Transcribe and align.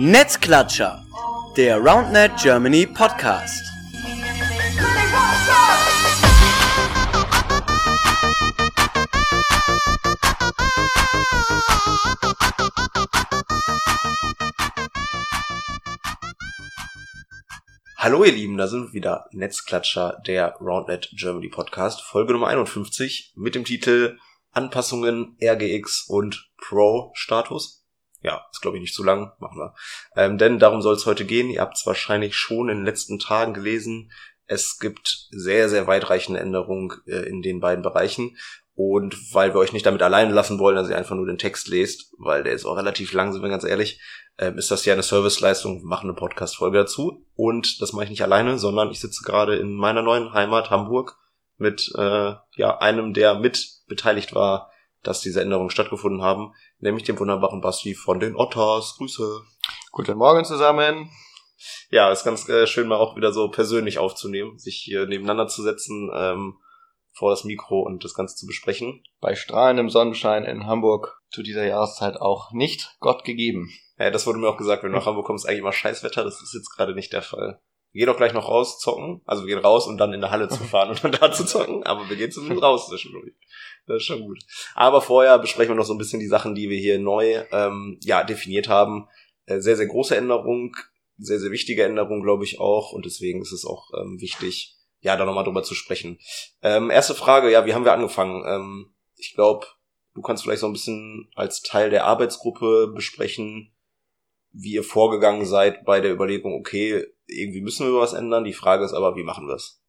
Netzklatscher, 0.00 1.04
der 1.56 1.78
RoundNet 1.78 2.30
Germany 2.40 2.86
Podcast. 2.86 3.64
Hallo 17.96 18.22
ihr 18.22 18.30
Lieben, 18.30 18.56
da 18.56 18.68
sind 18.68 18.86
wir 18.86 18.92
wieder. 18.92 19.26
Netzklatscher, 19.32 20.22
der 20.24 20.54
RoundNet 20.60 21.10
Germany 21.16 21.48
Podcast, 21.48 22.02
Folge 22.02 22.34
Nummer 22.34 22.46
51 22.46 23.32
mit 23.34 23.56
dem 23.56 23.64
Titel 23.64 24.16
Anpassungen 24.52 25.36
RGX 25.42 26.04
und 26.08 26.52
Pro 26.56 27.10
Status. 27.14 27.77
Ja, 28.22 28.46
ist 28.50 28.60
glaube 28.60 28.76
ich 28.76 28.80
nicht 28.80 28.94
zu 28.94 29.04
lang, 29.04 29.32
machen 29.38 29.58
wir. 29.58 29.74
Ähm, 30.16 30.38
denn 30.38 30.58
darum 30.58 30.82
soll 30.82 30.94
es 30.94 31.06
heute 31.06 31.24
gehen. 31.24 31.50
Ihr 31.50 31.60
habt 31.60 31.76
es 31.76 31.86
wahrscheinlich 31.86 32.36
schon 32.36 32.68
in 32.68 32.78
den 32.78 32.84
letzten 32.84 33.18
Tagen 33.18 33.54
gelesen. 33.54 34.10
Es 34.46 34.78
gibt 34.78 35.28
sehr, 35.30 35.68
sehr 35.68 35.86
weitreichende 35.86 36.40
Änderungen 36.40 36.92
äh, 37.06 37.28
in 37.28 37.42
den 37.42 37.60
beiden 37.60 37.82
Bereichen. 37.82 38.36
Und 38.74 39.34
weil 39.34 39.54
wir 39.54 39.58
euch 39.58 39.72
nicht 39.72 39.86
damit 39.86 40.02
alleine 40.02 40.32
lassen 40.32 40.58
wollen, 40.58 40.76
dass 40.76 40.88
ihr 40.88 40.96
einfach 40.96 41.16
nur 41.16 41.26
den 41.26 41.38
Text 41.38 41.68
lest, 41.68 42.12
weil 42.18 42.44
der 42.44 42.52
ist 42.52 42.64
auch 42.64 42.76
relativ 42.76 43.12
lang, 43.12 43.32
sind 43.32 43.42
wir 43.42 43.48
ganz 43.48 43.64
ehrlich, 43.64 44.00
ähm, 44.38 44.56
ist 44.56 44.70
das 44.70 44.84
ja 44.84 44.92
eine 44.92 45.02
Serviceleistung. 45.02 45.80
Wir 45.80 45.88
machen 45.88 46.08
eine 46.08 46.16
Podcast-Folge 46.16 46.78
dazu. 46.78 47.26
Und 47.34 47.82
das 47.82 47.92
mache 47.92 48.04
ich 48.04 48.10
nicht 48.10 48.22
alleine, 48.22 48.58
sondern 48.58 48.90
ich 48.90 49.00
sitze 49.00 49.24
gerade 49.24 49.56
in 49.56 49.74
meiner 49.74 50.02
neuen 50.02 50.32
Heimat 50.32 50.70
Hamburg 50.70 51.16
mit 51.56 51.92
äh, 51.96 52.34
ja 52.54 52.78
einem, 52.78 53.14
der 53.14 53.34
mit 53.34 53.66
beteiligt 53.88 54.34
war, 54.34 54.70
dass 55.02 55.20
diese 55.20 55.40
Änderungen 55.40 55.70
stattgefunden 55.70 56.22
haben, 56.22 56.52
nämlich 56.78 57.04
dem 57.04 57.18
wunderbaren 57.18 57.60
Basti 57.60 57.94
von 57.94 58.20
den 58.20 58.36
Otters. 58.36 58.96
Grüße. 58.98 59.42
Guten 59.92 60.18
Morgen 60.18 60.44
zusammen. 60.44 61.10
Ja, 61.90 62.12
ist 62.12 62.24
ganz 62.24 62.48
äh, 62.48 62.66
schön 62.66 62.88
mal 62.88 62.96
auch 62.96 63.16
wieder 63.16 63.32
so 63.32 63.48
persönlich 63.48 63.98
aufzunehmen, 63.98 64.58
sich 64.58 64.76
hier 64.76 65.06
nebeneinander 65.06 65.48
zu 65.48 65.62
setzen, 65.62 66.10
ähm, 66.14 66.58
vor 67.12 67.30
das 67.30 67.44
Mikro 67.44 67.80
und 67.80 68.04
das 68.04 68.14
Ganze 68.14 68.36
zu 68.36 68.46
besprechen. 68.46 69.02
Bei 69.20 69.34
strahlendem 69.34 69.90
Sonnenschein 69.90 70.44
in 70.44 70.66
Hamburg 70.66 71.20
zu 71.30 71.42
dieser 71.42 71.66
Jahreszeit 71.66 72.16
auch 72.16 72.52
nicht 72.52 72.96
Gott 73.00 73.24
gegeben. 73.24 73.70
Ja, 73.98 74.10
das 74.10 74.26
wurde 74.26 74.38
mir 74.38 74.48
auch 74.48 74.56
gesagt, 74.56 74.84
wenn 74.84 74.92
du 74.92 74.98
nach 74.98 75.06
Hamburg 75.06 75.26
kommst, 75.26 75.46
eigentlich 75.46 75.60
immer 75.60 75.72
Scheißwetter. 75.72 76.22
Das 76.22 76.40
ist 76.40 76.54
jetzt 76.54 76.70
gerade 76.70 76.94
nicht 76.94 77.12
der 77.12 77.22
Fall. 77.22 77.60
Wir 77.92 78.04
gehen 78.04 78.14
auch 78.14 78.18
gleich 78.18 78.34
noch 78.34 78.48
raus 78.48 78.78
zocken. 78.78 79.22
Also 79.24 79.44
wir 79.44 79.54
gehen 79.54 79.64
raus, 79.64 79.86
um 79.86 79.96
dann 79.96 80.12
in 80.12 80.20
der 80.20 80.30
Halle 80.30 80.48
zu 80.48 80.62
fahren 80.64 80.90
und 80.90 81.02
dann 81.02 81.12
da 81.12 81.32
zu 81.32 81.44
zocken. 81.44 81.84
Aber 81.84 82.08
wir 82.08 82.16
gehen 82.16 82.30
zumindest 82.30 82.62
raus 82.62 82.88
zwischendurch. 82.88 83.32
Das 83.86 83.98
ist 83.98 84.04
schon 84.04 84.20
gut. 84.20 84.38
Aber 84.74 85.00
vorher 85.00 85.38
besprechen 85.38 85.72
wir 85.72 85.76
noch 85.76 85.86
so 85.86 85.94
ein 85.94 85.98
bisschen 85.98 86.20
die 86.20 86.26
Sachen, 86.26 86.54
die 86.54 86.68
wir 86.68 86.78
hier 86.78 86.98
neu 86.98 87.44
ähm, 87.50 87.98
ja, 88.02 88.22
definiert 88.22 88.68
haben. 88.68 89.08
Äh, 89.46 89.60
sehr, 89.60 89.76
sehr 89.76 89.86
große 89.86 90.14
Änderung, 90.14 90.76
sehr, 91.16 91.40
sehr 91.40 91.50
wichtige 91.50 91.84
Änderung, 91.84 92.22
glaube 92.22 92.44
ich 92.44 92.60
auch. 92.60 92.92
Und 92.92 93.06
deswegen 93.06 93.40
ist 93.40 93.52
es 93.52 93.64
auch 93.64 93.88
ähm, 93.98 94.20
wichtig, 94.20 94.76
ja, 95.00 95.16
da 95.16 95.24
nochmal 95.24 95.44
drüber 95.44 95.62
zu 95.62 95.74
sprechen. 95.74 96.18
Ähm, 96.62 96.90
erste 96.90 97.14
Frage, 97.14 97.50
ja, 97.50 97.64
wie 97.64 97.72
haben 97.72 97.84
wir 97.84 97.94
angefangen? 97.94 98.44
Ähm, 98.46 98.94
ich 99.16 99.34
glaube, 99.34 99.66
du 100.14 100.20
kannst 100.20 100.42
vielleicht 100.42 100.60
so 100.60 100.66
ein 100.66 100.72
bisschen 100.72 101.30
als 101.34 101.62
Teil 101.62 101.90
der 101.90 102.04
Arbeitsgruppe 102.04 102.92
besprechen, 102.94 103.72
wie 104.60 104.72
ihr 104.72 104.82
vorgegangen 104.82 105.46
seid 105.46 105.84
bei 105.84 106.00
der 106.00 106.12
Überlegung, 106.12 106.54
okay, 106.54 107.04
irgendwie 107.26 107.60
müssen 107.60 107.86
wir 107.86 108.00
was 108.00 108.12
ändern. 108.12 108.44
Die 108.44 108.52
Frage 108.52 108.84
ist 108.84 108.92
aber, 108.92 109.14
wie 109.14 109.22
machen 109.22 109.46
wir 109.46 109.54
es? 109.54 109.80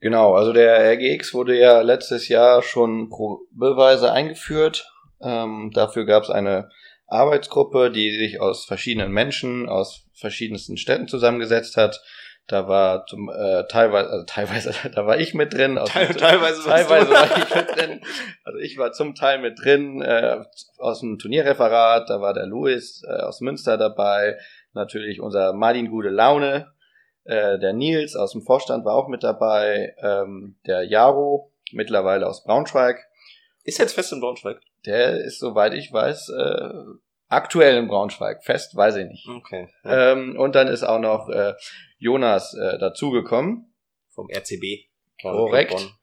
Genau, 0.00 0.34
also 0.34 0.52
der 0.52 0.92
RGX 0.92 1.32
wurde 1.32 1.58
ja 1.58 1.80
letztes 1.80 2.28
Jahr 2.28 2.62
schon 2.62 3.08
probeweise 3.08 4.12
eingeführt. 4.12 4.92
Ähm, 5.22 5.70
dafür 5.72 6.04
gab 6.04 6.24
es 6.24 6.30
eine 6.30 6.68
Arbeitsgruppe, 7.06 7.90
die 7.90 8.10
sich 8.10 8.40
aus 8.40 8.66
verschiedenen 8.66 9.10
Menschen 9.10 9.68
aus 9.68 10.06
verschiedensten 10.12 10.76
Städten 10.76 11.08
zusammengesetzt 11.08 11.78
hat. 11.78 12.02
Da 12.48 12.68
war 12.68 13.06
zum, 13.06 13.28
äh, 13.28 13.66
teilweise, 13.66 14.08
also 14.10 14.24
teilweise, 14.24 14.72
da 14.94 15.04
war 15.04 15.18
ich 15.18 15.34
mit 15.34 15.52
drin. 15.52 15.78
Aus 15.78 15.90
Teil, 15.90 16.14
teilweise, 16.14 16.62
teilweise 16.62 17.10
war 17.10 17.36
ich 17.36 17.54
mit 17.54 17.76
drin. 17.76 18.00
Also 18.44 18.58
ich 18.60 18.78
war 18.78 18.92
zum 18.92 19.14
Teil 19.14 19.40
mit 19.40 19.58
drin 19.62 20.00
äh, 20.00 20.44
aus 20.78 21.00
dem 21.00 21.18
Turnierreferat. 21.18 22.08
Da 22.08 22.20
war 22.20 22.34
der 22.34 22.46
Louis 22.46 23.02
äh, 23.04 23.22
aus 23.22 23.40
Münster 23.40 23.76
dabei. 23.76 24.38
Natürlich 24.74 25.20
unser 25.20 25.52
Martin 25.54 25.90
Gute 25.90 26.10
Laune. 26.10 26.72
Äh, 27.24 27.58
der 27.58 27.72
Nils 27.72 28.14
aus 28.14 28.32
dem 28.32 28.42
Vorstand 28.42 28.84
war 28.84 28.94
auch 28.94 29.08
mit 29.08 29.24
dabei. 29.24 29.96
Ähm, 30.00 30.56
der 30.66 30.84
Jaro, 30.84 31.50
mittlerweile 31.72 32.28
aus 32.28 32.44
Braunschweig. 32.44 33.04
Ist 33.64 33.78
jetzt 33.78 33.94
fest 33.94 34.12
in 34.12 34.20
Braunschweig? 34.20 34.60
Der 34.84 35.18
ist, 35.24 35.40
soweit 35.40 35.74
ich 35.74 35.92
weiß, 35.92 36.28
äh, 36.28 36.70
aktuell 37.28 37.76
in 37.76 37.88
Braunschweig. 37.88 38.44
Fest 38.44 38.76
weiß 38.76 38.96
ich 38.96 39.06
nicht. 39.06 39.28
Okay. 39.28 39.68
Ja. 39.84 40.12
Ähm, 40.12 40.36
und 40.38 40.54
dann 40.54 40.68
ist 40.68 40.82
auch 40.82 41.00
noch 41.00 41.28
äh, 41.28 41.54
Jonas 41.98 42.54
äh, 42.54 42.78
dazugekommen. 42.78 43.72
Vom 44.10 44.28
RCB. 44.30 44.88
Korrekt. 45.20 45.94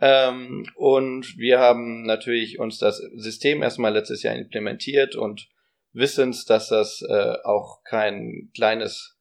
Ähm, 0.00 0.66
und 0.76 1.36
wir 1.38 1.58
haben 1.58 2.04
natürlich 2.04 2.58
uns 2.58 2.78
das 2.78 2.98
System 3.16 3.62
erstmal 3.62 3.92
letztes 3.92 4.22
Jahr 4.22 4.36
implementiert 4.36 5.16
und 5.16 5.48
wissens, 5.92 6.44
dass 6.44 6.68
das 6.68 7.02
äh, 7.02 7.34
auch 7.44 7.82
kein 7.82 8.50
kleines 8.54 9.18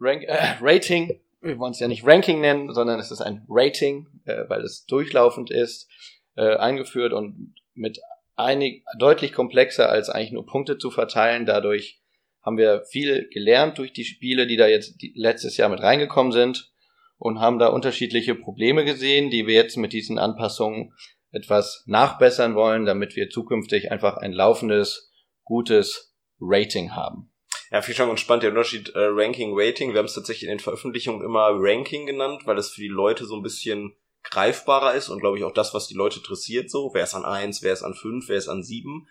Rank 0.00 0.24
äh, 0.24 0.56
Rating, 0.60 1.20
wir 1.40 1.58
wollen 1.58 1.72
es 1.72 1.80
ja 1.80 1.88
nicht 1.88 2.06
Ranking 2.06 2.40
nennen, 2.40 2.72
sondern 2.72 2.98
es 2.98 3.10
ist 3.10 3.20
ein 3.20 3.44
Rating, 3.48 4.06
äh, 4.24 4.44
weil 4.48 4.62
es 4.62 4.86
durchlaufend 4.86 5.50
ist, 5.50 5.88
äh, 6.36 6.56
eingeführt 6.56 7.12
und 7.12 7.54
mit 7.74 8.00
einig, 8.36 8.84
deutlich 8.98 9.32
komplexer 9.32 9.88
als 9.88 10.10
eigentlich 10.10 10.32
nur 10.32 10.46
Punkte 10.46 10.78
zu 10.78 10.90
verteilen. 10.90 11.46
Dadurch 11.46 12.00
haben 12.42 12.58
wir 12.58 12.84
viel 12.90 13.28
gelernt 13.30 13.78
durch 13.78 13.92
die 13.92 14.04
Spiele, 14.04 14.46
die 14.46 14.56
da 14.56 14.66
jetzt 14.66 14.96
letztes 15.14 15.56
Jahr 15.56 15.68
mit 15.68 15.80
reingekommen 15.80 16.32
sind 16.32 16.72
und 17.16 17.40
haben 17.40 17.58
da 17.58 17.68
unterschiedliche 17.68 18.34
Probleme 18.34 18.84
gesehen, 18.84 19.30
die 19.30 19.46
wir 19.46 19.54
jetzt 19.54 19.76
mit 19.76 19.92
diesen 19.92 20.18
Anpassungen 20.18 20.92
etwas 21.30 21.82
nachbessern 21.86 22.54
wollen, 22.54 22.84
damit 22.84 23.16
wir 23.16 23.30
zukünftig 23.30 23.90
einfach 23.90 24.16
ein 24.18 24.32
laufendes, 24.32 25.12
gutes 25.42 26.14
Rating 26.40 26.94
haben. 26.94 27.32
Ja, 27.70 27.82
viel 27.82 27.94
schon 27.94 28.16
spannend, 28.16 28.44
der 28.44 28.50
Unterschied 28.50 28.90
äh, 28.90 29.06
Ranking, 29.10 29.52
Rating. 29.54 29.92
Wir 29.92 29.98
haben 29.98 30.06
es 30.06 30.14
tatsächlich 30.14 30.44
in 30.44 30.56
den 30.56 30.60
Veröffentlichungen 30.60 31.24
immer 31.24 31.48
Ranking 31.52 32.06
genannt, 32.06 32.42
weil 32.44 32.56
das 32.56 32.70
für 32.70 32.80
die 32.80 32.88
Leute 32.88 33.24
so 33.24 33.34
ein 33.34 33.42
bisschen 33.42 33.96
greifbarer 34.24 34.94
ist 34.94 35.08
und 35.08 35.20
glaube 35.20 35.38
ich 35.38 35.44
auch 35.44 35.52
das, 35.52 35.74
was 35.74 35.86
die 35.86 35.94
Leute 35.94 36.18
interessiert 36.18 36.70
so. 36.70 36.90
Wer 36.92 37.04
ist 37.04 37.14
an 37.14 37.24
eins, 37.24 37.62
wer 37.62 37.72
ist 37.72 37.82
an 37.82 37.94
fünf, 37.94 38.28
wer 38.28 38.36
ist 38.36 38.48
an 38.48 38.62
sieben. 38.62 39.06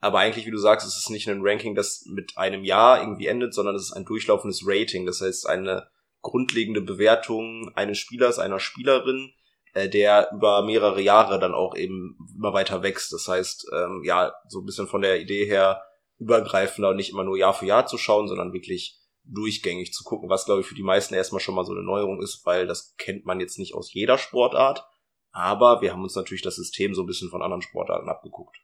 Aber 0.00 0.20
eigentlich, 0.20 0.46
wie 0.46 0.52
du 0.52 0.58
sagst, 0.58 0.86
ist 0.86 0.96
es 0.96 1.10
nicht 1.10 1.28
ein 1.28 1.40
Ranking, 1.42 1.74
das 1.74 2.04
mit 2.06 2.36
einem 2.36 2.62
Jahr 2.62 3.00
irgendwie 3.00 3.26
endet, 3.26 3.52
sondern 3.52 3.74
es 3.74 3.82
ist 3.82 3.92
ein 3.92 4.04
durchlaufendes 4.04 4.62
Rating. 4.64 5.06
Das 5.06 5.20
heißt, 5.20 5.48
eine 5.48 5.88
grundlegende 6.22 6.80
Bewertung 6.80 7.72
eines 7.74 7.98
Spielers, 7.98 8.38
einer 8.38 8.60
Spielerin, 8.60 9.32
äh, 9.74 9.88
der 9.88 10.30
über 10.32 10.62
mehrere 10.62 11.00
Jahre 11.00 11.40
dann 11.40 11.54
auch 11.54 11.74
eben 11.74 12.16
immer 12.36 12.52
weiter 12.52 12.82
wächst. 12.82 13.12
Das 13.12 13.26
heißt, 13.26 13.70
ähm, 13.74 14.02
ja, 14.04 14.32
so 14.48 14.60
ein 14.60 14.66
bisschen 14.66 14.86
von 14.86 15.02
der 15.02 15.20
Idee 15.20 15.46
her 15.46 15.82
übergreifender 16.18 16.90
und 16.90 16.96
nicht 16.96 17.10
immer 17.10 17.24
nur 17.24 17.38
Jahr 17.38 17.54
für 17.54 17.66
Jahr 17.66 17.86
zu 17.86 17.98
schauen, 17.98 18.28
sondern 18.28 18.52
wirklich 18.52 18.97
durchgängig 19.28 19.92
zu 19.92 20.04
gucken, 20.04 20.28
was 20.28 20.44
glaube 20.44 20.62
ich 20.62 20.66
für 20.66 20.74
die 20.74 20.82
meisten 20.82 21.14
erstmal 21.14 21.40
schon 21.40 21.54
mal 21.54 21.64
so 21.64 21.72
eine 21.72 21.82
Neuerung 21.82 22.22
ist, 22.22 22.44
weil 22.44 22.66
das 22.66 22.94
kennt 22.96 23.26
man 23.26 23.40
jetzt 23.40 23.58
nicht 23.58 23.74
aus 23.74 23.92
jeder 23.92 24.18
Sportart. 24.18 24.84
Aber 25.30 25.82
wir 25.82 25.92
haben 25.92 26.02
uns 26.02 26.16
natürlich 26.16 26.42
das 26.42 26.56
System 26.56 26.94
so 26.94 27.02
ein 27.02 27.06
bisschen 27.06 27.30
von 27.30 27.42
anderen 27.42 27.62
Sportarten 27.62 28.08
abgeguckt. 28.08 28.56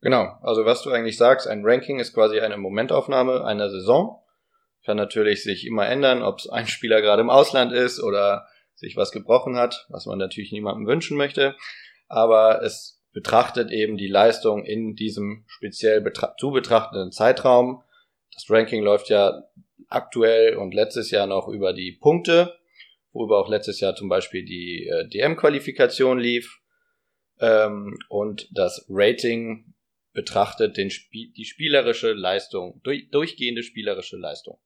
Genau, 0.00 0.38
also 0.42 0.64
was 0.64 0.82
du 0.82 0.90
eigentlich 0.90 1.16
sagst, 1.16 1.48
ein 1.48 1.64
Ranking 1.64 1.98
ist 1.98 2.14
quasi 2.14 2.38
eine 2.40 2.56
Momentaufnahme 2.56 3.44
einer 3.44 3.70
Saison. 3.70 4.22
Kann 4.84 4.96
natürlich 4.96 5.42
sich 5.42 5.66
immer 5.66 5.86
ändern, 5.86 6.22
ob 6.22 6.38
es 6.38 6.48
ein 6.48 6.68
Spieler 6.68 7.00
gerade 7.00 7.22
im 7.22 7.30
Ausland 7.30 7.72
ist 7.72 8.00
oder 8.00 8.46
sich 8.74 8.96
was 8.96 9.10
gebrochen 9.10 9.56
hat, 9.56 9.86
was 9.88 10.06
man 10.06 10.18
natürlich 10.18 10.52
niemandem 10.52 10.86
wünschen 10.86 11.16
möchte. 11.16 11.56
Aber 12.08 12.62
es 12.62 13.02
betrachtet 13.12 13.70
eben 13.70 13.96
die 13.96 14.08
Leistung 14.08 14.64
in 14.64 14.94
diesem 14.94 15.44
speziell 15.48 16.02
betra 16.02 16.36
zu 16.38 16.50
betrachtenden 16.50 17.10
Zeitraum. 17.10 17.82
Das 18.32 18.44
Ranking 18.48 18.82
läuft 18.82 19.08
ja 19.08 19.42
aktuell 19.88 20.56
und 20.56 20.74
letztes 20.74 21.10
Jahr 21.10 21.26
noch 21.26 21.48
über 21.48 21.72
die 21.72 21.92
Punkte, 21.92 22.58
worüber 23.12 23.38
auch 23.38 23.48
letztes 23.48 23.80
Jahr 23.80 23.94
zum 23.94 24.08
Beispiel 24.08 24.44
die 24.44 24.86
äh, 24.86 25.08
DM-Qualifikation 25.08 26.18
lief. 26.18 26.60
Ähm, 27.38 27.98
und 28.08 28.48
das 28.52 28.86
Rating 28.88 29.74
betrachtet 30.12 30.76
den 30.76 30.90
Spie 30.90 31.32
die 31.36 31.44
spielerische 31.44 32.12
Leistung, 32.12 32.80
durch, 32.82 33.10
durchgehende 33.10 33.62
spielerische 33.62 34.16
Leistung. 34.16 34.58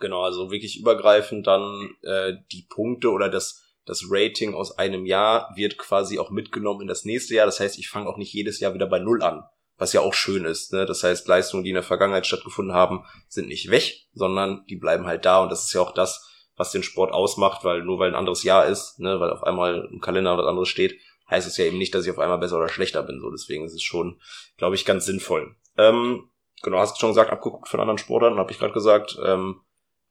Genau, 0.00 0.22
also 0.22 0.50
wirklich 0.50 0.78
übergreifend 0.78 1.46
dann 1.46 1.96
äh, 2.02 2.34
die 2.52 2.66
Punkte 2.68 3.10
oder 3.10 3.28
das, 3.28 3.62
das 3.86 4.04
Rating 4.08 4.54
aus 4.54 4.78
einem 4.78 5.06
Jahr 5.06 5.52
wird 5.56 5.78
quasi 5.78 6.18
auch 6.18 6.30
mitgenommen 6.30 6.82
in 6.82 6.88
das 6.88 7.04
nächste 7.04 7.34
Jahr. 7.34 7.46
Das 7.46 7.58
heißt, 7.58 7.78
ich 7.78 7.88
fange 7.88 8.08
auch 8.08 8.18
nicht 8.18 8.32
jedes 8.32 8.60
Jahr 8.60 8.74
wieder 8.74 8.86
bei 8.86 8.98
Null 8.98 9.22
an, 9.22 9.42
was 9.78 9.92
ja 9.92 10.00
auch 10.00 10.12
schön 10.12 10.44
ist. 10.44 10.72
Ne? 10.72 10.84
Das 10.84 11.02
heißt, 11.02 11.26
Leistungen, 11.28 11.62
die 11.62 11.70
in 11.70 11.74
der 11.74 11.82
Vergangenheit 11.82 12.26
stattgefunden 12.26 12.74
haben, 12.74 13.04
sind 13.28 13.48
nicht 13.48 13.70
weg, 13.70 14.06
sondern 14.12 14.64
die 14.68 14.76
bleiben 14.76 15.06
halt 15.06 15.24
da. 15.24 15.40
Und 15.42 15.50
das 15.50 15.64
ist 15.64 15.72
ja 15.72 15.80
auch 15.80 15.92
das, 15.92 16.26
was 16.56 16.72
den 16.72 16.82
Sport 16.82 17.12
ausmacht, 17.12 17.64
weil 17.64 17.82
nur 17.82 18.00
weil 18.00 18.10
ein 18.10 18.16
anderes 18.16 18.42
Jahr 18.42 18.66
ist, 18.66 18.98
ne, 18.98 19.20
weil 19.20 19.30
auf 19.30 19.44
einmal 19.44 19.88
im 19.90 20.00
Kalender 20.00 20.36
was 20.36 20.46
anderes 20.46 20.68
steht, 20.68 21.00
heißt 21.30 21.46
es 21.46 21.56
ja 21.56 21.64
eben 21.64 21.78
nicht, 21.78 21.94
dass 21.94 22.04
ich 22.04 22.10
auf 22.10 22.18
einmal 22.18 22.38
besser 22.38 22.56
oder 22.56 22.68
schlechter 22.68 23.02
bin. 23.02 23.20
So, 23.20 23.30
deswegen 23.30 23.64
ist 23.64 23.74
es 23.74 23.82
schon, 23.82 24.20
glaube 24.56 24.74
ich, 24.74 24.84
ganz 24.84 25.06
sinnvoll. 25.06 25.54
Ähm, 25.76 26.28
genau, 26.62 26.78
hast 26.78 26.96
du 26.96 27.00
schon 27.00 27.10
gesagt, 27.10 27.30
abgeguckt 27.30 27.68
von 27.68 27.80
anderen 27.80 27.98
Sportlern, 27.98 28.38
habe 28.38 28.50
ich 28.50 28.58
gerade 28.58 28.72
gesagt, 28.72 29.16
ähm, 29.24 29.60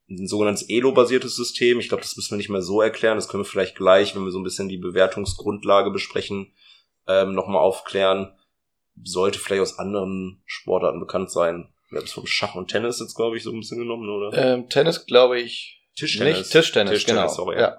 ein 0.08 0.26
sogenanntes 0.26 0.68
Elo-basiertes 0.70 1.36
System. 1.36 1.80
Ich 1.80 1.88
glaube, 1.88 2.02
das 2.02 2.16
müssen 2.16 2.30
wir 2.30 2.38
nicht 2.38 2.48
mehr 2.48 2.62
so 2.62 2.80
erklären. 2.80 3.18
Das 3.18 3.28
können 3.28 3.42
wir 3.42 3.48
vielleicht 3.48 3.76
gleich, 3.76 4.16
wenn 4.16 4.24
wir 4.24 4.30
so 4.30 4.38
ein 4.38 4.44
bisschen 4.44 4.70
die 4.70 4.78
Bewertungsgrundlage 4.78 5.90
besprechen, 5.90 6.54
ähm, 7.06 7.34
nochmal 7.34 7.60
aufklären. 7.60 8.32
Sollte 9.04 9.38
vielleicht 9.38 9.62
aus 9.62 9.78
anderen 9.78 10.42
Sportarten 10.46 11.00
bekannt 11.00 11.30
sein. 11.30 11.72
Wir 11.90 11.98
haben 11.98 12.04
es 12.04 12.12
vom 12.12 12.26
Schach 12.26 12.54
und 12.54 12.68
Tennis 12.68 13.00
jetzt, 13.00 13.14
glaube 13.14 13.36
ich, 13.36 13.42
so 13.42 13.50
ein 13.50 13.60
bisschen 13.60 13.78
genommen, 13.78 14.08
oder? 14.08 14.36
Ähm, 14.36 14.68
Tennis, 14.68 15.06
glaube 15.06 15.40
ich. 15.40 15.82
Tischtennis. 15.96 16.38
Nicht 16.38 16.50
Tischtennis, 16.50 16.92
Tischtennis, 16.92 17.22
genau. 17.22 17.34
sorry, 17.34 17.60
ja. 17.60 17.78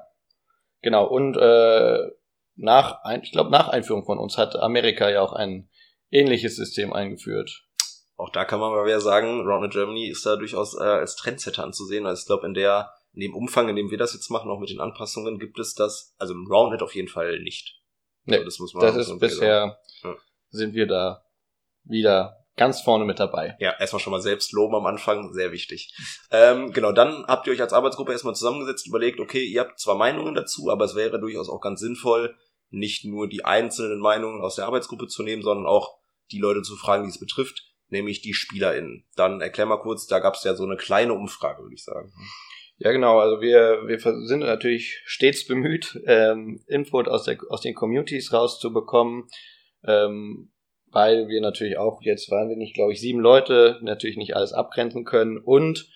Genau. 0.81 1.05
Und 1.05 1.37
äh, 1.37 2.09
nach, 2.55 3.03
ein, 3.03 3.21
ich 3.23 3.31
glaube, 3.31 3.51
nach 3.51 3.69
Einführung 3.69 4.05
von 4.05 4.17
uns 4.17 4.37
hat 4.37 4.55
Amerika 4.55 5.09
ja 5.09 5.21
auch 5.21 5.33
ein 5.33 5.69
ähnliches 6.11 6.55
System 6.55 6.91
eingeführt. 6.91 7.65
Auch 8.17 8.29
da 8.31 8.43
kann 8.43 8.59
man 8.59 8.71
mal 8.71 8.85
wieder 8.85 8.99
sagen, 8.99 9.47
Roundnet 9.47 9.71
Germany 9.71 10.07
ist 10.09 10.25
da 10.25 10.35
durchaus 10.35 10.75
äh, 10.75 10.83
als 10.83 11.15
Trendsetter 11.15 11.63
anzusehen. 11.63 12.05
Also 12.05 12.19
ich 12.21 12.25
glaube, 12.25 12.45
in 12.47 12.53
der, 12.53 12.91
in 13.13 13.21
dem 13.21 13.33
Umfang, 13.33 13.69
in 13.69 13.77
dem 13.77 13.91
wir 13.91 13.97
das 13.97 14.13
jetzt 14.13 14.29
machen, 14.29 14.51
auch 14.51 14.59
mit 14.59 14.69
den 14.69 14.81
Anpassungen, 14.81 15.39
gibt 15.39 15.57
es 15.59 15.73
das, 15.73 16.13
also 16.17 16.33
im 16.33 16.47
Roundnet 16.47 16.81
auf 16.81 16.95
jeden 16.95 17.07
Fall 17.07 17.39
nicht. 17.39 17.79
Nee, 18.25 18.35
Also 18.35 18.45
das 18.45 18.59
muss 18.59 18.73
man 18.73 18.85
das 18.85 18.97
ist 18.97 19.19
bisher, 19.19 19.77
Ja. 20.03 20.15
Sind 20.49 20.73
wir 20.73 20.87
da 20.87 21.23
wieder 21.83 22.45
ganz 22.55 22.81
vorne 22.81 23.05
mit 23.05 23.19
dabei. 23.19 23.55
Ja, 23.59 23.73
erstmal 23.79 24.01
schon 24.01 24.11
mal 24.11 24.21
selbst 24.21 24.51
loben 24.51 24.75
am 24.75 24.85
Anfang, 24.85 25.31
sehr 25.33 25.51
wichtig. 25.51 25.93
Ähm, 26.29 26.73
genau, 26.73 26.91
dann 26.91 27.25
habt 27.25 27.47
ihr 27.47 27.53
euch 27.53 27.61
als 27.61 27.71
Arbeitsgruppe 27.71 28.11
erstmal 28.11 28.35
zusammengesetzt, 28.35 28.85
überlegt, 28.85 29.19
okay, 29.19 29.43
ihr 29.43 29.61
habt 29.61 29.79
zwar 29.79 29.95
Meinungen 29.95 30.35
dazu, 30.35 30.69
aber 30.69 30.83
es 30.85 30.95
wäre 30.95 31.19
durchaus 31.19 31.49
auch 31.49 31.61
ganz 31.61 31.79
sinnvoll, 31.79 32.35
nicht 32.69 33.05
nur 33.05 33.29
die 33.29 33.45
einzelnen 33.45 33.99
Meinungen 33.99 34.41
aus 34.41 34.55
der 34.55 34.65
Arbeitsgruppe 34.65 35.07
zu 35.07 35.23
nehmen, 35.23 35.41
sondern 35.41 35.65
auch 35.65 35.97
die 36.31 36.39
Leute 36.39 36.61
zu 36.61 36.75
fragen, 36.75 37.03
die 37.03 37.09
es 37.09 37.19
betrifft, 37.19 37.63
nämlich 37.87 38.21
die 38.21 38.33
SpielerInnen. 38.33 39.05
Dann 39.15 39.41
erklär 39.41 39.65
mal 39.65 39.79
kurz, 39.79 40.05
da 40.05 40.19
gab 40.19 40.35
es 40.35 40.43
ja 40.43 40.53
so 40.53 40.65
eine 40.65 40.75
kleine 40.75 41.13
Umfrage, 41.13 41.63
würde 41.63 41.75
ich 41.75 41.83
sagen. 41.83 42.11
Ja, 42.77 42.91
genau. 42.91 43.19
Also 43.19 43.41
wir, 43.41 43.87
wir 43.87 43.99
sind 43.99 44.39
natürlich 44.39 45.01
stets 45.05 45.45
bemüht, 45.45 45.99
ähm, 46.05 46.63
Input 46.67 47.07
aus, 47.07 47.23
der, 47.23 47.37
aus 47.49 47.61
den 47.61 47.75
Communities 47.75 48.31
rauszubekommen, 48.31 49.27
ähm, 49.83 50.51
weil 50.91 51.27
wir 51.27 51.41
natürlich 51.41 51.77
auch, 51.77 52.01
jetzt 52.01 52.31
waren 52.31 52.49
wir 52.49 52.55
nicht, 52.55 52.73
glaube 52.73 52.93
ich, 52.93 52.99
sieben 52.99 53.19
Leute, 53.19 53.79
natürlich 53.81 54.17
nicht 54.17 54.35
alles 54.35 54.53
abgrenzen 54.53 55.05
können 55.05 55.37
und 55.37 55.87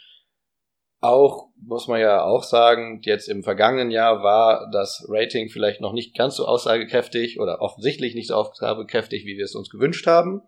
auch, 1.03 1.49
muss 1.61 1.89
man 1.89 1.99
ja 1.99 2.23
auch 2.23 2.43
sagen, 2.43 3.01
jetzt 3.03 3.27
im 3.27 3.43
vergangenen 3.43 3.91
Jahr 3.91 4.23
war 4.23 4.69
das 4.71 5.05
Rating 5.09 5.49
vielleicht 5.49 5.81
noch 5.81 5.91
nicht 5.91 6.15
ganz 6.15 6.37
so 6.37 6.45
aussagekräftig 6.45 7.41
oder 7.41 7.61
offensichtlich 7.61 8.15
nicht 8.15 8.29
so 8.29 8.35
aussagekräftig, 8.35 9.25
wie 9.25 9.37
wir 9.37 9.43
es 9.43 9.53
uns 9.53 9.69
gewünscht 9.69 10.07
haben. 10.07 10.43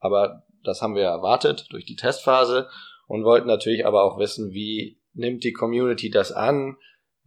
Aber 0.00 0.42
das 0.64 0.82
haben 0.82 0.96
wir 0.96 1.04
erwartet 1.04 1.66
durch 1.70 1.84
die 1.84 1.94
Testphase 1.94 2.68
und 3.06 3.24
wollten 3.24 3.46
natürlich 3.46 3.86
aber 3.86 4.02
auch 4.02 4.18
wissen, 4.18 4.50
wie 4.50 5.00
nimmt 5.12 5.44
die 5.44 5.52
Community 5.52 6.10
das 6.10 6.32
an? 6.32 6.76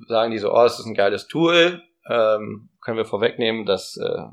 Sagen 0.07 0.31
die 0.31 0.39
so, 0.39 0.51
oh, 0.51 0.63
das 0.63 0.79
ist 0.79 0.85
ein 0.85 0.93
geiles 0.93 1.27
Tool, 1.27 1.81
ähm, 2.09 2.69
können 2.81 2.97
wir 2.97 3.05
vorwegnehmen, 3.05 3.65
das 3.65 3.95
äh, 3.95 4.23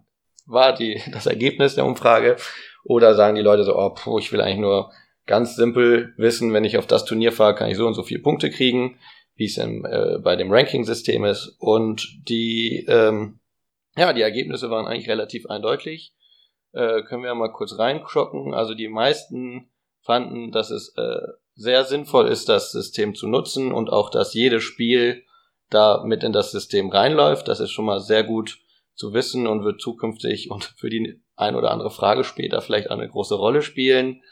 war 0.50 0.74
die, 0.74 1.00
das 1.12 1.26
Ergebnis 1.26 1.74
der 1.74 1.86
Umfrage. 1.86 2.36
Oder 2.84 3.14
sagen 3.14 3.36
die 3.36 3.42
Leute 3.42 3.64
so, 3.64 3.76
oh, 3.76 3.90
puh, 3.90 4.18
ich 4.18 4.32
will 4.32 4.40
eigentlich 4.40 4.58
nur 4.58 4.90
ganz 5.26 5.54
simpel 5.54 6.14
wissen, 6.16 6.52
wenn 6.52 6.64
ich 6.64 6.78
auf 6.78 6.86
das 6.86 7.04
Turnier 7.04 7.30
fahre, 7.30 7.54
kann 7.54 7.70
ich 7.70 7.76
so 7.76 7.86
und 7.86 7.94
so 7.94 8.02
viele 8.02 8.22
Punkte 8.22 8.50
kriegen, 8.50 8.98
wie 9.36 9.44
es 9.44 9.58
im, 9.58 9.84
äh, 9.84 10.18
bei 10.18 10.34
dem 10.34 10.50
Ranking-System 10.50 11.24
ist. 11.24 11.56
Und 11.58 12.08
die, 12.28 12.86
ähm, 12.88 13.38
ja, 13.96 14.12
die 14.12 14.22
Ergebnisse 14.22 14.70
waren 14.70 14.86
eigentlich 14.86 15.08
relativ 15.08 15.46
eindeutig. 15.46 16.14
Äh, 16.72 17.02
können 17.02 17.22
wir 17.22 17.34
mal 17.34 17.52
kurz 17.52 17.78
reinkrocken. 17.78 18.54
Also 18.54 18.74
die 18.74 18.88
meisten 18.88 19.70
fanden, 20.00 20.52
dass 20.52 20.70
es 20.70 20.94
äh, 20.96 21.20
sehr 21.54 21.84
sinnvoll 21.84 22.28
ist, 22.28 22.48
das 22.48 22.72
System 22.72 23.14
zu 23.14 23.28
nutzen 23.28 23.72
und 23.72 23.90
auch, 23.90 24.10
dass 24.10 24.34
jedes 24.34 24.62
Spiel 24.62 25.24
da 25.68 26.02
mit 26.04 26.24
in 26.24 26.32
das 26.32 26.50
System 26.50 26.88
reinläuft. 26.88 27.46
Das 27.46 27.60
ist 27.60 27.70
schon 27.70 27.84
mal 27.84 28.00
sehr 28.00 28.24
gut 28.24 28.58
zu 29.00 29.14
wissen 29.14 29.46
und 29.46 29.64
wird 29.64 29.80
zukünftig 29.80 30.50
und 30.50 30.64
für 30.76 30.90
die 30.90 31.22
ein 31.34 31.56
oder 31.56 31.70
andere 31.70 31.90
Frage 31.90 32.22
später 32.22 32.60
vielleicht 32.60 32.90
eine 32.90 33.08
große 33.08 33.34
Rolle 33.34 33.62
spielen. 33.62 34.22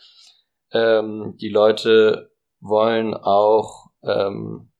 Ähm, 0.72 1.36
die 1.40 1.48
Leute 1.48 2.30
wollen 2.60 3.14
auch, 3.14 3.86
ähm, 4.02 4.70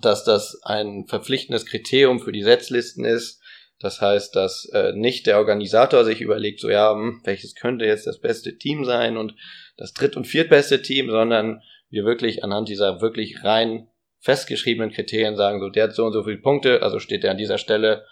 dass 0.00 0.22
das 0.22 0.60
ein 0.62 1.06
verpflichtendes 1.08 1.66
Kriterium 1.66 2.20
für 2.20 2.30
die 2.30 2.44
Setzlisten 2.44 3.04
ist. 3.04 3.42
Das 3.80 4.00
heißt, 4.00 4.36
dass 4.36 4.66
äh, 4.72 4.92
nicht 4.92 5.26
der 5.26 5.38
Organisator 5.38 6.04
sich 6.04 6.20
überlegt, 6.20 6.60
so 6.60 6.70
ja, 6.70 6.92
hm, 6.92 7.20
welches 7.24 7.56
könnte 7.56 7.84
jetzt 7.84 8.06
das 8.06 8.20
beste 8.20 8.56
Team 8.56 8.84
sein 8.84 9.16
und 9.16 9.34
das 9.76 9.92
dritt- 9.92 10.16
und 10.16 10.26
viertbeste 10.26 10.82
Team, 10.82 11.10
sondern 11.10 11.62
wir 11.90 12.04
wirklich 12.04 12.44
anhand 12.44 12.68
dieser 12.68 13.00
wirklich 13.00 13.42
rein 13.42 13.88
festgeschriebenen 14.20 14.92
Kriterien 14.92 15.36
sagen, 15.36 15.60
so 15.60 15.68
der 15.68 15.84
hat 15.84 15.94
so 15.94 16.04
und 16.04 16.12
so 16.12 16.22
viele 16.22 16.38
Punkte, 16.38 16.82
also 16.82 17.00
steht 17.00 17.24
der 17.24 17.32
an 17.32 17.38
dieser 17.38 17.58
Stelle 17.58 18.04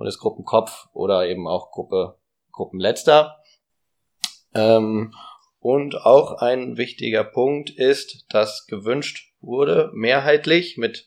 und 0.00 0.06
ist 0.06 0.18
Gruppenkopf 0.18 0.88
oder 0.94 1.28
eben 1.28 1.46
auch 1.46 1.72
Gruppe, 1.72 2.18
Gruppenletzter. 2.52 3.42
Ähm, 4.54 5.14
und 5.58 5.94
auch 5.94 6.38
ein 6.40 6.78
wichtiger 6.78 7.22
Punkt 7.22 7.68
ist, 7.68 8.24
dass 8.30 8.66
gewünscht 8.66 9.34
wurde, 9.42 9.90
mehrheitlich 9.92 10.78
mit 10.78 11.06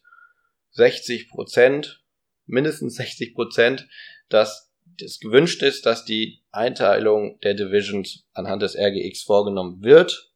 60 0.73 1.29
Prozent, 1.29 2.03
mindestens 2.45 2.93
60 2.97 3.33
Prozent, 3.33 3.89
dass 4.29 4.71
es 5.01 5.19
gewünscht 5.19 5.63
ist, 5.63 5.87
dass 5.87 6.05
die 6.05 6.43
Einteilung 6.51 7.39
der 7.39 7.55
Divisions 7.55 8.27
anhand 8.33 8.61
des 8.61 8.77
RGX 8.77 9.23
vorgenommen 9.23 9.81
wird. 9.81 10.31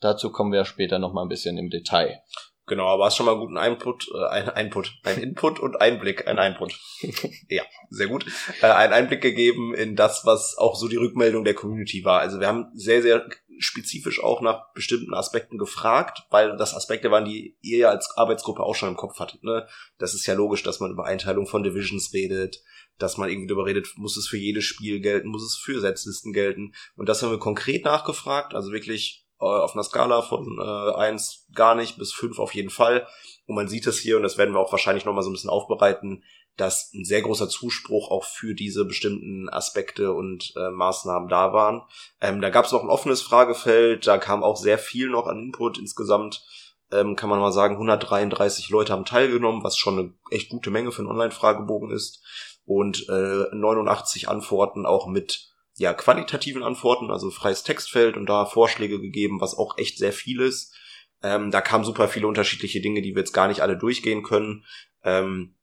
Dazu 0.00 0.32
kommen 0.32 0.52
wir 0.52 0.64
später 0.64 0.98
nochmal 0.98 1.24
ein 1.24 1.28
bisschen 1.28 1.56
im 1.56 1.70
Detail. 1.70 2.20
Genau, 2.66 2.86
aber 2.86 3.04
hast 3.04 3.16
schon 3.16 3.26
mal 3.26 3.32
einen 3.32 3.40
guten 3.40 3.56
Input, 3.56 4.08
äh, 4.12 4.26
ein 4.26 4.66
Input, 4.66 4.92
ein 5.04 5.22
Input 5.22 5.60
und 5.60 5.80
Einblick, 5.80 6.26
ein 6.26 6.36
Input. 6.38 6.78
ja, 7.48 7.62
sehr 7.90 8.08
gut. 8.08 8.26
Äh, 8.60 8.66
einen 8.66 8.92
Einblick 8.92 9.20
gegeben 9.20 9.72
in 9.72 9.94
das, 9.94 10.26
was 10.26 10.58
auch 10.58 10.74
so 10.74 10.88
die 10.88 10.96
Rückmeldung 10.96 11.44
der 11.44 11.54
Community 11.54 12.04
war. 12.04 12.20
Also 12.20 12.40
wir 12.40 12.48
haben 12.48 12.70
sehr, 12.74 13.02
sehr 13.02 13.28
spezifisch 13.58 14.22
auch 14.22 14.40
nach 14.40 14.72
bestimmten 14.74 15.14
Aspekten 15.14 15.58
gefragt, 15.58 16.26
weil 16.30 16.56
das 16.56 16.74
Aspekte 16.74 17.10
waren, 17.10 17.24
die 17.24 17.56
ihr 17.62 17.78
ja 17.78 17.90
als 17.90 18.16
Arbeitsgruppe 18.16 18.62
auch 18.62 18.74
schon 18.74 18.90
im 18.90 18.96
Kopf 18.96 19.18
hattet. 19.20 19.44
Ne? 19.44 19.66
Das 19.98 20.14
ist 20.14 20.26
ja 20.26 20.34
logisch, 20.34 20.62
dass 20.62 20.80
man 20.80 20.90
über 20.90 21.04
Einteilung 21.04 21.46
von 21.46 21.62
Divisions 21.62 22.12
redet, 22.12 22.62
dass 22.98 23.16
man 23.16 23.28
irgendwie 23.28 23.46
darüber 23.46 23.66
redet, 23.66 23.92
muss 23.96 24.16
es 24.16 24.26
für 24.26 24.38
jedes 24.38 24.64
Spiel 24.64 25.00
gelten, 25.00 25.28
muss 25.28 25.44
es 25.44 25.56
für 25.56 25.80
Setzlisten 25.80 26.32
gelten. 26.32 26.72
Und 26.96 27.08
das 27.08 27.22
haben 27.22 27.30
wir 27.30 27.38
konkret 27.38 27.84
nachgefragt, 27.84 28.54
also 28.54 28.72
wirklich 28.72 29.25
auf 29.38 29.74
einer 29.74 29.84
Skala 29.84 30.22
von 30.22 30.58
äh, 30.60 30.94
1 30.96 31.46
gar 31.54 31.74
nicht 31.74 31.98
bis 31.98 32.12
5 32.12 32.38
auf 32.38 32.54
jeden 32.54 32.70
Fall. 32.70 33.06
Und 33.46 33.54
man 33.54 33.68
sieht 33.68 33.86
es 33.86 33.98
hier, 33.98 34.16
und 34.16 34.22
das 34.22 34.38
werden 34.38 34.54
wir 34.54 34.60
auch 34.60 34.72
wahrscheinlich 34.72 35.04
nochmal 35.04 35.22
so 35.22 35.30
ein 35.30 35.34
bisschen 35.34 35.50
aufbereiten, 35.50 36.22
dass 36.56 36.90
ein 36.94 37.04
sehr 37.04 37.22
großer 37.22 37.48
Zuspruch 37.48 38.10
auch 38.10 38.24
für 38.24 38.54
diese 38.54 38.84
bestimmten 38.86 39.48
Aspekte 39.50 40.12
und 40.12 40.54
äh, 40.56 40.70
Maßnahmen 40.70 41.28
da 41.28 41.52
waren. 41.52 41.82
Ähm, 42.20 42.40
da 42.40 42.50
gab 42.50 42.64
es 42.64 42.72
noch 42.72 42.82
ein 42.82 42.88
offenes 42.88 43.20
Fragefeld, 43.20 44.06
da 44.06 44.18
kam 44.18 44.42
auch 44.42 44.56
sehr 44.56 44.78
viel 44.78 45.10
noch 45.10 45.26
an 45.26 45.38
Input. 45.38 45.78
Insgesamt 45.78 46.44
ähm, 46.92 47.14
kann 47.14 47.28
man 47.28 47.40
mal 47.40 47.52
sagen, 47.52 47.74
133 47.74 48.70
Leute 48.70 48.92
haben 48.92 49.04
teilgenommen, 49.04 49.62
was 49.62 49.76
schon 49.76 49.98
eine 49.98 50.14
echt 50.30 50.48
gute 50.48 50.70
Menge 50.70 50.92
für 50.92 51.00
einen 51.00 51.10
Online-Fragebogen 51.10 51.90
ist. 51.90 52.22
Und 52.64 53.08
äh, 53.08 53.54
89 53.54 54.28
Antworten 54.28 54.86
auch 54.86 55.06
mit 55.06 55.50
ja, 55.76 55.92
qualitativen 55.92 56.62
Antworten, 56.62 57.10
also 57.10 57.30
freies 57.30 57.62
Textfeld 57.62 58.16
und 58.16 58.26
da 58.26 58.46
Vorschläge 58.46 59.00
gegeben, 59.00 59.40
was 59.40 59.56
auch 59.56 59.76
echt 59.78 59.98
sehr 59.98 60.12
viel 60.12 60.40
ist. 60.40 60.74
Ähm, 61.22 61.50
da 61.50 61.60
kamen 61.60 61.84
super 61.84 62.08
viele 62.08 62.26
unterschiedliche 62.26 62.80
Dinge, 62.80 63.02
die 63.02 63.14
wir 63.14 63.20
jetzt 63.20 63.32
gar 63.32 63.48
nicht 63.48 63.60
alle 63.60 63.76
durchgehen 63.76 64.22
können. 64.22 64.64
Ähm, 65.02 65.56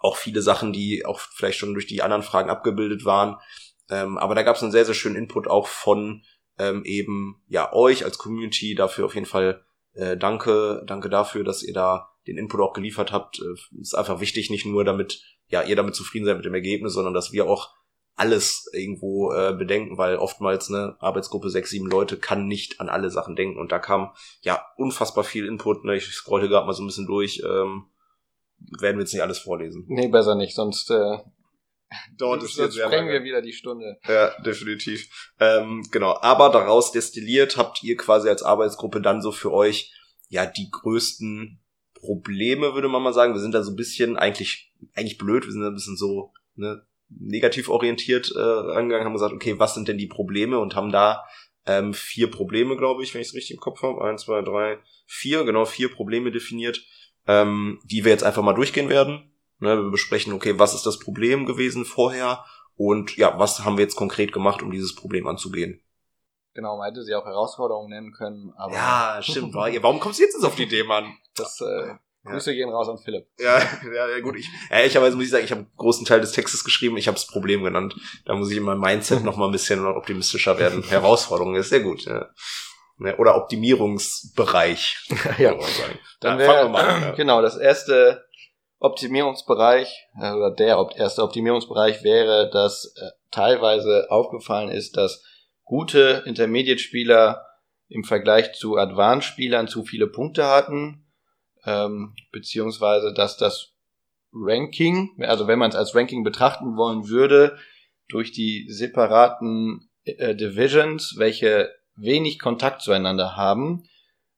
auch 0.00 0.16
viele 0.16 0.42
Sachen, 0.42 0.72
die 0.72 1.04
auch 1.04 1.20
vielleicht 1.20 1.58
schon 1.58 1.74
durch 1.74 1.86
die 1.86 2.02
anderen 2.02 2.22
Fragen 2.22 2.50
abgebildet 2.50 3.04
waren. 3.04 3.36
Ähm, 3.90 4.18
aber 4.18 4.34
da 4.34 4.42
gab 4.42 4.56
es 4.56 4.62
einen 4.62 4.72
sehr, 4.72 4.84
sehr 4.84 4.94
schönen 4.94 5.16
Input 5.16 5.48
auch 5.48 5.66
von 5.66 6.22
ähm, 6.58 6.84
eben 6.84 7.42
ja 7.48 7.72
euch 7.72 8.04
als 8.04 8.18
Community. 8.18 8.74
Dafür 8.74 9.06
auf 9.06 9.14
jeden 9.14 9.26
Fall 9.26 9.64
äh, 9.94 10.16
danke, 10.16 10.84
danke 10.86 11.08
dafür, 11.08 11.44
dass 11.44 11.62
ihr 11.62 11.74
da 11.74 12.10
den 12.26 12.38
Input 12.38 12.60
auch 12.60 12.72
geliefert 12.72 13.10
habt. 13.12 13.40
Äh, 13.40 13.80
ist 13.80 13.94
einfach 13.94 14.20
wichtig, 14.20 14.50
nicht 14.50 14.66
nur 14.66 14.84
damit 14.84 15.22
ja 15.48 15.62
ihr 15.62 15.76
damit 15.76 15.94
zufrieden 15.94 16.26
seid 16.26 16.36
mit 16.36 16.44
dem 16.44 16.54
Ergebnis, 16.54 16.92
sondern 16.92 17.14
dass 17.14 17.32
wir 17.32 17.46
auch 17.46 17.74
alles 18.16 18.68
irgendwo 18.72 19.32
äh, 19.32 19.52
bedenken, 19.52 19.98
weil 19.98 20.16
oftmals 20.16 20.70
eine 20.70 20.96
Arbeitsgruppe 21.00 21.50
sechs, 21.50 21.70
sieben 21.70 21.88
Leute 21.88 22.16
kann 22.16 22.46
nicht 22.46 22.80
an 22.80 22.88
alle 22.88 23.10
Sachen 23.10 23.36
denken 23.36 23.60
und 23.60 23.70
da 23.72 23.78
kam 23.78 24.12
ja 24.40 24.64
unfassbar 24.76 25.22
viel 25.22 25.46
Input. 25.46 25.84
Ne? 25.84 25.96
Ich 25.96 26.06
scrolle 26.06 26.48
gerade 26.48 26.66
mal 26.66 26.72
so 26.72 26.82
ein 26.82 26.86
bisschen 26.86 27.06
durch. 27.06 27.42
Ähm, 27.46 27.84
werden 28.80 28.96
wir 28.96 29.02
jetzt 29.02 29.12
nicht 29.12 29.22
alles 29.22 29.38
vorlesen. 29.38 29.84
Nee, 29.86 30.08
besser 30.08 30.34
nicht, 30.34 30.54
sonst, 30.54 30.90
äh, 30.90 31.18
Dort 32.16 32.42
sonst 32.42 32.76
sprengen 32.76 33.08
wir 33.08 33.22
wieder 33.22 33.42
die 33.42 33.52
Stunde. 33.52 33.98
Ja, 34.08 34.32
definitiv. 34.40 35.32
Ähm, 35.38 35.86
genau, 35.90 36.18
aber 36.20 36.48
daraus 36.50 36.92
destilliert 36.92 37.56
habt 37.56 37.82
ihr 37.82 37.96
quasi 37.96 38.28
als 38.28 38.42
Arbeitsgruppe 38.42 39.00
dann 39.00 39.22
so 39.22 39.30
für 39.30 39.52
euch 39.52 39.92
ja 40.28 40.46
die 40.46 40.68
größten 40.70 41.60
Probleme, 41.94 42.74
würde 42.74 42.88
man 42.88 43.02
mal 43.02 43.12
sagen. 43.12 43.34
Wir 43.34 43.40
sind 43.40 43.54
da 43.54 43.62
so 43.62 43.72
ein 43.72 43.76
bisschen 43.76 44.16
eigentlich 44.16 44.72
eigentlich 44.94 45.18
blöd, 45.18 45.44
wir 45.44 45.52
sind 45.52 45.62
da 45.62 45.68
ein 45.68 45.74
bisschen 45.74 45.96
so 45.96 46.32
ne, 46.54 46.82
negativ 47.08 47.68
orientiert 47.68 48.32
äh, 48.36 48.40
angegangen, 48.40 49.04
haben 49.04 49.12
gesagt, 49.12 49.34
okay, 49.34 49.58
was 49.58 49.74
sind 49.74 49.88
denn 49.88 49.98
die 49.98 50.06
Probleme 50.06 50.58
und 50.58 50.74
haben 50.74 50.90
da 50.90 51.24
ähm, 51.66 51.94
vier 51.94 52.30
Probleme, 52.30 52.76
glaube 52.76 53.02
ich, 53.02 53.14
wenn 53.14 53.20
ich 53.20 53.28
es 53.28 53.34
richtig 53.34 53.56
im 53.56 53.60
Kopf 53.60 53.82
habe. 53.82 54.02
Eins, 54.02 54.22
zwei, 54.22 54.42
drei, 54.42 54.78
vier, 55.06 55.44
genau, 55.44 55.64
vier 55.64 55.92
Probleme 55.92 56.30
definiert, 56.30 56.82
ähm, 57.26 57.80
die 57.84 58.04
wir 58.04 58.12
jetzt 58.12 58.24
einfach 58.24 58.42
mal 58.42 58.54
durchgehen 58.54 58.88
werden. 58.88 59.32
Ne, 59.58 59.76
wir 59.76 59.90
besprechen, 59.90 60.32
okay, 60.32 60.58
was 60.58 60.74
ist 60.74 60.84
das 60.84 60.98
Problem 60.98 61.46
gewesen 61.46 61.84
vorher 61.84 62.44
und 62.76 63.16
ja, 63.16 63.38
was 63.38 63.64
haben 63.64 63.78
wir 63.78 63.84
jetzt 63.84 63.96
konkret 63.96 64.32
gemacht, 64.32 64.62
um 64.62 64.70
dieses 64.70 64.94
Problem 64.94 65.26
anzugehen. 65.26 65.80
Genau, 66.52 66.76
man 66.76 66.88
hätte 66.88 67.02
sie 67.02 67.14
auch 67.14 67.24
Herausforderungen 67.24 67.90
nennen 67.90 68.12
können, 68.12 68.52
aber. 68.56 68.74
Ja, 68.74 69.18
stimmt. 69.22 69.54
Warum 69.54 70.00
kommst 70.00 70.18
du 70.18 70.24
jetzt 70.24 70.42
auf 70.42 70.56
die 70.56 70.64
Idee, 70.64 70.84
Mann? 70.84 71.16
Das, 71.34 71.60
äh, 71.60 71.94
Grüße 72.26 72.54
gehen 72.54 72.68
raus 72.68 72.88
an 72.88 72.98
Philipp. 72.98 73.26
Ja, 73.38 73.58
ja, 73.94 74.08
ja 74.08 74.20
gut. 74.20 74.36
Ich, 74.36 74.48
ja, 74.70 74.80
ich 74.80 74.94
habe, 74.96 75.06
also 75.06 75.16
muss 75.16 75.26
ich 75.26 75.30
sagen, 75.30 75.44
ich 75.44 75.50
habe 75.50 75.62
einen 75.62 75.70
großen 75.76 76.04
Teil 76.04 76.20
des 76.20 76.32
Textes 76.32 76.64
geschrieben. 76.64 76.96
Ich 76.96 77.08
habe 77.08 77.16
das 77.16 77.26
Problem 77.26 77.62
genannt. 77.62 77.94
Da 78.24 78.34
muss 78.34 78.50
ich 78.50 78.56
in 78.56 78.64
meinem 78.64 78.80
Mindset 78.80 79.22
noch 79.24 79.36
mal 79.36 79.46
ein 79.46 79.52
bisschen 79.52 79.84
optimistischer 79.86 80.58
werden. 80.58 80.82
Herausforderung 80.82 81.54
ist 81.54 81.70
sehr 81.70 81.80
gut. 81.80 82.04
Ja. 82.04 82.28
Oder 83.18 83.36
Optimierungsbereich. 83.36 85.08
ja, 85.38 85.54
dann 86.20 86.40
ja, 86.40 86.46
fangen 86.46 86.62
wir 86.64 86.68
mal 86.68 86.84
an. 86.84 87.02
Ja. 87.02 87.10
Genau, 87.16 87.42
das 87.42 87.56
erste 87.56 88.24
Optimierungsbereich 88.78 90.08
äh, 90.20 90.32
oder 90.32 90.50
der 90.50 90.78
erste 90.96 91.22
Optimierungsbereich 91.22 92.02
wäre, 92.02 92.50
dass 92.50 92.94
äh, 92.96 93.10
teilweise 93.30 94.06
aufgefallen 94.10 94.70
ist, 94.70 94.96
dass 94.96 95.24
gute 95.64 96.22
Intermediate-Spieler 96.26 97.44
im 97.88 98.04
Vergleich 98.04 98.54
zu 98.54 98.76
Advanced-Spielern 98.76 99.68
zu 99.68 99.84
viele 99.84 100.06
Punkte 100.06 100.46
hatten 100.46 101.05
ähm, 101.66 102.14
beziehungsweise 102.32 103.12
dass 103.12 103.36
das 103.36 103.72
Ranking, 104.32 105.10
also 105.20 105.46
wenn 105.46 105.58
man 105.58 105.70
es 105.70 105.76
als 105.76 105.94
Ranking 105.94 106.22
betrachten 106.22 106.76
wollen 106.76 107.08
würde, 107.08 107.58
durch 108.08 108.32
die 108.32 108.66
separaten 108.70 109.90
äh, 110.04 110.34
Divisions, 110.34 111.16
welche 111.18 111.74
wenig 111.96 112.38
Kontakt 112.38 112.82
zueinander 112.82 113.36
haben, 113.36 113.84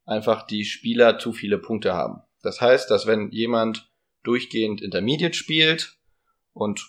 einfach 0.04 0.46
die 0.46 0.64
Spieler 0.64 1.18
zu 1.18 1.32
viele 1.32 1.58
Punkte 1.58 1.92
haben. 1.94 2.22
Das 2.42 2.60
heißt, 2.60 2.90
dass 2.90 3.06
wenn 3.06 3.30
jemand 3.30 3.90
durchgehend 4.22 4.80
Intermediate 4.80 5.34
spielt 5.34 5.96
und 6.52 6.80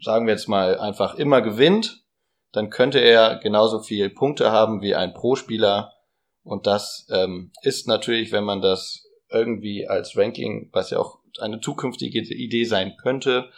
sagen 0.00 0.26
wir 0.26 0.34
jetzt 0.34 0.48
mal 0.48 0.78
einfach 0.78 1.14
immer 1.14 1.40
gewinnt, 1.40 2.04
dann 2.52 2.70
könnte 2.70 2.98
er 2.98 3.36
genauso 3.36 3.80
viel 3.80 4.10
Punkte 4.10 4.52
haben 4.52 4.82
wie 4.82 4.94
ein 4.94 5.14
Pro-Spieler. 5.14 5.92
Und 6.42 6.66
das 6.66 7.06
ähm, 7.10 7.50
ist 7.62 7.88
natürlich, 7.88 8.30
wenn 8.30 8.44
man 8.44 8.60
das 8.60 9.08
irgendwie 9.32 9.86
als 9.88 10.16
Ranking, 10.16 10.70
was 10.72 10.90
ja 10.90 10.98
auch 10.98 11.18
eine 11.40 11.60
zukünftige 11.60 12.20
Idee 12.20 12.64
sein 12.64 12.96
könnte, 13.02 13.50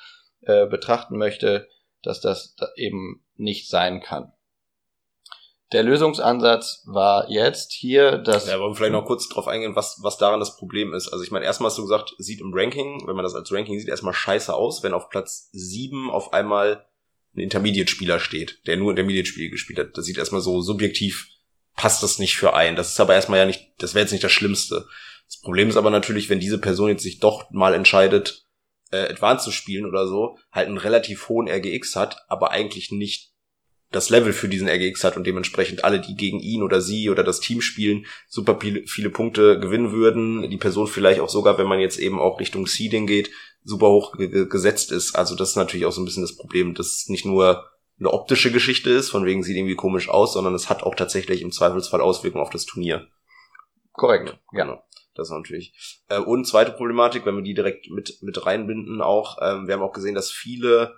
äh, 0.43 0.67
betrachten 0.67 1.17
möchte, 1.17 1.69
dass 2.03 2.21
das 2.21 2.55
eben 2.77 3.25
nicht 3.37 3.69
sein 3.69 4.01
kann. 4.01 4.33
Der 5.73 5.83
Lösungsansatz 5.83 6.83
war 6.87 7.29
jetzt 7.31 7.73
hier, 7.73 8.19
dass. 8.19 8.47
Ja, 8.47 8.61
wollen 8.61 8.73
wir 8.73 8.77
vielleicht 8.77 8.93
noch 8.93 9.07
kurz 9.07 9.29
drauf 9.29 9.49
eingehen, 9.49 9.75
was, 9.75 9.99
was 10.03 10.19
daran 10.19 10.39
das 10.39 10.57
Problem 10.57 10.93
ist. 10.93 11.09
Also 11.09 11.25
ich 11.25 11.31
meine, 11.31 11.45
erstmal 11.45 11.71
hast 11.71 11.79
du 11.79 11.83
gesagt, 11.83 12.15
sieht 12.19 12.41
im 12.41 12.53
Ranking, 12.55 13.07
wenn 13.07 13.17
man 13.17 13.25
das 13.25 13.35
als 13.35 13.51
Ranking 13.51 13.79
sieht, 13.79 13.89
erstmal 13.89 14.15
scheiße 14.15 14.55
aus, 14.55 14.83
wenn 14.85 14.93
auf 14.93 15.09
Platz 15.09 15.49
sieben 15.53 16.11
auf 16.11 16.33
einmal 16.33 16.87
ein 17.35 17.41
Intermediate-Spieler 17.41 18.21
steht, 18.21 18.61
der 18.67 18.77
nur 18.77 18.91
Intermediate-Spiele 18.91 19.51
gespielt 19.51 19.79
hat. 19.79 19.99
Das 19.99 20.05
sieht 20.05 20.19
erstmal 20.19 20.43
so 20.43 20.61
subjektiv, 20.61 21.29
passt 21.75 22.03
das 22.03 22.21
nicht 22.21 22.37
für 22.37 22.55
einen. 22.55 22.77
Das 22.77 22.91
ist 22.91 23.01
aber 23.01 23.15
erstmal 23.15 23.41
ja 23.41 23.47
nicht, 23.47 23.73
das 23.79 23.95
wäre 23.95 24.05
jetzt 24.05 24.13
nicht 24.13 24.23
das 24.23 24.33
Schlimmste. 24.33 24.87
Das 25.27 25.41
Problem 25.41 25.69
ist 25.69 25.77
aber 25.77 25.91
natürlich, 25.91 26.29
wenn 26.31 26.41
diese 26.41 26.59
Person 26.59 26.89
jetzt 26.89 27.03
sich 27.03 27.19
doch 27.19 27.51
mal 27.51 27.75
entscheidet, 27.75 28.47
äh, 28.91 29.09
Advanced 29.09 29.45
zu 29.45 29.51
spielen 29.51 29.87
oder 29.87 30.07
so, 30.07 30.39
halt 30.53 30.69
einen 30.69 30.79
relativ 30.79 31.29
hohen 31.29 31.49
RGX 31.49 31.97
hat, 31.97 32.25
aber 32.29 32.51
eigentlich 32.51 32.91
nicht 32.91 33.35
das 33.95 34.11
Level 34.11 34.33
für 34.33 34.49
diesen 34.49 34.69
RGX 34.69 35.05
hat 35.05 35.17
und 35.17 35.25
dementsprechend 35.27 35.85
alle, 35.85 36.01
die 36.01 36.17
gegen 36.17 36.41
ihn 36.41 36.63
oder 36.63 36.81
sie 36.81 37.11
oder 37.11 37.23
das 37.23 37.41
Team 37.41 37.61
spielen, 37.61 38.07
super 38.29 38.59
viele, 38.61 39.11
Punkte 39.11 39.61
gewinnen 39.61 39.93
würden. 39.93 40.51
Die 40.51 40.57
Person 40.57 40.89
vielleicht 40.89 41.21
auch 41.21 41.29
sogar, 41.29 41.59
wenn 41.59 41.69
man 41.69 41.79
jetzt 41.79 41.99
eben 41.99 42.19
auch 42.19 42.41
Richtung 42.41 42.67
Seeding 42.67 43.07
geht, 43.07 43.31
super 43.63 43.89
hoch 43.89 44.17
gesetzt 44.19 44.91
ist. 44.91 45.15
Also 45.15 45.37
das 45.37 45.51
ist 45.51 45.57
natürlich 45.57 45.87
auch 45.87 45.93
so 45.93 46.03
ein 46.03 46.05
bisschen 46.05 46.25
das 46.25 46.37
Problem, 46.37 46.75
dass 46.75 46.89
es 46.89 47.09
nicht 47.09 47.25
nur 47.25 47.71
eine 47.99 48.13
optische 48.13 48.51
Geschichte 48.51 48.91
ist, 48.91 49.11
von 49.11 49.25
wegen 49.25 49.45
sieht 49.45 49.57
irgendwie 49.57 49.77
komisch 49.77 50.09
aus, 50.09 50.33
sondern 50.33 50.55
es 50.55 50.69
hat 50.69 50.83
auch 50.83 50.97
tatsächlich 50.97 51.43
im 51.43 51.53
Zweifelsfall 51.53 52.01
Auswirkungen 52.01 52.43
auf 52.43 52.51
das 52.51 52.67
Turnier. 52.67 53.07
Korrekt, 53.93 54.31
ja. 54.31 54.65
Genau. 54.65 54.83
Das 55.15 55.31
natürlich. 55.31 56.01
Äh, 56.09 56.19
und 56.19 56.47
zweite 56.47 56.73
Problematik, 56.73 57.25
wenn 57.25 57.37
wir 57.37 57.43
die 57.43 57.55
direkt 57.55 57.91
mit, 57.91 58.19
mit 58.23 58.45
reinbinden 58.47 59.01
auch, 59.01 59.39
ähm, 59.41 59.67
wir 59.67 59.75
haben 59.75 59.83
auch 59.83 59.93
gesehen, 59.93 60.15
dass 60.15 60.31
viele 60.31 60.95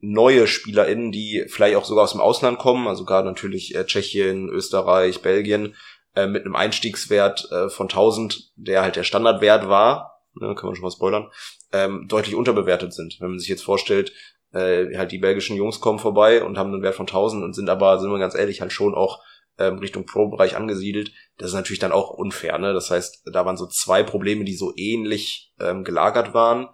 neue 0.00 0.46
SpielerInnen, 0.46 1.12
die 1.12 1.44
vielleicht 1.48 1.76
auch 1.76 1.84
sogar 1.84 2.04
aus 2.04 2.12
dem 2.12 2.20
Ausland 2.20 2.58
kommen, 2.58 2.86
also 2.86 3.04
gerade 3.04 3.26
natürlich 3.26 3.74
äh, 3.74 3.84
Tschechien, 3.84 4.48
Österreich, 4.48 5.22
Belgien, 5.22 5.74
äh, 6.14 6.26
mit 6.26 6.44
einem 6.44 6.56
Einstiegswert 6.56 7.50
äh, 7.50 7.68
von 7.68 7.86
1000, 7.86 8.52
der 8.56 8.82
halt 8.82 8.96
der 8.96 9.04
Standardwert 9.04 9.68
war, 9.68 10.22
ne, 10.34 10.54
kann 10.54 10.66
man 10.66 10.74
schon 10.74 10.84
mal 10.84 10.90
spoilern, 10.90 11.30
ähm, 11.72 12.06
deutlich 12.08 12.34
unterbewertet 12.34 12.94
sind. 12.94 13.16
Wenn 13.20 13.30
man 13.30 13.38
sich 13.38 13.48
jetzt 13.48 13.64
vorstellt, 13.64 14.12
äh, 14.52 14.96
halt 14.96 15.12
die 15.12 15.18
belgischen 15.18 15.56
Jungs 15.56 15.80
kommen 15.80 15.98
vorbei 15.98 16.42
und 16.42 16.56
haben 16.56 16.72
einen 16.72 16.82
Wert 16.82 16.94
von 16.94 17.06
1000 17.06 17.44
und 17.44 17.54
sind 17.54 17.68
aber, 17.68 17.98
sind 17.98 18.10
wir 18.10 18.18
ganz 18.18 18.34
ehrlich, 18.34 18.60
halt 18.60 18.72
schon 18.72 18.94
auch 18.94 19.22
ähm, 19.58 19.78
Richtung 19.78 20.06
Pro-Bereich 20.06 20.56
angesiedelt. 20.56 21.12
Das 21.38 21.48
ist 21.48 21.54
natürlich 21.54 21.78
dann 21.78 21.92
auch 21.92 22.10
unfair. 22.10 22.58
Ne? 22.58 22.72
Das 22.72 22.90
heißt, 22.90 23.22
da 23.32 23.44
waren 23.44 23.56
so 23.56 23.66
zwei 23.66 24.02
Probleme, 24.02 24.44
die 24.44 24.54
so 24.54 24.72
ähnlich 24.76 25.52
ähm, 25.60 25.84
gelagert 25.84 26.34
waren. 26.34 26.68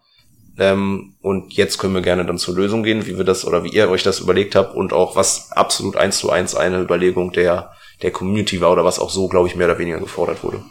Ähm, 0.56 1.16
und 1.20 1.52
jetzt 1.54 1.78
können 1.78 1.94
wir 1.94 2.02
gerne 2.02 2.24
dann 2.24 2.38
zur 2.38 2.54
Lösung 2.54 2.84
gehen, 2.84 3.06
wie 3.06 3.16
wir 3.16 3.24
das 3.24 3.44
oder 3.44 3.64
wie 3.64 3.70
ihr 3.70 3.90
euch 3.90 4.04
das 4.04 4.20
überlegt 4.20 4.54
habt 4.54 4.74
und 4.74 4.92
auch 4.92 5.16
was 5.16 5.50
absolut 5.52 5.96
eins 5.96 6.18
zu 6.18 6.30
eins 6.30 6.54
eine 6.54 6.80
Überlegung 6.80 7.32
der, 7.32 7.72
der 8.02 8.12
Community 8.12 8.60
war 8.60 8.70
oder 8.70 8.84
was 8.84 9.00
auch 9.00 9.10
so, 9.10 9.28
glaube 9.28 9.48
ich, 9.48 9.56
mehr 9.56 9.66
oder 9.66 9.78
weniger 9.78 9.98
gefordert 9.98 10.44
wurde. 10.44 10.62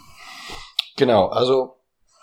Genau, 0.96 1.26
also 1.26 1.74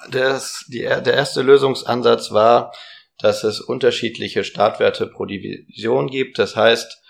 das, 0.10 0.66
die, 0.70 0.80
der 0.80 1.14
erste 1.14 1.44
Lösungsansatz 1.44 2.32
war, 2.32 2.72
dass 3.20 3.44
es 3.44 3.60
unterschiedliche 3.60 4.44
Startwerte 4.44 5.06
pro 5.06 5.26
Division 5.26 6.08
gibt. 6.08 6.40
Das 6.40 6.56
heißt, 6.56 7.01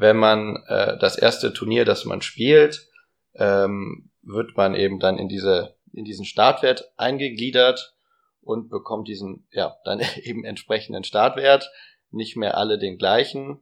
wenn 0.00 0.16
man 0.16 0.56
äh, 0.66 0.96
das 0.98 1.16
erste 1.16 1.52
Turnier, 1.52 1.84
das 1.84 2.06
man 2.06 2.22
spielt, 2.22 2.88
ähm, 3.34 4.10
wird 4.22 4.56
man 4.56 4.74
eben 4.74 4.98
dann 4.98 5.18
in 5.18 5.28
diese 5.28 5.76
in 5.92 6.04
diesen 6.04 6.24
Startwert 6.24 6.92
eingegliedert 6.96 7.94
und 8.40 8.70
bekommt 8.70 9.08
diesen 9.08 9.46
ja 9.52 9.76
dann 9.84 10.00
eben 10.22 10.44
entsprechenden 10.44 11.04
Startwert, 11.04 11.70
nicht 12.10 12.36
mehr 12.36 12.56
alle 12.56 12.78
den 12.78 12.96
gleichen. 12.96 13.60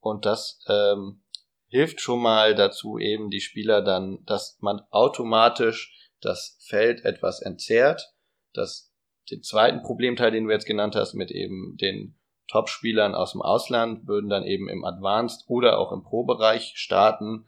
Und 0.00 0.26
das 0.26 0.62
ähm, 0.68 1.22
hilft 1.68 2.00
schon 2.00 2.20
mal 2.20 2.54
dazu 2.54 2.98
eben 2.98 3.30
die 3.30 3.40
Spieler 3.40 3.82
dann, 3.82 4.24
dass 4.26 4.58
man 4.60 4.82
automatisch 4.90 6.10
das 6.20 6.58
Feld 6.60 7.04
etwas 7.04 7.40
entzerrt, 7.40 8.12
dass 8.52 8.92
den 9.30 9.42
zweiten 9.42 9.82
Problemteil, 9.82 10.30
den 10.30 10.44
du 10.44 10.50
jetzt 10.50 10.66
genannt 10.66 10.96
hast, 10.96 11.14
mit 11.14 11.30
eben 11.30 11.76
den 11.78 12.19
Top-Spielern 12.50 13.14
aus 13.14 13.32
dem 13.32 13.42
Ausland 13.42 14.06
würden 14.06 14.28
dann 14.28 14.44
eben 14.44 14.68
im 14.68 14.84
Advanced 14.84 15.44
oder 15.48 15.78
auch 15.78 15.92
im 15.92 16.02
Pro-Bereich 16.02 16.72
starten. 16.74 17.46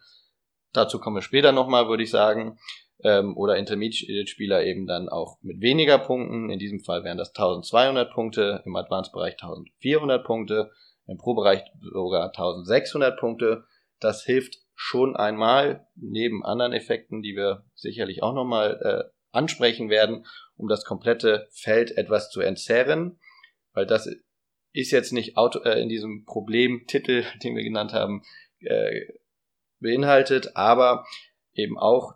Dazu 0.73 0.99
kommen 0.99 1.17
wir 1.17 1.23
später 1.23 1.53
nochmal, 1.53 1.89
würde 1.89 2.05
ich 2.05 2.11
sagen. 2.11 2.59
Ähm, 3.05 3.37
oder 3.37 3.57
Intermediate-Spieler 3.57 4.65
eben 4.65 4.87
dann 4.87 5.09
auch 5.09 5.39
mit 5.43 5.61
weniger 5.61 5.99
Punkten. 5.99 6.51
In 6.51 6.61
diesem 6.61 6.81
Fall 6.81 7.03
wären 7.03 7.19
das 7.19 7.31
1200 7.31 8.13
Punkte, 8.13 8.63
im 8.65 8.77
Advanced-Bereich 8.77 9.35
1400 9.35 10.25
Punkte, 10.25 10.71
im 11.07 11.19
Pro-Bereich 11.19 11.65
sogar 11.81 12.29
1600 12.29 13.19
Punkte. 13.19 13.65
Das 13.99 14.23
hilft 14.23 14.59
schon 14.75 15.17
einmal, 15.17 15.87
neben 15.97 16.45
anderen 16.45 16.73
Effekten, 16.73 17.23
die 17.23 17.35
wir 17.35 17.65
sicherlich 17.75 18.23
auch 18.23 18.35
nochmal 18.35 18.81
äh, 18.83 19.37
ansprechen 19.37 19.91
werden, 19.91 20.25
um 20.57 20.69
das 20.69 20.85
komplette 20.85 21.49
Feld 21.51 21.97
etwas 21.97 22.31
zu 22.31 22.41
entzerren, 22.41 23.19
weil 23.73 23.87
das 23.87 24.09
ist 24.73 24.91
jetzt 24.91 25.13
nicht 25.13 25.37
auto, 25.37 25.61
äh, 25.61 25.81
in 25.81 25.89
diesem 25.89 26.25
Problemtitel, 26.25 27.25
den 27.43 27.57
wir 27.57 27.63
genannt 27.63 27.93
haben, 27.93 28.23
äh, 28.61 29.07
beinhaltet, 29.81 30.57
aber 30.57 31.05
eben 31.55 31.79
auch 31.79 32.15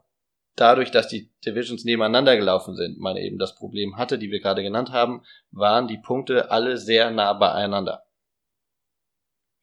dadurch, 0.55 0.91
dass 0.91 1.09
die 1.09 1.31
Divisions 1.45 1.85
nebeneinander 1.85 2.37
gelaufen 2.37 2.75
sind, 2.75 2.99
man 2.99 3.17
eben 3.17 3.39
das 3.39 3.55
Problem 3.55 3.97
hatte, 3.97 4.19
die 4.19 4.31
wir 4.31 4.41
gerade 4.41 4.63
genannt 4.63 4.91
haben, 4.91 5.23
waren 5.51 5.87
die 5.87 5.99
Punkte 5.99 6.51
alle 6.51 6.79
sehr 6.79 7.11
nah 7.11 7.33
beieinander. 7.35 8.05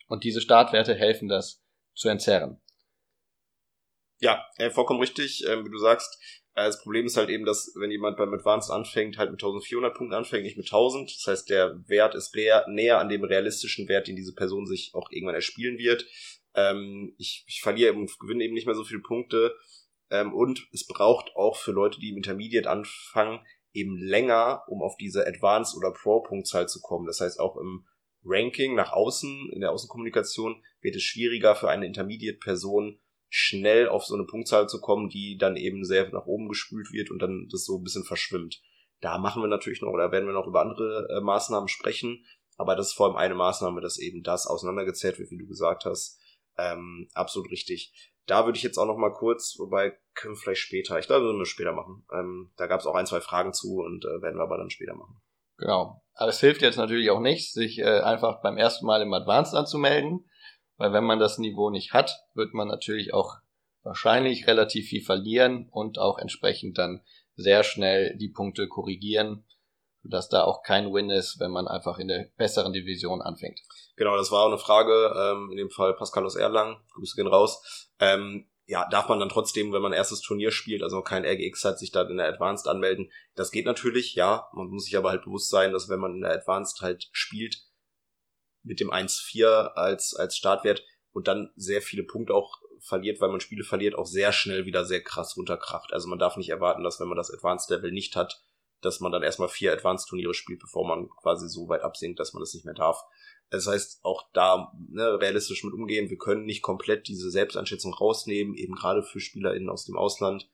Und 0.08 0.24
diese 0.24 0.42
Startwerte 0.42 0.94
helfen 0.94 1.28
das 1.28 1.64
zu 1.96 2.10
entzerren. 2.10 2.62
Ja, 4.20 4.46
äh, 4.58 4.70
vollkommen 4.70 5.00
richtig, 5.00 5.46
äh, 5.46 5.66
wie 5.66 5.72
du 5.72 5.78
sagst. 5.78 6.43
Äh, 6.56 6.66
das 6.66 6.82
Problem 6.82 7.06
ist 7.06 7.18
halt 7.18 7.30
eben, 7.30 7.46
dass 7.46 7.74
wenn 7.76 7.92
jemand 7.92 8.18
beim 8.18 8.34
Advanced 8.34 8.72
anfängt, 8.72 9.18
halt 9.18 9.32
mit 9.32 9.42
1400 9.42 9.96
Punkten 9.96 10.16
anfängt, 10.16 10.44
nicht 10.44 10.58
mit 10.58 10.68
1000. 10.68 11.10
Das 11.10 11.28
heißt, 11.28 11.50
der 11.50 11.82
Wert 11.88 12.16
ist 12.16 12.36
näher 12.36 13.00
an 13.00 13.10
dem 13.10 13.24
realistischen 13.24 13.88
Wert, 13.88 14.08
den 14.08 14.16
diese 14.16 14.34
Person 14.34 14.66
sich 14.66 14.92
auch 14.94 15.10
irgendwann 15.12 15.36
erspielen 15.36 15.78
wird. 15.78 16.06
Ähm, 16.56 17.16
ich, 17.18 17.44
ich 17.48 17.62
verliere 17.62 17.94
und 17.94 18.18
gewinne 18.20 18.44
eben 18.44 18.54
nicht 18.54 18.68
mehr 18.68 18.76
so 18.76 18.84
viele 18.84 19.02
Punkte. 19.02 19.56
Ähm, 20.10 20.34
und 20.34 20.68
es 20.72 20.86
braucht 20.86 21.36
auch 21.36 21.58
für 21.58 21.72
Leute, 21.72 22.00
die 22.00 22.10
im 22.10 22.18
Intermediate 22.18 22.70
anfangen, 22.70 23.40
eben 23.74 23.98
länger, 23.98 24.64
um 24.68 24.84
auf 24.84 24.96
diese 24.98 25.26
Advanced- 25.26 25.76
oder 25.76 25.92
Pro-Punktzahl 25.92 26.68
zu 26.68 26.80
kommen. 26.82 27.08
Das 27.08 27.20
heißt, 27.20 27.40
auch 27.40 27.58
im 27.58 27.88
Ranking 28.24 28.76
nach 28.76 28.94
außen, 28.94 29.50
in 29.52 29.62
der 29.62 29.72
Außenkommunikation, 29.72 30.64
wird 30.82 30.96
es 30.96 31.02
schwieriger 31.02 31.56
für 31.56 31.70
eine 31.70 31.88
Intermediate-Person 31.88 33.00
schnell 33.36 33.90
auf 33.90 34.06
so 34.06 34.14
eine 34.14 34.26
Punktzahl 34.26 34.70
zu 34.70 34.80
kommen, 34.80 35.10
die 35.10 35.38
dann 35.40 35.56
eben 35.56 35.84
sehr 35.86 36.08
nach 36.12 36.28
oben 36.28 36.50
gespült 36.50 36.92
wird 36.92 37.10
und 37.10 37.18
dann 37.20 37.48
das 37.52 37.66
so 37.66 37.80
ein 37.80 37.84
bisschen 37.84 38.04
verschwimmt. 38.04 38.62
Da 39.02 39.18
machen 39.18 39.42
wir 39.42 39.48
natürlich 39.48 39.82
noch, 39.82 39.90
oder 39.90 40.12
werden 40.12 40.28
wir 40.28 40.36
noch 40.36 40.46
über 40.46 40.62
andere 40.62 41.08
äh, 41.10 41.20
Maßnahmen 41.20 41.68
sprechen, 41.68 42.24
aber 42.58 42.76
das 42.76 42.90
ist 42.90 42.94
vor 42.94 43.08
allem 43.08 43.16
eine 43.16 43.34
Maßnahme, 43.34 43.82
dass 43.82 43.98
eben 43.98 44.22
das 44.22 44.46
auseinandergezählt 44.46 45.18
wird, 45.18 45.32
wie 45.32 45.40
du 45.40 45.48
gesagt 45.48 45.86
hast. 45.86 46.22
Ähm, 46.60 47.10
absolut 47.16 47.50
richtig. 47.50 48.14
Da 48.28 48.46
würde 48.46 48.58
ich 48.58 48.64
jetzt 48.64 48.78
auch 48.78 48.86
noch 48.86 48.98
mal 48.98 49.14
kurz, 49.14 49.56
wobei 49.58 49.98
können 50.14 50.36
wir 50.36 50.40
vielleicht 50.40 50.62
später, 50.62 51.00
ich 51.00 51.08
glaube, 51.08 51.26
wir 51.26 51.34
müssen 51.34 51.50
später 51.50 51.74
machen. 51.74 52.06
Ähm, 52.14 52.52
da 52.56 52.68
gab 52.68 52.82
es 52.82 52.86
auch 52.86 52.94
ein, 52.94 53.08
zwei 53.08 53.20
Fragen 53.20 53.52
zu 53.52 53.78
und 53.80 54.06
äh, 54.06 54.22
werden 54.22 54.38
wir 54.38 54.44
aber 54.44 54.60
dann 54.60 54.70
später 54.70 54.94
machen. 54.94 55.20
Genau. 55.58 56.04
Aber 56.14 56.30
es 56.30 56.40
hilft 56.40 56.62
jetzt 56.62 56.78
natürlich 56.78 57.10
auch 57.10 57.20
nicht, 57.20 57.52
sich 57.52 57.80
äh, 57.80 58.02
einfach 58.02 58.44
beim 58.44 58.58
ersten 58.58 58.86
Mal 58.86 59.02
im 59.02 59.14
Advanced 59.14 59.56
anzumelden, 59.56 60.30
weil 60.84 60.92
wenn 60.92 61.06
man 61.06 61.20
das 61.20 61.38
Niveau 61.38 61.70
nicht 61.70 61.94
hat, 61.94 62.26
wird 62.34 62.54
man 62.54 62.68
natürlich 62.68 63.14
auch 63.14 63.38
wahrscheinlich 63.84 64.48
relativ 64.48 64.90
viel 64.90 65.02
verlieren 65.02 65.70
und 65.72 65.98
auch 65.98 66.18
entsprechend 66.20 66.78
dann 66.78 67.02
sehr 67.36 67.64
schnell 67.64 68.18
die 68.18 68.28
Punkte 68.28 68.68
korrigieren, 68.68 69.46
sodass 70.02 70.28
da 70.28 70.44
auch 70.44 70.62
kein 70.62 70.94
Win 70.94 71.10
ist, 71.10 71.40
wenn 71.40 71.52
man 71.52 71.70
einfach 71.70 72.00
in 72.00 72.10
der 72.10 72.28
besseren 72.36 72.74
Division 72.74 73.22
anfängt. 73.22 73.62
Genau, 73.96 74.18
das 74.18 74.30
war 74.30 74.44
auch 74.44 74.50
eine 74.50 74.58
Frage, 74.58 75.14
ähm, 75.18 75.52
in 75.52 75.58
dem 75.58 75.70
Fall 75.70 75.94
Pascal 75.94 76.26
aus 76.26 76.36
Erlangen, 76.36 76.76
Grüße 76.96 77.16
gehen 77.16 77.28
raus. 77.28 77.90
Ähm, 78.02 78.50
ja, 78.66 78.86
darf 78.90 79.08
man 79.08 79.22
dann 79.22 79.30
trotzdem, 79.30 79.72
wenn 79.72 79.82
man 79.82 79.94
erstes 79.94 80.20
Turnier 80.20 80.52
spielt, 80.52 80.84
also 80.84 81.02
kein 81.02 81.24
RGX 81.24 81.64
hat, 81.64 81.80
sich 81.80 81.94
dann 81.94 82.10
in 82.10 82.18
der 82.18 82.28
Advanced 82.28 82.68
anmelden? 82.68 83.10
Das 83.36 83.52
geht 83.52 83.66
natürlich, 83.66 84.16
ja. 84.16 84.50
Man 84.52 84.68
muss 84.68 84.84
sich 84.84 84.98
aber 84.98 85.12
halt 85.12 85.24
bewusst 85.24 85.50
sein, 85.50 85.72
dass 85.72 85.88
wenn 85.88 86.02
man 86.02 86.16
in 86.16 86.22
der 86.24 86.34
Advanced 86.34 86.82
halt 86.82 87.08
spielt, 87.14 87.64
mit 88.64 88.80
dem 88.80 88.92
1-4 88.92 89.74
als, 89.74 90.16
als 90.16 90.38
Startwert 90.38 90.84
und 91.12 91.28
dann 91.28 91.52
sehr 91.56 91.82
viele 91.82 92.04
Punkte 92.04 92.34
auch 92.34 92.60
verliert, 92.80 93.22
weil 93.22 93.30
man 93.30 93.40
Spiele 93.40 93.64
verliert, 93.64 93.96
auch 93.96 94.06
sehr 94.06 94.34
schnell 94.34 94.66
wieder 94.66 94.86
sehr 94.86 95.02
krass 95.02 95.38
runterkracht. 95.38 95.94
Also 95.94 96.10
man 96.10 96.20
darf 96.20 96.38
nicht 96.38 96.50
erwarten, 96.50 96.84
dass 96.84 97.00
wenn 97.00 97.08
man 97.08 97.18
das 97.18 97.32
Advanced 97.32 97.70
Level 97.70 97.92
nicht 97.92 98.16
hat, 98.16 98.44
dass 98.82 99.00
man 99.00 99.12
dann 99.12 99.24
erstmal 99.24 99.48
vier 99.48 99.72
Advanced 99.72 100.10
Turniere 100.10 100.34
spielt, 100.34 100.60
bevor 100.60 100.86
man 100.86 101.10
quasi 101.10 101.48
so 101.48 101.70
weit 101.70 101.82
absinkt, 101.82 102.20
dass 102.20 102.34
man 102.34 102.42
das 102.42 102.54
nicht 102.54 102.66
mehr 102.66 102.74
darf. 102.74 103.02
Das 103.50 103.68
heißt, 103.68 104.04
auch 104.04 104.30
da 104.34 104.74
ne, 104.90 105.20
realistisch 105.20 105.64
mit 105.64 105.74
umgehen. 105.74 106.10
Wir 106.10 106.18
können 106.18 106.46
nicht 106.46 106.62
komplett 106.62 107.08
diese 107.08 107.30
Selbsteinschätzung 107.30 107.94
rausnehmen, 107.94 108.56
eben 108.56 108.76
gerade 108.76 109.04
für 109.04 109.20
SpielerInnen 109.20 109.70
aus 109.70 109.86
dem 109.86 109.96
Ausland, 109.96 110.50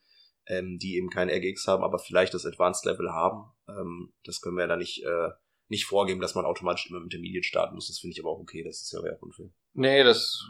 ähm, 0.48 0.78
die 0.80 0.98
eben 0.98 1.10
kein 1.10 1.30
RGX 1.30 1.68
haben, 1.68 1.84
aber 1.84 1.98
vielleicht 1.98 2.34
das 2.34 2.46
Advanced 2.46 2.86
Level 2.86 3.12
haben. 3.12 3.52
Ähm, 3.68 4.14
das 4.26 4.42
können 4.42 4.58
wir 4.58 4.64
ja 4.64 4.68
da 4.68 4.76
nicht, 4.76 5.04
äh, 5.04 5.30
nicht 5.70 5.86
vorgeben, 5.86 6.20
dass 6.20 6.36
man 6.36 6.46
automatisch 6.46 6.90
immer 6.90 7.00
mit 7.00 7.14
Intermediate 7.14 7.46
starten 7.46 7.76
muss. 7.76 7.88
Das 7.88 8.00
finde 8.00 8.14
ich 8.14 8.20
aber 8.20 8.32
auch 8.32 8.40
okay. 8.40 8.64
Das 8.64 8.82
ist 8.82 8.92
ja 8.92 9.00
auch 9.00 9.22
unfair. 9.22 9.50
Nee, 9.74 10.04
das 10.04 10.44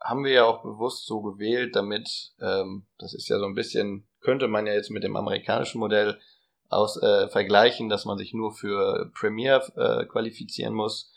haben 0.00 0.24
wir 0.24 0.32
ja 0.32 0.44
auch 0.44 0.62
bewusst 0.62 1.06
so 1.06 1.22
gewählt, 1.22 1.74
damit, 1.74 2.32
ähm, 2.40 2.86
das 2.98 3.14
ist 3.14 3.28
ja 3.28 3.38
so 3.38 3.46
ein 3.46 3.54
bisschen, 3.54 4.06
könnte 4.20 4.48
man 4.48 4.66
ja 4.66 4.74
jetzt 4.74 4.90
mit 4.90 5.02
dem 5.02 5.16
amerikanischen 5.16 5.78
Modell 5.78 6.20
aus 6.68 7.00
äh, 7.00 7.28
vergleichen, 7.28 7.88
dass 7.88 8.04
man 8.04 8.18
sich 8.18 8.34
nur 8.34 8.52
für 8.52 9.10
Premier 9.14 9.62
äh, 9.76 10.04
qualifizieren 10.06 10.74
muss. 10.74 11.12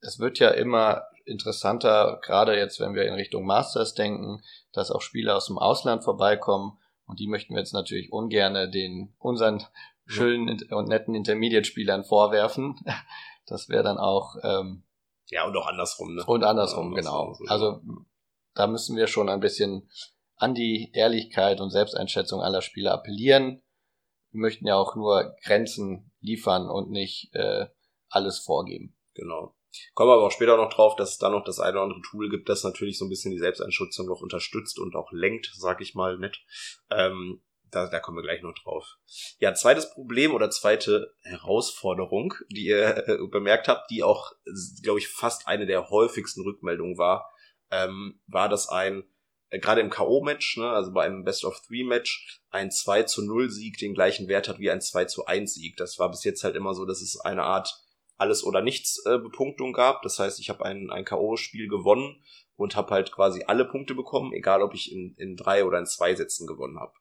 Es 0.00 0.18
wird 0.18 0.38
ja 0.38 0.50
immer 0.50 1.04
interessanter, 1.24 2.20
gerade 2.22 2.56
jetzt, 2.56 2.78
wenn 2.80 2.94
wir 2.94 3.06
in 3.06 3.14
Richtung 3.14 3.44
Masters 3.44 3.94
denken, 3.94 4.42
dass 4.72 4.90
auch 4.90 5.00
Spieler 5.00 5.36
aus 5.36 5.46
dem 5.46 5.58
Ausland 5.58 6.04
vorbeikommen 6.04 6.78
und 7.06 7.20
die 7.20 7.28
möchten 7.28 7.54
wir 7.54 7.60
jetzt 7.60 7.72
natürlich 7.72 8.12
ungerne 8.12 8.70
den 8.70 9.14
unseren 9.18 9.64
schönen 10.06 10.58
und 10.70 10.88
netten 10.88 11.14
Intermediate-Spielern 11.14 12.04
vorwerfen. 12.04 12.76
Das 13.48 13.68
wäre 13.68 13.84
dann 13.84 13.96
auch 13.96 14.34
ähm, 14.42 14.82
ja 15.30 15.46
und 15.46 15.56
auch 15.56 15.68
andersrum. 15.68 16.16
Ne? 16.16 16.24
Und 16.26 16.42
andersrum, 16.42 16.90
ja, 16.90 16.98
genau. 16.98 17.32
So. 17.34 17.44
Also 17.46 17.80
da 18.54 18.66
müssen 18.66 18.96
wir 18.96 19.06
schon 19.06 19.28
ein 19.28 19.38
bisschen 19.38 19.88
an 20.34 20.52
die 20.52 20.90
Ehrlichkeit 20.92 21.60
und 21.60 21.70
Selbsteinschätzung 21.70 22.40
aller 22.42 22.60
Spieler 22.60 22.92
appellieren 22.92 23.62
wir 24.36 24.42
möchten 24.42 24.66
ja 24.66 24.76
auch 24.76 24.94
nur 24.94 25.34
Grenzen 25.42 26.12
liefern 26.20 26.68
und 26.68 26.90
nicht 26.90 27.34
äh, 27.34 27.66
alles 28.08 28.38
vorgeben. 28.38 28.94
Genau. 29.14 29.54
Kommen 29.94 30.10
wir 30.10 30.14
aber 30.14 30.26
auch 30.26 30.32
später 30.32 30.56
noch 30.56 30.72
drauf, 30.72 30.96
dass 30.96 31.12
es 31.12 31.18
da 31.18 31.28
noch 31.28 31.44
das 31.44 31.58
eine 31.60 31.72
oder 31.72 31.82
andere 31.82 32.02
Tool 32.02 32.30
gibt, 32.30 32.48
das 32.48 32.64
natürlich 32.64 32.98
so 32.98 33.04
ein 33.04 33.08
bisschen 33.08 33.32
die 33.32 33.38
Selbsteinschätzung 33.38 34.06
noch 34.06 34.20
unterstützt 34.20 34.78
und 34.78 34.94
auch 34.94 35.10
lenkt, 35.12 35.52
sag 35.54 35.80
ich 35.80 35.94
mal 35.94 36.18
nett. 36.18 36.38
Ähm, 36.90 37.42
da, 37.70 37.86
da 37.86 38.00
kommen 38.00 38.18
wir 38.18 38.22
gleich 38.22 38.42
noch 38.42 38.54
drauf. 38.54 38.96
Ja, 39.38 39.54
zweites 39.54 39.90
Problem 39.90 40.34
oder 40.34 40.50
zweite 40.50 41.14
Herausforderung, 41.22 42.34
die 42.50 42.66
ihr 42.66 43.08
äh, 43.08 43.18
bemerkt 43.30 43.68
habt, 43.68 43.90
die 43.90 44.02
auch, 44.02 44.32
glaube 44.82 44.98
ich, 44.98 45.08
fast 45.08 45.46
eine 45.46 45.66
der 45.66 45.90
häufigsten 45.90 46.42
Rückmeldungen 46.42 46.98
war, 46.98 47.30
ähm, 47.70 48.20
war, 48.26 48.48
dass 48.48 48.68
ein 48.68 49.04
äh, 49.50 49.58
gerade 49.58 49.80
im 49.80 49.90
K.O.-Match, 49.90 50.60
ne, 50.60 50.70
also 50.70 50.92
bei 50.92 51.04
einem 51.04 51.24
Best-of-Three-Match, 51.24 52.42
ein 52.50 52.70
2 52.70 53.04
zu 53.04 53.24
0 53.24 53.50
Sieg 53.50 53.78
den 53.78 53.94
gleichen 53.94 54.28
Wert 54.28 54.48
hat 54.48 54.58
wie 54.58 54.70
ein 54.70 54.80
2 54.80 55.04
zu 55.06 55.26
1 55.26 55.54
Sieg. 55.54 55.76
Das 55.76 55.98
war 55.98 56.10
bis 56.10 56.24
jetzt 56.24 56.44
halt 56.44 56.56
immer 56.56 56.74
so, 56.74 56.84
dass 56.84 57.00
es 57.00 57.20
eine 57.20 57.42
Art 57.42 57.74
alles 58.16 58.44
oder 58.44 58.62
nichts 58.62 59.04
äh, 59.04 59.18
Bepunktung 59.18 59.72
gab. 59.72 60.02
Das 60.02 60.18
heißt, 60.18 60.40
ich 60.40 60.48
habe 60.48 60.64
ein, 60.64 60.90
ein 60.90 61.04
K.O.-Spiel 61.04 61.68
gewonnen 61.68 62.22
und 62.56 62.74
habe 62.74 62.92
halt 62.92 63.12
quasi 63.12 63.44
alle 63.46 63.66
Punkte 63.66 63.94
bekommen, 63.94 64.32
egal 64.32 64.62
ob 64.62 64.74
ich 64.74 64.90
in, 64.90 65.14
in 65.18 65.36
drei 65.36 65.64
oder 65.64 65.78
in 65.78 65.86
zwei 65.86 66.14
Sätzen 66.14 66.46
gewonnen 66.46 66.80
habe. 66.80 66.92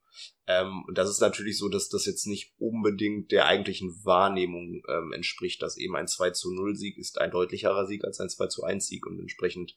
Ähm, 0.47 0.83
und 0.87 0.97
das 0.97 1.09
ist 1.09 1.21
natürlich 1.21 1.57
so, 1.57 1.69
dass 1.69 1.89
das 1.89 2.05
jetzt 2.05 2.27
nicht 2.27 2.53
unbedingt 2.57 3.31
der 3.31 3.45
eigentlichen 3.45 3.89
Wahrnehmung 4.03 4.81
ähm, 4.87 5.11
entspricht, 5.13 5.61
dass 5.61 5.77
eben 5.77 5.95
ein 5.95 6.07
2 6.07 6.31
zu 6.31 6.53
0 6.53 6.75
Sieg 6.75 6.97
ist 6.97 7.19
ein 7.19 7.31
deutlicherer 7.31 7.87
Sieg 7.87 8.03
als 8.03 8.19
ein 8.19 8.29
2 8.29 8.47
zu 8.47 8.63
1 8.63 8.87
Sieg 8.87 9.05
und 9.05 9.19
entsprechend 9.19 9.75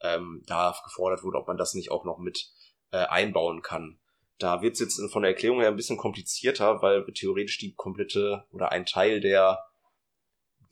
ähm, 0.00 0.42
da 0.46 0.74
gefordert 0.84 1.22
wurde, 1.22 1.38
ob 1.38 1.48
man 1.48 1.56
das 1.56 1.74
nicht 1.74 1.90
auch 1.90 2.04
noch 2.04 2.18
mit 2.18 2.50
äh, 2.90 2.98
einbauen 2.98 3.62
kann. 3.62 3.98
Da 4.38 4.62
wird 4.62 4.74
es 4.74 4.80
jetzt 4.80 5.00
von 5.12 5.22
der 5.22 5.32
Erklärung 5.32 5.60
her 5.60 5.68
ein 5.68 5.76
bisschen 5.76 5.96
komplizierter, 5.96 6.82
weil 6.82 7.04
theoretisch 7.12 7.58
die 7.58 7.74
komplette 7.74 8.46
oder 8.50 8.70
ein 8.70 8.86
Teil 8.86 9.20
der, 9.20 9.58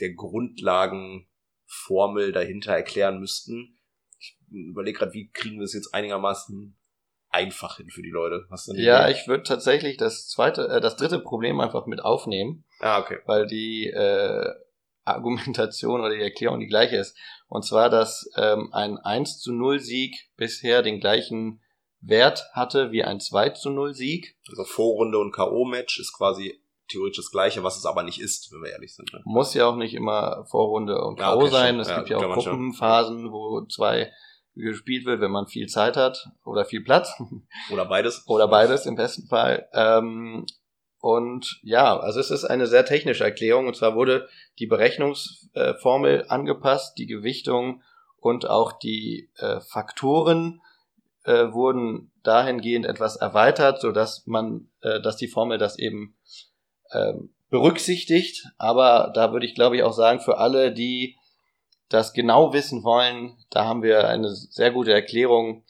der 0.00 0.14
Grundlagenformel 0.14 2.30
dahinter 2.32 2.72
erklären 2.72 3.18
müssten. 3.18 3.76
Ich 4.20 4.38
überlege 4.50 4.98
gerade, 4.98 5.14
wie 5.14 5.30
kriegen 5.30 5.58
wir 5.58 5.64
es 5.64 5.74
jetzt 5.74 5.94
einigermaßen 5.94 6.78
einfach 7.30 7.76
hin 7.76 7.90
für 7.90 8.02
die 8.02 8.10
Leute. 8.10 8.46
Du 8.48 8.74
ja, 8.74 9.08
Idee? 9.08 9.18
ich 9.18 9.28
würde 9.28 9.42
tatsächlich 9.42 9.96
das 9.96 10.28
zweite, 10.28 10.68
äh, 10.68 10.80
das 10.80 10.96
dritte 10.96 11.18
Problem 11.18 11.60
einfach 11.60 11.86
mit 11.86 12.00
aufnehmen. 12.00 12.64
Ah, 12.80 12.98
okay. 13.00 13.18
Weil 13.26 13.46
die 13.46 13.86
äh, 13.88 14.52
Argumentation 15.04 16.00
oder 16.00 16.14
die 16.14 16.22
Erklärung 16.22 16.60
die 16.60 16.66
gleiche 16.66 16.96
ist. 16.96 17.16
Und 17.48 17.64
zwar, 17.64 17.90
dass 17.90 18.28
ähm, 18.36 18.70
ein 18.72 18.98
1 18.98 19.40
zu 19.40 19.52
0 19.52 19.80
Sieg 19.80 20.16
bisher 20.36 20.82
den 20.82 21.00
gleichen 21.00 21.62
Wert 22.00 22.44
hatte 22.52 22.92
wie 22.92 23.04
ein 23.04 23.20
2 23.20 23.50
zu 23.50 23.70
0 23.70 23.94
Sieg. 23.94 24.36
Also 24.48 24.64
Vorrunde 24.64 25.18
und 25.18 25.32
K.O.-Match 25.32 26.00
ist 26.00 26.12
quasi 26.16 26.60
theoretisch 26.88 27.18
das 27.18 27.30
gleiche, 27.30 27.62
was 27.62 27.76
es 27.76 27.86
aber 27.86 28.02
nicht 28.02 28.20
ist, 28.20 28.52
wenn 28.52 28.62
wir 28.62 28.70
ehrlich 28.70 28.94
sind. 28.94 29.12
Ne? 29.12 29.20
Muss 29.24 29.54
ja 29.54 29.66
auch 29.66 29.76
nicht 29.76 29.94
immer 29.94 30.44
Vorrunde 30.46 31.00
und 31.02 31.18
K.O. 31.18 31.40
Ja, 31.40 31.46
okay, 31.46 31.50
sein. 31.50 31.80
Es 31.80 31.88
ja, 31.88 31.98
gibt 31.98 32.10
ja 32.10 32.18
auch 32.18 32.34
Gruppenphasen, 32.34 33.32
wo 33.32 33.64
zwei 33.66 34.12
gespielt 34.56 35.04
wird, 35.04 35.20
wenn 35.20 35.30
man 35.30 35.46
viel 35.46 35.68
Zeit 35.68 35.96
hat 35.96 36.30
oder 36.44 36.64
viel 36.64 36.82
Platz. 36.82 37.12
Oder 37.70 37.84
beides. 37.84 38.24
Oder 38.26 38.48
beides 38.48 38.86
im 38.86 38.96
besten 38.96 39.26
Fall. 39.28 39.68
Ähm, 39.72 40.46
und 40.98 41.60
ja, 41.62 41.98
also 41.98 42.18
es 42.18 42.30
ist 42.30 42.44
eine 42.44 42.66
sehr 42.66 42.84
technische 42.84 43.24
Erklärung. 43.24 43.66
Und 43.66 43.76
zwar 43.76 43.94
wurde 43.94 44.28
die 44.58 44.66
Berechnungsformel 44.66 46.24
angepasst, 46.28 46.98
die 46.98 47.06
Gewichtung 47.06 47.82
und 48.18 48.48
auch 48.48 48.72
die 48.72 49.30
äh, 49.36 49.60
Faktoren 49.60 50.60
äh, 51.24 51.52
wurden 51.52 52.10
dahingehend 52.22 52.86
etwas 52.86 53.16
erweitert, 53.16 53.80
so 53.80 53.92
dass 53.92 54.26
man, 54.26 54.68
äh, 54.80 55.00
dass 55.00 55.16
die 55.16 55.28
Formel 55.28 55.58
das 55.58 55.78
eben 55.78 56.16
äh, 56.90 57.12
berücksichtigt. 57.50 58.46
Aber 58.58 59.12
da 59.14 59.32
würde 59.32 59.46
ich 59.46 59.54
glaube 59.54 59.76
ich 59.76 59.82
auch 59.82 59.92
sagen, 59.92 60.20
für 60.20 60.38
alle, 60.38 60.72
die 60.72 61.16
das 61.88 62.12
genau 62.12 62.52
wissen 62.52 62.84
wollen, 62.84 63.36
da 63.50 63.64
haben 63.64 63.82
wir 63.82 64.08
eine 64.08 64.34
sehr 64.34 64.70
gute 64.70 64.92
Erklärung 64.92 65.64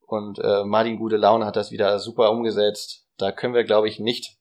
und 0.00 0.38
äh, 0.38 0.64
Martin 0.64 0.98
Gute 0.98 1.16
Laune 1.16 1.46
hat 1.46 1.56
das 1.56 1.70
wieder 1.70 1.98
super 1.98 2.30
umgesetzt. 2.30 3.06
Da 3.16 3.32
können 3.32 3.54
wir, 3.54 3.64
glaube 3.64 3.88
ich, 3.88 3.98
nicht 3.98 4.36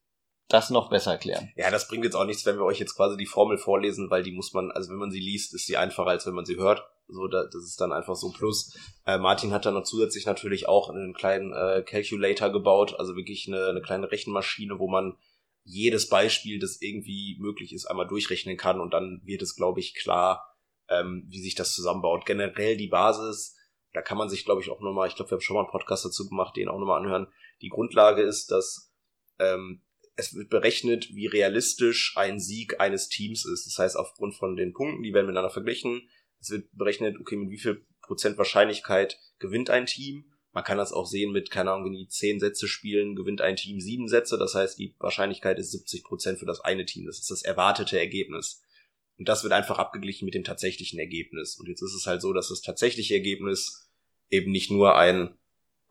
das 0.50 0.70
noch 0.70 0.90
besser 0.90 1.14
erklären. 1.14 1.52
Ja, 1.56 1.72
das 1.72 1.88
bringt 1.88 2.04
jetzt 2.04 2.16
auch 2.16 2.26
nichts, 2.26 2.46
wenn 2.46 2.58
wir 2.58 2.66
euch 2.66 2.80
jetzt 2.80 2.96
quasi 2.96 3.18
die 3.18 3.26
Formel 3.26 3.58
vorlesen, 3.58 4.10
weil 4.10 4.24
die 4.24 4.32
muss 4.32 4.54
man, 4.54 4.72
also 4.72 4.92
wenn 4.92 4.98
man 4.98 5.12
sie 5.12 5.20
liest, 5.20 5.54
ist 5.54 5.66
sie 5.66 5.78
einfacher, 5.78 6.10
als 6.10 6.26
wenn 6.26 6.34
man 6.34 6.46
sie 6.46 6.58
hört. 6.58 6.84
So, 7.08 7.28
das 7.28 7.56
ist 7.56 7.80
dann 7.80 7.92
einfach 7.92 8.16
so 8.16 8.32
Plus. 8.32 8.78
Äh, 9.06 9.18
Martin 9.18 9.52
hat 9.52 9.66
dann 9.66 9.74
noch 9.74 9.84
zusätzlich 9.84 10.26
natürlich 10.26 10.68
auch 10.68 10.90
einen 10.90 11.14
kleinen 11.14 11.54
äh, 11.54 11.84
Calculator 11.84 12.50
gebaut, 12.50 12.96
also 12.98 13.16
wirklich 13.16 13.48
eine, 13.48 13.68
eine 13.68 13.82
kleine 13.82 14.12
Rechenmaschine, 14.12 14.80
wo 14.80 14.88
man 14.88 15.18
jedes 15.64 16.10
Beispiel, 16.10 16.60
das 16.60 16.82
irgendwie 16.82 17.38
möglich 17.40 17.74
ist, 17.74 17.86
einmal 17.86 18.08
durchrechnen 18.08 18.58
kann 18.58 18.82
und 18.82 18.94
dann 18.94 19.22
wird 19.24 19.42
es, 19.42 19.56
glaube 19.56 19.80
ich, 19.80 19.96
klar, 19.96 20.53
ähm, 20.90 21.26
wie 21.30 21.42
sich 21.42 21.56
das 21.56 21.74
zusammenbaut. 21.74 22.26
Generell 22.26 22.78
die 22.78 22.88
Basis, 22.88 23.56
da 23.94 24.02
kann 24.02 24.18
man 24.18 24.30
sich, 24.30 24.46
glaube 24.46 24.62
ich, 24.62 24.70
auch 24.70 24.82
nochmal, 24.82 25.08
ich 25.08 25.16
glaube, 25.16 25.32
wir 25.32 25.36
haben 25.36 25.42
schon 25.42 25.56
mal 25.56 25.62
einen 25.62 25.72
Podcast 25.72 26.06
dazu 26.06 26.28
gemacht, 26.28 26.56
den 26.56 26.70
auch 26.70 26.80
nochmal 26.80 27.00
anhören. 27.00 27.28
Die 27.62 27.70
Grundlage 27.70 28.22
ist, 28.22 28.52
dass 28.52 28.92
ähm, 29.40 29.84
es 30.16 30.34
wird 30.36 30.50
berechnet, 30.50 31.14
wie 31.14 31.28
realistisch 31.28 32.14
ein 32.18 32.40
Sieg 32.40 32.80
eines 32.80 33.10
Teams 33.10 33.46
ist. 33.46 33.66
Das 33.66 33.78
heißt, 33.80 33.98
aufgrund 33.98 34.36
von 34.36 34.56
den 34.56 34.74
Punkten, 34.74 35.04
die 35.04 35.14
werden 35.14 35.28
miteinander 35.28 35.50
verglichen. 35.50 36.10
Es 36.40 36.50
wird 36.50 36.68
berechnet, 36.74 37.20
okay, 37.20 37.36
mit 37.36 37.50
wie 37.50 37.58
viel 37.58 37.86
Prozent 38.02 38.38
Wahrscheinlichkeit 38.38 39.18
gewinnt 39.40 39.70
ein 39.70 39.86
Team. 39.86 40.26
Man 40.52 40.64
kann 40.64 40.78
das 40.78 40.94
auch 40.94 41.08
sehen 41.08 41.32
mit, 41.32 41.50
keine 41.50 41.72
Ahnung, 41.72 41.86
wenn 41.86 41.94
die 41.94 42.08
zehn 42.08 42.40
Sätze 42.40 42.68
spielen, 42.68 43.16
gewinnt 43.16 43.42
ein 43.42 43.56
Team 43.56 43.80
sieben 43.80 44.08
Sätze. 44.08 44.38
Das 44.38 44.54
heißt, 44.54 44.78
die 44.78 44.96
Wahrscheinlichkeit 45.00 45.58
ist 45.58 45.72
70 45.72 46.04
Prozent 46.04 46.38
für 46.38 46.46
das 46.46 46.62
eine 46.62 46.86
Team. 46.86 47.08
Das 47.08 47.18
ist 47.18 47.32
das 47.32 47.42
erwartete 47.42 47.98
Ergebnis. 47.98 48.62
Und 49.24 49.30
das 49.30 49.44
wird 49.44 49.54
einfach 49.54 49.80
abgeglichen 49.80 50.26
mit 50.26 50.34
dem 50.34 50.44
tatsächlichen 50.44 51.00
Ergebnis. 51.00 51.56
Und 51.56 51.70
jetzt 51.70 51.82
ist 51.82 51.94
es 51.94 52.06
halt 52.08 52.22
so, 52.22 52.34
dass 52.34 52.50
das 52.50 52.60
tatsächliche 52.60 53.14
Ergebnis 53.14 53.90
eben 54.30 54.52
nicht 54.52 54.70
nur 54.70 54.98
ein 54.98 55.38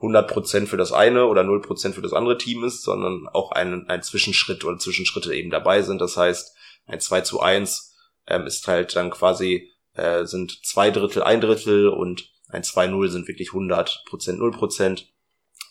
100% 0.00 0.66
für 0.66 0.76
das 0.76 0.92
eine 0.92 1.24
oder 1.24 1.40
0% 1.40 1.94
für 1.94 2.02
das 2.02 2.12
andere 2.12 2.36
Team 2.36 2.62
ist, 2.62 2.82
sondern 2.82 3.26
auch 3.28 3.50
ein, 3.52 3.88
ein 3.88 4.02
Zwischenschritt 4.02 4.66
oder 4.66 4.76
Zwischenschritte 4.76 5.34
eben 5.34 5.48
dabei 5.48 5.80
sind. 5.80 6.02
Das 6.02 6.18
heißt, 6.18 6.54
ein 6.84 7.00
2 7.00 7.22
zu 7.22 7.40
1 7.40 7.96
ähm, 8.26 8.44
ist 8.44 8.68
halt 8.68 8.94
dann 8.96 9.08
quasi, 9.08 9.70
äh, 9.94 10.26
sind 10.26 10.62
zwei 10.62 10.90
Drittel, 10.90 11.22
ein 11.22 11.40
Drittel 11.40 11.88
und 11.88 12.30
ein 12.50 12.64
2-0 12.64 13.08
sind 13.08 13.28
wirklich 13.28 13.48
100%, 13.52 14.02
0%. 14.10 15.04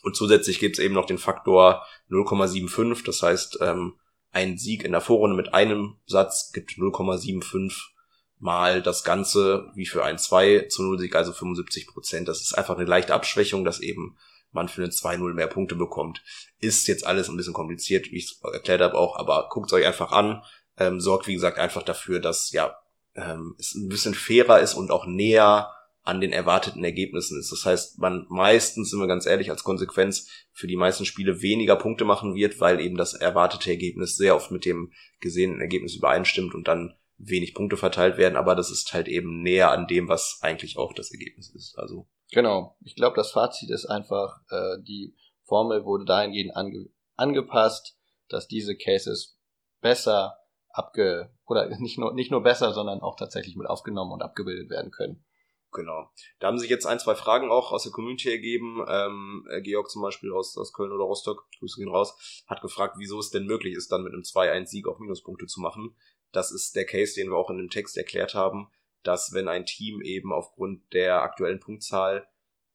Und 0.02 0.16
zusätzlich 0.16 0.58
gibt 0.58 0.80
es 0.80 0.84
eben 0.84 0.94
noch 0.94 1.06
den 1.06 1.18
Faktor 1.18 1.86
0,75, 2.10 3.04
das 3.06 3.22
heißt, 3.22 3.58
ähm, 3.60 3.94
ein 4.32 4.58
Sieg 4.58 4.84
in 4.84 4.92
der 4.92 5.00
Vorrunde 5.00 5.36
mit 5.36 5.54
einem 5.54 5.96
Satz 6.06 6.52
gibt 6.52 6.72
0,75 6.72 7.92
mal 8.38 8.82
das 8.82 9.04
Ganze 9.04 9.70
wie 9.74 9.86
für 9.86 10.04
ein 10.04 10.18
2 10.18 10.66
zu 10.68 10.82
0 10.82 10.98
Sieg, 10.98 11.14
also 11.14 11.32
75 11.32 11.86
Prozent. 11.86 12.28
Das 12.28 12.40
ist 12.40 12.54
einfach 12.54 12.76
eine 12.76 12.86
leichte 12.86 13.14
Abschwächung, 13.14 13.64
dass 13.64 13.80
eben 13.80 14.16
man 14.50 14.68
für 14.68 14.82
eine 14.82 14.90
2-0 14.90 15.32
mehr 15.34 15.46
Punkte 15.46 15.76
bekommt. 15.76 16.22
Ist 16.58 16.88
jetzt 16.88 17.06
alles 17.06 17.28
ein 17.28 17.36
bisschen 17.36 17.54
kompliziert, 17.54 18.10
wie 18.10 18.16
ich 18.16 18.24
es 18.24 18.40
erklärt 18.42 18.80
habe 18.80 18.98
auch, 18.98 19.16
aber 19.16 19.48
guckt 19.50 19.70
es 19.70 19.72
euch 19.72 19.86
einfach 19.86 20.12
an. 20.12 20.42
Ähm, 20.76 21.00
sorgt, 21.00 21.26
wie 21.26 21.34
gesagt, 21.34 21.58
einfach 21.58 21.82
dafür, 21.82 22.18
dass 22.18 22.50
ja 22.52 22.76
ähm, 23.14 23.54
es 23.58 23.74
ein 23.74 23.88
bisschen 23.88 24.14
fairer 24.14 24.60
ist 24.60 24.74
und 24.74 24.90
auch 24.90 25.06
näher 25.06 25.70
an 26.04 26.20
den 26.20 26.32
erwarteten 26.32 26.82
Ergebnissen 26.82 27.38
ist. 27.38 27.52
Das 27.52 27.64
heißt, 27.64 27.98
man 27.98 28.26
meistens, 28.28 28.90
sind 28.90 28.98
wir 28.98 29.06
ganz 29.06 29.24
ehrlich, 29.24 29.50
als 29.50 29.62
Konsequenz 29.62 30.28
für 30.52 30.66
die 30.66 30.76
meisten 30.76 31.04
Spiele 31.04 31.42
weniger 31.42 31.76
Punkte 31.76 32.04
machen 32.04 32.34
wird, 32.34 32.60
weil 32.60 32.80
eben 32.80 32.96
das 32.96 33.14
erwartete 33.14 33.70
Ergebnis 33.70 34.16
sehr 34.16 34.34
oft 34.34 34.50
mit 34.50 34.64
dem 34.64 34.92
gesehenen 35.20 35.60
Ergebnis 35.60 35.94
übereinstimmt 35.94 36.54
und 36.54 36.66
dann 36.66 36.94
wenig 37.18 37.54
Punkte 37.54 37.76
verteilt 37.76 38.16
werden, 38.16 38.36
aber 38.36 38.54
das 38.56 38.70
ist 38.70 38.92
halt 38.92 39.06
eben 39.06 39.42
näher 39.42 39.70
an 39.70 39.86
dem, 39.86 40.08
was 40.08 40.40
eigentlich 40.42 40.76
auch 40.76 40.92
das 40.92 41.12
Ergebnis 41.12 41.50
ist. 41.54 41.78
Also 41.78 42.08
genau. 42.32 42.76
Ich 42.80 42.96
glaube, 42.96 43.16
das 43.16 43.30
Fazit 43.30 43.70
ist 43.70 43.86
einfach, 43.86 44.40
äh, 44.50 44.82
die 44.82 45.14
Formel 45.44 45.84
wurde 45.84 46.04
dahingehend 46.04 46.56
ange 46.56 46.88
angepasst, 47.14 47.96
dass 48.28 48.48
diese 48.48 48.76
Cases 48.76 49.38
besser 49.80 50.38
abge 50.70 51.30
oder 51.46 51.68
nicht 51.78 51.98
nur 51.98 52.14
nicht 52.14 52.30
nur 52.30 52.42
besser, 52.42 52.72
sondern 52.72 53.00
auch 53.00 53.16
tatsächlich 53.16 53.56
mit 53.56 53.68
aufgenommen 53.68 54.12
und 54.12 54.22
abgebildet 54.22 54.70
werden 54.70 54.90
können. 54.90 55.24
Genau. 55.72 56.10
Da 56.38 56.48
haben 56.48 56.58
sich 56.58 56.68
jetzt 56.68 56.86
ein, 56.86 56.98
zwei 56.98 57.14
Fragen 57.14 57.50
auch 57.50 57.72
aus 57.72 57.84
der 57.84 57.92
Community 57.92 58.30
ergeben. 58.30 58.84
Ähm, 58.88 59.46
äh, 59.50 59.62
Georg 59.62 59.90
zum 59.90 60.02
Beispiel 60.02 60.32
aus, 60.32 60.56
aus 60.58 60.72
Köln 60.72 60.92
oder 60.92 61.04
Rostock, 61.04 61.48
Grüße 61.58 61.80
gehen 61.80 61.88
raus, 61.88 62.44
hat 62.46 62.60
gefragt, 62.60 62.96
wieso 62.98 63.18
es 63.18 63.30
denn 63.30 63.46
möglich 63.46 63.74
ist, 63.74 63.90
dann 63.90 64.02
mit 64.02 64.12
einem 64.12 64.22
2-1-Sieg 64.22 64.86
auch 64.86 64.98
Minuspunkte 64.98 65.46
zu 65.46 65.60
machen. 65.60 65.96
Das 66.30 66.50
ist 66.50 66.76
der 66.76 66.84
Case, 66.84 67.14
den 67.14 67.30
wir 67.30 67.36
auch 67.36 67.50
in 67.50 67.56
dem 67.56 67.70
Text 67.70 67.96
erklärt 67.96 68.34
haben, 68.34 68.68
dass 69.02 69.32
wenn 69.32 69.48
ein 69.48 69.66
Team 69.66 70.02
eben 70.02 70.32
aufgrund 70.32 70.92
der 70.92 71.22
aktuellen 71.22 71.60
Punktzahl 71.60 72.28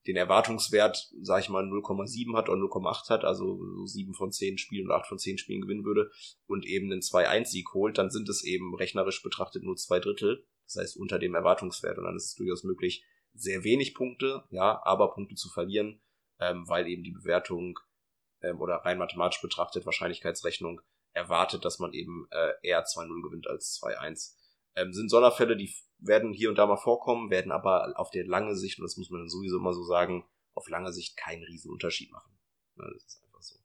den 0.07 0.15
Erwartungswert, 0.15 1.11
sag 1.21 1.41
ich 1.41 1.49
mal, 1.49 1.65
0,7 1.65 2.35
hat 2.35 2.49
oder 2.49 2.61
0,8 2.61 3.09
hat, 3.09 3.25
also 3.25 3.59
so 3.75 3.85
7 3.85 4.13
von 4.13 4.31
10 4.31 4.57
Spielen 4.57 4.87
oder 4.87 4.95
8 4.97 5.07
von 5.07 5.19
10 5.19 5.37
Spielen 5.37 5.61
gewinnen 5.61 5.85
würde 5.85 6.09
und 6.47 6.65
eben 6.65 6.91
einen 6.91 7.01
2-1-Sieg 7.01 7.73
holt, 7.73 7.97
dann 7.97 8.09
sind 8.09 8.29
es 8.29 8.43
eben 8.43 8.73
rechnerisch 8.73 9.21
betrachtet 9.21 9.63
nur 9.63 9.75
zwei 9.75 9.99
Drittel 9.99 10.45
das 10.67 10.75
heißt 10.75 10.97
unter 10.97 11.19
dem 11.19 11.33
Erwartungswert. 11.33 11.97
Und 11.97 12.05
dann 12.05 12.15
ist 12.15 12.25
es 12.25 12.35
durchaus 12.35 12.63
möglich, 12.63 13.03
sehr 13.33 13.63
wenig 13.63 13.95
Punkte, 13.95 14.43
ja, 14.49 14.81
aber 14.83 15.11
Punkte 15.11 15.35
zu 15.35 15.49
verlieren, 15.49 16.01
ähm, 16.39 16.67
weil 16.67 16.87
eben 16.87 17.03
die 17.03 17.11
Bewertung 17.11 17.79
ähm, 18.41 18.59
oder 18.61 18.77
rein 18.77 18.97
mathematisch 18.97 19.41
betrachtet 19.41 19.85
Wahrscheinlichkeitsrechnung 19.85 20.81
erwartet, 21.13 21.65
dass 21.65 21.79
man 21.79 21.93
eben 21.93 22.27
äh, 22.31 22.53
eher 22.61 22.85
2-0 22.85 23.21
gewinnt 23.23 23.47
als 23.47 23.79
2-1. 23.81 24.35
Ähm, 24.75 24.93
sind 24.93 25.09
Sonderfälle, 25.09 25.57
die 25.57 25.73
werden 25.99 26.33
hier 26.33 26.49
und 26.49 26.57
da 26.57 26.67
mal 26.67 26.77
vorkommen, 26.77 27.31
werden 27.31 27.51
aber 27.51 27.93
auf 27.95 28.11
der 28.11 28.25
lange 28.25 28.55
Sicht, 28.55 28.79
und 28.79 28.83
das 28.83 28.97
muss 28.97 29.09
man 29.09 29.21
dann 29.21 29.29
sowieso 29.29 29.57
immer 29.57 29.73
so 29.73 29.83
sagen, 29.83 30.27
auf 30.53 30.69
lange 30.69 30.93
Sicht 30.93 31.17
keinen 31.17 31.43
riesen 31.43 31.71
Unterschied 31.71 32.11
machen. 32.11 32.37
Ja, 32.77 32.85
das 32.93 33.03
ist 33.03 33.23
einfach 33.23 33.41
so. 33.41 33.55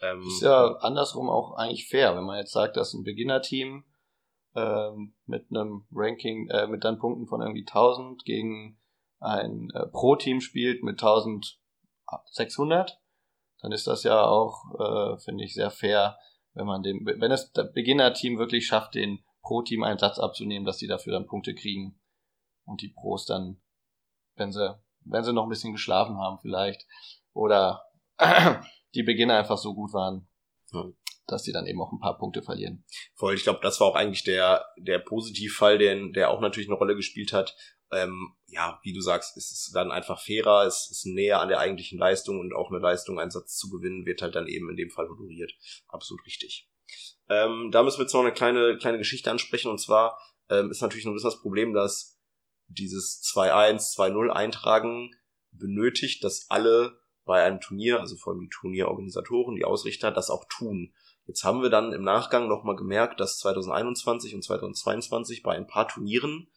Ähm, 0.00 0.26
ist 0.26 0.42
ja 0.42 0.76
andersrum 0.76 1.28
auch 1.28 1.56
eigentlich 1.56 1.88
fair, 1.88 2.16
wenn 2.16 2.24
man 2.24 2.38
jetzt 2.38 2.52
sagt, 2.52 2.76
dass 2.76 2.94
ein 2.94 3.04
Beginnerteam 3.04 3.84
ähm, 4.54 5.14
mit 5.26 5.46
einem 5.50 5.86
Ranking, 5.92 6.48
äh, 6.50 6.66
mit 6.66 6.84
dann 6.84 6.98
Punkten 6.98 7.26
von 7.26 7.40
irgendwie 7.40 7.66
1000 7.66 8.24
gegen 8.24 8.78
ein 9.20 9.70
äh, 9.74 9.86
Pro-Team 9.86 10.40
spielt 10.40 10.82
mit 10.82 11.02
1600, 11.02 13.00
dann 13.60 13.72
ist 13.72 13.86
das 13.86 14.02
ja 14.04 14.24
auch, 14.24 14.64
äh, 14.78 15.16
finde 15.18 15.44
ich, 15.44 15.54
sehr 15.54 15.70
fair, 15.70 16.18
wenn 16.52 16.66
man 16.66 16.82
dem, 16.82 17.04
wenn 17.04 17.32
es 17.32 17.50
das 17.52 17.72
Beginner-Team 17.72 18.38
wirklich 18.38 18.66
schafft, 18.66 18.94
den 18.94 19.24
Pro-Team 19.42 19.82
einen 19.82 19.98
Satz 19.98 20.18
abzunehmen, 20.18 20.66
dass 20.66 20.78
die 20.78 20.86
dafür 20.86 21.12
dann 21.14 21.26
Punkte 21.26 21.54
kriegen 21.54 22.00
und 22.64 22.80
die 22.82 22.88
Pros 22.88 23.26
dann, 23.26 23.60
wenn 24.36 24.52
sie, 24.52 24.78
wenn 25.00 25.24
sie 25.24 25.32
noch 25.32 25.44
ein 25.44 25.50
bisschen 25.50 25.72
geschlafen 25.72 26.18
haben 26.18 26.38
vielleicht 26.40 26.86
oder 27.32 27.84
die 28.94 29.02
Beginner 29.02 29.36
einfach 29.36 29.58
so 29.58 29.74
gut 29.74 29.92
waren, 29.92 30.28
dass 31.26 31.42
die 31.42 31.52
dann 31.52 31.66
eben 31.66 31.80
auch 31.80 31.92
ein 31.92 32.00
paar 32.00 32.18
Punkte 32.18 32.42
verlieren. 32.42 32.84
Voll, 33.14 33.34
ich 33.34 33.42
glaube, 33.42 33.60
das 33.62 33.80
war 33.80 33.88
auch 33.88 33.96
eigentlich 33.96 34.24
der, 34.24 34.66
der 34.78 34.98
Positivfall, 34.98 35.78
den, 35.78 36.12
der 36.12 36.30
auch 36.30 36.40
natürlich 36.40 36.68
eine 36.68 36.76
Rolle 36.76 36.96
gespielt 36.96 37.32
hat. 37.32 37.56
Ähm, 37.92 38.34
ja, 38.48 38.80
wie 38.82 38.92
du 38.92 39.00
sagst, 39.00 39.36
ist 39.36 39.50
es 39.50 39.70
dann 39.72 39.92
einfach 39.92 40.20
fairer, 40.20 40.66
es 40.66 40.88
ist 40.90 41.06
näher 41.06 41.40
an 41.40 41.48
der 41.48 41.60
eigentlichen 41.60 41.98
Leistung 41.98 42.40
und 42.40 42.54
auch 42.54 42.70
eine 42.70 42.80
Leistung, 42.80 43.18
einen 43.18 43.30
Satz 43.30 43.56
zu 43.56 43.70
gewinnen, 43.70 44.06
wird 44.06 44.22
halt 44.22 44.34
dann 44.34 44.46
eben 44.46 44.68
in 44.70 44.76
dem 44.76 44.90
Fall 44.90 45.08
honoriert. 45.08 45.52
Absolut 45.88 46.24
richtig. 46.26 46.68
Ähm, 47.28 47.70
da 47.70 47.82
müssen 47.82 47.98
wir 47.98 48.04
jetzt 48.04 48.12
noch 48.12 48.20
eine 48.20 48.32
kleine, 48.32 48.76
kleine 48.78 48.98
Geschichte 48.98 49.30
ansprechen 49.30 49.70
und 49.70 49.80
zwar 49.80 50.18
ähm, 50.50 50.70
ist 50.70 50.82
natürlich 50.82 51.04
noch 51.04 51.12
ein 51.12 51.14
bisschen 51.14 51.30
das 51.30 51.40
Problem, 51.40 51.72
dass 51.72 52.20
dieses 52.68 53.22
2-1, 53.34 53.94
2-0 53.96 54.30
eintragen 54.30 55.10
benötigt, 55.52 56.24
dass 56.24 56.50
alle 56.50 56.98
bei 57.24 57.42
einem 57.42 57.60
Turnier, 57.60 58.00
also 58.00 58.16
vor 58.16 58.32
allem 58.32 58.42
die 58.42 58.50
Turnierorganisatoren, 58.50 59.56
die 59.56 59.64
Ausrichter, 59.64 60.10
das 60.10 60.30
auch 60.30 60.44
tun. 60.48 60.92
Jetzt 61.26 61.44
haben 61.44 61.62
wir 61.62 61.70
dann 61.70 61.92
im 61.92 62.02
Nachgang 62.02 62.48
nochmal 62.48 62.76
gemerkt, 62.76 63.20
dass 63.20 63.38
2021 63.38 64.34
und 64.34 64.42
2022 64.42 65.42
bei 65.42 65.56
ein 65.56 65.66
paar 65.66 65.88
Turnieren, 65.88 66.48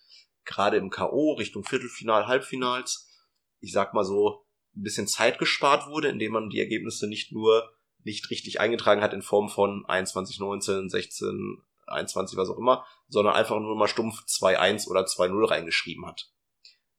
gerade 0.43 0.77
im 0.77 0.89
K.O. 0.89 1.33
Richtung 1.33 1.63
Viertelfinal, 1.63 2.27
Halbfinals, 2.27 3.09
ich 3.59 3.71
sag 3.71 3.93
mal 3.93 4.03
so, 4.03 4.45
ein 4.75 4.83
bisschen 4.83 5.07
Zeit 5.07 5.39
gespart 5.39 5.87
wurde, 5.87 6.09
indem 6.09 6.33
man 6.33 6.49
die 6.49 6.59
Ergebnisse 6.59 7.07
nicht 7.07 7.31
nur 7.31 7.71
nicht 8.03 8.29
richtig 8.29 8.59
eingetragen 8.59 9.01
hat 9.01 9.13
in 9.13 9.21
Form 9.21 9.49
von 9.49 9.85
21, 9.85 10.39
19, 10.39 10.89
16, 10.89 11.57
21, 11.87 12.37
was 12.37 12.49
auch 12.49 12.57
immer, 12.57 12.85
sondern 13.07 13.35
einfach 13.35 13.59
nur 13.59 13.75
mal 13.75 13.87
stumpf 13.87 14.23
2-1 14.25 14.87
oder 14.87 15.01
2-0 15.01 15.49
reingeschrieben 15.49 16.05
hat. 16.05 16.31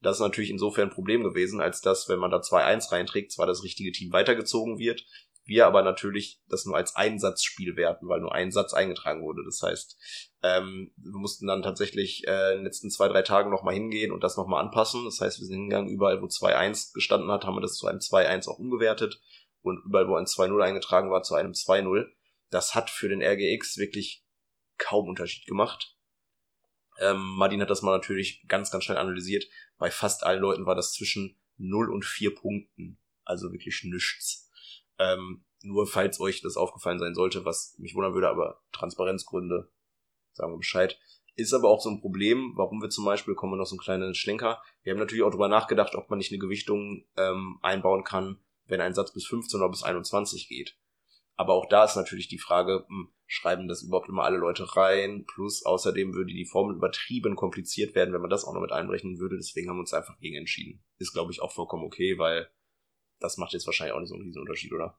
Das 0.01 0.17
ist 0.17 0.21
natürlich 0.21 0.51
insofern 0.51 0.89
ein 0.89 0.95
Problem 0.95 1.25
gewesen, 1.25 1.61
als 1.61 1.81
dass, 1.81 2.09
wenn 2.09 2.19
man 2.19 2.31
da 2.31 2.39
2-1 2.39 2.93
reinträgt, 2.93 3.33
zwar 3.33 3.47
das 3.47 3.65
richtige 3.65 3.91
Team 3.91 4.13
weitergezogen 4.13 4.79
wird, 4.79 5.05
wir 5.49 5.67
aber 5.67 5.83
natürlich 5.83 6.43
das 6.49 6.67
nur 6.67 6.77
als 6.77 6.95
Einsatzspiel 6.95 7.75
werten, 7.75 8.07
weil 8.07 8.21
nur 8.21 8.35
ein 8.35 8.53
Satz 8.53 8.75
eingetragen 8.75 9.23
wurde. 9.23 9.43
Das 9.45 9.63
heißt, 9.63 9.97
ähm, 10.43 10.93
wir 10.97 11.19
mussten 11.19 11.47
dann 11.47 11.63
tatsächlich 11.63 12.27
äh, 12.29 12.53
in 12.53 12.59
den 12.59 12.65
letzten 12.65 12.91
zwei, 12.91 13.09
drei 13.09 13.23
Tagen 13.23 13.51
nochmal 13.51 13.73
hingehen 13.73 14.13
und 14.13 14.23
das 14.23 14.37
nochmal 14.37 14.63
anpassen. 14.63 15.07
Das 15.07 15.21
heißt, 15.21 15.41
wir 15.41 15.47
sind 15.47 15.57
hingegangen, 15.57 15.89
überall 15.89 16.21
wo 16.21 16.27
2-1 16.27 16.93
gestanden 16.93 17.31
hat, 17.31 17.45
haben 17.45 17.57
wir 17.57 17.63
das 17.63 17.77
zu 17.77 17.87
einem 17.87 17.99
2-1 17.99 18.47
auch 18.47 18.59
umgewertet 18.59 19.21
und 19.63 19.83
überall 19.87 20.07
wo 20.07 20.17
ein 20.17 20.27
2-0 20.27 20.63
eingetragen 20.63 21.11
war, 21.11 21.23
zu 21.23 21.35
einem 21.35 21.53
2-0. 21.53 22.07
Das 22.51 22.75
hat 22.75 22.91
für 22.91 23.09
den 23.09 23.23
RGX 23.23 23.79
wirklich 23.79 24.25
kaum 24.77 25.09
Unterschied 25.09 25.47
gemacht. 25.47 25.97
Ähm, 27.01 27.21
Martin 27.37 27.63
hat 27.63 27.71
das 27.71 27.81
mal 27.81 27.97
natürlich 27.97 28.45
ganz, 28.49 28.71
ganz 28.71 28.85
schnell 28.85 28.99
analysiert. 28.99 29.47
Bei 29.79 29.91
fast 29.91 30.25
allen 30.25 30.43
Leuten 30.43 30.67
war 30.67 30.75
das 30.75 30.93
zwischen 30.93 31.41
0 31.57 31.91
und 31.91 32.05
4 32.05 32.35
Punkten. 32.35 32.99
Also 33.25 33.51
wirklich 33.51 33.83
nichts. 33.85 34.48
Ähm, 34.99 35.45
nur 35.63 35.87
falls 35.87 36.21
euch 36.21 36.41
das 36.41 36.57
aufgefallen 36.57 36.99
sein 36.99 37.15
sollte, 37.15 37.45
was 37.45 37.77
mich 37.79 37.95
wundern 37.95 38.15
würde, 38.15 38.29
aber 38.29 38.63
Transparenzgründe, 38.73 39.71
sagen 40.33 40.53
wir 40.53 40.59
Bescheid. 40.59 40.99
Ist 41.35 41.53
aber 41.53 41.69
auch 41.69 41.81
so 41.81 41.91
ein 41.91 42.01
Problem, 42.01 42.53
warum 42.57 42.81
wir 42.83 42.91
zum 42.91 43.05
Beispiel, 43.05 43.35
kommen 43.35 43.53
wir 43.53 43.57
noch 43.57 43.67
so 43.67 43.75
einen 43.75 43.81
kleinen 43.81 44.15
Schlenker, 44.15 44.61
wir 44.83 44.93
haben 44.93 44.99
natürlich 44.99 45.23
auch 45.23 45.31
darüber 45.31 45.49
nachgedacht, 45.49 45.95
ob 45.95 46.11
man 46.11 46.19
nicht 46.19 46.33
eine 46.33 46.41
Gewichtung 46.41 47.05
ähm, 47.17 47.59
einbauen 47.63 48.05
kann, 48.05 48.41
wenn 48.67 48.81
ein 48.81 48.95
Satz 48.95 49.13
bis 49.13 49.27
15 49.27 49.61
oder 49.61 49.71
bis 49.71 49.83
21 49.83 50.49
geht. 50.49 50.77
Aber 51.37 51.55
auch 51.55 51.67
da 51.69 51.85
ist 51.85 51.95
natürlich 51.95 52.27
die 52.27 52.39
Frage, 52.39 52.85
hm, 52.89 53.13
schreiben 53.27 53.69
das 53.69 53.83
überhaupt 53.83 54.09
immer 54.09 54.25
alle 54.25 54.39
Leute 54.39 54.77
rein? 54.77 55.25
Plus 55.33 55.65
außerdem 55.65 56.13
würde 56.13 56.33
die 56.33 56.45
Formel 56.45 56.75
übertrieben 56.75 57.37
kompliziert 57.37 57.95
werden, 57.95 58.13
wenn 58.13 58.21
man 58.21 58.31
das 58.31 58.45
auch 58.45 58.55
noch 58.55 58.61
mit 58.61 58.73
einberechnen 58.73 59.21
würde. 59.21 59.37
Deswegen 59.37 59.69
haben 59.69 59.77
wir 59.77 59.83
uns 59.83 59.95
einfach 59.95 60.19
gegen 60.19 60.37
entschieden. 60.37 60.83
Ist, 60.99 61.13
glaube 61.13 61.31
ich, 61.31 61.41
auch 61.41 61.53
vollkommen 61.53 61.85
okay, 61.85 62.19
weil 62.19 62.51
das 63.21 63.37
macht 63.37 63.53
jetzt 63.53 63.67
wahrscheinlich 63.67 63.95
auch 63.95 64.01
nicht 64.01 64.09
so 64.09 64.15
einen 64.15 64.25
riesen 64.25 64.41
Unterschied, 64.41 64.73
oder? 64.73 64.99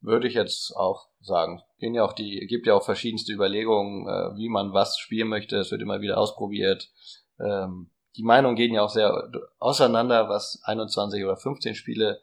Würde 0.00 0.28
ich 0.28 0.34
jetzt 0.34 0.74
auch 0.76 1.08
sagen. 1.20 1.62
Gehen 1.78 1.94
ja 1.94 2.04
auch 2.04 2.14
die, 2.14 2.46
gibt 2.46 2.66
ja 2.66 2.74
auch 2.74 2.84
verschiedenste 2.84 3.32
Überlegungen, 3.32 4.08
äh, 4.08 4.36
wie 4.36 4.48
man 4.48 4.72
was 4.72 4.98
spielen 4.98 5.28
möchte. 5.28 5.58
Es 5.58 5.70
wird 5.70 5.82
immer 5.82 6.00
wieder 6.00 6.18
ausprobiert. 6.18 6.90
Ähm, 7.38 7.90
die 8.16 8.22
Meinungen 8.22 8.56
gehen 8.56 8.74
ja 8.74 8.82
auch 8.82 8.90
sehr 8.90 9.30
auseinander, 9.58 10.28
was 10.28 10.62
21 10.64 11.22
oder 11.22 11.36
15 11.36 11.74
Spiele 11.74 12.20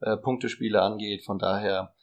äh, 0.00 0.16
Punktespiele 0.16 0.82
angeht. 0.82 1.24
Von 1.24 1.38
daher 1.38 1.94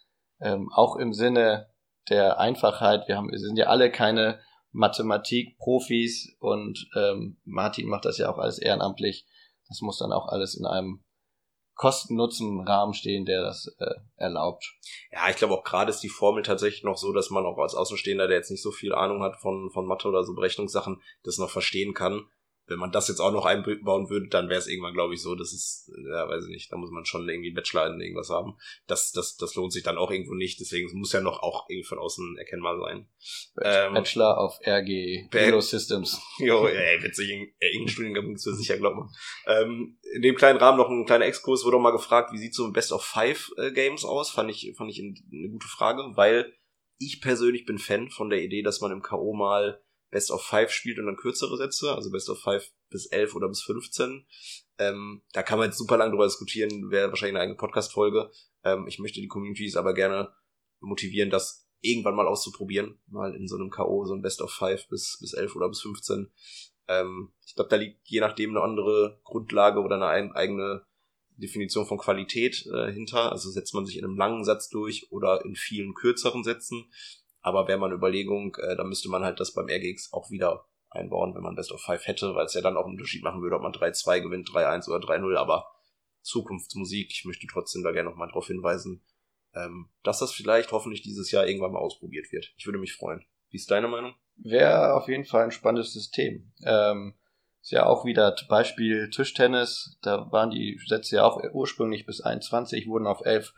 ähm, 0.41 0.71
auch 0.73 0.95
im 0.95 1.13
Sinne 1.13 1.69
der 2.09 2.39
Einfachheit, 2.39 3.07
wir, 3.07 3.17
haben, 3.17 3.31
wir 3.31 3.39
sind 3.39 3.57
ja 3.57 3.67
alle 3.67 3.91
keine 3.91 4.39
Mathematik-Profis 4.71 6.35
und 6.39 6.89
ähm, 6.95 7.37
Martin 7.45 7.87
macht 7.87 8.05
das 8.05 8.17
ja 8.17 8.31
auch 8.31 8.37
alles 8.37 8.57
ehrenamtlich. 8.57 9.27
Das 9.67 9.81
muss 9.81 9.99
dann 9.99 10.11
auch 10.11 10.27
alles 10.27 10.55
in 10.55 10.65
einem 10.65 11.03
Kosten-Nutzen-Rahmen 11.81 12.93
stehen, 12.93 13.25
der 13.25 13.41
das 13.41 13.75
äh, 13.79 13.95
erlaubt. 14.15 14.75
Ja, 15.11 15.31
ich 15.31 15.35
glaube 15.35 15.55
auch 15.55 15.63
gerade 15.63 15.89
ist 15.89 16.01
die 16.01 16.09
Formel 16.09 16.43
tatsächlich 16.43 16.83
noch 16.83 16.95
so, 16.95 17.11
dass 17.11 17.31
man 17.31 17.43
auch 17.43 17.57
als 17.57 17.73
Außenstehender, 17.73 18.27
der 18.27 18.37
jetzt 18.37 18.51
nicht 18.51 18.61
so 18.61 18.69
viel 18.69 18.93
Ahnung 18.93 19.23
hat 19.23 19.37
von, 19.37 19.71
von 19.71 19.87
Mathe 19.87 20.07
oder 20.07 20.23
so 20.23 20.35
Berechnungssachen, 20.35 21.01
das 21.23 21.39
noch 21.39 21.49
verstehen 21.49 21.95
kann 21.95 22.27
wenn 22.67 22.79
man 22.79 22.91
das 22.91 23.07
jetzt 23.07 23.19
auch 23.19 23.31
noch 23.31 23.45
einbauen 23.45 24.09
würde, 24.09 24.27
dann 24.29 24.49
wäre 24.49 24.59
es 24.59 24.67
irgendwann, 24.67 24.93
glaube 24.93 25.13
ich, 25.13 25.21
so, 25.21 25.35
das 25.35 25.51
ist, 25.53 25.91
ja, 26.09 26.27
weiß 26.27 26.45
ich 26.45 26.51
nicht, 26.51 26.71
da 26.71 26.77
muss 26.77 26.91
man 26.91 27.05
schon 27.05 27.27
irgendwie 27.27 27.51
Bachelor 27.51 27.87
in 27.87 27.99
irgendwas 27.99 28.29
haben. 28.29 28.55
Das, 28.87 29.11
das, 29.11 29.35
das 29.35 29.55
lohnt 29.55 29.73
sich 29.73 29.83
dann 29.83 29.97
auch 29.97 30.11
irgendwo 30.11 30.33
nicht, 30.33 30.59
deswegen 30.59 30.89
muss 30.97 31.11
ja 31.11 31.21
noch 31.21 31.43
auch 31.43 31.65
irgendwie 31.69 31.87
von 31.87 31.99
außen 31.99 32.37
erkennbar 32.37 32.79
sein. 32.79 33.07
Ähm, 33.61 33.93
Bachelor 33.93 34.37
auf 34.37 34.59
RG 34.65 35.27
Halo 35.33 35.61
Systems. 35.61 36.21
Jo, 36.39 36.65
ey, 36.65 37.03
witzig, 37.03 37.29
irgendein 37.59 37.87
Studiengang 37.87 38.27
gibt's 38.27 38.43
für 38.43 38.55
sicher, 38.55 38.77
glaub 38.77 38.95
mal. 38.95 39.09
Ähm, 39.47 39.99
in 40.13 40.21
dem 40.21 40.35
kleinen 40.35 40.59
Rahmen 40.59 40.77
noch 40.77 40.89
ein 40.89 41.05
kleiner 41.05 41.25
Exkurs, 41.25 41.65
wurde 41.65 41.77
auch 41.77 41.81
mal 41.81 41.91
gefragt, 41.91 42.31
wie 42.31 42.37
sieht 42.37 42.55
so 42.55 42.65
ein 42.65 42.73
Best 42.73 42.91
of 42.91 43.03
Five 43.03 43.51
äh, 43.57 43.71
Games 43.71 44.05
aus? 44.05 44.29
Fand 44.31 44.49
ich, 44.49 44.73
fand 44.77 44.89
ich 44.89 44.99
eine 44.99 45.49
gute 45.49 45.67
Frage, 45.67 46.03
weil 46.15 46.53
ich 46.97 47.21
persönlich 47.21 47.65
bin 47.65 47.79
Fan 47.79 48.09
von 48.09 48.29
der 48.29 48.41
Idee, 48.41 48.61
dass 48.61 48.81
man 48.81 48.91
im 48.91 49.01
K.O. 49.01 49.33
mal 49.33 49.81
Best 50.11 50.29
of 50.29 50.43
Five 50.43 50.71
spielt 50.71 50.99
und 50.99 51.05
dann 51.07 51.15
kürzere 51.15 51.57
Sätze, 51.57 51.95
also 51.95 52.11
Best 52.11 52.29
of 52.29 52.39
Five 52.39 52.71
bis 52.89 53.07
elf 53.07 53.33
oder 53.33 53.47
bis 53.47 53.61
15. 53.63 54.25
Ähm, 54.77 55.23
da 55.33 55.41
kann 55.41 55.57
man 55.57 55.69
jetzt 55.69 55.77
super 55.77 55.97
lang 55.97 56.11
drüber 56.11 56.25
diskutieren, 56.25 56.91
wäre 56.91 57.09
wahrscheinlich 57.09 57.35
eine 57.35 57.43
eigene 57.43 57.57
Podcast-Folge. 57.57 58.29
Ähm, 58.63 58.85
ich 58.87 58.99
möchte 58.99 59.21
die 59.21 59.27
Communities 59.27 59.77
aber 59.77 59.93
gerne 59.93 60.33
motivieren, 60.79 61.29
das 61.29 61.67
irgendwann 61.79 62.15
mal 62.15 62.27
auszuprobieren, 62.27 62.99
mal 63.07 63.35
in 63.35 63.47
so 63.47 63.55
einem 63.55 63.69
K.O., 63.69 64.05
so 64.05 64.13
ein 64.13 64.21
Best 64.21 64.41
of 64.41 64.51
Five 64.51 64.87
bis, 64.89 65.17
bis 65.19 65.33
elf 65.33 65.55
oder 65.55 65.69
bis 65.69 65.81
15. 65.81 66.31
Ähm, 66.87 67.33
ich 67.45 67.55
glaube, 67.55 67.69
da 67.69 67.77
liegt 67.77 68.07
je 68.07 68.19
nachdem 68.19 68.51
eine 68.51 68.61
andere 68.61 69.19
Grundlage 69.23 69.79
oder 69.79 69.95
eine 69.95 70.07
ein, 70.07 70.31
eigene 70.33 70.85
Definition 71.37 71.85
von 71.85 71.97
Qualität 71.97 72.65
äh, 72.67 72.91
hinter. 72.91 73.31
Also 73.31 73.49
setzt 73.49 73.73
man 73.73 73.85
sich 73.85 73.97
in 73.97 74.05
einem 74.05 74.17
langen 74.17 74.43
Satz 74.43 74.69
durch 74.69 75.11
oder 75.11 75.43
in 75.45 75.55
vielen 75.55 75.93
kürzeren 75.93 76.43
Sätzen. 76.43 76.91
Aber 77.41 77.67
wäre 77.67 77.79
mal 77.79 77.87
eine 77.87 77.95
Überlegung, 77.95 78.55
äh, 78.55 78.75
dann 78.75 78.87
müsste 78.87 79.09
man 79.09 79.23
halt 79.23 79.39
das 79.39 79.53
beim 79.53 79.67
RGX 79.69 80.13
auch 80.13 80.29
wieder 80.29 80.65
einbauen, 80.89 81.33
wenn 81.33 81.43
man 81.43 81.55
Best 81.55 81.71
of 81.71 81.81
Five 81.81 82.05
hätte, 82.05 82.35
weil 82.35 82.45
es 82.45 82.53
ja 82.53 82.61
dann 82.61 82.77
auch 82.77 82.85
einen 82.85 82.93
Unterschied 82.93 83.23
machen 83.23 83.41
würde, 83.41 83.55
ob 83.55 83.61
man 83.61 83.71
3-2 83.71 84.21
gewinnt, 84.21 84.49
3-1 84.49 84.89
oder 84.89 85.05
3-0. 85.05 85.37
Aber 85.37 85.71
Zukunftsmusik, 86.21 87.11
ich 87.11 87.25
möchte 87.25 87.47
trotzdem 87.47 87.83
da 87.83 87.91
gerne 87.91 88.09
nochmal 88.09 88.27
darauf 88.27 88.47
hinweisen, 88.47 89.03
ähm, 89.55 89.89
dass 90.03 90.19
das 90.19 90.31
vielleicht 90.31 90.71
hoffentlich 90.71 91.01
dieses 91.01 91.31
Jahr 91.31 91.47
irgendwann 91.47 91.71
mal 91.71 91.79
ausprobiert 91.79 92.31
wird. 92.31 92.53
Ich 92.57 92.65
würde 92.65 92.79
mich 92.79 92.93
freuen. 92.93 93.25
Wie 93.49 93.57
ist 93.57 93.71
deine 93.71 93.87
Meinung? 93.87 94.13
Wäre 94.37 94.93
auf 94.93 95.07
jeden 95.07 95.25
Fall 95.25 95.43
ein 95.43 95.51
spannendes 95.51 95.93
System. 95.93 96.51
Ähm, 96.63 97.15
ist 97.61 97.71
ja 97.71 97.85
auch 97.85 98.05
wieder 98.05 98.35
Beispiel 98.49 99.09
Tischtennis. 99.09 99.97
Da 100.01 100.31
waren 100.31 100.51
die 100.51 100.79
Sätze 100.87 101.17
ja 101.17 101.25
auch 101.25 101.41
ursprünglich 101.53 102.05
bis 102.05 102.21
21, 102.21 102.87
wurden 102.87 103.07
auf 103.07 103.21
11 103.23 103.53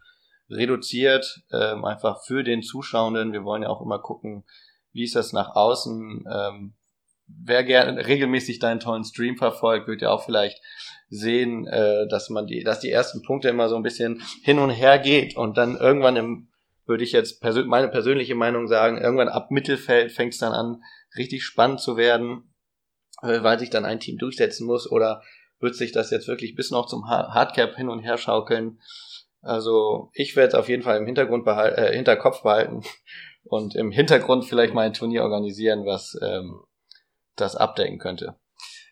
reduziert, 0.56 1.42
ähm, 1.52 1.86
einfach 1.86 2.24
für 2.24 2.44
den 2.44 2.64
Zuschauenden. 2.64 3.34
Wir 3.34 3.44
wollen 3.44 3.64
ja 3.64 3.70
auch 3.70 3.82
immer 3.82 4.00
gucken, 4.00 4.44
wie 4.92 5.04
ist 5.04 5.16
das 5.16 5.34
nach 5.34 5.56
außen. 5.56 6.26
Ähm, 6.32 6.74
wer 7.28 7.64
gerne 7.64 8.06
regelmäßig 8.06 8.60
deinen 8.60 8.80
tollen 8.80 9.04
Stream 9.04 9.38
verfolgt, 9.38 9.88
wird 9.88 10.02
ja 10.02 10.12
auch 10.12 10.24
vielleicht 10.24 10.62
sehen, 11.10 11.68
äh, 11.68 12.08
dass 12.08 12.30
man 12.30 12.48
die, 12.48 12.64
dass 12.64 12.80
die 12.80 12.92
ersten 12.92 13.22
Punkte 13.22 13.50
immer 13.50 13.70
so 13.70 13.76
ein 13.76 13.84
bisschen 13.84 14.22
hin 14.44 14.60
und 14.60 14.70
her 14.70 15.00
geht 15.00 15.36
und 15.36 15.58
dann 15.58 15.78
irgendwann 15.78 16.16
im, 16.16 16.50
würde 16.86 17.04
ich 17.04 17.12
jetzt 17.12 17.42
persö 17.42 17.64
meine 17.66 17.88
persönliche 17.88 18.36
Meinung 18.36 18.68
sagen, 18.68 18.98
irgendwann 18.98 19.30
ab 19.30 19.52
Mittelfeld 19.52 20.12
fängt 20.12 20.34
es 20.34 20.40
dann 20.40 20.54
an, 20.54 20.84
richtig 21.16 21.44
spannend 21.44 21.80
zu 21.80 21.98
werden, 21.98 22.54
äh, 23.22 23.42
weil 23.44 23.60
sich 23.60 23.70
dann 23.70 23.86
ein 23.86 24.00
Team 24.00 24.18
durchsetzen 24.18 24.66
muss 24.66 24.90
oder 24.90 25.22
wird 25.60 25.76
sich 25.76 25.92
das 25.92 26.12
jetzt 26.12 26.28
wirklich 26.28 26.56
bis 26.56 26.72
noch 26.72 26.88
zum 26.88 27.08
Hardcap 27.08 27.76
hin 27.76 27.90
und 27.90 28.00
her 28.00 28.18
schaukeln. 28.18 28.80
Also 29.44 30.10
ich 30.14 30.36
werde 30.36 30.50
es 30.50 30.56
auf 30.56 30.70
jeden 30.70 30.84
Fall 30.84 30.98
im 30.98 31.06
Hintergrund 31.06 31.44
behalten, 31.44 31.80
äh, 31.80 31.94
Hinterkopf 31.94 32.44
behalten 32.44 32.82
und 33.44 33.76
im 33.76 33.92
Hintergrund 33.92 34.46
vielleicht 34.46 34.74
mal 34.74 34.86
ein 34.86 34.94
Turnier 34.94 35.24
organisieren, 35.24 35.86
was 35.86 36.18
ähm, 36.22 36.64
das 37.36 37.56
abdecken 37.56 38.00
könnte. 38.00 38.40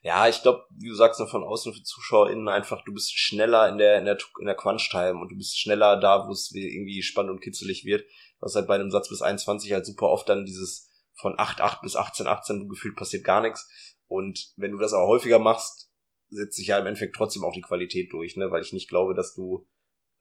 Ja, 0.04 0.28
ich 0.28 0.42
glaube, 0.42 0.66
wie 0.72 0.90
du 0.90 0.96
sagst, 0.96 1.22
von 1.22 1.44
außen 1.44 1.74
für 1.74 1.84
ZuschauerInnen 1.84 2.50
einfach, 2.50 2.84
du 2.84 2.92
bist 2.92 3.18
schneller 3.18 3.70
in 3.70 3.78
der, 3.78 4.00
in 4.00 4.06
der, 4.06 4.18
in 4.40 4.48
der 4.48 4.56
Crunch-Time 4.56 5.20
und 5.20 5.30
du 5.30 5.38
bist 5.38 5.60
schneller 5.60 6.00
da, 6.00 6.28
wo 6.28 6.32
es 6.32 6.52
irgendwie 6.54 7.04
spannend 7.04 7.32
und 7.32 7.42
kitzelig 7.42 7.86
wird. 7.86 8.04
Was 8.40 8.56
halt 8.56 8.68
bei 8.68 8.76
einem 8.76 8.90
Satz 8.90 9.10
bis 9.10 9.22
21 9.22 9.72
halt 9.72 9.86
super 9.86 10.08
oft 10.08 10.28
dann 10.28 10.46
dieses 10.46 10.90
von 11.14 11.36
8, 11.38 11.62
8 11.62 11.82
bis 11.82 11.96
18, 11.96 12.26
18 12.26 12.68
gefühlt 12.68 12.96
passiert 12.96 13.24
gar 13.24 13.42
nichts. 13.42 13.70
Und 14.08 14.52
wenn 14.58 14.72
du 14.72 14.80
das 14.80 14.94
aber 14.94 15.06
häufiger 15.06 15.38
machst, 15.38 15.92
setzt 16.30 16.58
sich 16.58 16.68
ja 16.68 16.80
im 16.80 16.88
Endeffekt 16.88 17.16
trotzdem 17.16 17.44
auch 17.44 17.54
die 17.54 17.62
Qualität 17.62 18.12
durch, 18.12 18.36
ne, 18.36 18.50
weil 18.50 18.64
ich 18.64 18.74
nicht 18.74 18.90
glaube, 18.90 19.14
dass 19.14 19.36
du 19.36 19.68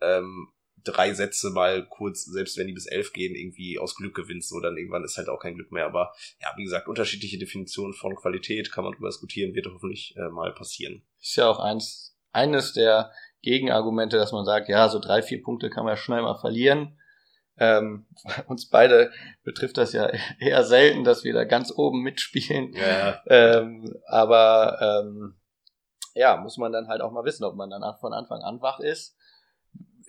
ähm, 0.00 0.52
drei 0.84 1.12
Sätze 1.14 1.50
mal 1.50 1.86
kurz, 1.86 2.24
selbst 2.24 2.56
wenn 2.58 2.66
die 2.66 2.72
bis 2.72 2.86
elf 2.86 3.12
gehen, 3.12 3.34
irgendwie 3.34 3.78
aus 3.78 3.94
Glück 3.94 4.14
gewinnst, 4.14 4.48
so 4.48 4.60
dann 4.60 4.76
irgendwann 4.76 5.04
ist 5.04 5.16
halt 5.16 5.28
auch 5.28 5.40
kein 5.40 5.54
Glück 5.54 5.72
mehr. 5.72 5.86
Aber 5.86 6.12
ja, 6.40 6.48
wie 6.56 6.64
gesagt, 6.64 6.88
unterschiedliche 6.88 7.38
Definitionen 7.38 7.94
von 7.94 8.14
Qualität 8.16 8.72
kann 8.72 8.84
man 8.84 8.92
drüber 8.92 9.08
diskutieren, 9.08 9.54
wird 9.54 9.66
hoffentlich 9.66 10.14
äh, 10.16 10.28
mal 10.28 10.52
passieren. 10.52 11.02
Ist 11.20 11.36
ja 11.36 11.48
auch 11.48 11.58
eins, 11.58 12.16
eines 12.32 12.72
der 12.72 13.12
Gegenargumente, 13.42 14.16
dass 14.16 14.32
man 14.32 14.44
sagt, 14.44 14.68
ja, 14.68 14.88
so 14.88 14.98
drei, 14.98 15.22
vier 15.22 15.42
Punkte 15.42 15.70
kann 15.70 15.84
man 15.84 15.96
schnell 15.96 16.22
mal 16.22 16.38
verlieren. 16.38 16.98
Ähm, 17.58 18.06
uns 18.46 18.68
beide 18.68 19.12
betrifft 19.42 19.76
das 19.76 19.92
ja 19.92 20.10
eher 20.38 20.64
selten, 20.64 21.04
dass 21.04 21.24
wir 21.24 21.34
da 21.34 21.44
ganz 21.44 21.72
oben 21.74 22.02
mitspielen. 22.02 22.74
Ja. 22.74 23.22
Ähm, 23.26 23.94
aber 24.06 25.02
ähm, 25.04 25.36
ja, 26.14 26.36
muss 26.36 26.56
man 26.56 26.72
dann 26.72 26.88
halt 26.88 27.02
auch 27.02 27.12
mal 27.12 27.24
wissen, 27.24 27.44
ob 27.44 27.54
man 27.54 27.70
dann 27.70 27.82
von 28.00 28.12
Anfang 28.12 28.42
an 28.42 28.60
wach 28.60 28.80
ist 28.80 29.16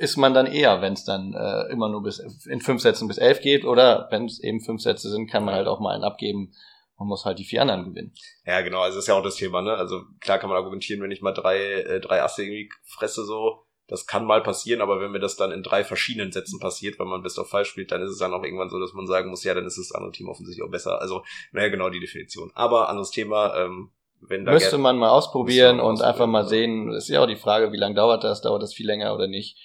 ist 0.02 0.18
man 0.18 0.34
dann 0.34 0.48
eher, 0.48 0.82
wenn 0.82 0.94
es 0.94 1.06
dann 1.06 1.34
äh, 1.34 1.72
immer 1.72 1.88
nur 1.88 2.02
bis 2.02 2.20
in 2.50 2.60
fünf 2.60 2.82
Sätzen 2.82 3.08
bis 3.08 3.20
elf 3.20 3.40
geht 3.40 3.66
oder 3.66 4.08
wenn 4.10 4.26
es 4.26 4.42
eben 4.42 4.60
fünf 4.60 4.82
Sätze 4.82 5.10
sind, 5.10 5.30
kann 5.30 5.46
man 5.46 5.54
halt 5.54 5.68
auch 5.68 5.80
mal 5.80 5.94
einen 5.94 6.04
abgeben. 6.04 6.54
Man 6.98 7.08
muss 7.08 7.24
halt 7.24 7.38
die 7.38 7.46
vier 7.46 7.62
anderen 7.62 7.86
gewinnen. 7.86 8.14
Ja, 8.46 8.62
genau, 8.62 8.82
also 8.82 8.98
das 8.98 9.06
ist 9.06 9.08
ja 9.08 9.16
auch 9.16 9.24
das 9.24 9.36
Thema, 9.36 9.62
ne? 9.62 9.74
Also 9.74 10.02
klar 10.20 10.40
kann 10.40 10.50
man 10.50 10.58
argumentieren, 10.58 11.02
wenn 11.02 11.12
ich 11.12 11.22
mal 11.22 11.34
drei, 11.34 11.58
äh, 11.60 12.00
drei 12.00 12.24
Asse 12.24 12.44
irgendwie 12.44 12.70
fresse, 12.84 13.24
so, 13.26 13.64
das 13.88 14.08
kann 14.08 14.26
mal 14.26 14.42
passieren, 14.42 14.82
aber 14.82 15.00
wenn 15.00 15.12
mir 15.12 15.20
das 15.20 15.36
dann 15.36 15.52
in 15.52 15.62
drei 15.62 15.84
verschiedenen 15.84 16.32
Sätzen 16.32 16.60
passiert, 16.60 16.98
weil 16.98 17.08
man 17.08 17.22
Best 17.22 17.38
of 17.38 17.50
Five 17.50 17.68
spielt, 17.68 17.92
dann 17.92 18.02
ist 18.02 18.12
es 18.12 18.18
dann 18.18 18.34
auch 18.34 18.44
irgendwann 18.44 18.70
so, 18.70 18.80
dass 18.80 18.94
man 18.94 19.06
sagen 19.06 19.30
muss, 19.30 19.44
ja, 19.44 19.54
dann 19.54 19.66
ist 19.66 19.78
das 19.78 19.92
andere 19.92 20.12
Team 20.12 20.30
offensichtlich 20.30 20.66
auch 20.66 20.72
besser. 20.72 21.00
Also, 21.00 21.24
naja, 21.52 21.70
genau 21.70 21.90
die 21.90 22.00
Definition. 22.00 22.52
Aber 22.56 22.90
anderes 22.90 23.12
Thema, 23.12 23.56
ähm, 23.56 23.92
wenn 24.20 24.46
da 24.46 24.54
Müsste 24.54 24.78
man 24.78 24.98
mal 24.98 25.10
ausprobieren 25.10 25.80
und 25.80 25.94
ausprobieren, 25.94 26.10
einfach 26.10 26.28
mal 26.28 26.48
sehen, 26.48 26.92
ist 26.92 27.10
ja 27.10 27.22
auch 27.22 27.28
die 27.28 27.36
Frage, 27.36 27.72
wie 27.72 27.78
lange 27.78 27.96
dauert 27.96 28.24
das, 28.24 28.42
dauert 28.42 28.64
das 28.64 28.74
viel 28.74 28.88
länger 28.88 29.14
oder 29.14 29.28
nicht 29.28 29.58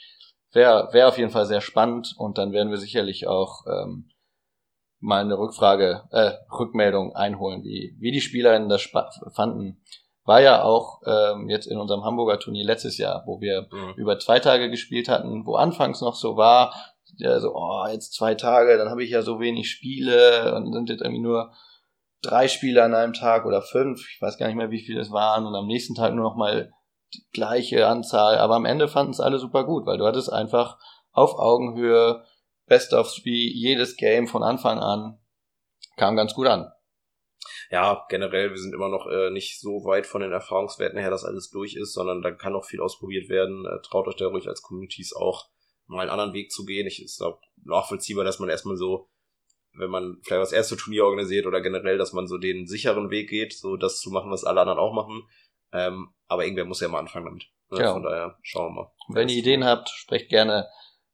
wäre 0.52 0.88
wär 0.92 1.08
auf 1.08 1.18
jeden 1.18 1.30
Fall 1.30 1.46
sehr 1.46 1.60
spannend 1.60 2.14
und 2.16 2.38
dann 2.38 2.52
werden 2.52 2.70
wir 2.70 2.78
sicherlich 2.78 3.26
auch 3.26 3.66
ähm, 3.66 4.10
mal 5.00 5.20
eine 5.20 5.38
Rückfrage, 5.38 6.04
äh, 6.10 6.32
Rückmeldung 6.52 7.14
einholen, 7.14 7.62
wie, 7.62 7.96
wie 7.98 8.12
die 8.12 8.20
SpielerInnen 8.20 8.68
das 8.68 8.88
fanden. 9.34 9.82
War 10.24 10.40
ja 10.40 10.62
auch 10.62 11.00
ähm, 11.06 11.48
jetzt 11.48 11.66
in 11.66 11.78
unserem 11.78 12.04
Hamburger 12.04 12.40
Turnier 12.40 12.64
letztes 12.64 12.98
Jahr, 12.98 13.22
wo 13.26 13.40
wir 13.40 13.68
mhm. 13.70 13.94
über 13.96 14.18
zwei 14.18 14.40
Tage 14.40 14.70
gespielt 14.70 15.08
hatten, 15.08 15.46
wo 15.46 15.54
anfangs 15.54 16.00
noch 16.00 16.16
so 16.16 16.36
war, 16.36 16.74
ja, 17.18 17.38
so, 17.40 17.54
oh, 17.54 17.86
jetzt 17.90 18.14
zwei 18.14 18.34
Tage, 18.34 18.76
dann 18.76 18.90
habe 18.90 19.04
ich 19.04 19.10
ja 19.10 19.22
so 19.22 19.40
wenig 19.40 19.70
Spiele 19.70 20.54
und 20.54 20.72
sind 20.72 20.88
jetzt 20.88 21.02
irgendwie 21.02 21.22
nur 21.22 21.52
drei 22.22 22.48
Spiele 22.48 22.82
an 22.82 22.94
einem 22.94 23.12
Tag 23.12 23.46
oder 23.46 23.62
fünf, 23.62 24.00
ich 24.12 24.20
weiß 24.20 24.38
gar 24.38 24.46
nicht 24.46 24.56
mehr, 24.56 24.70
wie 24.70 24.84
viele 24.84 25.00
es 25.00 25.10
waren, 25.10 25.46
und 25.46 25.54
am 25.54 25.66
nächsten 25.66 25.94
Tag 25.94 26.14
nur 26.14 26.24
noch 26.24 26.36
mal 26.36 26.72
die 27.14 27.26
gleiche 27.32 27.86
Anzahl, 27.86 28.38
aber 28.38 28.54
am 28.54 28.64
Ende 28.64 28.88
fanden 28.88 29.12
es 29.12 29.20
alle 29.20 29.38
super 29.38 29.64
gut, 29.64 29.86
weil 29.86 29.98
du 29.98 30.06
hattest 30.06 30.32
einfach 30.32 30.78
auf 31.12 31.38
Augenhöhe 31.38 32.24
Best 32.66 32.92
of 32.92 33.12
Three, 33.12 33.50
jedes 33.52 33.96
Game 33.96 34.26
von 34.26 34.42
Anfang 34.42 34.78
an 34.78 35.18
kam 35.96 36.16
ganz 36.16 36.34
gut 36.34 36.46
an. 36.46 36.70
Ja, 37.70 38.04
generell, 38.08 38.50
wir 38.50 38.58
sind 38.58 38.74
immer 38.74 38.88
noch 38.88 39.06
äh, 39.06 39.30
nicht 39.30 39.60
so 39.60 39.84
weit 39.84 40.06
von 40.06 40.20
den 40.20 40.32
Erfahrungswerten 40.32 40.98
her, 40.98 41.10
dass 41.10 41.24
alles 41.24 41.50
durch 41.50 41.74
ist, 41.74 41.94
sondern 41.94 42.22
da 42.22 42.30
kann 42.30 42.52
noch 42.52 42.64
viel 42.64 42.80
ausprobiert 42.80 43.28
werden. 43.28 43.66
Äh, 43.66 43.82
traut 43.82 44.06
euch 44.06 44.16
da 44.16 44.26
ruhig 44.26 44.46
als 44.48 44.62
Communities 44.62 45.14
auch 45.14 45.48
mal 45.86 46.02
einen 46.02 46.10
anderen 46.10 46.32
Weg 46.32 46.52
zu 46.52 46.64
gehen. 46.64 46.86
Ich 46.86 47.02
ist 47.02 47.20
auch 47.22 47.40
nachvollziehbar, 47.64 48.24
dass 48.24 48.38
man 48.38 48.48
erstmal 48.48 48.76
so, 48.76 49.08
wenn 49.72 49.90
man 49.90 50.18
vielleicht 50.22 50.42
das 50.42 50.52
erste 50.52 50.76
Turnier 50.76 51.04
organisiert 51.04 51.46
oder 51.46 51.60
generell, 51.60 51.98
dass 51.98 52.12
man 52.12 52.28
so 52.28 52.38
den 52.38 52.66
sicheren 52.66 53.10
Weg 53.10 53.30
geht, 53.30 53.52
so 53.52 53.76
das 53.76 54.00
zu 54.00 54.10
machen, 54.10 54.30
was 54.30 54.44
alle 54.44 54.60
anderen 54.60 54.78
auch 54.78 54.92
machen. 54.92 55.28
Ähm, 55.72 56.14
aber 56.26 56.44
irgendwer 56.44 56.64
muss 56.64 56.80
ja 56.80 56.88
mal 56.88 57.00
anfangen 57.00 57.26
damit. 57.26 57.46
Ne? 57.70 57.80
Ja. 57.80 57.92
Von 57.92 58.02
daher 58.02 58.38
schauen 58.42 58.74
wir 58.74 58.82
mal. 58.82 58.92
Wenn 59.08 59.28
ihr 59.28 59.36
Ideen 59.36 59.64
habt, 59.64 59.88
sprecht 59.88 60.28
gerne 60.28 60.68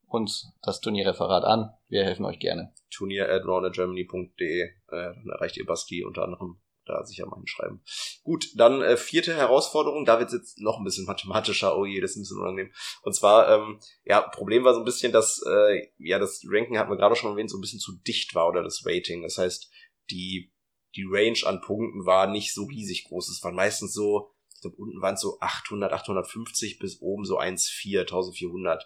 uns 0.06 0.52
das 0.62 0.80
Turnierreferat 0.80 1.44
an. 1.44 1.70
Wir 1.88 2.04
helfen 2.04 2.24
euch 2.24 2.38
gerne. 2.38 2.72
Turnier 2.90 3.30
at 3.30 3.44
roundergermany.de, 3.44 4.62
äh, 4.62 4.70
dann 4.88 5.30
erreicht 5.32 5.56
ihr 5.56 5.64
Basti 5.64 6.04
unter 6.04 6.24
anderem 6.24 6.60
da 6.84 7.04
sicher 7.04 7.26
mal 7.26 7.36
hinschreiben. 7.36 7.82
Gut, 8.22 8.48
dann 8.56 8.82
äh, 8.82 8.96
vierte 8.96 9.34
Herausforderung, 9.34 10.04
da 10.04 10.18
wird 10.18 10.32
jetzt 10.32 10.60
noch 10.60 10.78
ein 10.78 10.84
bisschen 10.84 11.04
mathematischer, 11.06 11.76
oh 11.76 11.84
je, 11.84 12.00
das 12.00 12.12
ist 12.12 12.16
ein 12.16 12.22
bisschen 12.22 12.40
unangenehm. 12.40 12.72
Und 13.02 13.14
zwar, 13.14 13.50
ähm, 13.50 13.80
ja, 14.04 14.20
Problem 14.20 14.64
war 14.64 14.74
so 14.74 14.80
ein 14.80 14.84
bisschen, 14.84 15.12
dass, 15.12 15.42
äh, 15.46 15.88
ja, 15.98 16.18
das 16.18 16.42
Ranking 16.46 16.78
hatten 16.78 16.90
wir 16.90 16.96
gerade 16.96 17.16
schon 17.16 17.30
erwähnt, 17.30 17.50
so 17.50 17.58
ein 17.58 17.60
bisschen 17.60 17.80
zu 17.80 17.92
dicht 18.06 18.34
war 18.34 18.48
oder 18.48 18.62
das 18.62 18.82
Rating. 18.84 19.22
Das 19.22 19.38
heißt, 19.38 19.70
die, 20.10 20.52
die 20.96 21.06
Range 21.08 21.38
an 21.44 21.60
Punkten 21.60 22.04
war 22.04 22.26
nicht 22.26 22.52
so 22.52 22.64
riesig 22.64 23.04
groß. 23.04 23.28
Es 23.28 23.42
waren 23.42 23.54
meistens 23.54 23.94
so, 23.94 24.30
glaube, 24.62 24.76
unten 24.76 25.00
waren 25.02 25.14
es 25.14 25.20
so 25.20 25.38
800, 25.40 25.92
850 25.92 26.78
bis 26.78 27.00
oben 27.00 27.24
so 27.24 27.38
1,4, 27.38 28.00
1400 28.00 28.84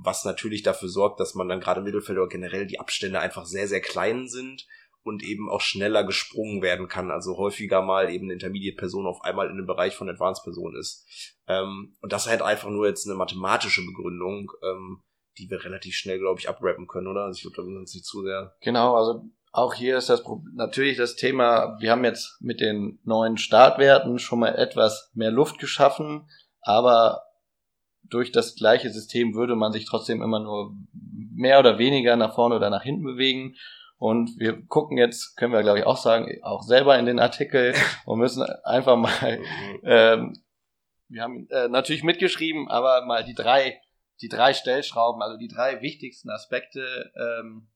was 0.00 0.24
natürlich 0.24 0.62
dafür 0.62 0.88
sorgt, 0.88 1.20
dass 1.20 1.34
man 1.34 1.48
dann 1.48 1.60
gerade 1.60 1.80
im 1.80 1.84
Mittelfeld 1.84 2.18
oder 2.18 2.28
generell 2.28 2.66
die 2.66 2.80
Abstände 2.80 3.20
einfach 3.20 3.46
sehr, 3.46 3.68
sehr 3.68 3.80
klein 3.80 4.28
sind 4.28 4.66
und 5.02 5.22
eben 5.22 5.50
auch 5.50 5.60
schneller 5.60 6.04
gesprungen 6.04 6.62
werden 6.62 6.88
kann. 6.88 7.10
Also 7.10 7.36
häufiger 7.36 7.82
mal 7.82 8.10
eben 8.10 8.26
eine 8.26 8.34
Intermediate-Person 8.34 9.06
auf 9.06 9.22
einmal 9.22 9.50
in 9.50 9.56
dem 9.56 9.66
Bereich 9.66 9.96
von 9.96 10.08
Advanced-Person 10.08 10.76
ist. 10.76 11.36
Ähm, 11.46 11.96
und 12.00 12.12
das 12.12 12.26
halt 12.26 12.42
einfach 12.42 12.68
nur 12.68 12.86
jetzt 12.86 13.06
eine 13.06 13.16
mathematische 13.16 13.84
Begründung, 13.84 14.52
ähm, 14.62 15.02
die 15.38 15.50
wir 15.50 15.64
relativ 15.64 15.94
schnell, 15.94 16.18
glaube 16.18 16.40
ich, 16.40 16.48
abrappen 16.48 16.86
können, 16.86 17.06
oder? 17.06 17.24
Also 17.24 17.36
ich 17.36 17.42
glaube, 17.42 17.56
da 17.56 17.62
wir 17.62 17.78
uns 17.78 17.94
nicht 17.94 18.06
zu 18.06 18.22
sehr. 18.22 18.56
Genau, 18.60 18.96
also 18.96 19.24
auch 19.52 19.74
hier 19.74 19.96
ist 19.96 20.10
das 20.10 20.22
natürlich 20.54 20.96
das 20.96 21.16
Thema, 21.16 21.76
wir 21.80 21.90
haben 21.90 22.04
jetzt 22.04 22.40
mit 22.40 22.60
den 22.60 22.98
neuen 23.04 23.38
Startwerten 23.38 24.18
schon 24.18 24.40
mal 24.40 24.54
etwas 24.54 25.10
mehr 25.14 25.30
Luft 25.30 25.58
geschaffen, 25.58 26.28
aber 26.60 27.22
durch 28.04 28.32
das 28.32 28.54
gleiche 28.54 28.90
System 28.90 29.34
würde 29.34 29.56
man 29.56 29.72
sich 29.72 29.86
trotzdem 29.86 30.22
immer 30.22 30.40
nur 30.40 30.74
mehr 30.92 31.58
oder 31.58 31.78
weniger 31.78 32.16
nach 32.16 32.34
vorne 32.34 32.56
oder 32.56 32.70
nach 32.70 32.82
hinten 32.82 33.04
bewegen. 33.04 33.54
Und 33.96 34.38
wir 34.38 34.64
gucken 34.66 34.96
jetzt, 34.96 35.36
können 35.36 35.52
wir 35.52 35.62
glaube 35.62 35.80
ich 35.80 35.86
auch 35.86 35.96
sagen, 35.96 36.30
auch 36.42 36.62
selber 36.62 36.98
in 36.98 37.06
den 37.06 37.18
Artikel 37.18 37.74
und 38.06 38.18
müssen 38.18 38.42
einfach 38.64 38.96
mal, 38.96 39.38
mhm. 39.38 39.80
ähm, 39.84 40.32
wir 41.08 41.22
haben 41.22 41.48
äh, 41.50 41.68
natürlich 41.68 42.04
mitgeschrieben, 42.04 42.68
aber 42.68 43.04
mal 43.06 43.24
die 43.24 43.34
drei, 43.34 43.80
die 44.20 44.28
drei 44.28 44.52
Stellschrauben, 44.52 45.22
also 45.22 45.36
die 45.36 45.48
drei 45.48 45.80
wichtigsten 45.80 46.30
Aspekte 46.30 47.10
ähm, 47.16 47.68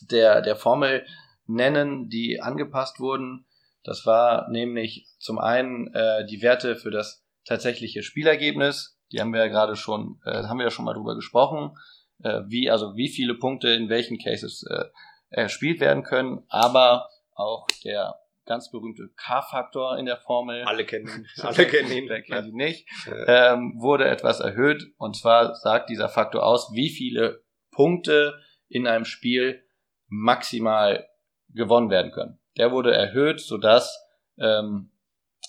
der, 0.00 0.42
der 0.42 0.56
Formel 0.56 1.04
nennen, 1.46 2.08
die 2.08 2.40
angepasst 2.40 3.00
wurden. 3.00 3.46
Das 3.82 4.06
war 4.06 4.48
nämlich 4.50 5.06
zum 5.18 5.38
einen 5.38 5.92
äh, 5.94 6.26
die 6.26 6.42
Werte 6.42 6.76
für 6.76 6.90
das 6.90 7.24
tatsächliche 7.44 8.02
Spielergebnis. 8.02 8.98
Die 9.12 9.20
haben 9.20 9.32
wir 9.32 9.40
ja 9.40 9.48
gerade 9.48 9.76
schon, 9.76 10.20
äh, 10.24 10.44
haben 10.44 10.58
wir 10.58 10.64
ja 10.64 10.70
schon 10.70 10.84
mal 10.84 10.94
drüber 10.94 11.16
gesprochen, 11.16 11.76
äh, 12.22 12.42
wie 12.46 12.70
also 12.70 12.96
wie 12.96 13.08
viele 13.08 13.34
Punkte 13.34 13.70
in 13.70 13.88
welchen 13.88 14.18
Cases 14.18 14.64
äh, 14.68 14.84
erspielt 15.30 15.80
werden 15.80 16.02
können, 16.02 16.44
aber 16.48 17.08
auch 17.34 17.66
der 17.84 18.16
ganz 18.46 18.70
berühmte 18.70 19.08
K-Faktor 19.16 19.96
in 19.98 20.06
der 20.06 20.16
Formel. 20.16 20.64
Alle 20.64 20.84
kennen 20.84 21.06
ihn. 21.06 21.26
Alle 21.44 21.66
kennen 21.66 21.90
ihn. 21.92 22.08
Wer 22.08 22.22
kennt 22.22 22.48
ihn 22.48 22.56
nicht? 22.56 22.88
Ähm, 23.26 23.74
wurde 23.78 24.08
etwas 24.08 24.40
erhöht 24.40 24.82
und 24.98 25.16
zwar 25.16 25.54
sagt 25.54 25.88
dieser 25.88 26.08
Faktor 26.08 26.44
aus, 26.44 26.72
wie 26.72 26.90
viele 26.90 27.44
Punkte 27.70 28.40
in 28.68 28.86
einem 28.86 29.04
Spiel 29.04 29.62
maximal 30.10 31.08
gewonnen 31.48 31.90
werden 31.90 32.12
können. 32.12 32.38
Der 32.58 32.72
wurde 32.72 32.94
erhöht, 32.94 33.40
sodass 33.40 33.98
ähm, 34.38 34.90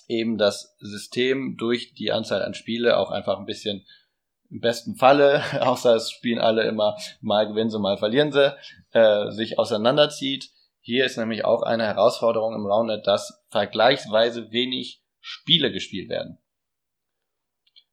eben 0.08 0.38
das 0.38 0.76
System 0.78 1.56
durch 1.56 1.94
die 1.94 2.12
Anzahl 2.12 2.42
an 2.42 2.54
Spiele 2.54 2.96
auch 2.96 3.10
einfach 3.10 3.38
ein 3.38 3.46
bisschen 3.46 3.86
im 4.50 4.60
besten 4.60 4.96
Falle, 4.96 5.42
außer 5.60 5.96
es 5.96 6.10
spielen 6.10 6.38
alle 6.38 6.62
immer 6.64 6.96
mal 7.20 7.46
gewinnen 7.46 7.70
sie, 7.70 7.78
mal 7.78 7.98
verlieren 7.98 8.32
sie, 8.32 8.54
äh, 8.92 9.30
sich 9.30 9.58
auseinanderzieht. 9.58 10.50
Hier 10.80 11.04
ist 11.04 11.16
nämlich 11.16 11.44
auch 11.44 11.62
eine 11.62 11.84
Herausforderung 11.84 12.54
im 12.54 12.66
Roundnet, 12.66 13.06
dass 13.06 13.44
vergleichsweise 13.50 14.50
wenig 14.50 15.02
Spiele 15.20 15.70
gespielt 15.70 16.08
werden. 16.08 16.38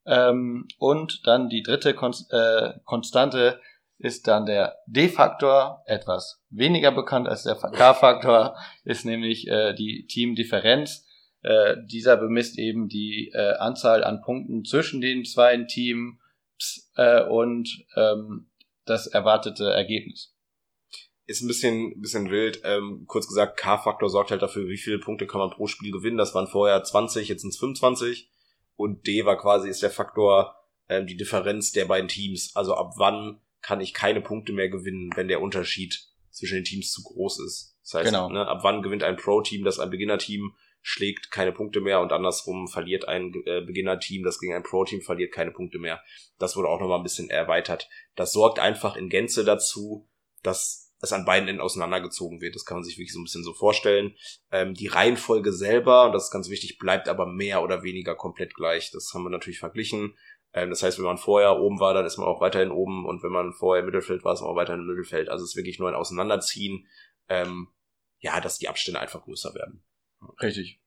Ähm, 0.05 0.67
und 0.79 1.27
dann 1.27 1.49
die 1.49 1.62
dritte 1.62 1.93
Konst 1.93 2.34
äh, 2.34 2.73
Konstante 2.84 3.62
ist 4.00 4.28
dann 4.28 4.46
der 4.46 4.78
D-Faktor, 4.88 5.84
etwas 5.86 6.42
weniger 6.50 6.92
bekannt 6.92 7.28
als 7.28 7.44
der 7.44 7.56
K-Faktor, 7.56 8.56
ist 8.86 9.06
nämlich 9.06 9.48
äh, 9.48 9.74
die 9.74 10.08
Teamdifferenz. 10.08 11.06
Äh, 11.42 11.76
dieser 11.86 12.18
bemisst 12.18 12.58
eben 12.58 12.88
die 12.88 13.32
äh, 13.34 13.54
Anzahl 13.58 14.04
an 14.04 14.22
Punkten 14.22 14.64
zwischen 14.66 15.02
den 15.02 15.26
zwei 15.26 15.56
Teams 15.64 16.18
äh, 16.96 17.24
und 17.24 17.86
ähm, 17.96 18.50
das 18.86 19.08
erwartete 19.08 19.70
Ergebnis. 19.70 20.34
Ist 21.26 21.42
ein 21.42 21.48
bisschen, 21.48 22.02
bisschen 22.02 22.32
wild. 22.32 22.62
Ähm, 22.64 23.04
kurz 23.06 23.28
gesagt, 23.28 23.58
K-Faktor 23.58 24.10
sorgt 24.10 24.32
halt 24.32 24.42
dafür, 24.42 24.68
wie 24.68 24.78
viele 24.78 25.00
Punkte 25.00 25.28
kann 25.28 25.40
man 25.40 25.52
pro 25.52 25.68
Spiel 25.68 25.92
gewinnen. 25.92 26.18
Das 26.18 26.34
waren 26.34 26.48
vorher 26.48 26.82
20, 26.82 27.28
jetzt 27.28 27.42
sind 27.42 27.52
es 27.52 27.60
25. 27.60 28.32
Und 28.78 29.06
D 29.06 29.26
war 29.26 29.38
quasi, 29.38 29.70
ist 29.70 29.84
der 29.84 29.92
Faktor, 29.92 30.56
ähm, 30.88 31.06
die 31.06 31.18
Differenz 31.18 31.72
der 31.74 31.86
beiden 31.86 32.08
Teams. 32.08 32.56
Also 32.56 32.74
ab 32.74 32.94
wann 32.98 33.40
kann 33.62 33.82
ich 33.82 33.93
keine 33.93 34.22
Punkte 34.22 34.54
mehr 34.54 34.69
gewinnen, 34.69 35.12
wenn 35.15 35.28
der 35.28 35.41
Unterschied 35.41 36.08
zwischen 36.30 36.56
den 36.56 36.63
Teams 36.63 36.91
zu 36.91 37.04
groß 37.04 37.39
ist. 37.45 37.78
Das 37.84 37.93
heißt, 37.95 38.12
genau. 38.12 38.30
ne, 38.30 38.48
ab 38.48 38.60
wann 38.63 38.82
gewinnt 38.82 39.04
ein 39.04 39.17
Pro-Team, 39.17 39.63
das 39.63 39.80
ein 39.80 39.89
Beginner-Team 39.89 40.54
schlägt 40.82 41.32
keine 41.32 41.52
Punkte 41.52 41.82
mehr 41.82 42.00
und 42.00 42.13
andersrum 42.13 42.67
verliert 42.67 43.08
ein 43.08 43.34
äh, 43.45 43.62
Beginner-Team, 43.62 44.24
das 44.24 44.39
gegen 44.39 44.54
ein 44.54 44.63
Pro-Team 44.63 45.02
verliert 45.02 45.34
keine 45.34 45.52
Punkte 45.52 45.78
mehr. 45.78 46.02
Das 46.38 46.56
wurde 46.56 46.69
auch 46.69 46.80
nochmal 46.80 47.00
ein 47.00 47.04
bisschen 47.04 47.30
erweitert. 47.30 47.89
Das 48.15 48.32
sorgt 48.32 48.60
einfach 48.60 48.95
in 48.95 49.10
Gänze 49.10 49.43
dazu, 49.43 50.08
dass 50.41 50.89
es 51.02 51.13
an 51.13 51.26
beiden 51.26 51.48
Enden 51.48 51.62
auseinandergezogen 51.62 52.41
wird. 52.41 52.56
Das 52.56 52.65
kann 52.65 52.78
man 52.78 52.84
sich 52.84 52.98
wirklich 52.98 53.13
so 53.13 53.19
ein 53.19 53.24
bisschen 53.24 53.43
so 53.43 53.54
vorstellen. 53.54 54.15
Ähm, 54.52 54.74
die 54.74 54.88
Reihenfolge 54.88 55.54
selber, 55.54 56.06
und 56.06 56.13
das 56.13 56.26
ist 56.26 56.32
ganz 56.32 56.50
wichtig, 56.50 56.78
bleibt 56.78 57.08
aber 57.08 57.26
mehr 57.26 57.63
oder 57.63 57.84
weniger 57.84 58.15
komplett 58.15 58.54
gleich. 58.54 58.91
Das 58.91 59.12
haben 59.13 59.24
wir 59.24 59.30
natürlich 59.30 59.60
verglichen. 59.60 60.15
Ähm, 60.54 60.70
das 60.70 60.84
heißt, 60.84 60.98
wenn 60.98 61.06
man 61.06 61.18
vorher 61.18 61.60
oben 61.60 61.80
war, 61.80 61.94
dann 61.94 62.06
ist 62.06 62.18
man 62.18 62.28
auch 62.28 62.42
weiterhin 62.42 62.72
oben 62.72 63.06
und 63.06 63.24
wenn 63.24 63.32
man 63.32 63.54
vorher 63.54 63.82
im 63.82 63.86
Mittelfeld 63.86 64.24
war, 64.24 64.34
ist 64.34 64.42
man 64.42 64.50
auch 64.50 64.56
weiterhin 64.56 64.82
im 64.82 64.88
Mittelfeld. 64.88 65.30
Also 65.30 65.44
es 65.44 65.52
ist 65.52 65.56
wirklich 65.56 65.80
nur 65.80 65.90
ein 65.90 65.96
Auseinanderziehen, 65.96 66.88
ähm, 67.28 67.68
ja, 68.20 68.42
dass 68.42 68.58
die 68.58 68.68
Abstände 68.68 69.00
einfach 69.00 69.24
größer 69.24 69.54
werden. 69.54 69.84
Richtig. 70.42 70.82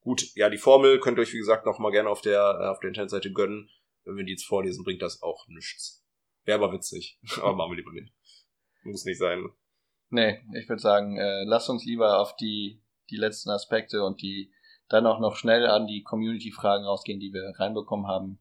Gut, 0.00 0.34
ja, 0.34 0.48
die 0.48 0.58
Formel 0.58 0.98
könnt 1.00 1.18
ihr 1.18 1.22
euch, 1.22 1.32
wie 1.32 1.38
gesagt, 1.38 1.66
noch 1.66 1.78
mal 1.78 1.90
gerne 1.90 2.08
auf 2.08 2.22
der, 2.22 2.40
äh, 2.60 2.68
auf 2.68 2.80
der 2.80 2.88
Internetseite 2.88 3.32
gönnen. 3.32 3.68
Wenn 4.04 4.16
wir 4.16 4.24
die 4.24 4.32
jetzt 4.32 4.46
vorlesen, 4.46 4.84
bringt 4.84 5.02
das 5.02 5.22
auch 5.22 5.46
nichts. 5.48 6.04
Wäre 6.44 6.62
aber 6.62 6.72
witzig. 6.72 7.18
aber 7.36 7.54
machen 7.54 7.72
wir 7.72 7.76
lieber 7.76 7.92
nicht. 7.92 8.14
Muss 8.82 9.04
nicht 9.04 9.18
sein. 9.18 9.50
Nee, 10.08 10.40
ich 10.54 10.68
würde 10.68 10.80
sagen, 10.80 11.18
äh, 11.18 11.44
lass 11.44 11.68
uns 11.68 11.84
lieber 11.84 12.18
auf 12.18 12.34
die, 12.36 12.82
die 13.10 13.16
letzten 13.16 13.50
Aspekte 13.50 14.02
und 14.02 14.22
die 14.22 14.52
dann 14.88 15.06
auch 15.06 15.20
noch 15.20 15.36
schnell 15.36 15.66
an 15.66 15.86
die 15.86 16.02
Community-Fragen 16.02 16.84
rausgehen, 16.84 17.20
die 17.20 17.32
wir 17.32 17.52
reinbekommen 17.58 18.06
haben. 18.06 18.40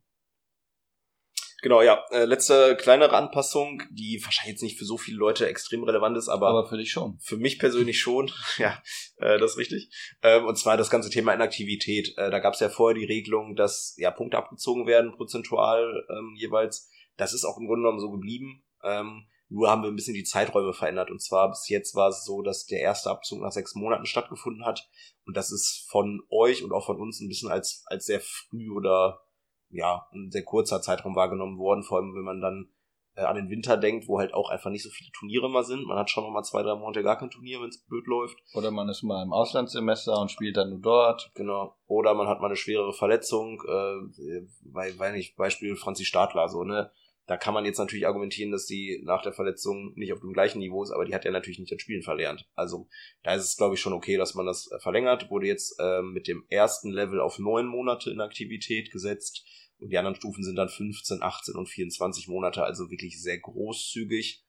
Genau, 1.62 1.82
ja. 1.82 2.04
Äh, 2.12 2.26
letzte 2.26 2.78
kleinere 2.78 3.16
Anpassung, 3.16 3.84
die 3.92 4.22
wahrscheinlich 4.24 4.54
jetzt 4.54 4.64
nicht 4.64 4.78
für 4.78 4.86
so 4.86 4.98
viele 4.98 5.18
Leute 5.18 5.48
extrem 5.48 5.84
relevant 5.84 6.18
ist, 6.18 6.30
aber, 6.30 6.48
aber 6.48 6.68
für 6.68 6.78
dich 6.78 6.92
schon. 6.92 7.18
Für 7.20 7.38
mich 7.38 7.60
persönlich 7.60 8.00
schon. 8.00 8.32
ja, 8.58 8.82
äh, 9.18 9.38
das 9.40 9.52
ist 9.52 9.58
richtig. 9.58 9.90
Ähm, 10.22 10.46
und 10.46 10.58
zwar 10.58 10.78
das 10.78 10.90
ganze 10.90 11.10
Thema 11.10 11.34
Inaktivität. 11.34 12.14
Äh, 12.18 12.30
da 12.32 12.40
gab 12.40 12.54
es 12.54 12.60
ja 12.60 12.70
vorher 12.70 12.98
die 12.98 13.06
Regelung, 13.06 13.56
dass 13.56 13.96
ja 13.98 14.12
Punkte 14.12 14.38
abgezogen 14.38 14.88
werden, 14.88 15.12
prozentual 15.12 16.06
ähm, 16.10 16.36
jeweils. 16.38 16.90
Das 17.18 17.34
ist 17.34 17.44
auch 17.44 17.58
im 17.58 17.68
Grunde 17.68 17.84
genommen 17.84 18.00
so 18.00 18.12
geblieben. 18.12 18.64
Ähm, 18.84 19.28
nur 19.50 19.70
haben 19.70 19.82
wir 19.82 19.90
ein 19.90 19.96
bisschen 19.96 20.14
die 20.14 20.24
Zeiträume 20.24 20.74
verändert. 20.74 21.10
Und 21.10 21.22
zwar 21.22 21.50
bis 21.50 21.68
jetzt 21.68 21.96
war 21.96 22.10
es 22.10 22.24
so, 22.24 22.42
dass 22.42 22.66
der 22.66 22.80
erste 22.80 23.10
Abzug 23.10 23.42
nach 23.42 23.52
sechs 23.52 23.76
Monaten 23.76 24.06
stattgefunden 24.06 24.64
hat. 24.64 24.88
Und 25.26 25.36
das 25.36 25.52
ist 25.52 25.88
von 25.90 26.22
euch 26.30 26.64
und 26.64 26.72
auch 26.72 26.86
von 26.86 27.02
uns 27.02 27.20
ein 27.20 27.28
bisschen 27.28 27.52
als, 27.52 27.84
als 27.88 28.06
sehr 28.06 28.22
früh 28.22 28.70
oder 28.70 29.22
ja, 29.70 30.08
ein 30.14 30.32
sehr 30.32 30.44
kurzer 30.44 30.82
Zeitraum 30.82 31.16
wahrgenommen 31.16 31.58
worden, 31.58 31.84
vor 31.84 31.98
allem 31.98 32.14
wenn 32.16 32.24
man 32.24 32.42
dann 32.42 32.70
äh, 33.16 33.24
an 33.24 33.36
den 33.36 33.50
Winter 33.50 33.78
denkt, 33.78 34.08
wo 34.08 34.20
halt 34.20 34.34
auch 34.34 34.50
einfach 34.50 34.70
nicht 34.70 34.84
so 34.84 34.90
viele 34.90 35.12
Turniere 35.12 35.50
mal 35.50 35.64
sind. 35.64 35.86
Man 35.86 35.98
hat 35.98 36.10
schon 36.10 36.24
noch 36.24 36.32
mal 36.32 36.44
zwei, 36.44 36.64
drei 36.64 36.76
Monate 36.76 37.04
gar 37.04 37.18
kein 37.18 37.30
Turnier, 37.30 37.62
wenn 37.62 37.70
es 37.70 37.86
blöd 37.86 38.08
läuft. 38.08 38.38
Oder 38.54 38.72
man 38.72 38.90
ist 38.90 39.04
mal 39.04 39.24
im 39.24 39.34
Auslandssemester 39.34 40.20
und 40.20 40.32
spielt 40.32 40.58
dann 40.58 40.70
nur 40.70 40.80
dort. 40.80 41.32
Genau. 41.36 41.76
Oder 41.88 42.14
man 42.14 42.28
hat 42.28 42.40
mal 42.40 42.48
eine 42.48 42.56
schwerere 42.56 42.94
Verletzung, 42.94 43.62
äh, 43.68 44.42
weil, 44.72 44.98
weil 44.98 45.14
nicht, 45.14 45.36
Beispiel 45.36 45.76
Franzi 45.76 46.06
Stadler, 46.06 46.48
so, 46.50 46.64
ne? 46.64 46.92
Da 47.30 47.38
kann 47.38 47.54
man 47.54 47.64
jetzt 47.64 47.78
natürlich 47.78 48.08
argumentieren, 48.08 48.52
dass 48.52 48.66
die 48.66 49.04
nach 49.04 49.22
der 49.22 49.34
Verletzung 49.34 49.94
nicht 49.94 50.12
auf 50.14 50.20
dem 50.20 50.34
gleichen 50.34 50.58
Niveau 50.58 50.82
ist, 50.82 50.90
aber 50.90 51.06
die 51.06 51.14
hat 51.14 51.26
ja 51.26 51.32
natürlich 51.32 51.60
nicht 51.60 51.72
das 51.72 51.80
Spielen 51.80 52.02
verlernt. 52.02 52.50
Also 52.56 52.90
da 53.22 53.36
ist 53.36 53.44
es, 53.44 53.56
glaube 53.56 53.76
ich, 53.76 53.82
schon 53.82 53.94
okay, 53.94 54.18
dass 54.18 54.34
man 54.34 54.48
das 54.48 54.72
äh, 54.72 54.80
verlängert. 54.80 55.30
Wurde 55.30 55.46
jetzt 55.46 55.80
äh, 55.80 56.02
mit 56.02 56.28
dem 56.28 56.44
ersten 56.50 56.90
Level 56.90 57.20
auf 57.20 57.38
neun 57.38 57.68
Monate 57.68 58.10
in 58.10 58.20
Aktivität 58.20 58.90
gesetzt 58.90 59.46
und 59.78 59.92
die 59.92 60.00
anderen 60.00 60.16
Stufen 60.16 60.44
sind 60.44 60.56
dann 60.56 60.70
15, 60.70 61.22
18 61.22 61.54
und 61.54 61.70
24 61.70 62.30
Monate, 62.30 62.64
also 62.64 62.90
wirklich 62.90 63.22
sehr 63.22 63.38
großzügig. 63.38 64.44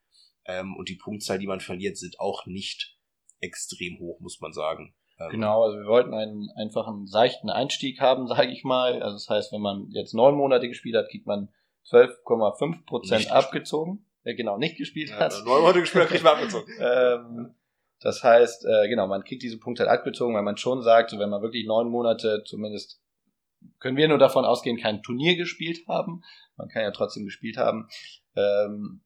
Ähm, 0.46 0.74
und 0.74 0.88
die 0.88 0.96
Punktzahl, 0.96 1.38
die 1.38 1.46
man 1.46 1.60
verliert, 1.60 1.98
sind 1.98 2.18
auch 2.18 2.46
nicht 2.46 2.96
extrem 3.40 3.98
hoch, 3.98 4.20
muss 4.20 4.40
man 4.40 4.54
sagen. 4.54 4.94
Ähm, 5.18 5.32
genau, 5.32 5.64
also 5.64 5.76
wir 5.76 5.86
wollten 5.86 6.14
einen 6.14 6.48
einfachen 6.56 7.06
seichten 7.06 7.50
Einstieg 7.50 8.00
haben, 8.00 8.26
sage 8.26 8.50
ich 8.50 8.64
mal. 8.64 9.02
Also 9.02 9.16
das 9.16 9.28
heißt, 9.28 9.52
wenn 9.52 9.60
man 9.60 9.90
jetzt 9.90 10.14
neun 10.14 10.34
Monate 10.34 10.66
gespielt 10.66 10.96
hat, 10.96 11.10
kriegt 11.10 11.26
man 11.26 11.50
12,5 11.88 12.86
Prozent 12.86 13.30
abgezogen. 13.30 14.06
Äh, 14.24 14.34
genau, 14.34 14.58
nicht 14.58 14.76
gespielt 14.76 15.12
hat. 15.12 15.32
Ja, 15.32 15.44
neun 15.44 15.62
Monate 15.62 15.80
gespielt 15.80 16.04
hat, 16.04 16.10
kriegt 16.10 16.24
man 16.24 16.34
abgezogen. 16.34 16.72
ähm, 16.80 17.54
Das 18.00 18.22
heißt, 18.22 18.66
äh, 18.66 18.88
genau, 18.88 19.06
man 19.06 19.24
kriegt 19.24 19.42
diese 19.42 19.58
Punkte 19.58 19.84
halt 19.84 19.98
abgezogen, 19.98 20.34
weil 20.34 20.42
man 20.42 20.56
schon 20.56 20.82
sagt, 20.82 21.10
so, 21.10 21.18
wenn 21.18 21.30
man 21.30 21.42
wirklich 21.42 21.66
neun 21.66 21.88
Monate 21.88 22.42
zumindest 22.44 23.00
können 23.78 23.96
wir 23.96 24.08
nur 24.08 24.18
davon 24.18 24.44
ausgehen, 24.44 24.78
kein 24.78 25.02
Turnier 25.02 25.36
gespielt 25.36 25.86
haben. 25.88 26.22
Man 26.56 26.68
kann 26.68 26.82
ja 26.82 26.90
trotzdem 26.90 27.24
gespielt 27.24 27.56
haben, 27.56 27.88
ähm, 28.34 29.02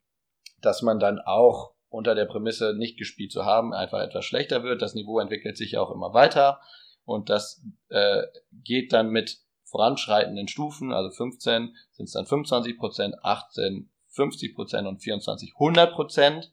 dass 0.60 0.82
man 0.82 0.98
dann 0.98 1.18
auch 1.18 1.74
unter 1.88 2.14
der 2.14 2.26
Prämisse 2.26 2.74
nicht 2.76 2.98
gespielt 2.98 3.32
zu 3.32 3.44
haben, 3.44 3.72
einfach 3.72 4.00
etwas 4.00 4.24
schlechter 4.24 4.62
wird. 4.62 4.82
Das 4.82 4.94
Niveau 4.94 5.18
entwickelt 5.20 5.56
sich 5.56 5.72
ja 5.72 5.80
auch 5.80 5.92
immer 5.92 6.12
weiter 6.12 6.60
und 7.04 7.30
das 7.30 7.64
äh, 7.88 8.22
geht 8.52 8.92
dann 8.92 9.10
mit 9.10 9.38
voranschreitenden 9.74 10.46
Stufen, 10.46 10.92
also 10.92 11.10
15 11.10 11.74
sind 11.90 12.04
es 12.04 12.12
dann 12.12 12.26
25 12.26 12.78
Prozent, 12.78 13.16
18 13.24 13.90
50 14.10 14.54
Prozent 14.54 14.86
und 14.86 15.02
24 15.02 15.54
100 15.54 15.92
Prozent 15.92 16.52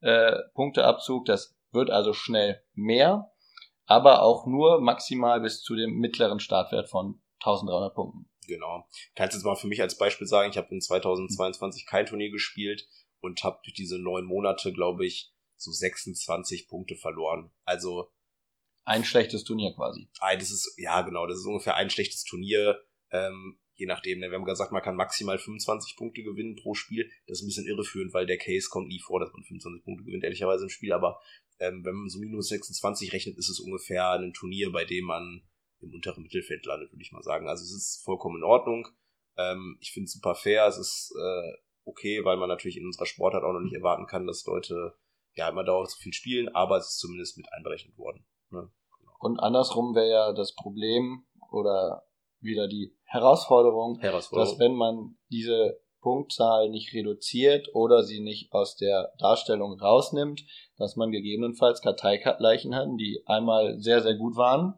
äh, 0.00 0.36
Punkteabzug. 0.54 1.24
Das 1.24 1.56
wird 1.72 1.90
also 1.90 2.12
schnell 2.12 2.62
mehr, 2.74 3.32
aber 3.86 4.22
auch 4.22 4.46
nur 4.46 4.80
maximal 4.80 5.40
bis 5.40 5.60
zu 5.60 5.74
dem 5.74 5.98
mittleren 5.98 6.38
Startwert 6.38 6.88
von 6.88 7.20
1300 7.40 7.92
Punkten. 7.96 8.30
Genau. 8.46 8.86
Kannst 9.16 9.34
jetzt 9.34 9.42
mal 9.44 9.56
für 9.56 9.66
mich 9.66 9.82
als 9.82 9.98
Beispiel 9.98 10.28
sagen, 10.28 10.50
ich 10.50 10.56
habe 10.56 10.68
in 10.70 10.80
2022 10.80 11.84
kein 11.86 12.06
Turnier 12.06 12.30
gespielt 12.30 12.86
und 13.20 13.42
habe 13.42 13.58
durch 13.64 13.74
diese 13.74 13.98
neun 13.98 14.24
Monate, 14.24 14.72
glaube 14.72 15.04
ich, 15.04 15.32
so 15.56 15.72
26 15.72 16.68
Punkte 16.68 16.94
verloren. 16.94 17.50
Also 17.64 18.12
ein 18.84 19.04
schlechtes 19.04 19.44
Turnier 19.44 19.72
quasi. 19.74 20.08
Ein, 20.20 20.38
das 20.38 20.50
ist, 20.50 20.74
ja 20.76 21.02
genau, 21.02 21.26
das 21.26 21.38
ist 21.38 21.46
ungefähr 21.46 21.76
ein 21.76 21.90
schlechtes 21.90 22.24
Turnier. 22.24 22.82
Ähm, 23.10 23.58
je 23.74 23.86
nachdem, 23.86 24.20
ne? 24.20 24.30
wir 24.30 24.38
haben 24.38 24.44
gesagt, 24.44 24.72
man 24.72 24.82
kann 24.82 24.96
maximal 24.96 25.38
25 25.38 25.96
Punkte 25.96 26.22
gewinnen 26.22 26.56
pro 26.56 26.74
Spiel. 26.74 27.10
Das 27.26 27.38
ist 27.38 27.44
ein 27.44 27.48
bisschen 27.48 27.66
irreführend, 27.66 28.12
weil 28.14 28.26
der 28.26 28.38
Case 28.38 28.68
kommt 28.70 28.88
nie 28.88 29.00
vor, 29.00 29.20
dass 29.20 29.32
man 29.32 29.42
25 29.42 29.84
Punkte 29.84 30.04
gewinnt, 30.04 30.24
ehrlicherweise 30.24 30.64
im 30.64 30.70
Spiel. 30.70 30.92
Aber 30.92 31.20
ähm, 31.58 31.84
wenn 31.84 31.94
man 31.94 32.08
so 32.08 32.18
minus 32.18 32.48
26 32.48 33.12
rechnet, 33.12 33.38
ist 33.38 33.48
es 33.48 33.60
ungefähr 33.60 34.10
ein 34.10 34.32
Turnier, 34.32 34.70
bei 34.72 34.84
dem 34.84 35.04
man 35.04 35.42
im 35.80 35.94
unteren 35.94 36.22
Mittelfeld 36.22 36.64
landet, 36.64 36.92
würde 36.92 37.02
ich 37.02 37.12
mal 37.12 37.22
sagen. 37.22 37.48
Also 37.48 37.64
es 37.64 37.72
ist 37.72 38.02
vollkommen 38.04 38.36
in 38.36 38.44
Ordnung. 38.44 38.88
Ähm, 39.36 39.78
ich 39.80 39.92
finde 39.92 40.06
es 40.06 40.12
super 40.12 40.34
fair. 40.34 40.66
Es 40.66 40.78
ist 40.78 41.12
äh, 41.16 41.52
okay, 41.84 42.24
weil 42.24 42.36
man 42.36 42.48
natürlich 42.48 42.76
in 42.76 42.86
unserer 42.86 43.06
Sportart 43.06 43.44
auch 43.44 43.52
noch 43.52 43.60
nicht 43.60 43.74
erwarten 43.74 44.06
kann, 44.06 44.26
dass 44.26 44.44
Leute 44.46 44.94
ja 45.34 45.48
immer 45.48 45.64
dauernd 45.64 45.90
so 45.90 45.98
viel 45.98 46.12
spielen, 46.12 46.48
aber 46.50 46.76
es 46.76 46.88
ist 46.88 46.98
zumindest 46.98 47.36
mit 47.36 47.52
einberechnet 47.52 47.96
worden. 47.96 48.24
Ne? 48.52 48.70
Genau. 48.98 49.12
Und 49.18 49.40
andersrum 49.40 49.94
wäre 49.94 50.10
ja 50.10 50.32
das 50.32 50.54
Problem 50.54 51.24
oder 51.50 52.04
wieder 52.40 52.68
die 52.68 52.94
Herausforderung, 53.04 53.98
Herausforderung, 53.98 54.50
dass 54.50 54.58
wenn 54.58 54.74
man 54.74 55.16
diese 55.30 55.80
Punktzahl 56.00 56.68
nicht 56.68 56.92
reduziert 56.92 57.68
oder 57.74 58.02
sie 58.02 58.20
nicht 58.20 58.52
aus 58.52 58.76
der 58.76 59.12
Darstellung 59.18 59.78
rausnimmt, 59.78 60.44
dass 60.76 60.96
man 60.96 61.12
gegebenenfalls 61.12 61.80
Karteileichen 61.80 62.74
hat, 62.74 62.88
die 62.98 63.22
einmal 63.26 63.78
sehr, 63.78 64.02
sehr 64.02 64.14
gut 64.14 64.36
waren 64.36 64.74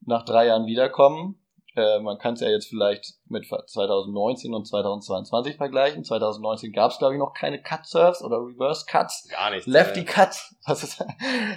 nach 0.00 0.24
drei 0.24 0.46
Jahren 0.46 0.66
wiederkommen. 0.66 1.39
Äh, 1.76 2.00
man 2.00 2.18
kann 2.18 2.34
es 2.34 2.40
ja 2.40 2.48
jetzt 2.48 2.68
vielleicht 2.68 3.14
mit 3.26 3.46
2019 3.46 4.54
und 4.54 4.66
2022 4.66 5.56
vergleichen. 5.56 6.04
2019 6.04 6.72
gab 6.72 6.90
es, 6.90 6.98
glaube 6.98 7.14
ich, 7.14 7.18
noch 7.18 7.32
keine 7.32 7.62
Cut-Surfs 7.62 8.22
oder 8.22 8.38
Reverse-Cuts. 8.38 9.28
Gar 9.30 9.50
nicht. 9.50 9.66
Lefty-Cuts, 9.66 10.56
was 10.66 10.82
es 10.82 11.04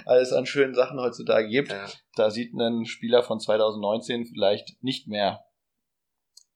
alles 0.06 0.32
an 0.32 0.46
schönen 0.46 0.74
Sachen 0.74 1.00
heutzutage 1.00 1.48
gibt. 1.48 1.70
Ja. 1.70 1.86
Da 2.16 2.30
sieht 2.30 2.54
ein 2.54 2.86
Spieler 2.86 3.22
von 3.22 3.40
2019 3.40 4.26
vielleicht 4.26 4.82
nicht 4.82 5.08
mehr 5.08 5.44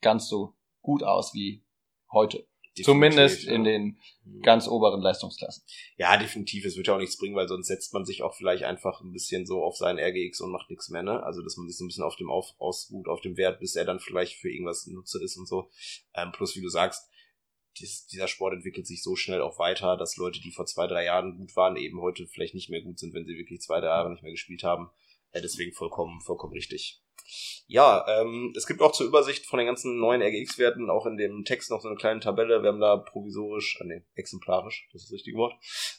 ganz 0.01 0.29
so 0.29 0.55
gut 0.81 1.03
aus 1.03 1.35
wie 1.35 1.65
heute. 2.13 2.48
Zumindest 2.85 3.45
in 3.45 3.65
den 3.65 3.99
mhm. 4.25 4.43
ganz 4.43 4.69
oberen 4.69 5.01
Leistungsklassen. 5.01 5.65
Ja, 5.97 6.17
definitiv. 6.17 6.65
Es 6.65 6.77
wird 6.77 6.87
ja 6.87 6.95
auch 6.95 6.99
nichts 6.99 7.19
bringen, 7.19 7.37
weil 7.37 7.49
sonst 7.49 7.69
setzt 7.69 7.93
man 7.95 8.05
sich 8.05 8.23
auch 8.23 8.35
vielleicht 8.35 8.65
einfach 8.65 9.01
ein 9.01 9.13
bisschen 9.13 9.47
so 9.47 9.63
auf 9.63 9.77
seinen 9.77 9.99
RGX 9.99 10.41
und 10.41 10.53
macht 10.53 10.71
nichts 10.71 10.89
mehr, 10.89 11.03
ne? 11.03 11.23
Also, 11.23 11.43
dass 11.43 11.57
man 11.57 11.69
sich 11.69 11.77
so 11.77 11.85
ein 11.85 11.89
bisschen 11.89 12.05
auf 12.05 12.17
dem 12.17 12.31
auf, 12.31 12.55
ausruht, 12.59 13.09
auf 13.09 13.21
dem 13.21 13.37
Wert, 13.37 13.61
bis 13.61 13.77
er 13.77 13.85
dann 13.85 14.01
vielleicht 14.01 14.35
für 14.35 14.51
irgendwas 14.51 14.87
Nutze 14.87 15.23
ist 15.23 15.37
und 15.37 15.47
so. 15.47 15.71
Ähm, 16.15 16.33
plus, 16.33 16.57
wie 16.57 16.63
du 16.63 16.69
sagst, 16.69 17.09
dies, 17.81 18.07
dieser 18.07 18.29
Sport 18.29 18.55
entwickelt 18.55 18.87
sich 18.87 19.03
so 19.03 19.17
schnell 19.17 19.41
auch 19.41 19.59
weiter, 19.59 19.97
dass 19.97 20.17
Leute, 20.17 20.41
die 20.41 20.51
vor 20.51 20.67
zwei, 20.67 20.87
drei 20.87 21.05
Jahren 21.05 21.37
gut 21.37 21.55
waren, 21.57 21.77
eben 21.77 22.01
heute 22.01 22.27
vielleicht 22.27 22.55
nicht 22.55 22.71
mehr 22.71 22.83
gut 22.83 22.99
sind, 22.99 23.15
wenn 23.15 23.25
sie 23.25 23.37
wirklich 23.37 23.61
zwei, 23.61 23.81
drei 23.81 23.89
Jahre 23.89 24.11
nicht 24.11 24.23
mehr 24.23 24.33
gespielt 24.33 24.63
haben. 24.63 24.91
Äh, 25.31 25.43
deswegen 25.43 25.73
vollkommen, 25.73 26.21
vollkommen 26.21 26.53
richtig. 26.53 27.03
Ja, 27.67 28.05
ähm, 28.09 28.53
es 28.57 28.67
gibt 28.67 28.81
auch 28.81 28.93
zur 28.93 29.07
Übersicht 29.07 29.47
von 29.47 29.59
den 29.59 29.67
ganzen 29.67 29.99
neuen 29.99 30.23
RGX-Werten 30.23 30.91
auch 30.91 31.07
in 31.07 31.17
dem 31.17 31.45
Text 31.45 31.71
noch 31.71 31.81
so 31.81 31.89
eine 31.89 31.97
kleine 31.97 32.21
Tabelle. 32.21 32.63
Wir 32.63 32.71
haben 32.71 32.81
da 32.81 32.97
provisorisch, 32.97 33.79
äh, 33.81 33.85
nee, 33.85 34.03
exemplarisch, 34.15 34.89
das 34.93 35.03
ist 35.03 35.11
das 35.11 35.15
richtige 35.15 35.37
Wort, 35.37 35.55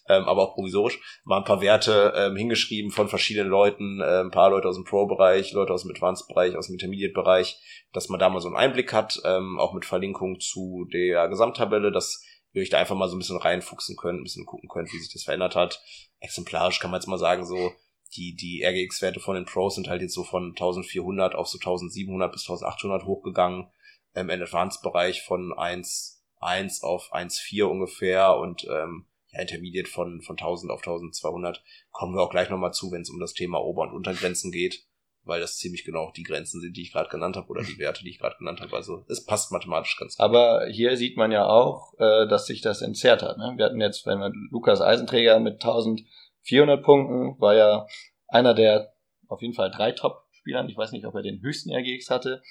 ähm, 0.08 0.24
aber 0.24 0.44
auch 0.44 0.56
provisorisch, 0.56 1.00
mal 1.24 1.38
ein 1.38 1.44
paar 1.44 1.62
Werte 1.62 2.14
ähm, 2.16 2.36
hingeschrieben 2.36 2.92
von 2.92 3.08
verschiedenen 3.08 3.50
Leuten, 3.50 4.02
äh, 4.02 4.22
ein 4.22 4.32
paar 4.32 4.50
Leute 4.50 4.68
aus 4.68 4.76
dem 4.76 4.86
Pro-Bereich, 4.86 5.54
Leute 5.54 5.74
aus 5.74 5.84
dem 5.84 5.92
Advanced-Bereich, 5.92 6.56
aus 6.56 6.68
dem 6.68 6.74
Intermediate-Bereich, 6.74 7.60
dass 7.94 8.10
man 8.10 8.20
da 8.20 8.30
mal 8.30 8.42
so 8.42 8.48
einen 8.48 8.58
Einblick 8.58 8.94
hat, 8.94 9.20
ähm, 9.26 9.60
auch 9.60 9.74
mit 9.74 9.86
Verlinkung 9.86 10.40
zu 10.40 10.88
der 10.92 11.28
Gesamttabelle, 11.28 11.92
dass 11.92 12.24
ihr 12.54 12.62
euch 12.62 12.70
da 12.70 12.80
einfach 12.80 12.96
mal 12.96 13.08
so 13.08 13.16
ein 13.16 13.20
bisschen 13.20 13.38
reinfuchsen 13.38 13.96
könnt, 13.96 14.20
ein 14.20 14.24
bisschen 14.24 14.46
gucken 14.46 14.70
könnt, 14.70 14.92
wie 14.92 14.98
sich 14.98 15.12
das 15.12 15.24
verändert 15.24 15.56
hat. 15.56 15.82
Exemplarisch 16.20 16.80
kann 16.80 16.92
man 16.92 17.00
jetzt 17.00 17.08
mal 17.08 17.18
sagen, 17.18 17.46
so 17.46 17.72
die, 18.16 18.36
die 18.36 18.64
RGX-Werte 18.64 19.20
von 19.20 19.36
den 19.36 19.46
Pros 19.46 19.76
sind 19.76 19.88
halt 19.88 20.02
jetzt 20.02 20.16
so 20.16 20.24
von 20.24 20.50
1400 20.50 21.36
auf 21.36 21.48
so 21.48 21.58
1700 21.58 22.32
bis 22.32 22.50
1800 22.50 23.06
hochgegangen. 23.06 23.68
Ähm, 24.16 24.30
Im 24.30 24.42
Advanced-Bereich 24.42 25.22
von 25.22 25.54
1, 25.56 26.24
1 26.40 26.84
auf 26.84 27.14
1,4 27.14 27.64
ungefähr 27.66 28.36
und 28.38 28.66
ähm, 28.70 29.06
ja, 29.32 29.42
Intermediate 29.42 29.90
von, 29.90 30.22
von 30.22 30.38
1000 30.38 30.72
auf 30.72 30.80
1200. 30.80 31.64
Kommen 31.92 32.16
wir 32.16 32.22
auch 32.22 32.32
gleich 32.32 32.50
nochmal 32.50 32.74
zu, 32.74 32.92
wenn 32.92 33.02
es 33.02 33.12
um 33.12 33.20
das 33.20 33.34
Thema 33.34 33.60
Ober- 33.60 33.84
und 33.84 33.94
Untergrenzen 33.94 34.52
geht, 34.52 34.88
weil 35.24 35.40
das 35.40 35.58
ziemlich 35.58 35.84
genau 35.84 36.12
die 36.16 36.24
Grenzen 36.24 36.62
sind, 36.62 36.76
die 36.76 36.82
ich 36.82 36.92
gerade 36.92 37.10
genannt 37.10 37.36
habe 37.36 37.48
oder 37.50 37.62
die 37.62 37.78
Werte, 37.78 38.04
die 38.04 38.10
ich 38.10 38.20
gerade 38.20 38.38
genannt 38.40 38.62
habe. 38.62 38.76
Also 38.76 39.06
es 39.08 39.24
passt 39.24 39.52
mathematisch 39.52 39.98
ganz 40.00 40.18
gut. 40.18 40.24
Aber 40.24 40.66
hier 40.72 40.98
sieht 40.98 41.16
man 41.16 41.32
ja 41.32 41.46
auch, 41.46 41.94
äh, 42.00 42.28
dass 42.28 42.48
sich 42.48 42.62
das 42.62 42.82
entzerrt 42.82 43.22
hat. 43.22 43.38
Ne? 43.38 43.54
Wir 43.58 43.66
hatten 43.66 43.82
jetzt, 43.82 44.08
wenn 44.08 44.20
wir 44.20 44.32
Lukas 44.50 44.82
Eisenträger 44.82 45.40
mit 45.40 45.56
1000 45.56 46.02
400 46.50 46.84
Punkten, 46.84 47.40
war 47.40 47.56
ja 47.56 47.88
einer 48.28 48.54
der 48.54 48.94
auf 49.28 49.42
jeden 49.42 49.54
Fall 49.54 49.70
drei 49.70 49.92
Top-Spielern. 49.92 50.68
Ich 50.68 50.76
weiß 50.76 50.92
nicht, 50.92 51.06
ob 51.06 51.14
er 51.16 51.22
den 51.22 51.42
höchsten 51.42 51.72
RGX 51.72 52.10
hatte. 52.10 52.42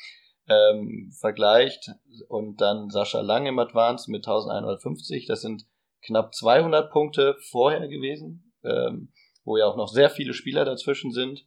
Ähm, 0.48 1.10
vergleicht 1.20 1.90
und 2.28 2.60
dann 2.60 2.88
Sascha 2.88 3.20
Lang 3.20 3.46
im 3.46 3.58
Advance 3.58 4.10
mit 4.10 4.26
1150. 4.26 5.26
Das 5.26 5.42
sind 5.42 5.66
knapp 6.02 6.34
200 6.34 6.90
Punkte 6.90 7.36
vorher 7.50 7.86
gewesen, 7.88 8.54
ähm, 8.64 9.12
wo 9.44 9.58
ja 9.58 9.66
auch 9.66 9.76
noch 9.76 9.88
sehr 9.88 10.08
viele 10.08 10.32
Spieler 10.32 10.64
dazwischen 10.64 11.10
sind. 11.10 11.44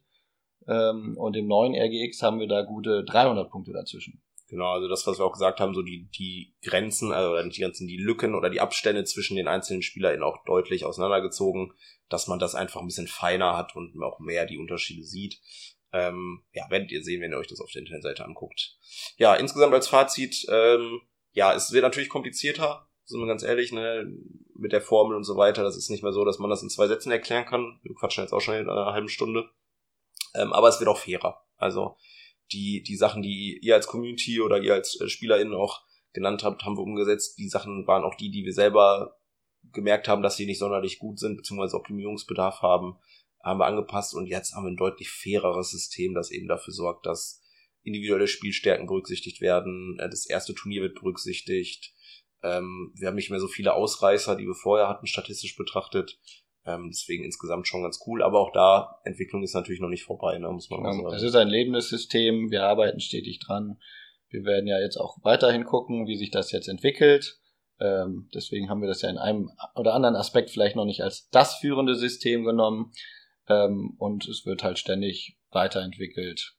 Ähm, 0.68 1.16
und 1.18 1.36
im 1.36 1.48
neuen 1.48 1.74
RGX 1.74 2.22
haben 2.22 2.38
wir 2.38 2.46
da 2.46 2.62
gute 2.62 3.02
300 3.02 3.50
Punkte 3.50 3.72
dazwischen. 3.72 4.22
Genau, 4.52 4.70
also 4.74 4.86
das, 4.86 5.06
was 5.06 5.18
wir 5.18 5.24
auch 5.24 5.32
gesagt 5.32 5.60
haben, 5.60 5.72
so 5.72 5.80
die, 5.80 6.10
die 6.10 6.54
Grenzen, 6.62 7.10
also 7.10 7.42
nicht 7.42 7.56
die 7.56 7.62
Grenzen, 7.62 7.86
die 7.86 7.96
Lücken 7.96 8.34
oder 8.34 8.50
die 8.50 8.60
Abstände 8.60 9.02
zwischen 9.04 9.34
den 9.34 9.48
einzelnen 9.48 9.80
SpielerInnen 9.80 10.22
auch 10.22 10.44
deutlich 10.44 10.84
auseinandergezogen, 10.84 11.72
dass 12.10 12.26
man 12.26 12.38
das 12.38 12.54
einfach 12.54 12.82
ein 12.82 12.86
bisschen 12.86 13.06
feiner 13.06 13.56
hat 13.56 13.74
und 13.74 13.98
auch 14.02 14.18
mehr 14.20 14.44
die 14.44 14.58
Unterschiede 14.58 15.04
sieht. 15.04 15.40
Ähm, 15.94 16.44
ja, 16.52 16.68
werdet 16.68 16.92
ihr 16.92 17.02
sehen, 17.02 17.22
wenn 17.22 17.32
ihr 17.32 17.38
euch 17.38 17.46
das 17.46 17.62
auf 17.62 17.70
der 17.70 17.80
Internetseite 17.80 18.26
anguckt. 18.26 18.76
Ja, 19.16 19.34
insgesamt 19.36 19.72
als 19.72 19.88
Fazit, 19.88 20.44
ähm, 20.50 21.00
ja, 21.30 21.54
es 21.54 21.72
wird 21.72 21.84
natürlich 21.84 22.10
komplizierter, 22.10 22.90
sind 23.06 23.20
wir 23.20 23.26
ganz 23.26 23.44
ehrlich, 23.44 23.72
ne, 23.72 24.06
mit 24.54 24.72
der 24.72 24.82
Formel 24.82 25.16
und 25.16 25.24
so 25.24 25.38
weiter. 25.38 25.62
Das 25.62 25.78
ist 25.78 25.88
nicht 25.88 26.02
mehr 26.02 26.12
so, 26.12 26.26
dass 26.26 26.38
man 26.38 26.50
das 26.50 26.62
in 26.62 26.68
zwei 26.68 26.88
Sätzen 26.88 27.10
erklären 27.10 27.46
kann. 27.46 27.80
Wir 27.82 27.94
quatschen 27.94 28.22
jetzt 28.22 28.34
auch 28.34 28.42
schon 28.42 28.56
in 28.56 28.68
einer 28.68 28.92
halben 28.92 29.08
Stunde. 29.08 29.48
Ähm, 30.34 30.52
aber 30.52 30.68
es 30.68 30.78
wird 30.78 30.90
auch 30.90 30.98
fairer. 30.98 31.42
Also 31.56 31.96
die, 32.52 32.82
die 32.82 32.96
Sachen, 32.96 33.22
die 33.22 33.58
ihr 33.62 33.74
als 33.74 33.86
Community 33.86 34.40
oder 34.40 34.60
ihr 34.60 34.74
als 34.74 35.00
äh, 35.00 35.08
SpielerInnen 35.08 35.54
auch 35.54 35.82
genannt 36.12 36.44
habt, 36.44 36.62
haben 36.64 36.76
wir 36.76 36.82
umgesetzt. 36.82 37.38
Die 37.38 37.48
Sachen 37.48 37.86
waren 37.86 38.04
auch 38.04 38.14
die, 38.14 38.30
die 38.30 38.44
wir 38.44 38.52
selber 38.52 39.18
gemerkt 39.72 40.08
haben, 40.08 40.22
dass 40.22 40.36
sie 40.36 40.46
nicht 40.46 40.58
sonderlich 40.58 40.98
gut 40.98 41.18
sind, 41.18 41.36
beziehungsweise 41.36 41.76
Optimierungsbedarf 41.76 42.62
haben, 42.62 42.96
haben 43.42 43.60
wir 43.60 43.66
angepasst 43.66 44.14
und 44.14 44.26
jetzt 44.26 44.54
haben 44.54 44.64
wir 44.64 44.70
ein 44.70 44.76
deutlich 44.76 45.10
faireres 45.10 45.70
System, 45.70 46.14
das 46.14 46.30
eben 46.30 46.48
dafür 46.48 46.72
sorgt, 46.72 47.06
dass 47.06 47.40
individuelle 47.82 48.28
Spielstärken 48.28 48.86
berücksichtigt 48.86 49.40
werden, 49.40 49.98
äh, 49.98 50.08
das 50.08 50.26
erste 50.26 50.54
Turnier 50.54 50.82
wird 50.82 50.94
berücksichtigt, 50.94 51.94
ähm, 52.42 52.92
wir 52.96 53.08
haben 53.08 53.14
nicht 53.14 53.30
mehr 53.30 53.40
so 53.40 53.48
viele 53.48 53.74
Ausreißer, 53.74 54.36
die 54.36 54.46
wir 54.46 54.54
vorher 54.54 54.88
hatten, 54.88 55.06
statistisch 55.06 55.56
betrachtet. 55.56 56.18
Ähm, 56.64 56.90
deswegen 56.90 57.24
insgesamt 57.24 57.66
schon 57.66 57.82
ganz 57.82 58.00
cool, 58.06 58.22
aber 58.22 58.38
auch 58.40 58.52
da, 58.52 59.00
Entwicklung 59.04 59.42
ist 59.42 59.54
natürlich 59.54 59.80
noch 59.80 59.88
nicht 59.88 60.04
vorbei, 60.04 60.38
ne, 60.38 60.48
muss 60.48 60.70
man 60.70 60.82
mal 60.82 60.92
sagen. 60.92 61.14
Es 61.14 61.22
ist 61.22 61.34
ein 61.34 61.48
lebendes 61.48 61.88
System, 61.88 62.50
wir 62.50 62.64
arbeiten 62.64 63.00
stetig 63.00 63.40
dran. 63.40 63.78
Wir 64.28 64.44
werden 64.44 64.66
ja 64.66 64.80
jetzt 64.80 64.96
auch 64.96 65.18
weiterhin 65.22 65.64
gucken, 65.64 66.06
wie 66.06 66.16
sich 66.16 66.30
das 66.30 66.52
jetzt 66.52 66.68
entwickelt. 66.68 67.38
Ähm, 67.80 68.28
deswegen 68.32 68.70
haben 68.70 68.80
wir 68.80 68.88
das 68.88 69.02
ja 69.02 69.10
in 69.10 69.18
einem 69.18 69.50
oder 69.74 69.94
anderen 69.94 70.14
Aspekt 70.14 70.50
vielleicht 70.50 70.76
noch 70.76 70.84
nicht 70.84 71.02
als 71.02 71.28
das 71.30 71.56
führende 71.56 71.96
System 71.96 72.44
genommen. 72.44 72.92
Ähm, 73.48 73.96
und 73.98 74.28
es 74.28 74.46
wird 74.46 74.62
halt 74.62 74.78
ständig 74.78 75.36
weiterentwickelt 75.50 76.54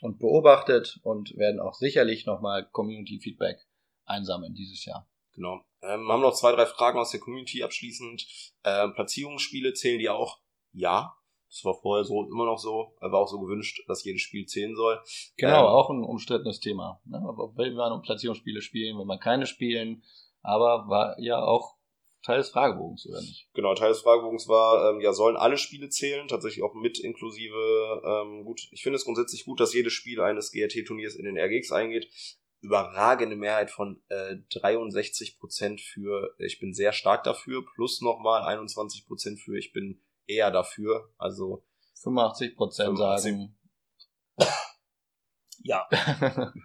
und 0.00 0.18
beobachtet 0.20 1.00
und 1.02 1.36
werden 1.36 1.60
auch 1.60 1.74
sicherlich 1.74 2.26
nochmal 2.26 2.68
Community 2.70 3.18
Feedback 3.20 3.58
einsammeln 4.04 4.54
dieses 4.54 4.84
Jahr. 4.84 5.08
Genau. 5.34 5.64
Ähm, 5.82 6.08
haben 6.08 6.20
noch 6.20 6.34
zwei, 6.34 6.52
drei 6.52 6.66
Fragen 6.66 6.98
aus 6.98 7.10
der 7.10 7.20
Community 7.20 7.62
abschließend. 7.62 8.26
Ähm, 8.64 8.94
Platzierungsspiele 8.94 9.74
zählen 9.74 9.98
die 9.98 10.08
auch? 10.08 10.38
Ja, 10.72 11.16
das 11.52 11.64
war 11.64 11.74
vorher 11.74 12.04
so 12.04 12.24
immer 12.24 12.46
noch 12.46 12.58
so, 12.58 12.94
war 13.00 13.14
auch 13.14 13.28
so 13.28 13.38
gewünscht, 13.38 13.82
dass 13.86 14.04
jedes 14.04 14.22
Spiel 14.22 14.46
zählen 14.46 14.74
soll. 14.74 14.98
Genau, 15.36 15.60
ähm, 15.60 15.66
auch 15.66 15.90
ein 15.90 16.02
umstrittenes 16.02 16.60
Thema. 16.60 17.02
Ne? 17.04 17.18
Will 17.18 17.74
man 17.74 18.00
Platzierungsspiele 18.00 18.62
spielen, 18.62 18.98
wenn 18.98 19.06
man 19.06 19.20
keine 19.20 19.46
spielen, 19.46 20.02
aber 20.40 20.88
war 20.88 21.14
ja 21.18 21.44
auch 21.44 21.76
Teil 22.22 22.38
des 22.38 22.50
Fragebogens, 22.50 23.06
oder 23.06 23.20
nicht? 23.20 23.48
Genau, 23.52 23.74
Teil 23.74 23.90
des 23.90 24.00
Fragebogens 24.00 24.48
war, 24.48 24.90
ähm, 24.90 25.00
ja, 25.00 25.12
sollen 25.12 25.36
alle 25.36 25.58
Spiele 25.58 25.88
zählen, 25.90 26.28
tatsächlich 26.28 26.62
auch 26.62 26.72
mit 26.72 26.98
inklusive, 26.98 28.02
ähm, 28.04 28.44
gut, 28.44 28.68
ich 28.70 28.82
finde 28.82 28.96
es 28.96 29.04
grundsätzlich 29.04 29.44
gut, 29.44 29.60
dass 29.60 29.74
jedes 29.74 29.92
Spiel 29.92 30.20
eines 30.20 30.52
GRT-Turniers 30.52 31.16
in 31.16 31.24
den 31.24 31.36
RGX 31.36 31.72
eingeht. 31.72 32.08
Überragende 32.62 33.36
Mehrheit 33.36 33.70
von 33.70 34.00
äh, 34.08 34.36
63% 34.50 35.80
für 35.80 36.34
ich 36.38 36.58
bin 36.58 36.72
sehr 36.72 36.92
stark 36.92 37.24
dafür, 37.24 37.64
plus 37.74 38.00
nochmal 38.00 38.42
21% 38.56 39.38
für 39.38 39.58
ich 39.58 39.72
bin 39.72 40.00
eher 40.26 40.50
dafür. 40.50 41.12
Also 41.18 41.64
85%, 42.02 42.54
85 42.54 42.96
sagen. 42.96 43.58
ja. 45.64 45.88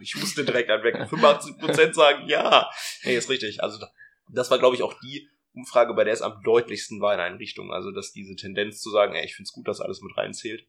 ich 0.01 0.15
musste 0.15 0.45
direkt 0.45 0.69
anwecken. 0.69 1.01
85% 1.01 1.93
sagen 1.93 2.27
ja. 2.27 2.69
Nee, 3.03 3.17
ist 3.17 3.29
richtig. 3.29 3.63
Also 3.63 3.83
das 4.29 4.51
war, 4.51 4.59
glaube 4.59 4.75
ich, 4.75 4.83
auch 4.83 4.93
die 4.99 5.29
Umfrage, 5.53 5.93
bei 5.93 6.03
der 6.03 6.13
es 6.13 6.21
am 6.21 6.41
deutlichsten 6.43 7.01
war 7.01 7.13
in 7.13 7.19
eine 7.19 7.39
Richtung. 7.39 7.73
Also, 7.73 7.91
dass 7.91 8.11
diese 8.11 8.35
Tendenz 8.35 8.81
zu 8.81 8.91
sagen, 8.91 9.15
ey, 9.15 9.25
ich 9.25 9.35
finde 9.35 9.47
es 9.47 9.53
gut, 9.53 9.67
dass 9.67 9.81
alles 9.81 10.01
mit 10.01 10.15
reinzählt. 10.15 10.67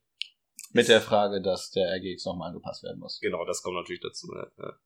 Mit 0.72 0.88
der 0.88 1.00
Frage, 1.00 1.40
dass 1.40 1.70
der 1.70 1.90
RGX 1.94 2.24
nochmal 2.26 2.48
angepasst 2.48 2.82
werden 2.82 2.98
muss. 2.98 3.18
Genau, 3.20 3.44
das 3.44 3.62
kommt 3.62 3.76
natürlich 3.76 4.02
dazu. 4.02 4.30
Ne? 4.32 4.50
Ja. 4.58 4.78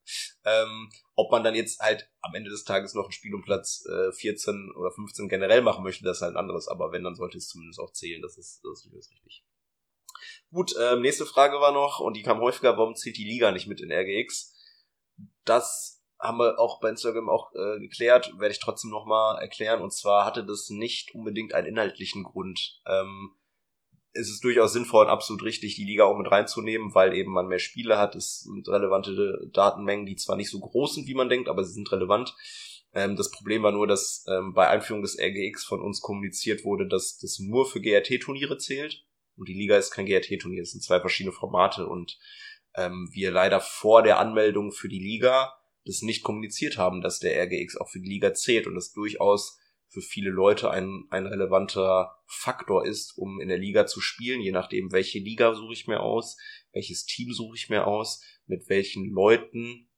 Ähm, 0.44 0.90
ob 1.16 1.30
man 1.32 1.42
dann 1.42 1.54
jetzt 1.54 1.80
halt 1.80 2.08
am 2.20 2.34
Ende 2.34 2.50
des 2.50 2.64
Tages 2.64 2.94
noch 2.94 3.06
ein 3.06 3.12
Spiel 3.12 3.34
um 3.34 3.42
Platz 3.42 3.84
äh, 3.86 4.12
14 4.12 4.72
oder 4.76 4.92
15 4.92 5.28
generell 5.28 5.62
machen 5.62 5.82
möchte, 5.82 6.04
das 6.04 6.18
ist 6.18 6.22
halt 6.22 6.34
ein 6.34 6.40
anderes. 6.40 6.68
Aber 6.68 6.92
wenn, 6.92 7.02
dann 7.02 7.16
sollte 7.16 7.38
es 7.38 7.48
zumindest 7.48 7.80
auch 7.80 7.92
zählen. 7.92 8.22
Das 8.22 8.38
ist, 8.38 8.60
das 8.62 8.84
ist 8.84 9.12
richtig. 9.12 9.44
Gut, 10.52 10.74
ähm, 10.80 11.00
nächste 11.00 11.26
Frage 11.26 11.60
war 11.60 11.72
noch, 11.72 11.98
und 11.98 12.16
die 12.16 12.22
kam 12.22 12.40
häufiger, 12.40 12.76
warum 12.76 12.94
zählt 12.94 13.16
die 13.16 13.24
Liga 13.24 13.50
nicht 13.50 13.66
mit 13.66 13.80
in 13.80 13.90
RGX? 13.90 14.54
Das 15.44 16.02
haben 16.20 16.38
wir 16.38 16.58
auch 16.58 16.78
bei 16.80 16.90
Instagram 16.90 17.28
auch 17.28 17.52
äh, 17.54 17.80
geklärt, 17.80 18.32
werde 18.38 18.52
ich 18.52 18.60
trotzdem 18.60 18.90
nochmal 18.90 19.40
erklären. 19.40 19.82
Und 19.82 19.92
zwar 19.92 20.24
hatte 20.24 20.44
das 20.44 20.70
nicht 20.70 21.14
unbedingt 21.14 21.54
einen 21.54 21.66
inhaltlichen 21.66 22.22
Grund. 22.22 22.80
Ähm, 22.86 23.34
es 24.14 24.28
ist 24.28 24.44
durchaus 24.44 24.72
sinnvoll 24.72 25.06
und 25.06 25.10
absolut 25.10 25.42
richtig, 25.42 25.76
die 25.76 25.84
Liga 25.84 26.04
auch 26.04 26.18
mit 26.18 26.30
reinzunehmen, 26.30 26.94
weil 26.94 27.14
eben 27.14 27.32
man 27.32 27.46
mehr 27.46 27.58
Spiele 27.58 27.98
hat. 27.98 28.14
Es 28.14 28.40
sind 28.40 28.68
relevante 28.68 29.48
Datenmengen, 29.52 30.06
die 30.06 30.16
zwar 30.16 30.36
nicht 30.36 30.50
so 30.50 30.60
groß 30.60 30.94
sind, 30.94 31.06
wie 31.06 31.14
man 31.14 31.28
denkt, 31.28 31.48
aber 31.48 31.64
sie 31.64 31.72
sind 31.72 31.90
relevant. 31.92 32.34
Ähm, 32.94 33.16
das 33.16 33.30
Problem 33.30 33.62
war 33.62 33.72
nur, 33.72 33.86
dass 33.86 34.24
ähm, 34.28 34.52
bei 34.52 34.68
Einführung 34.68 35.02
des 35.02 35.18
RGX 35.18 35.64
von 35.64 35.80
uns 35.80 36.00
kommuniziert 36.00 36.64
wurde, 36.64 36.86
dass 36.86 37.18
das 37.18 37.38
nur 37.38 37.66
für 37.66 37.80
GRT-Turniere 37.80 38.58
zählt. 38.58 39.04
Und 39.36 39.48
die 39.48 39.54
Liga 39.54 39.78
ist 39.78 39.90
kein 39.90 40.06
GRT-Turnier, 40.06 40.62
es 40.62 40.72
sind 40.72 40.82
zwei 40.82 41.00
verschiedene 41.00 41.32
Formate 41.32 41.86
und 41.86 42.18
ähm, 42.74 43.08
wir 43.12 43.30
leider 43.30 43.60
vor 43.60 44.02
der 44.02 44.18
Anmeldung 44.18 44.72
für 44.72 44.88
die 44.88 44.98
Liga 44.98 45.54
das 45.84 46.02
nicht 46.02 46.22
kommuniziert 46.22 46.76
haben, 46.76 47.00
dass 47.00 47.18
der 47.18 47.42
RGX 47.42 47.76
auch 47.78 47.88
für 47.88 47.98
die 47.98 48.08
Liga 48.08 48.34
zählt 48.34 48.66
und 48.66 48.74
das 48.74 48.92
durchaus 48.92 49.58
für 49.92 50.00
viele 50.00 50.30
Leute 50.30 50.70
ein, 50.70 51.04
ein 51.10 51.26
relevanter 51.26 52.16
Faktor 52.26 52.86
ist, 52.86 53.16
um 53.18 53.40
in 53.40 53.48
der 53.48 53.58
Liga 53.58 53.86
zu 53.86 54.00
spielen, 54.00 54.40
je 54.40 54.52
nachdem, 54.52 54.90
welche 54.90 55.18
Liga 55.18 55.54
suche 55.54 55.74
ich 55.74 55.86
mir 55.86 56.00
aus, 56.00 56.38
welches 56.72 57.04
Team 57.04 57.32
suche 57.32 57.56
ich 57.56 57.68
mir 57.68 57.86
aus, 57.86 58.22
mit 58.46 58.70
welchen 58.70 59.10
Leuten, 59.12 59.90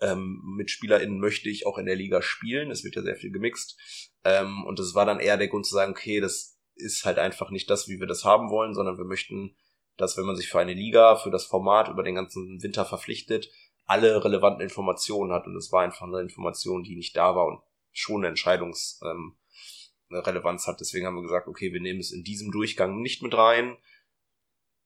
ähm, 0.00 0.42
mit 0.56 0.70
SpielerInnen 0.70 1.20
möchte 1.20 1.48
ich 1.48 1.66
auch 1.66 1.78
in 1.78 1.86
der 1.86 1.96
Liga 1.96 2.20
spielen. 2.20 2.70
Es 2.70 2.84
wird 2.84 2.96
ja 2.96 3.02
sehr 3.02 3.16
viel 3.16 3.30
gemixt. 3.30 3.78
Ähm, 4.24 4.64
und 4.64 4.78
das 4.78 4.94
war 4.94 5.06
dann 5.06 5.20
eher 5.20 5.36
der 5.36 5.48
Grund 5.48 5.66
zu 5.66 5.74
sagen, 5.74 5.92
okay, 5.92 6.20
das 6.20 6.58
ist 6.74 7.04
halt 7.04 7.18
einfach 7.18 7.50
nicht 7.50 7.70
das, 7.70 7.88
wie 7.88 8.00
wir 8.00 8.06
das 8.06 8.24
haben 8.24 8.50
wollen, 8.50 8.74
sondern 8.74 8.98
wir 8.98 9.04
möchten, 9.04 9.56
dass 9.96 10.16
wenn 10.16 10.26
man 10.26 10.36
sich 10.36 10.48
für 10.48 10.58
eine 10.58 10.74
Liga, 10.74 11.16
für 11.16 11.30
das 11.30 11.44
Format 11.44 11.88
über 11.88 12.02
den 12.02 12.16
ganzen 12.16 12.60
Winter 12.62 12.84
verpflichtet, 12.84 13.50
alle 13.84 14.24
relevanten 14.24 14.62
Informationen 14.62 15.32
hat 15.32 15.46
und 15.46 15.56
es 15.56 15.72
war 15.72 15.82
einfach 15.82 16.06
eine 16.06 16.20
Information, 16.20 16.82
die 16.82 16.94
nicht 16.94 17.16
da 17.16 17.34
war 17.34 17.46
und 17.46 17.60
schon 17.92 18.20
eine 18.20 18.28
Entscheidungsrelevanz 18.28 20.62
ähm, 20.62 20.66
hat. 20.66 20.80
Deswegen 20.80 21.06
haben 21.06 21.16
wir 21.16 21.22
gesagt, 21.22 21.48
okay, 21.48 21.72
wir 21.72 21.80
nehmen 21.80 22.00
es 22.00 22.12
in 22.12 22.24
diesem 22.24 22.50
Durchgang 22.50 23.00
nicht 23.00 23.22
mit 23.22 23.34
rein, 23.34 23.76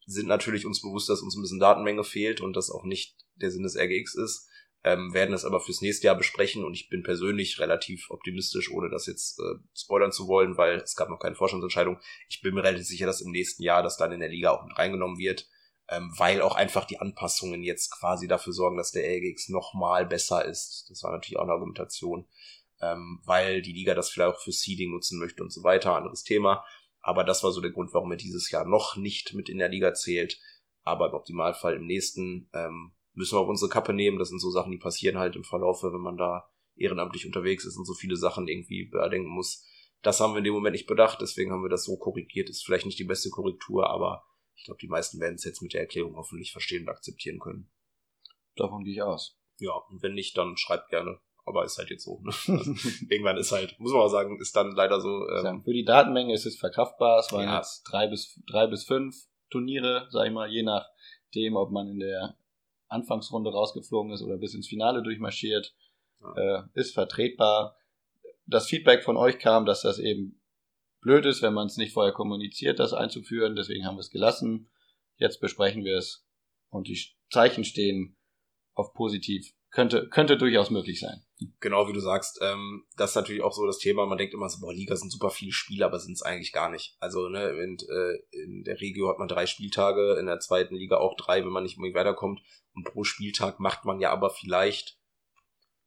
sind 0.04 0.26
natürlich 0.26 0.66
uns 0.66 0.82
bewusst, 0.82 1.08
dass 1.08 1.20
uns 1.20 1.36
ein 1.36 1.42
bisschen 1.42 1.60
Datenmenge 1.60 2.04
fehlt 2.04 2.40
und 2.40 2.56
das 2.56 2.70
auch 2.70 2.84
nicht 2.84 3.16
der 3.36 3.50
Sinn 3.50 3.62
des 3.62 3.76
RGX 3.76 4.16
ist, 4.16 4.48
ähm, 4.84 5.14
werden 5.14 5.32
es 5.32 5.44
aber 5.44 5.60
fürs 5.60 5.80
nächste 5.80 6.08
Jahr 6.08 6.16
besprechen 6.16 6.64
und 6.64 6.74
ich 6.74 6.88
bin 6.88 7.04
persönlich 7.04 7.60
relativ 7.60 8.10
optimistisch, 8.10 8.70
ohne 8.70 8.90
das 8.90 9.06
jetzt 9.06 9.38
äh, 9.38 9.54
spoilern 9.76 10.10
zu 10.10 10.26
wollen, 10.26 10.56
weil 10.56 10.78
es 10.78 10.96
gab 10.96 11.08
noch 11.08 11.20
keine 11.20 11.36
Forschungsentscheidung. 11.36 12.00
Ich 12.28 12.40
bin 12.40 12.54
mir 12.54 12.64
relativ 12.64 12.86
sicher, 12.86 13.06
dass 13.06 13.20
im 13.20 13.30
nächsten 13.30 13.62
Jahr 13.62 13.84
das 13.84 13.96
dann 13.96 14.10
in 14.10 14.20
der 14.20 14.28
Liga 14.28 14.50
auch 14.50 14.64
mit 14.64 14.76
reingenommen 14.76 15.18
wird 15.18 15.48
ähm, 15.92 16.12
weil 16.16 16.40
auch 16.40 16.54
einfach 16.54 16.86
die 16.86 17.00
Anpassungen 17.00 17.62
jetzt 17.62 17.90
quasi 17.90 18.26
dafür 18.26 18.52
sorgen, 18.52 18.76
dass 18.76 18.92
der 18.92 19.08
LGX 19.08 19.50
nochmal 19.50 20.06
besser 20.06 20.44
ist. 20.44 20.86
Das 20.88 21.02
war 21.02 21.12
natürlich 21.12 21.38
auch 21.38 21.42
eine 21.42 21.52
Argumentation, 21.52 22.26
ähm, 22.82 23.20
weil 23.24 23.62
die 23.62 23.72
Liga 23.72 23.94
das 23.94 24.10
vielleicht 24.10 24.34
auch 24.34 24.40
für 24.40 24.52
Seeding 24.52 24.90
nutzen 24.90 25.18
möchte 25.18 25.42
und 25.42 25.52
so 25.52 25.62
weiter, 25.62 25.96
anderes 25.96 26.24
Thema. 26.24 26.64
Aber 27.00 27.24
das 27.24 27.42
war 27.42 27.52
so 27.52 27.60
der 27.60 27.70
Grund, 27.70 27.92
warum 27.94 28.10
er 28.10 28.16
dieses 28.16 28.50
Jahr 28.50 28.66
noch 28.66 28.96
nicht 28.96 29.34
mit 29.34 29.48
in 29.48 29.58
der 29.58 29.68
Liga 29.68 29.94
zählt. 29.94 30.40
Aber 30.82 31.08
im 31.08 31.14
Optimalfall 31.14 31.76
im 31.76 31.86
nächsten 31.86 32.48
ähm, 32.52 32.92
müssen 33.14 33.36
wir 33.36 33.40
auf 33.40 33.48
unsere 33.48 33.70
Kappe 33.70 33.92
nehmen. 33.92 34.18
Das 34.18 34.28
sind 34.28 34.40
so 34.40 34.50
Sachen, 34.50 34.72
die 34.72 34.78
passieren 34.78 35.18
halt 35.18 35.36
im 35.36 35.44
Verlaufe, 35.44 35.92
wenn 35.92 36.00
man 36.00 36.16
da 36.16 36.48
ehrenamtlich 36.76 37.26
unterwegs 37.26 37.64
ist 37.64 37.76
und 37.76 37.84
so 37.84 37.94
viele 37.94 38.16
Sachen 38.16 38.48
irgendwie 38.48 38.86
bedenken 38.86 39.30
muss. 39.30 39.66
Das 40.02 40.20
haben 40.20 40.34
wir 40.34 40.38
in 40.38 40.44
dem 40.44 40.54
Moment 40.54 40.72
nicht 40.72 40.88
bedacht, 40.88 41.20
deswegen 41.20 41.52
haben 41.52 41.62
wir 41.62 41.68
das 41.68 41.84
so 41.84 41.96
korrigiert. 41.96 42.50
Ist 42.50 42.64
vielleicht 42.64 42.86
nicht 42.86 42.98
die 42.98 43.04
beste 43.04 43.30
Korrektur, 43.30 43.88
aber 43.88 44.24
ich 44.56 44.64
glaube, 44.64 44.78
die 44.80 44.88
meisten 44.88 45.20
werden 45.20 45.36
es 45.36 45.44
jetzt 45.44 45.62
mit 45.62 45.74
der 45.74 45.82
Erklärung 45.82 46.16
hoffentlich 46.16 46.50
verstehen 46.50 46.82
und 46.82 46.88
akzeptieren 46.88 47.38
können. 47.38 47.70
Davon 48.56 48.84
gehe 48.84 48.94
ich 48.94 49.02
aus. 49.02 49.38
Ja, 49.58 49.72
und 49.72 50.02
wenn 50.02 50.14
nicht, 50.14 50.36
dann 50.36 50.56
schreibt 50.56 50.88
gerne. 50.88 51.20
Aber 51.44 51.64
ist 51.64 51.78
halt 51.78 51.90
jetzt 51.90 52.04
so. 52.04 52.20
Ne? 52.22 52.32
Irgendwann 53.10 53.36
ist 53.36 53.52
halt, 53.52 53.78
muss 53.78 53.92
man 53.92 54.02
auch 54.02 54.08
sagen, 54.08 54.40
ist 54.40 54.54
dann 54.54 54.72
leider 54.72 55.00
so. 55.00 55.28
Ähm, 55.28 55.62
Für 55.62 55.72
die 55.72 55.84
Datenmenge 55.84 56.32
ist 56.32 56.46
es 56.46 56.58
verkraftbar. 56.58 57.18
Es 57.18 57.32
waren 57.32 57.44
ja. 57.44 57.56
jetzt 57.56 57.82
drei 57.84 58.06
bis, 58.06 58.40
drei 58.46 58.66
bis 58.66 58.84
fünf 58.84 59.16
Turniere, 59.50 60.06
sag 60.10 60.26
ich 60.26 60.32
mal, 60.32 60.50
je 60.50 60.62
nachdem, 60.62 61.56
ob 61.56 61.70
man 61.70 61.88
in 61.88 61.98
der 61.98 62.36
Anfangsrunde 62.88 63.50
rausgeflogen 63.50 64.12
ist 64.12 64.22
oder 64.22 64.38
bis 64.38 64.54
ins 64.54 64.68
Finale 64.68 65.02
durchmarschiert. 65.02 65.74
Ja. 66.20 66.34
Äh, 66.36 66.62
ist 66.74 66.94
vertretbar. 66.94 67.76
Das 68.46 68.68
Feedback 68.68 69.02
von 69.02 69.16
euch 69.16 69.38
kam, 69.38 69.66
dass 69.66 69.82
das 69.82 69.98
eben 69.98 70.40
blöd 71.00 71.26
ist, 71.26 71.42
wenn 71.42 71.54
man 71.54 71.66
es 71.66 71.76
nicht 71.76 71.92
vorher 71.92 72.12
kommuniziert, 72.12 72.78
das 72.78 72.92
einzuführen. 72.92 73.56
Deswegen 73.56 73.86
haben 73.86 73.96
wir 73.96 74.00
es 74.00 74.10
gelassen. 74.10 74.70
Jetzt 75.16 75.40
besprechen 75.40 75.84
wir 75.84 75.96
es 75.96 76.24
und 76.70 76.88
die 76.88 76.98
Zeichen 77.30 77.64
stehen 77.64 78.16
auf 78.74 78.94
positiv. 78.94 79.52
Könnte, 79.70 80.08
könnte 80.08 80.36
durchaus 80.36 80.70
möglich 80.70 81.00
sein. 81.00 81.22
Genau, 81.60 81.88
wie 81.88 81.92
du 81.92 82.00
sagst, 82.00 82.38
ähm, 82.42 82.84
das 82.96 83.10
ist 83.10 83.16
natürlich 83.16 83.42
auch 83.42 83.52
so 83.52 83.66
das 83.66 83.78
Thema. 83.78 84.06
Man 84.06 84.18
denkt 84.18 84.34
immer 84.34 84.48
so, 84.48 84.60
boah, 84.60 84.72
Liga 84.72 84.96
sind 84.96 85.10
super 85.10 85.30
viele 85.30 85.52
Spiele, 85.52 85.84
aber 85.84 85.98
sind 85.98 86.12
es 86.12 86.22
eigentlich 86.22 86.52
gar 86.52 86.70
nicht. 86.70 86.96
Also 87.00 87.28
ne, 87.28 87.50
in, 87.50 87.76
äh, 87.78 88.42
in 88.42 88.64
der 88.64 88.80
Regio 88.80 89.08
hat 89.08 89.18
man 89.18 89.28
drei 89.28 89.46
Spieltage, 89.46 90.16
in 90.18 90.26
der 90.26 90.40
zweiten 90.40 90.74
Liga 90.74 90.98
auch 90.98 91.16
drei, 91.16 91.44
wenn 91.44 91.52
man 91.52 91.62
nicht 91.62 91.76
unbedingt 91.76 91.96
weiterkommt. 91.96 92.40
Und 92.74 92.84
pro 92.84 93.04
Spieltag 93.04 93.60
macht 93.60 93.84
man 93.84 94.00
ja 94.00 94.10
aber 94.10 94.30
vielleicht 94.30 94.98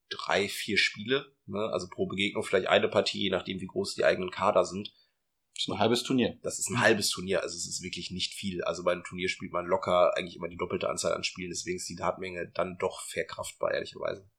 drei, 0.10 0.48
vier 0.48 0.78
Spiele. 0.78 1.34
Ne? 1.46 1.70
Also 1.72 1.88
pro 1.90 2.08
Begegnung 2.08 2.44
vielleicht 2.44 2.68
eine 2.68 2.88
Partie, 2.88 3.24
je 3.24 3.30
nachdem, 3.30 3.60
wie 3.60 3.68
groß 3.68 3.96
die 3.96 4.06
eigenen 4.06 4.32
Kader 4.32 4.66
sind. 4.66 4.94
Das 5.56 5.64
ist 5.64 5.70
ein 5.70 5.80
halbes 5.80 6.04
Turnier. 6.04 6.38
Das 6.44 6.60
ist 6.60 6.70
ein 6.70 6.82
halbes 6.82 7.10
Turnier, 7.10 7.42
also 7.42 7.56
es 7.56 7.66
ist 7.66 7.82
wirklich 7.82 8.12
nicht 8.12 8.34
viel. 8.34 8.62
Also 8.64 8.84
bei 8.84 8.92
einem 8.92 9.04
Turnier 9.04 9.30
spielt 9.30 9.54
man 9.54 9.66
locker 9.66 10.16
eigentlich 10.18 10.36
immer 10.36 10.50
die 10.50 10.58
doppelte 10.58 10.90
Anzahl 10.90 11.14
an 11.14 11.24
Spielen, 11.24 11.50
deswegen 11.50 11.78
ist 11.78 11.88
die 11.88 11.96
Datenmenge 11.96 12.52
dann 12.54 12.78
doch 12.78 13.02
verkraftbar, 13.02 13.74
ehrlicherweise. 13.74 14.30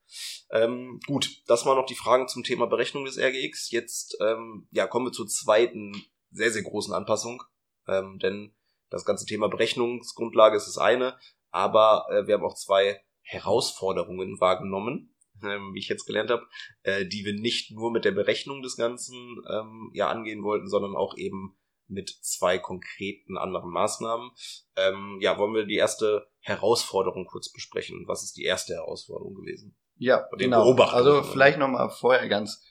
Ähm, 0.50 1.00
gut, 1.07 1.42
das 1.46 1.66
waren 1.66 1.76
noch 1.76 1.86
die 1.86 1.94
Fragen 1.94 2.28
zum 2.28 2.44
Thema 2.44 2.66
Berechnung 2.66 3.04
des 3.04 3.18
RGX. 3.18 3.70
Jetzt 3.70 4.16
ähm, 4.20 4.68
ja, 4.70 4.86
kommen 4.86 5.07
wir 5.07 5.12
zur 5.12 5.26
zweiten 5.26 5.92
sehr, 6.30 6.50
sehr 6.50 6.62
großen 6.62 6.94
Anpassung. 6.94 7.42
Ähm, 7.88 8.18
denn 8.18 8.54
das 8.90 9.04
ganze 9.04 9.26
Thema 9.26 9.48
Berechnungsgrundlage 9.48 10.57
ist 10.57 10.66
das 10.66 10.78
eine, 10.78 11.18
aber 11.50 12.07
äh, 12.11 12.26
wir 12.26 12.34
haben 12.34 12.44
auch 12.44 12.54
zwei 12.54 13.00
Herausforderungen 13.22 14.40
wahrgenommen 14.40 15.16
ähm, 15.42 15.74
wie 15.74 15.78
ich 15.78 15.88
jetzt 15.88 16.07
gelernt 16.07 16.30
habe, 16.30 16.46
äh, 16.82 17.07
die 17.07 17.24
wir 17.24 17.34
nicht 17.34 17.72
nur 17.72 17.90
mit 17.90 18.04
der 18.04 18.12
Berechnung 18.12 18.62
des 18.62 18.76
Ganzen 18.76 19.42
ähm, 19.50 19.90
ja 19.94 20.09
angehen 20.09 20.42
wollten, 20.42 20.68
sondern 20.68 20.96
auch 20.96 21.16
eben 21.16 21.57
mit 21.88 22.11
zwei 22.11 22.59
konkreten 22.59 23.38
anderen 23.38 23.70
Maßnahmen. 23.70 24.30
Ähm, 24.76 25.18
ja, 25.20 25.38
wollen 25.38 25.54
wir 25.54 25.66
die 25.66 25.76
erste 25.76 26.28
Herausforderung 26.40 27.26
kurz 27.26 27.52
besprechen? 27.52 28.04
Was 28.07 28.24
ist 28.24 28.36
die 28.36 28.44
erste 28.44 28.74
Herausforderung 28.74 29.34
gewesen? 29.34 29.76
Ja, 29.99 30.26
genau. 30.38 30.74
Also 30.74 31.22
vielleicht 31.22 31.59
nochmal 31.59 31.90
vorher 31.90 32.28
ganz 32.28 32.62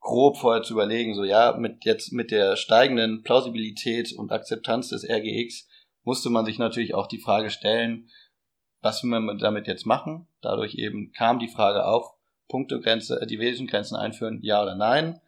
grob 0.00 0.38
vorher 0.38 0.62
zu 0.62 0.74
überlegen, 0.74 1.14
so 1.14 1.24
ja, 1.24 1.56
mit 1.56 1.84
jetzt 1.84 2.12
mit 2.12 2.30
der 2.30 2.56
steigenden 2.56 3.22
Plausibilität 3.22 4.12
und 4.12 4.32
Akzeptanz 4.32 4.88
des 4.88 5.08
RGX 5.08 5.68
musste 6.04 6.30
man 6.30 6.44
sich 6.44 6.58
natürlich 6.58 6.94
auch 6.94 7.06
die 7.06 7.20
Frage 7.20 7.50
stellen, 7.50 8.08
was 8.80 9.02
will 9.02 9.10
man 9.10 9.38
damit 9.38 9.68
jetzt 9.68 9.86
machen? 9.86 10.26
Dadurch 10.40 10.74
eben 10.74 11.12
kam 11.12 11.38
die 11.38 11.48
Frage 11.48 11.86
auf, 11.86 12.12
Punktegrenze, 12.48 13.20
äh, 13.20 13.26
die 13.26 13.38
Grenzen 13.66 13.96
einführen, 13.96 14.40
ja 14.42 14.62
oder 14.62 14.74
nein. 14.74 15.20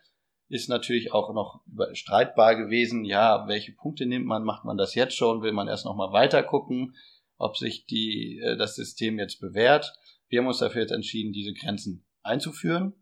ist 0.48 0.68
natürlich 0.68 1.12
auch 1.12 1.32
noch 1.32 1.62
streitbar 1.92 2.56
gewesen. 2.56 3.04
Ja, 3.04 3.48
welche 3.48 3.72
Punkte 3.72 4.06
nimmt 4.06 4.26
man? 4.26 4.44
Macht 4.44 4.64
man 4.64 4.76
das 4.76 4.94
jetzt 4.94 5.16
schon? 5.16 5.42
Will 5.42 5.52
man 5.52 5.68
erst 5.68 5.86
noch 5.86 5.96
mal 5.96 6.12
weiter 6.12 6.42
gucken, 6.42 6.96
ob 7.38 7.56
sich 7.56 7.86
die, 7.86 8.40
äh, 8.40 8.56
das 8.56 8.74
System 8.74 9.18
jetzt 9.18 9.40
bewährt? 9.40 9.94
Wir 10.34 10.40
haben 10.40 10.48
uns 10.48 10.58
dafür 10.58 10.80
jetzt 10.80 10.90
entschieden, 10.90 11.32
diese 11.32 11.52
Grenzen 11.52 12.04
einzuführen 12.24 12.92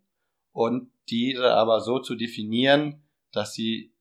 und 0.50 0.92
diese 1.08 1.54
aber 1.54 1.80
so 1.80 1.98
zu 1.98 2.14
definieren, 2.14 3.08
dass 3.30 3.54
sie 3.54 3.96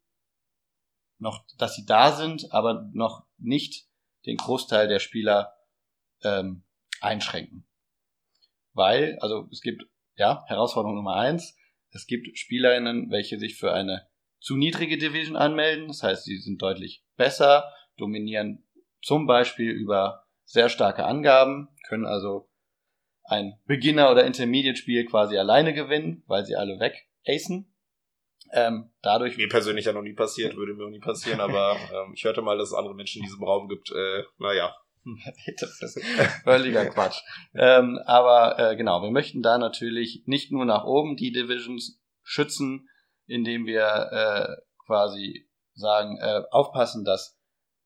noch, 1.18 1.46
dass 1.58 1.74
sie 1.76 1.86
da 1.86 2.12
sind, 2.12 2.52
aber 2.52 2.90
noch 2.92 3.26
nicht 3.38 3.88
den 4.26 4.36
Großteil 4.36 4.90
der 4.90 5.00
Spieler 5.00 5.54
ähm, 6.24 6.66
einschränken. 7.00 7.66
Weil, 8.74 9.18
also 9.22 9.48
es 9.50 9.62
gibt, 9.62 9.86
ja, 10.18 10.44
Herausforderung 10.48 10.98
Nummer 10.98 11.16
eins, 11.16 11.58
es 11.92 12.08
gibt 12.08 12.38
SpielerInnen, 12.38 13.12
welche 13.12 13.40
sich 13.40 13.56
für 13.56 13.72
eine 13.72 14.10
zu 14.42 14.58
niedrige 14.58 14.98
Division 14.98 15.38
anmelden. 15.38 15.88
Das 15.88 16.04
heißt, 16.04 16.26
sie 16.26 16.36
sind 16.36 16.62
deutlich 16.62 17.06
besser, 17.16 17.72
dominieren 17.96 18.68
zum 19.02 19.26
Beispiel 19.26 19.72
über 19.72 20.28
sehr 20.44 20.68
starke 20.68 21.06
Angaben, 21.06 21.70
können 21.88 22.06
also 22.06 22.51
ein 23.32 23.58
Beginner- 23.66 24.12
oder 24.12 24.26
Intermediate-Spiel 24.26 25.06
quasi 25.06 25.38
alleine 25.38 25.74
gewinnen, 25.74 26.24
weil 26.28 26.46
sie 26.46 26.56
alle 26.56 26.80
weg 26.80 27.08
acen. 27.26 27.74
Ähm, 28.54 28.92
dadurch 29.02 29.38
mir 29.38 29.48
persönlich 29.48 29.86
ja 29.86 29.94
noch 29.94 30.02
nie 30.02 30.14
passiert, 30.14 30.58
würde 30.58 30.74
mir 30.74 30.86
auch 30.86 30.90
nie 30.90 31.00
passieren, 31.00 31.40
aber 31.40 31.78
ähm, 31.94 32.12
ich 32.14 32.26
hörte 32.26 32.42
mal, 32.42 32.58
dass 32.58 32.70
es 32.70 32.74
andere 32.74 32.94
Menschen 32.94 33.22
in 33.22 33.28
diesem 33.28 33.44
Raum 33.44 33.70
gibt. 33.70 33.90
Äh, 33.92 34.24
naja, 34.38 34.76
das 35.60 35.82
ist 35.82 36.04
völliger 36.44 36.86
Quatsch. 36.88 37.22
ähm, 37.56 38.00
aber 38.06 38.60
äh, 38.60 38.76
genau, 38.76 39.02
wir 39.02 39.12
möchten 39.12 39.42
da 39.42 39.58
natürlich 39.58 40.24
nicht 40.26 40.52
nur 40.52 40.66
nach 40.66 40.84
oben 40.84 41.16
die 41.16 41.32
Divisions 41.32 42.02
schützen, 42.24 42.90
indem 43.28 43.66
wir 43.66 43.86
äh, 44.12 44.62
quasi 44.86 45.48
sagen, 45.74 46.18
äh, 46.20 46.42
aufpassen, 46.52 47.06
dass, 47.06 47.40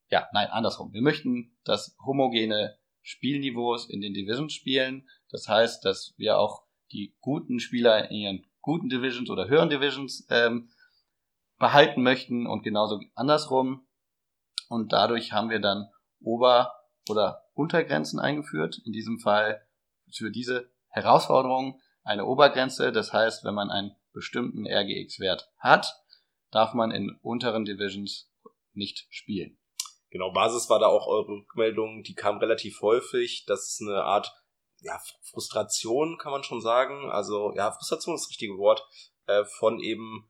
ja, 0.09 0.27
nein, 0.33 0.47
andersrum. 0.47 0.91
Wir 0.91 1.03
möchten, 1.03 1.55
dass 1.63 1.95
homogene 2.03 2.77
Spielniveaus 3.05 3.87
in 3.87 4.01
den 4.01 4.15
Divisions 4.15 4.51
spielen. 4.51 5.07
Das 5.35 5.49
heißt, 5.49 5.83
dass 5.83 6.13
wir 6.15 6.39
auch 6.39 6.63
die 6.93 7.13
guten 7.19 7.59
Spieler 7.59 8.09
in 8.09 8.15
ihren 8.15 8.45
guten 8.61 8.87
Divisions 8.87 9.29
oder 9.29 9.49
höheren 9.49 9.69
Divisions 9.69 10.25
ähm, 10.29 10.69
behalten 11.59 12.03
möchten 12.03 12.47
und 12.47 12.63
genauso 12.63 13.01
andersrum. 13.15 13.85
Und 14.69 14.93
dadurch 14.93 15.33
haben 15.33 15.49
wir 15.49 15.59
dann 15.59 15.89
Ober- 16.21 16.73
oder 17.09 17.43
Untergrenzen 17.53 18.17
eingeführt. 18.17 18.81
In 18.85 18.93
diesem 18.93 19.19
Fall 19.19 19.61
für 20.09 20.31
diese 20.31 20.71
Herausforderung 20.87 21.81
eine 22.05 22.25
Obergrenze. 22.25 22.93
Das 22.93 23.11
heißt, 23.11 23.43
wenn 23.43 23.55
man 23.55 23.69
einen 23.69 23.93
bestimmten 24.13 24.65
RGX-Wert 24.65 25.51
hat, 25.57 26.01
darf 26.49 26.73
man 26.73 26.91
in 26.91 27.19
unteren 27.21 27.65
Divisions 27.65 28.31
nicht 28.71 29.05
spielen. 29.09 29.57
Genau, 30.11 30.31
Basis 30.31 30.69
war 30.69 30.79
da 30.79 30.87
auch 30.87 31.07
eure 31.07 31.27
Rückmeldung, 31.27 32.03
die 32.03 32.15
kam 32.15 32.37
relativ 32.37 32.79
häufig. 32.79 33.43
Das 33.47 33.67
ist 33.67 33.81
eine 33.81 34.01
Art 34.05 34.33
ja, 34.85 35.01
Frustration, 35.23 36.17
kann 36.17 36.31
man 36.31 36.43
schon 36.43 36.61
sagen. 36.61 37.09
Also, 37.09 37.53
ja, 37.55 37.71
Frustration 37.71 38.15
ist 38.15 38.25
das 38.25 38.29
richtige 38.29 38.57
Wort, 38.57 38.87
äh, 39.25 39.43
von 39.45 39.79
eben 39.79 40.29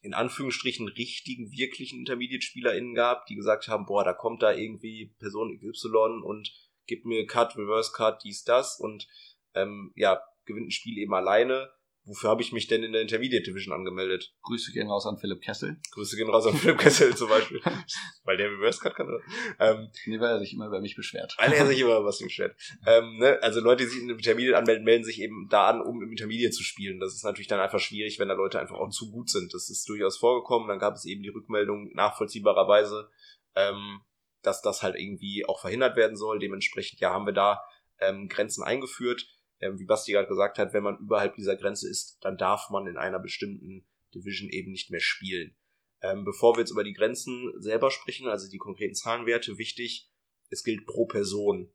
in 0.00 0.14
Anführungsstrichen 0.14 0.86
richtigen, 0.86 1.50
wirklichen 1.50 1.98
Intermediate-SpielerInnen 1.98 2.94
gab, 2.94 3.26
die 3.26 3.34
gesagt 3.34 3.66
haben, 3.66 3.86
boah, 3.86 4.04
da 4.04 4.12
kommt 4.12 4.42
da 4.42 4.52
irgendwie 4.52 5.12
Person 5.18 5.58
XY 5.58 6.22
und 6.22 6.52
gibt 6.86 7.04
mir 7.04 7.26
Cut, 7.26 7.56
Reverse 7.56 7.90
Cut, 7.92 8.22
dies, 8.22 8.44
das 8.44 8.78
und 8.78 9.08
ähm, 9.54 9.92
ja, 9.96 10.22
gewinnt 10.44 10.68
ein 10.68 10.70
Spiel 10.70 10.98
eben 10.98 11.12
alleine 11.12 11.72
wofür 12.06 12.30
habe 12.30 12.40
ich 12.40 12.52
mich 12.52 12.68
denn 12.68 12.84
in 12.84 12.92
der 12.92 13.02
Intermediate 13.02 13.44
Division 13.44 13.74
angemeldet? 13.74 14.32
Grüße 14.42 14.72
gehen 14.72 14.88
raus 14.88 15.06
an 15.06 15.18
Philipp 15.18 15.42
Kessel. 15.42 15.76
Grüße 15.90 16.16
gehen 16.16 16.30
raus 16.30 16.46
an 16.46 16.56
Philipp 16.56 16.78
Kessel 16.78 17.14
zum 17.16 17.28
Beispiel. 17.28 17.60
weil 18.24 18.36
der 18.36 18.50
Reverse 18.50 18.80
Cut 18.80 18.94
kann, 18.94 19.08
oder? 19.08 19.20
Ähm, 19.58 19.90
nee, 20.06 20.20
weil 20.20 20.30
er 20.30 20.38
sich 20.38 20.54
immer 20.54 20.68
über 20.68 20.80
mich 20.80 20.94
beschwert. 20.94 21.34
Weil 21.38 21.52
er 21.52 21.66
sich 21.66 21.80
immer 21.80 21.96
über 21.96 22.04
was 22.04 22.20
beschwert. 22.20 22.56
ähm, 22.86 23.18
ne? 23.18 23.38
Also 23.42 23.60
Leute, 23.60 23.84
die 23.84 23.90
sich 23.90 24.00
in 24.00 24.08
der 24.08 24.16
Intermediate 24.16 24.56
anmelden, 24.56 24.84
melden 24.84 25.04
sich 25.04 25.20
eben 25.20 25.48
da 25.50 25.68
an, 25.68 25.80
um 25.80 26.00
im 26.02 26.10
Intermediate 26.10 26.54
zu 26.54 26.62
spielen. 26.62 27.00
Das 27.00 27.12
ist 27.12 27.24
natürlich 27.24 27.48
dann 27.48 27.60
einfach 27.60 27.80
schwierig, 27.80 28.18
wenn 28.18 28.28
da 28.28 28.34
Leute 28.34 28.60
einfach 28.60 28.76
auch 28.76 28.90
zu 28.90 29.10
gut 29.10 29.28
sind. 29.28 29.52
Das 29.52 29.68
ist 29.68 29.88
durchaus 29.88 30.16
vorgekommen. 30.16 30.68
Dann 30.68 30.78
gab 30.78 30.94
es 30.94 31.04
eben 31.04 31.22
die 31.22 31.30
Rückmeldung 31.30 31.90
nachvollziehbarerweise, 31.94 33.10
ähm, 33.56 34.00
dass 34.42 34.62
das 34.62 34.82
halt 34.82 34.94
irgendwie 34.94 35.44
auch 35.46 35.60
verhindert 35.60 35.96
werden 35.96 36.16
soll. 36.16 36.38
Dementsprechend, 36.38 37.00
ja, 37.00 37.12
haben 37.12 37.26
wir 37.26 37.32
da 37.32 37.60
ähm, 38.00 38.28
Grenzen 38.28 38.62
eingeführt 38.62 39.26
ähm, 39.60 39.78
wie 39.78 39.86
Basti 39.86 40.12
gerade 40.12 40.28
gesagt 40.28 40.58
hat, 40.58 40.72
wenn 40.72 40.82
man 40.82 40.98
überhalb 40.98 41.34
dieser 41.34 41.56
Grenze 41.56 41.88
ist, 41.88 42.18
dann 42.20 42.36
darf 42.36 42.70
man 42.70 42.86
in 42.86 42.96
einer 42.96 43.18
bestimmten 43.18 43.86
Division 44.14 44.50
eben 44.50 44.70
nicht 44.70 44.90
mehr 44.90 45.00
spielen. 45.00 45.56
Ähm, 46.02 46.24
bevor 46.24 46.56
wir 46.56 46.60
jetzt 46.60 46.70
über 46.70 46.84
die 46.84 46.92
Grenzen 46.92 47.52
selber 47.56 47.90
sprechen, 47.90 48.28
also 48.28 48.50
die 48.50 48.58
konkreten 48.58 48.94
Zahlenwerte, 48.94 49.58
wichtig, 49.58 50.10
es 50.50 50.62
gilt 50.62 50.86
pro 50.86 51.06
Person. 51.06 51.72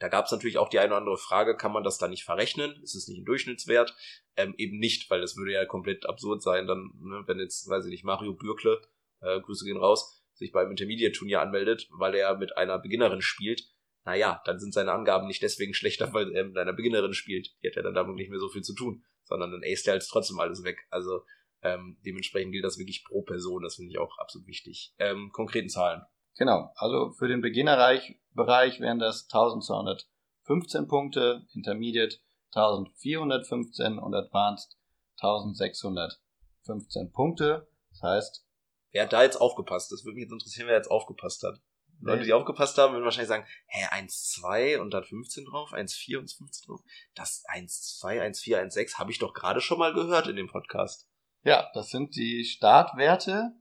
Da 0.00 0.08
gab 0.08 0.26
es 0.26 0.32
natürlich 0.32 0.58
auch 0.58 0.68
die 0.68 0.78
eine 0.78 0.92
oder 0.92 0.98
andere 0.98 1.18
Frage, 1.18 1.56
kann 1.56 1.72
man 1.72 1.82
das 1.82 1.98
da 1.98 2.08
nicht 2.08 2.24
verrechnen? 2.24 2.80
Ist 2.82 2.94
es 2.94 3.08
nicht 3.08 3.18
ein 3.18 3.24
Durchschnittswert? 3.24 3.96
Ähm, 4.36 4.54
eben 4.56 4.78
nicht, 4.78 5.10
weil 5.10 5.20
das 5.20 5.36
würde 5.36 5.52
ja 5.52 5.66
komplett 5.66 6.06
absurd 6.06 6.42
sein, 6.42 6.66
dann, 6.66 6.90
ne, 7.00 7.24
wenn 7.26 7.38
jetzt, 7.40 7.68
weiß 7.68 7.84
ich 7.84 7.90
nicht, 7.90 8.04
Mario 8.04 8.34
Bürkle, 8.34 8.80
äh, 9.20 9.40
Grüße 9.40 9.64
gehen 9.64 9.76
raus, 9.76 10.22
sich 10.34 10.52
beim 10.52 10.70
Intermediate-Turnier 10.70 11.40
anmeldet, 11.40 11.88
weil 11.90 12.14
er 12.14 12.36
mit 12.36 12.56
einer 12.56 12.78
Beginnerin 12.78 13.20
spielt, 13.20 13.68
naja, 14.08 14.40
dann 14.46 14.58
sind 14.58 14.72
seine 14.72 14.92
Angaben 14.92 15.26
nicht 15.26 15.42
deswegen 15.42 15.74
schlechter, 15.74 16.14
weil 16.14 16.34
er 16.34 16.44
mit 16.44 16.56
einer 16.56 16.72
Beginnerin 16.72 17.12
spielt. 17.12 17.54
Die 17.62 17.68
hat 17.68 17.76
ja 17.76 17.82
dann 17.82 17.92
damit 17.92 18.16
nicht 18.16 18.30
mehr 18.30 18.40
so 18.40 18.48
viel 18.48 18.62
zu 18.62 18.74
tun, 18.74 19.04
sondern 19.24 19.50
dann 19.50 19.60
ace 19.62 19.82
der 19.82 19.92
halt 19.92 20.08
trotzdem 20.08 20.40
alles 20.40 20.64
weg. 20.64 20.78
Also 20.88 21.26
ähm, 21.60 21.98
dementsprechend 22.06 22.52
gilt 22.52 22.64
das 22.64 22.78
wirklich 22.78 23.04
pro 23.04 23.20
Person, 23.20 23.62
das 23.62 23.74
finde 23.74 23.90
ich 23.90 23.98
auch 23.98 24.16
absolut 24.16 24.48
wichtig. 24.48 24.94
Ähm, 24.98 25.28
konkreten 25.30 25.68
Zahlen. 25.68 26.00
Genau, 26.38 26.72
also 26.76 27.12
für 27.18 27.28
den 27.28 27.42
Beginnerbereich 27.42 28.80
wären 28.80 28.98
das 28.98 29.24
1215 29.24 30.88
Punkte, 30.88 31.46
Intermediate 31.52 32.16
1415 32.54 33.98
und 33.98 34.14
Advanced 34.14 34.78
1615 35.20 37.12
Punkte. 37.12 37.68
Das 37.90 38.02
heißt. 38.02 38.46
Wer 38.90 39.02
hat 39.02 39.12
da 39.12 39.22
jetzt 39.22 39.38
aufgepasst? 39.38 39.92
Das 39.92 40.02
würde 40.06 40.14
mich 40.14 40.22
jetzt 40.22 40.32
interessieren, 40.32 40.66
wer 40.66 40.76
jetzt 40.76 40.90
aufgepasst 40.90 41.42
hat. 41.42 41.60
Leute, 42.00 42.24
die 42.24 42.32
aufgepasst 42.32 42.78
haben, 42.78 42.92
würden 42.92 43.04
wahrscheinlich 43.04 43.28
sagen, 43.28 43.46
hä, 43.66 43.86
1, 43.90 44.30
2 44.40 44.80
und 44.80 44.92
dann 44.92 45.04
15 45.04 45.44
drauf, 45.44 45.72
1, 45.72 45.94
4 45.94 46.20
und 46.20 46.30
15 46.30 46.66
drauf. 46.66 46.80
Das 47.14 47.42
1, 47.48 47.98
2, 47.98 48.22
1, 48.22 48.40
4, 48.40 48.60
1, 48.60 48.74
6 48.74 48.98
habe 48.98 49.10
ich 49.10 49.18
doch 49.18 49.34
gerade 49.34 49.60
schon 49.60 49.78
mal 49.78 49.92
gehört 49.92 50.28
in 50.28 50.36
dem 50.36 50.48
Podcast. 50.48 51.08
Ja, 51.42 51.70
das 51.74 51.90
sind 51.90 52.14
die 52.16 52.44
Startwerte 52.44 53.52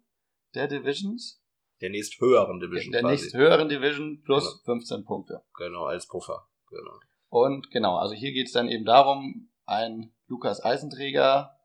der 0.53 0.67
Divisions. 0.67 1.41
Der 1.81 1.89
nächst 1.89 2.19
höheren 2.19 2.59
Division. 2.59 2.91
Der, 2.91 3.01
der 3.01 3.11
nächst 3.11 3.33
höheren 3.33 3.69
Division 3.69 4.21
plus 4.23 4.63
genau. 4.63 4.77
15 4.77 5.05
Punkte. 5.05 5.43
Genau, 5.55 5.85
als 5.85 6.07
Puffer. 6.07 6.47
Genau. 6.69 6.99
Und 7.29 7.69
genau, 7.71 7.97
also 7.97 8.15
hier 8.15 8.31
geht 8.31 8.47
es 8.47 8.53
dann 8.53 8.67
eben 8.67 8.85
darum, 8.85 9.51
ein 9.65 10.13
Lukas 10.27 10.63
Eisenträger 10.63 11.57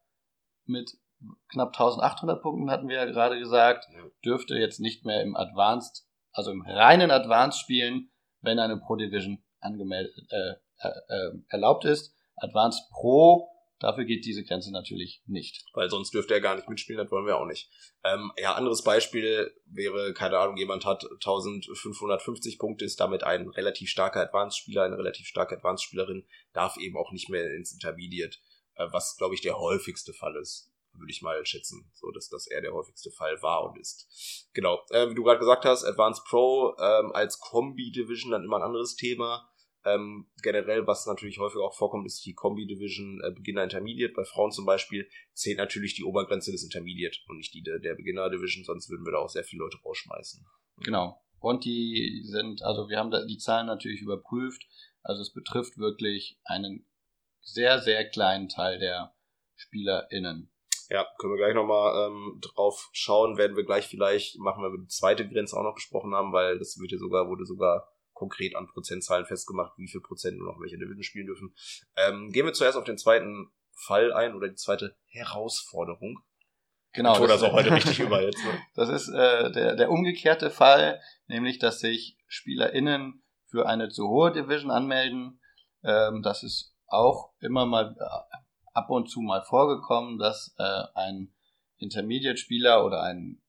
mit 0.65 0.99
knapp 1.49 1.69
1800 1.69 2.43
Punkten 2.43 2.71
hatten 2.71 2.89
wir 2.89 2.97
ja 2.97 3.05
gerade 3.05 3.39
gesagt, 3.39 3.87
dürfte 4.25 4.55
jetzt 4.57 4.81
nicht 4.81 5.05
mehr 5.05 5.23
im 5.23 5.37
Advanced 5.37 6.07
also 6.33 6.51
im 6.51 6.63
reinen 6.63 7.11
Advanced-Spielen, 7.11 8.11
wenn 8.41 8.59
eine 8.59 8.79
Pro 8.79 8.97
Division 8.97 9.43
angemeldet, 9.61 10.15
äh, 10.31 10.55
äh, 10.79 10.89
äh, 11.09 11.33
erlaubt 11.49 11.85
ist. 11.85 12.15
Advanced 12.37 12.83
Pro, 12.91 13.49
dafür 13.79 14.05
geht 14.05 14.25
diese 14.25 14.43
Grenze 14.43 14.73
natürlich 14.73 15.23
nicht. 15.27 15.65
Weil 15.75 15.91
sonst 15.91 16.13
dürfte 16.13 16.35
er 16.35 16.41
gar 16.41 16.57
nicht 16.57 16.69
mitspielen, 16.69 17.03
das 17.03 17.13
wollen 17.13 17.27
wir 17.27 17.39
auch 17.39 17.47
nicht. 17.47 17.71
Ähm, 18.03 18.33
ja, 18.37 18.55
anderes 18.55 18.83
Beispiel 18.83 19.53
wäre, 19.67 20.13
keine 20.13 20.39
Ahnung, 20.39 20.57
jemand 20.57 20.85
hat 20.85 21.05
1550 21.05 22.59
Punkte, 22.59 22.85
ist 22.85 22.99
damit 23.01 23.23
ein 23.23 23.49
relativ 23.49 23.91
starker 23.91 24.21
Advanced-Spieler, 24.23 24.85
eine 24.85 24.99
relativ 24.99 25.27
starke 25.27 25.57
Advanced-Spielerin, 25.57 26.27
darf 26.53 26.77
eben 26.79 26.97
auch 26.97 27.13
nicht 27.13 27.29
mehr 27.29 27.55
ins 27.55 27.73
Intermediate, 27.73 28.39
äh, 28.75 28.87
was, 28.91 29.17
glaube 29.17 29.35
ich, 29.35 29.41
der 29.41 29.59
häufigste 29.59 30.13
Fall 30.13 30.37
ist 30.37 30.72
würde 30.95 31.11
ich 31.11 31.23
mal 31.23 31.45
schätzen, 31.47 31.91
so 31.95 32.11
dass 32.11 32.29
das 32.29 32.47
eher 32.47 32.61
der 32.61 32.73
häufigste 32.73 33.11
Fall 33.11 33.41
war 33.43 33.65
und 33.65 33.79
ist. 33.79 34.49
Genau, 34.53 34.81
äh, 34.91 35.09
wie 35.09 35.15
du 35.15 35.23
gerade 35.23 35.39
gesagt 35.39 35.65
hast, 35.65 35.85
Advanced 35.85 36.25
Pro 36.25 36.75
ähm, 36.79 37.13
als 37.13 37.39
Kombi-Division 37.39 38.31
dann 38.31 38.45
immer 38.45 38.57
ein 38.57 38.63
anderes 38.63 38.97
Thema. 38.97 39.49
Ähm, 39.85 40.31
generell, 40.43 40.87
was 40.87 41.07
natürlich 41.07 41.39
häufig 41.39 41.61
auch 41.61 41.75
vorkommt, 41.75 42.07
ist 42.07 42.25
die 42.25 42.35
Kombi-Division 42.35 43.21
äh, 43.25 43.33
Beginner 43.33 43.65
Intermediate. 43.65 44.15
Bei 44.15 44.25
Frauen 44.25 44.53
zum 44.53 44.65
Beispiel 44.65 45.09
zählt 45.33 45.59
natürlich 45.59 45.95
die 45.95 46.05
Obergrenze 46.05 46.53
des 46.53 46.63
Intermediate 46.63 47.19
und 47.29 47.39
nicht 47.39 47.53
die 47.53 47.63
der, 47.63 47.81
der 47.81 47.95
Beginner-Division, 47.95 48.65
sonst 48.65 48.89
würden 48.91 49.05
wir 49.05 49.13
da 49.13 49.19
auch 49.19 49.29
sehr 49.29 49.45
viele 49.45 49.65
Leute 49.65 49.79
rausschmeißen. 49.85 50.47
Genau. 50.85 51.21
Und 51.41 51.65
die 51.65 52.23
sind, 52.25 52.63
also 52.63 52.89
wir 52.89 52.99
haben 52.99 53.11
da 53.11 53.25
die 53.27 53.39
Zahlen 53.39 53.67
natürlich 53.67 54.01
überprüft. 54.01 54.63
Also 55.03 55.23
es 55.23 55.33
betrifft 55.33 55.77
wirklich 55.79 56.39
einen 56.45 56.87
sehr, 57.41 57.81
sehr 57.81 58.09
kleinen 58.09 58.49
Teil 58.49 58.79
der 58.79 59.17
SpielerInnen. 59.57 60.52
Ja, 60.93 61.07
können 61.19 61.33
wir 61.33 61.39
gleich 61.39 61.55
nochmal 61.55 62.07
ähm, 62.07 62.39
drauf 62.43 62.91
schauen, 62.93 63.39
werden 63.39 63.57
wir 63.57 63.65
gleich 63.65 63.87
vielleicht, 63.87 64.39
machen 64.39 64.63
wir 64.63 64.71
die 64.79 64.89
zweite 64.89 65.27
Grenze 65.27 65.57
auch 65.57 65.63
noch 65.63 65.75
besprochen 65.75 66.15
haben, 66.15 66.35
weil 66.35 66.59
das 66.59 66.79
wird 66.79 66.93
ja 66.93 66.99
sogar, 66.99 67.29
wurde 67.29 67.47
sogar 67.47 67.89
konkret 68.13 68.55
an 68.55 68.67
Prozentzahlen 68.67 69.25
festgemacht, 69.25 69.73
wie 69.79 69.89
viel 69.89 70.03
Prozent 70.03 70.37
nur 70.37 70.53
noch 70.53 70.61
welche 70.61 70.77
Division 70.77 71.03
spielen 71.03 71.27
dürfen. 71.29 71.55
Ähm, 71.97 72.29
gehen 72.31 72.45
wir 72.45 72.53
zuerst 72.53 72.77
auf 72.77 72.85
den 72.85 72.99
zweiten 72.99 73.51
Fall 73.75 74.13
ein 74.13 74.35
oder 74.35 74.49
die 74.49 74.55
zweite 74.55 74.95
Herausforderung. 75.07 76.19
Genau. 76.93 77.17
Oder 77.17 77.29
das, 77.29 77.41
so 77.41 77.53
heute 77.53 77.73
richtig 77.73 77.99
über 78.01 78.23
jetzt. 78.23 78.45
Ne? 78.45 78.51
Das 78.75 78.91
ist 78.91 79.09
äh, 79.09 79.51
der, 79.51 79.77
der 79.77 79.91
umgekehrte 79.91 80.51
Fall, 80.51 81.01
nämlich 81.27 81.59
dass 81.59 81.81
sich 81.81 82.19
SpielerInnen 82.27 83.25
für 83.47 83.67
eine 83.67 83.89
zu 83.89 84.09
hohe 84.09 84.31
Division 84.31 84.71
anmelden. 84.71 85.41
Ähm, 85.83 86.21
das 86.23 86.43
ist 86.43 86.77
auch 86.87 87.33
immer 87.41 87.65
mal 87.65 87.97
äh, 87.99 88.42
ab 88.73 88.91
und 88.91 89.11
zu 89.11 89.21
mal 89.21 89.43
vorgekommen, 89.43 90.19
dass 90.19 90.55
äh, 90.59 90.83
ein 90.95 91.33
Intermediate-Spieler 91.79 92.85
oder 92.85 93.03
ein 93.03 93.43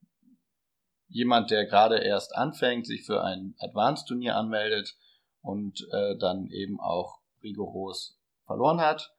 jemand, 1.08 1.50
der 1.50 1.66
gerade 1.66 1.98
erst 1.98 2.34
anfängt, 2.34 2.86
sich 2.86 3.04
für 3.04 3.22
ein 3.22 3.54
Advanced-Turnier 3.58 4.36
anmeldet 4.36 4.96
und 5.42 5.86
äh, 5.92 6.16
dann 6.18 6.48
eben 6.50 6.80
auch 6.80 7.20
rigoros 7.42 8.18
verloren 8.46 8.80
hat. 8.80 9.14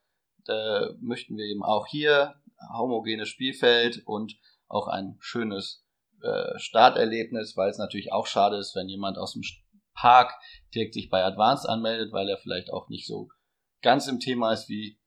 Da 0.46 0.90
möchten 1.00 1.38
wir 1.38 1.46
eben 1.46 1.64
auch 1.64 1.88
hier 1.88 2.36
homogenes 2.74 3.30
Spielfeld 3.30 4.04
und 4.06 4.36
auch 4.68 4.88
ein 4.88 5.18
schönes 5.20 5.86
äh, 6.22 6.58
Starterlebnis, 6.58 7.56
weil 7.56 7.70
es 7.70 7.78
natürlich 7.78 8.12
auch 8.12 8.28
schade 8.28 8.58
ist, 8.58 8.76
wenn 8.76 8.90
jemand 8.90 9.18
aus 9.18 9.34
dem 9.34 9.44
Park 9.94 10.34
direkt 10.74 10.94
sich 10.94 11.10
bei 11.10 11.24
Advanced 11.24 11.68
anmeldet, 11.68 12.12
weil 12.12 12.28
er 12.30 12.38
vielleicht 12.38 12.72
auch 12.72 12.90
nicht 12.90 13.08
so 13.08 13.30
ganz 13.82 14.08
im 14.08 14.20
Thema 14.20 14.52
ist 14.52 14.68
wie 14.68 15.00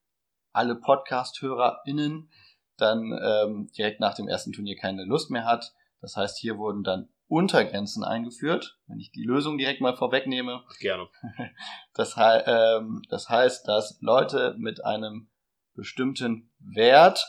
alle 0.59 0.75
Podcast-HörerInnen, 0.75 2.31
dann 2.77 3.19
ähm, 3.23 3.71
direkt 3.79 4.01
nach 4.01 4.15
dem 4.15 4.29
ersten 4.29 4.53
Turnier 4.53 4.77
keine 4.77 5.05
Lust 5.05 5.31
mehr 5.31 5.45
hat. 5.45 5.73
Das 6.01 6.17
heißt, 6.17 6.37
hier 6.39 6.59
wurden 6.59 6.83
dann 6.83 7.09
Untergrenzen 7.29 8.03
eingeführt, 8.03 8.79
wenn 8.87 8.99
ich 8.99 9.13
die 9.13 9.23
Lösung 9.23 9.57
direkt 9.57 9.81
mal 9.81 9.97
vorwegnehme. 9.97 10.65
Gerne. 10.81 11.09
Das, 11.95 12.15
ähm, 12.19 13.03
das 13.09 13.29
heißt, 13.29 13.67
dass 13.67 13.99
Leute 14.01 14.55
mit 14.57 14.85
einem 14.85 15.29
bestimmten 15.75 16.53
Wert, 16.61 17.27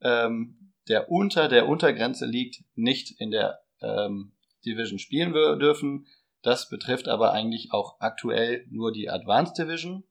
ähm, 0.00 0.72
der 0.88 1.10
unter 1.10 1.48
der 1.48 1.68
Untergrenze 1.68 2.26
liegt, 2.26 2.64
nicht 2.74 3.20
in 3.20 3.30
der 3.30 3.60
ähm, 3.80 4.32
Division 4.66 4.98
spielen 4.98 5.32
dürfen. 5.32 6.06
Das 6.42 6.68
betrifft 6.68 7.06
aber 7.06 7.32
eigentlich 7.32 7.68
auch 7.72 8.00
aktuell 8.00 8.66
nur 8.68 8.90
die 8.90 9.08
Advanced 9.08 9.56
Division. 9.58 10.04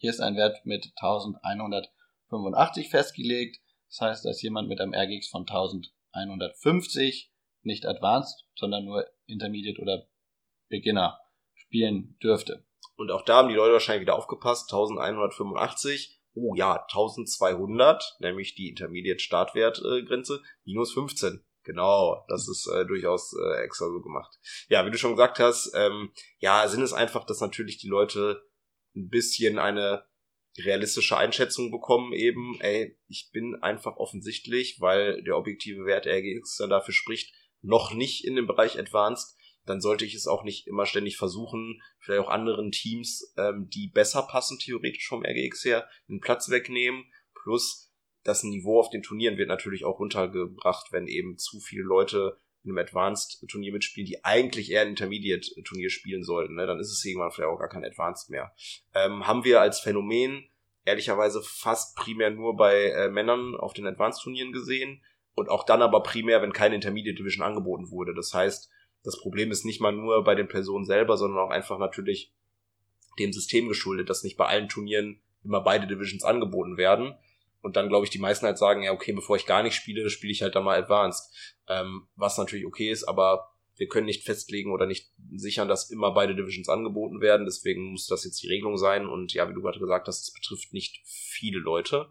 Hier 0.00 0.10
ist 0.10 0.20
ein 0.20 0.34
Wert 0.34 0.64
mit 0.64 0.92
1185 0.96 2.88
festgelegt. 2.88 3.60
Das 3.90 4.00
heißt, 4.00 4.24
dass 4.24 4.40
jemand 4.40 4.66
mit 4.66 4.80
einem 4.80 4.94
RGX 4.94 5.28
von 5.28 5.42
1150 5.42 7.30
nicht 7.60 7.84
Advanced, 7.84 8.46
sondern 8.56 8.86
nur 8.86 9.06
Intermediate 9.26 9.78
oder 9.78 10.08
Beginner 10.70 11.20
spielen 11.52 12.16
dürfte. 12.22 12.64
Und 12.96 13.10
auch 13.10 13.26
da 13.26 13.36
haben 13.36 13.50
die 13.50 13.56
Leute 13.56 13.74
wahrscheinlich 13.74 14.00
wieder 14.00 14.16
aufgepasst. 14.16 14.72
1185. 14.72 16.18
Oh 16.32 16.54
ja, 16.54 16.76
1200, 16.76 18.16
nämlich 18.20 18.54
die 18.54 18.70
Intermediate 18.70 19.20
Startwertgrenze, 19.20 20.40
minus 20.64 20.94
15. 20.94 21.44
Genau, 21.62 22.24
das 22.28 22.48
ist 22.48 22.66
äh, 22.68 22.86
durchaus 22.86 23.34
äh, 23.34 23.64
extra 23.64 23.84
so 23.84 24.00
gemacht. 24.00 24.38
Ja, 24.70 24.86
wie 24.86 24.90
du 24.90 24.96
schon 24.96 25.10
gesagt 25.10 25.38
hast, 25.40 25.74
ähm, 25.74 26.10
ja, 26.38 26.66
Sinn 26.68 26.80
ist 26.80 26.94
einfach, 26.94 27.26
dass 27.26 27.42
natürlich 27.42 27.76
die 27.76 27.88
Leute 27.88 28.49
ein 28.94 29.08
bisschen 29.08 29.58
eine 29.58 30.04
realistische 30.58 31.16
Einschätzung 31.16 31.70
bekommen, 31.70 32.12
eben, 32.12 32.60
ey, 32.60 32.98
ich 33.06 33.30
bin 33.32 33.56
einfach 33.62 33.96
offensichtlich, 33.96 34.80
weil 34.80 35.22
der 35.22 35.36
objektive 35.36 35.84
Wert 35.84 36.06
RGX 36.06 36.56
dann 36.56 36.70
dafür 36.70 36.94
spricht, 36.94 37.32
noch 37.62 37.94
nicht 37.94 38.24
in 38.24 38.36
dem 38.36 38.46
Bereich 38.46 38.78
Advanced, 38.78 39.36
dann 39.66 39.80
sollte 39.80 40.04
ich 40.04 40.14
es 40.14 40.26
auch 40.26 40.42
nicht 40.42 40.66
immer 40.66 40.86
ständig 40.86 41.16
versuchen, 41.16 41.80
vielleicht 42.00 42.22
auch 42.22 42.30
anderen 42.30 42.72
Teams, 42.72 43.32
ähm, 43.36 43.68
die 43.68 43.88
besser 43.88 44.22
passen, 44.22 44.58
theoretisch 44.58 45.06
vom 45.06 45.24
RGX 45.24 45.64
her, 45.64 45.88
den 46.08 46.20
Platz 46.20 46.50
wegnehmen. 46.50 47.04
Plus 47.34 47.92
das 48.24 48.42
Niveau 48.42 48.80
auf 48.80 48.90
den 48.90 49.02
Turnieren 49.02 49.38
wird 49.38 49.48
natürlich 49.48 49.84
auch 49.84 49.98
runtergebracht, 49.98 50.92
wenn 50.92 51.06
eben 51.06 51.38
zu 51.38 51.60
viele 51.60 51.84
Leute 51.84 52.38
in 52.64 52.70
einem 52.70 52.78
Advanced-Turnier 52.78 53.72
mitspielen, 53.72 54.06
die 54.06 54.24
eigentlich 54.24 54.70
eher 54.70 54.82
ein 54.82 54.88
Intermediate-Turnier 54.88 55.90
spielen 55.90 56.22
sollten. 56.22 56.54
Ne? 56.54 56.66
Dann 56.66 56.78
ist 56.78 56.92
es 56.92 57.04
irgendwann 57.04 57.30
vielleicht 57.30 57.50
auch 57.50 57.58
gar 57.58 57.68
kein 57.68 57.84
Advanced 57.84 58.30
mehr. 58.30 58.52
Ähm, 58.94 59.26
haben 59.26 59.44
wir 59.44 59.60
als 59.60 59.80
Phänomen 59.80 60.48
ehrlicherweise 60.84 61.42
fast 61.42 61.96
primär 61.96 62.30
nur 62.30 62.56
bei 62.56 62.90
äh, 62.90 63.08
Männern 63.08 63.54
auf 63.56 63.72
den 63.72 63.86
Advanced-Turnieren 63.86 64.52
gesehen 64.52 65.02
und 65.34 65.48
auch 65.48 65.64
dann 65.64 65.82
aber 65.82 66.02
primär, 66.02 66.42
wenn 66.42 66.52
keine 66.52 66.74
Intermediate 66.74 67.16
Division 67.16 67.44
angeboten 67.44 67.90
wurde. 67.90 68.14
Das 68.14 68.34
heißt, 68.34 68.70
das 69.02 69.18
Problem 69.18 69.50
ist 69.50 69.64
nicht 69.64 69.80
mal 69.80 69.92
nur 69.92 70.22
bei 70.24 70.34
den 70.34 70.48
Personen 70.48 70.84
selber, 70.84 71.16
sondern 71.16 71.40
auch 71.40 71.50
einfach 71.50 71.78
natürlich 71.78 72.34
dem 73.18 73.32
System 73.32 73.68
geschuldet, 73.68 74.10
dass 74.10 74.22
nicht 74.22 74.36
bei 74.36 74.46
allen 74.46 74.68
Turnieren 74.68 75.20
immer 75.42 75.62
beide 75.62 75.86
Divisions 75.86 76.24
angeboten 76.24 76.76
werden. 76.76 77.14
Und 77.62 77.76
dann 77.76 77.88
glaube 77.88 78.06
ich, 78.06 78.10
die 78.10 78.18
meisten 78.18 78.46
halt 78.46 78.58
sagen, 78.58 78.82
ja, 78.82 78.92
okay, 78.92 79.12
bevor 79.12 79.36
ich 79.36 79.46
gar 79.46 79.62
nicht 79.62 79.74
spiele, 79.74 80.08
spiele 80.08 80.32
ich 80.32 80.42
halt 80.42 80.54
dann 80.54 80.64
mal 80.64 80.78
Advanced. 80.78 81.34
Ähm, 81.68 82.08
was 82.16 82.38
natürlich 82.38 82.66
okay 82.66 82.90
ist, 82.90 83.04
aber 83.04 83.50
wir 83.76 83.88
können 83.88 84.06
nicht 84.06 84.24
festlegen 84.24 84.72
oder 84.72 84.86
nicht 84.86 85.10
sichern, 85.32 85.68
dass 85.68 85.90
immer 85.90 86.12
beide 86.12 86.34
Divisions 86.34 86.68
angeboten 86.68 87.20
werden. 87.20 87.46
Deswegen 87.46 87.92
muss 87.92 88.06
das 88.06 88.24
jetzt 88.24 88.42
die 88.42 88.48
Regelung 88.48 88.76
sein. 88.76 89.06
Und 89.06 89.32
ja, 89.32 89.48
wie 89.48 89.54
du 89.54 89.62
gerade 89.62 89.78
gesagt 89.78 90.06
hast, 90.06 90.22
es 90.22 90.32
betrifft 90.32 90.72
nicht 90.72 91.00
viele 91.06 91.58
Leute. 91.58 92.08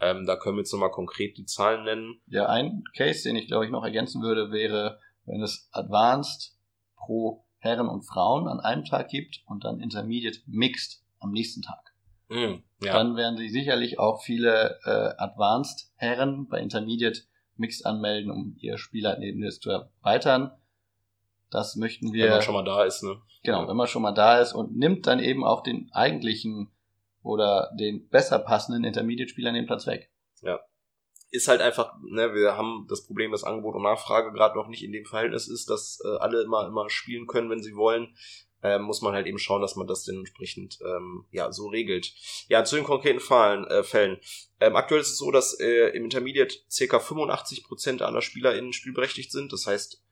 Ähm, 0.00 0.26
da 0.26 0.36
können 0.36 0.56
wir 0.56 0.62
jetzt 0.62 0.72
nochmal 0.72 0.90
konkret 0.90 1.36
die 1.36 1.44
Zahlen 1.44 1.84
nennen. 1.84 2.20
Ja, 2.26 2.46
ein 2.46 2.82
Case, 2.96 3.22
den 3.22 3.36
ich 3.36 3.46
glaube 3.46 3.66
ich 3.66 3.70
noch 3.70 3.84
ergänzen 3.84 4.22
würde, 4.22 4.50
wäre, 4.50 4.98
wenn 5.26 5.42
es 5.42 5.68
Advanced 5.70 6.58
pro 6.96 7.44
Herren 7.58 7.88
und 7.88 8.02
Frauen 8.02 8.48
an 8.48 8.58
einem 8.58 8.84
Tag 8.84 9.08
gibt 9.08 9.42
und 9.46 9.64
dann 9.64 9.80
Intermediate 9.80 10.40
Mixed 10.46 11.04
am 11.20 11.30
nächsten 11.30 11.62
Tag. 11.62 11.94
Mm, 12.28 12.62
ja. 12.84 12.92
Dann 12.92 13.16
werden 13.16 13.36
sich 13.36 13.52
sicherlich 13.52 13.98
auch 13.98 14.22
viele 14.22 14.78
äh, 14.84 15.22
Advanced 15.22 15.92
Herren 15.96 16.48
bei 16.48 16.60
Intermediate 16.60 17.22
Mixed 17.56 17.86
anmelden, 17.86 18.30
um 18.30 18.56
ihr 18.58 18.78
Spielerlebnis 18.78 19.60
zu 19.60 19.70
erweitern. 19.70 20.52
Das 21.50 21.76
möchten 21.76 22.12
wir. 22.12 22.24
Wenn 22.24 22.32
man 22.32 22.42
schon 22.42 22.54
mal 22.54 22.64
da 22.64 22.84
ist, 22.84 23.02
ne? 23.02 23.20
Genau, 23.44 23.68
wenn 23.68 23.76
man 23.76 23.86
schon 23.86 24.02
mal 24.02 24.12
da 24.12 24.38
ist 24.38 24.52
und 24.52 24.76
nimmt 24.76 25.06
dann 25.06 25.18
eben 25.18 25.44
auch 25.44 25.62
den 25.62 25.90
eigentlichen 25.92 26.70
oder 27.22 27.70
den 27.78 28.08
besser 28.08 28.38
passenden 28.38 28.84
Intermediate-Spielern 28.84 29.54
den 29.54 29.66
Platz 29.66 29.86
weg. 29.86 30.10
Ja. 30.42 30.60
Ist 31.30 31.48
halt 31.48 31.60
einfach, 31.60 31.94
ne, 32.02 32.34
wir 32.34 32.56
haben 32.56 32.86
das 32.88 33.06
Problem, 33.06 33.32
dass 33.32 33.44
Angebot 33.44 33.74
und 33.74 33.82
Nachfrage 33.82 34.32
gerade 34.32 34.56
noch 34.56 34.68
nicht 34.68 34.82
in 34.82 34.92
dem 34.92 35.04
Verhältnis 35.04 35.48
ist, 35.48 35.70
dass 35.70 36.00
äh, 36.04 36.18
alle 36.18 36.42
immer, 36.42 36.66
immer 36.66 36.88
spielen 36.90 37.26
können, 37.26 37.50
wenn 37.50 37.62
sie 37.62 37.74
wollen. 37.74 38.14
Ähm, 38.62 38.82
muss 38.82 39.02
man 39.02 39.12
halt 39.12 39.26
eben 39.26 39.38
schauen, 39.38 39.60
dass 39.60 39.74
man 39.74 39.86
das 39.88 40.04
dementsprechend 40.04 40.78
ähm, 40.84 41.24
ja 41.32 41.50
so 41.50 41.66
regelt. 41.66 42.14
Ja, 42.48 42.64
zu 42.64 42.76
den 42.76 42.84
konkreten 42.84 43.18
Fallen, 43.18 43.66
äh, 43.66 43.82
Fällen. 43.82 44.18
Ähm, 44.60 44.76
aktuell 44.76 45.00
ist 45.00 45.10
es 45.10 45.18
so, 45.18 45.30
dass 45.32 45.58
äh, 45.58 45.88
im 45.96 46.04
Intermediate 46.04 46.56
ca. 46.68 46.98
85% 46.98 48.02
aller 48.02 48.22
SpielerInnen 48.22 48.72
spielberechtigt 48.72 49.32
sind. 49.32 49.52
Das 49.52 49.66
heißt, 49.66 50.02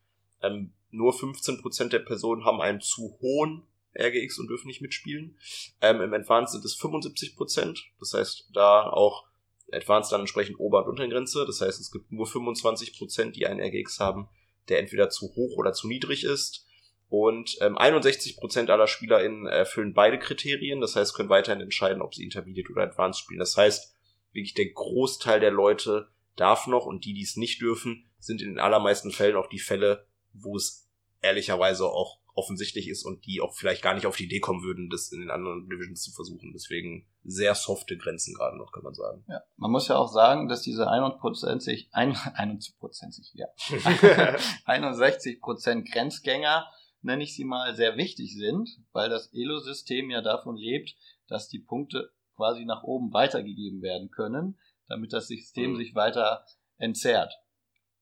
ähm, 0.42 0.72
nur 0.90 1.12
15% 1.12 1.88
der 1.88 2.00
Personen 2.00 2.44
haben 2.44 2.60
einen 2.60 2.80
zu 2.80 3.18
hohen 3.20 3.66
RGX 3.98 4.38
und 4.38 4.48
dürfen 4.48 4.68
nicht 4.68 4.82
mitspielen. 4.82 5.38
Ähm, 5.80 6.00
Im 6.00 6.12
Advanced 6.12 6.52
sind 6.52 6.64
es 6.64 6.74
75 6.74 7.36
Prozent. 7.36 7.84
Das 7.98 8.14
heißt, 8.14 8.50
da 8.52 8.88
auch 8.88 9.26
Advanced 9.72 10.12
dann 10.12 10.20
entsprechend 10.20 10.58
Ober- 10.58 10.84
und 10.84 10.90
Untergrenze. 10.90 11.44
Das 11.46 11.60
heißt, 11.60 11.80
es 11.80 11.90
gibt 11.90 12.10
nur 12.12 12.26
25 12.26 12.98
Prozent, 12.98 13.36
die 13.36 13.46
einen 13.46 13.60
RGX 13.60 14.00
haben, 14.00 14.28
der 14.68 14.80
entweder 14.80 15.10
zu 15.10 15.34
hoch 15.34 15.56
oder 15.56 15.72
zu 15.72 15.88
niedrig 15.88 16.24
ist. 16.24 16.66
Und 17.10 17.58
ähm, 17.60 17.76
61 17.76 18.36
Prozent 18.36 18.70
aller 18.70 18.86
SpielerInnen 18.86 19.46
erfüllen 19.46 19.94
beide 19.94 20.18
Kriterien. 20.18 20.80
Das 20.80 20.94
heißt, 20.94 21.14
können 21.14 21.28
weiterhin 21.28 21.60
entscheiden, 21.60 22.02
ob 22.02 22.14
sie 22.14 22.22
Intermediate 22.24 22.70
oder 22.70 22.84
Advanced 22.84 23.20
spielen. 23.20 23.40
Das 23.40 23.56
heißt, 23.56 23.96
wirklich 24.32 24.54
der 24.54 24.70
Großteil 24.70 25.40
der 25.40 25.50
Leute 25.50 26.08
darf 26.36 26.68
noch 26.68 26.86
und 26.86 27.04
die, 27.04 27.12
die 27.12 27.22
es 27.24 27.36
nicht 27.36 27.60
dürfen, 27.60 28.08
sind 28.20 28.40
in 28.40 28.50
den 28.50 28.58
allermeisten 28.60 29.10
Fällen 29.10 29.36
auch 29.36 29.48
die 29.48 29.58
Fälle, 29.58 30.06
wo 30.32 30.56
es 30.56 30.88
ehrlicherweise 31.20 31.86
auch 31.86 32.20
offensichtlich 32.34 32.88
ist 32.88 33.04
und 33.04 33.26
die 33.26 33.40
auch 33.40 33.54
vielleicht 33.54 33.82
gar 33.82 33.94
nicht 33.94 34.06
auf 34.06 34.16
die 34.16 34.24
Idee 34.24 34.40
kommen 34.40 34.62
würden, 34.62 34.88
das 34.88 35.12
in 35.12 35.20
den 35.20 35.30
anderen 35.30 35.68
Divisions 35.68 36.02
zu 36.02 36.12
versuchen. 36.12 36.52
Deswegen 36.52 37.06
sehr 37.24 37.54
softe 37.54 37.96
Grenzen 37.96 38.34
gerade 38.34 38.56
noch, 38.56 38.72
kann 38.72 38.84
man 38.84 38.94
sagen. 38.94 39.24
Ja, 39.28 39.42
man 39.56 39.70
muss 39.70 39.88
ja 39.88 39.96
auch 39.96 40.10
sagen, 40.10 40.48
dass 40.48 40.62
diese 40.62 40.88
21, 40.88 41.90
21, 41.92 43.32
ja, 43.34 43.48
61 44.64 45.40
Prozent 45.40 45.90
Grenzgänger, 45.90 46.66
nenne 47.02 47.22
ich 47.22 47.34
sie 47.34 47.44
mal, 47.44 47.74
sehr 47.74 47.96
wichtig 47.96 48.36
sind, 48.36 48.68
weil 48.92 49.08
das 49.08 49.32
Elo-System 49.32 50.10
ja 50.10 50.22
davon 50.22 50.56
lebt, 50.56 50.96
dass 51.28 51.48
die 51.48 51.58
Punkte 51.58 52.12
quasi 52.36 52.64
nach 52.64 52.82
oben 52.82 53.12
weitergegeben 53.12 53.82
werden 53.82 54.10
können, 54.10 54.58
damit 54.88 55.12
das 55.12 55.28
System 55.28 55.72
mhm. 55.72 55.76
sich 55.76 55.94
weiter 55.94 56.44
entzerrt. 56.78 57.34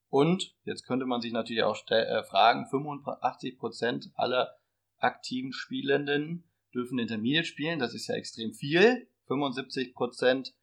Und 0.09 0.55
jetzt 0.63 0.85
könnte 0.85 1.05
man 1.05 1.21
sich 1.21 1.31
natürlich 1.31 1.63
auch 1.63 1.77
äh, 1.89 2.23
fragen, 2.23 2.65
85% 2.65 4.11
aller 4.15 4.57
aktiven 4.97 5.53
Spielenden 5.53 6.49
dürfen 6.73 6.99
Intermediate 6.99 7.45
spielen, 7.45 7.79
das 7.79 7.93
ist 7.93 8.07
ja 8.07 8.15
extrem 8.15 8.53
viel. 8.53 9.07
75% 9.27 10.53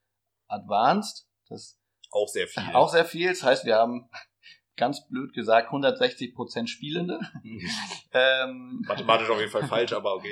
Advanced, 0.49 1.29
das 1.49 1.79
auch 2.11 2.29
sehr 2.29 2.47
viel. 2.47 2.63
Auch 2.75 2.89
sehr 2.89 3.05
viel. 3.05 3.29
Das 3.29 3.43
heißt, 3.43 3.65
wir 3.65 3.77
haben 3.77 4.09
ganz 4.77 5.07
blöd 5.09 5.33
gesagt 5.33 5.73
160% 5.73 6.67
Spielende. 6.67 7.19
ähm, 8.13 8.83
Mathematisch 8.87 9.31
auf 9.31 9.39
jeden 9.39 9.51
Fall 9.51 9.67
falsch, 9.67 9.93
aber 9.93 10.15
okay. 10.15 10.29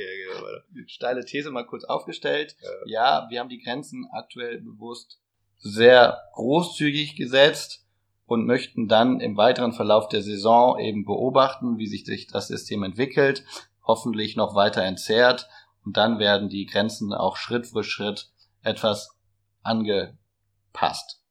Steile 0.86 1.24
These 1.24 1.50
mal 1.50 1.66
kurz 1.66 1.84
aufgestellt. 1.84 2.56
Ja. 2.86 3.22
ja, 3.22 3.30
wir 3.30 3.40
haben 3.40 3.48
die 3.48 3.62
Grenzen 3.62 4.06
aktuell 4.12 4.60
bewusst 4.60 5.20
sehr 5.58 6.22
großzügig 6.34 7.16
gesetzt 7.16 7.86
und 8.26 8.46
möchten 8.46 8.88
dann 8.88 9.20
im 9.20 9.36
weiteren 9.36 9.72
Verlauf 9.72 10.08
der 10.08 10.22
Saison 10.22 10.78
eben 10.78 11.04
beobachten, 11.04 11.78
wie 11.78 11.86
sich 11.86 12.04
das 12.26 12.48
System 12.48 12.82
entwickelt, 12.82 13.44
hoffentlich 13.82 14.36
noch 14.36 14.54
weiter 14.54 14.82
entzerrt 14.82 15.48
und 15.84 15.96
dann 15.96 16.18
werden 16.18 16.48
die 16.48 16.66
Grenzen 16.66 17.12
auch 17.12 17.36
Schritt 17.36 17.66
für 17.66 17.84
Schritt 17.84 18.30
etwas 18.62 19.16
angepasst. 19.62 21.22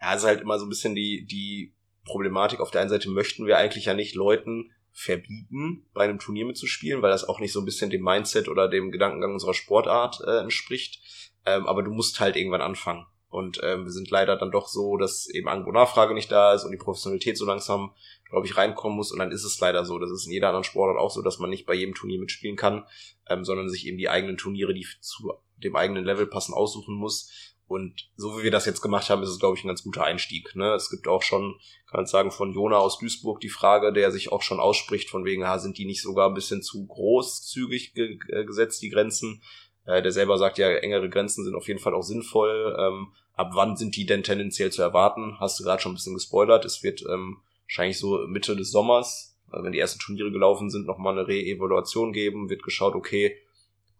Ja, 0.00 0.14
es 0.14 0.22
ist 0.22 0.26
halt 0.26 0.40
immer 0.40 0.58
so 0.58 0.66
ein 0.66 0.68
bisschen 0.68 0.94
die, 0.94 1.24
die 1.24 1.74
Problematik. 2.04 2.60
Auf 2.60 2.70
der 2.70 2.80
einen 2.80 2.90
Seite 2.90 3.10
möchten 3.10 3.46
wir 3.46 3.58
eigentlich 3.58 3.86
ja 3.86 3.94
nicht 3.94 4.14
Leuten 4.14 4.72
verbieten, 4.92 5.86
bei 5.94 6.04
einem 6.04 6.18
Turnier 6.18 6.44
mitzuspielen, 6.44 7.02
weil 7.02 7.10
das 7.10 7.28
auch 7.28 7.40
nicht 7.40 7.52
so 7.52 7.60
ein 7.60 7.64
bisschen 7.64 7.90
dem 7.90 8.02
Mindset 8.02 8.48
oder 8.48 8.68
dem 8.68 8.90
Gedankengang 8.90 9.32
unserer 9.32 9.54
Sportart 9.54 10.20
äh, 10.26 10.40
entspricht. 10.40 11.00
Ähm, 11.46 11.66
aber 11.66 11.82
du 11.82 11.90
musst 11.90 12.20
halt 12.20 12.36
irgendwann 12.36 12.60
anfangen. 12.60 13.06
Und 13.28 13.60
ähm, 13.62 13.84
wir 13.84 13.90
sind 13.90 14.10
leider 14.10 14.36
dann 14.36 14.50
doch 14.50 14.68
so, 14.68 14.98
dass 14.98 15.26
eben 15.30 15.48
Angebot-Nachfrage 15.48 16.12
nicht 16.12 16.30
da 16.30 16.52
ist 16.52 16.64
und 16.64 16.70
die 16.70 16.76
Professionalität 16.76 17.38
so 17.38 17.46
langsam, 17.46 17.92
glaube 18.28 18.46
ich, 18.46 18.58
reinkommen 18.58 18.94
muss. 18.94 19.10
Und 19.10 19.20
dann 19.20 19.32
ist 19.32 19.44
es 19.44 19.58
leider 19.58 19.86
so. 19.86 19.98
Das 19.98 20.10
ist 20.10 20.26
in 20.26 20.32
jeder 20.32 20.48
anderen 20.48 20.64
Sportart 20.64 20.98
auch 20.98 21.10
so, 21.10 21.22
dass 21.22 21.38
man 21.38 21.48
nicht 21.48 21.64
bei 21.64 21.72
jedem 21.72 21.94
Turnier 21.94 22.20
mitspielen 22.20 22.56
kann, 22.56 22.84
ähm, 23.30 23.42
sondern 23.42 23.70
sich 23.70 23.86
eben 23.86 23.96
die 23.96 24.10
eigenen 24.10 24.36
Turniere, 24.36 24.74
die 24.74 24.86
zu 25.00 25.32
dem 25.56 25.76
eigenen 25.76 26.04
Level 26.04 26.26
passen, 26.26 26.52
aussuchen 26.52 26.94
muss. 26.94 27.51
Und 27.66 28.10
so 28.16 28.38
wie 28.38 28.44
wir 28.44 28.50
das 28.50 28.66
jetzt 28.66 28.82
gemacht 28.82 29.08
haben, 29.08 29.22
ist 29.22 29.30
es, 29.30 29.38
glaube 29.38 29.56
ich, 29.56 29.64
ein 29.64 29.68
ganz 29.68 29.82
guter 29.82 30.04
Einstieg. 30.04 30.54
Ne? 30.54 30.74
Es 30.74 30.90
gibt 30.90 31.08
auch 31.08 31.22
schon, 31.22 31.58
kann 31.88 32.00
man 32.00 32.06
sagen, 32.06 32.30
von 32.30 32.52
Jona 32.52 32.76
aus 32.76 32.98
Duisburg 32.98 33.40
die 33.40 33.48
Frage, 33.48 33.92
der 33.92 34.10
sich 34.10 34.30
auch 34.30 34.42
schon 34.42 34.60
ausspricht, 34.60 35.08
von 35.08 35.24
wegen, 35.24 35.46
ha, 35.46 35.58
sind 35.58 35.78
die 35.78 35.86
nicht 35.86 36.02
sogar 36.02 36.28
ein 36.28 36.34
bisschen 36.34 36.62
zu 36.62 36.86
großzügig 36.86 37.94
ge 37.94 38.18
äh, 38.28 38.44
gesetzt, 38.44 38.82
die 38.82 38.90
Grenzen? 38.90 39.42
Äh, 39.86 40.02
der 40.02 40.12
selber 40.12 40.38
sagt 40.38 40.58
ja, 40.58 40.70
engere 40.70 41.08
Grenzen 41.08 41.44
sind 41.44 41.54
auf 41.54 41.68
jeden 41.68 41.80
Fall 41.80 41.94
auch 41.94 42.02
sinnvoll. 42.02 42.76
Ähm, 42.78 43.12
ab 43.34 43.52
wann 43.54 43.76
sind 43.76 43.96
die 43.96 44.06
denn 44.06 44.22
tendenziell 44.22 44.70
zu 44.70 44.82
erwarten? 44.82 45.38
Hast 45.40 45.58
du 45.58 45.64
gerade 45.64 45.80
schon 45.80 45.92
ein 45.92 45.96
bisschen 45.96 46.14
gespoilert. 46.14 46.64
Es 46.64 46.82
wird 46.82 47.02
ähm, 47.10 47.38
wahrscheinlich 47.66 47.98
so 47.98 48.18
Mitte 48.26 48.54
des 48.54 48.70
Sommers, 48.70 49.38
also 49.50 49.64
wenn 49.64 49.72
die 49.72 49.78
ersten 49.78 49.98
Turniere 49.98 50.30
gelaufen 50.30 50.70
sind, 50.70 50.86
nochmal 50.86 51.18
eine 51.18 51.26
Re-Evaluation 51.26 52.12
geben, 52.12 52.50
wird 52.50 52.62
geschaut, 52.62 52.94
okay, 52.94 53.36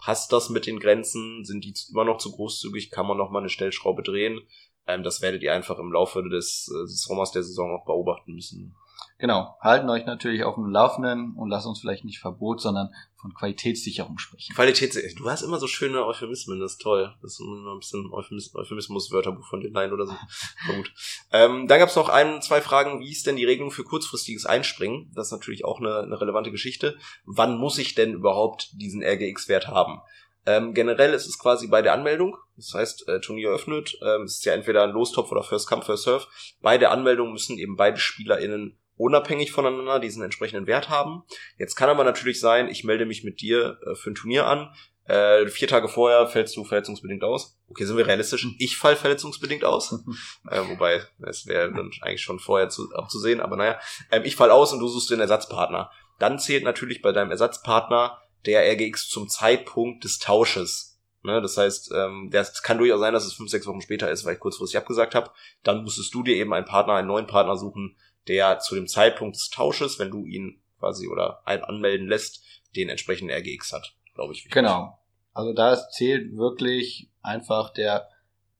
passt 0.04 0.32
das 0.32 0.50
mit 0.50 0.66
den 0.66 0.80
Grenzen? 0.80 1.44
Sind 1.44 1.64
die 1.64 1.74
immer 1.90 2.04
noch 2.04 2.18
zu 2.18 2.32
großzügig? 2.32 2.90
Kann 2.90 3.06
man 3.06 3.16
nochmal 3.16 3.42
eine 3.42 3.48
Stellschraube 3.48 4.02
drehen? 4.02 4.40
Ähm, 4.86 5.02
das 5.02 5.22
werdet 5.22 5.42
ihr 5.42 5.54
einfach 5.54 5.78
im 5.78 5.92
Laufe 5.92 6.22
des, 6.28 6.70
äh, 6.74 6.82
des 6.82 7.02
Sommers 7.02 7.30
der 7.30 7.42
Saison 7.42 7.78
auch 7.78 7.84
beobachten 7.84 8.34
müssen. 8.34 8.74
Genau, 9.18 9.56
halten 9.60 9.88
euch 9.88 10.04
natürlich 10.04 10.42
auf 10.42 10.56
dem 10.56 10.66
Laufenden 10.66 11.34
und 11.36 11.48
lasst 11.48 11.66
uns 11.66 11.80
vielleicht 11.80 12.04
nicht 12.04 12.18
Verbot, 12.18 12.60
sondern 12.60 12.92
von 13.22 13.32
Qualitätssicherung 13.32 14.18
sprechen. 14.18 14.54
Qualitätssicherung. 14.54 15.16
Du 15.16 15.30
hast 15.30 15.42
immer 15.42 15.58
so 15.58 15.68
schöne 15.68 16.04
Euphemismen, 16.04 16.58
das 16.60 16.72
ist 16.72 16.80
toll. 16.82 17.14
Das 17.22 17.34
ist 17.34 17.40
immer 17.40 17.72
ein 17.72 17.78
bisschen 17.78 18.10
Euphemismus-Wörterbuch 18.12 19.46
von 19.48 19.60
den 19.60 19.72
Nein 19.72 19.92
oder 19.92 20.06
so. 20.06 20.12
gut. 20.74 20.92
Ähm, 21.30 21.68
dann 21.68 21.78
gab 21.78 21.88
es 21.88 21.96
noch 21.96 22.08
ein, 22.08 22.42
zwei 22.42 22.60
Fragen. 22.60 23.00
Wie 23.00 23.10
ist 23.10 23.26
denn 23.26 23.36
die 23.36 23.44
Regelung 23.44 23.70
für 23.70 23.84
kurzfristiges 23.84 24.44
Einspringen? 24.44 25.10
Das 25.14 25.28
ist 25.28 25.32
natürlich 25.32 25.64
auch 25.64 25.78
eine, 25.80 26.00
eine 26.00 26.20
relevante 26.20 26.50
Geschichte. 26.50 26.98
Wann 27.24 27.56
muss 27.56 27.78
ich 27.78 27.94
denn 27.94 28.12
überhaupt 28.12 28.70
diesen 28.74 29.02
RGX-Wert 29.02 29.68
haben? 29.68 30.00
Ähm, 30.44 30.74
generell 30.74 31.14
ist 31.14 31.26
es 31.26 31.38
quasi 31.38 31.68
bei 31.68 31.82
der 31.82 31.92
Anmeldung. 31.92 32.36
Das 32.56 32.74
heißt, 32.74 33.08
äh, 33.08 33.20
Turnier 33.20 33.50
öffnet. 33.50 33.96
Ähm, 34.02 34.22
es 34.22 34.38
ist 34.38 34.44
ja 34.44 34.54
entweder 34.54 34.82
ein 34.82 34.90
Lostopf 34.90 35.30
oder 35.30 35.44
First 35.44 35.68
Come, 35.68 35.82
First 35.82 36.04
Serve. 36.04 36.26
Bei 36.60 36.78
der 36.78 36.90
Anmeldung 36.90 37.32
müssen 37.32 37.58
eben 37.58 37.76
beide 37.76 37.98
SpielerInnen 37.98 38.78
unabhängig 39.02 39.52
voneinander 39.52 39.98
diesen 39.98 40.22
entsprechenden 40.22 40.66
Wert 40.66 40.88
haben. 40.88 41.24
Jetzt 41.58 41.74
kann 41.74 41.90
aber 41.90 42.04
natürlich 42.04 42.40
sein, 42.40 42.68
ich 42.68 42.84
melde 42.84 43.04
mich 43.04 43.24
mit 43.24 43.40
dir 43.40 43.78
äh, 43.84 43.94
für 43.94 44.10
ein 44.10 44.14
Turnier 44.14 44.46
an. 44.46 44.72
Äh, 45.04 45.48
vier 45.48 45.66
Tage 45.66 45.88
vorher 45.88 46.28
fällst 46.28 46.56
du 46.56 46.64
verletzungsbedingt 46.64 47.24
aus. 47.24 47.58
Okay, 47.68 47.84
sind 47.84 47.96
wir 47.96 48.06
realistisch? 48.06 48.46
Ich 48.58 48.76
fall 48.76 48.94
verletzungsbedingt 48.94 49.64
aus. 49.64 49.92
äh, 50.50 50.60
wobei, 50.68 51.02
es 51.26 51.46
wäre 51.46 51.72
dann 51.72 51.90
eigentlich 52.02 52.22
schon 52.22 52.38
vorher 52.38 52.68
zu, 52.68 52.92
abzusehen, 52.94 53.40
aber 53.40 53.56
naja. 53.56 53.80
Ähm, 54.12 54.22
ich 54.24 54.36
fall 54.36 54.50
aus 54.50 54.72
und 54.72 54.78
du 54.78 54.86
suchst 54.86 55.10
den 55.10 55.20
Ersatzpartner. 55.20 55.90
Dann 56.20 56.38
zählt 56.38 56.62
natürlich 56.62 57.02
bei 57.02 57.10
deinem 57.10 57.32
Ersatzpartner 57.32 58.18
der 58.46 58.62
RGX 58.72 59.08
zum 59.08 59.28
Zeitpunkt 59.28 60.04
des 60.04 60.18
Tausches. 60.20 61.00
Ne, 61.24 61.40
das 61.40 61.56
heißt, 61.56 61.92
ähm, 61.94 62.30
das 62.32 62.62
kann 62.62 62.78
durchaus 62.78 62.98
sein, 62.98 63.12
dass 63.12 63.24
es 63.24 63.34
fünf, 63.34 63.48
sechs 63.48 63.66
Wochen 63.66 63.80
später 63.80 64.10
ist, 64.10 64.24
weil 64.24 64.34
ich 64.34 64.40
kurzfristig 64.40 64.76
abgesagt 64.76 65.14
habe. 65.14 65.30
Dann 65.62 65.84
musstest 65.84 66.12
du 66.14 66.24
dir 66.24 66.34
eben 66.34 66.52
einen 66.52 66.66
Partner, 66.66 66.94
einen 66.94 67.06
neuen 67.06 67.28
Partner 67.28 67.56
suchen, 67.56 67.96
der 68.28 68.58
zu 68.58 68.74
dem 68.74 68.86
Zeitpunkt 68.86 69.36
des 69.36 69.50
Tausches, 69.50 69.98
wenn 69.98 70.10
du 70.10 70.24
ihn 70.26 70.62
quasi 70.78 71.08
oder 71.08 71.42
ein 71.46 71.62
anmelden 71.62 72.08
lässt, 72.08 72.44
den 72.76 72.88
entsprechenden 72.88 73.34
RGX 73.34 73.72
hat, 73.72 73.94
glaube 74.14 74.32
ich. 74.32 74.48
Genau. 74.50 74.98
Also 75.32 75.52
da 75.52 75.76
zählt 75.90 76.36
wirklich 76.36 77.10
einfach 77.22 77.72
der 77.72 78.08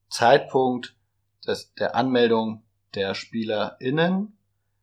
Zeitpunkt 0.08 0.94
des, 1.46 1.74
der 1.74 1.94
Anmeldung 1.94 2.62
der 2.94 3.14
SpielerInnen, 3.14 4.36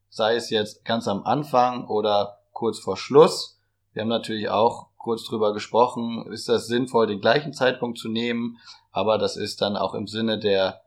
sei 0.09 0.36
es 0.36 0.49
jetzt 0.49 0.84
ganz 0.86 1.07
am 1.07 1.23
Anfang 1.23 1.88
oder 1.88 2.39
kurz 2.51 2.80
vor 2.80 2.97
Schluss. 2.97 3.61
Wir 3.93 4.01
haben 4.01 4.09
natürlich 4.09 4.49
auch 4.49 4.89
kurz 4.97 5.23
drüber 5.23 5.53
gesprochen, 5.53 6.30
ist 6.32 6.49
das 6.49 6.67
sinnvoll, 6.67 7.07
den 7.07 7.21
gleichen 7.21 7.53
Zeitpunkt 7.53 7.97
zu 7.97 8.09
nehmen, 8.09 8.57
aber 8.91 9.17
das 9.17 9.38
ist 9.38 9.61
dann 9.61 9.77
auch 9.77 9.93
im 9.93 10.07
Sinne 10.07 10.39
der 10.39 10.82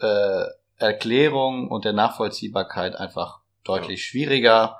äh, 0.00 0.44
Erklärung 0.78 1.68
und 1.68 1.84
der 1.84 1.92
Nachvollziehbarkeit 1.92 2.96
einfach 2.96 3.40
deutlich 3.64 4.04
schwieriger 4.04 4.78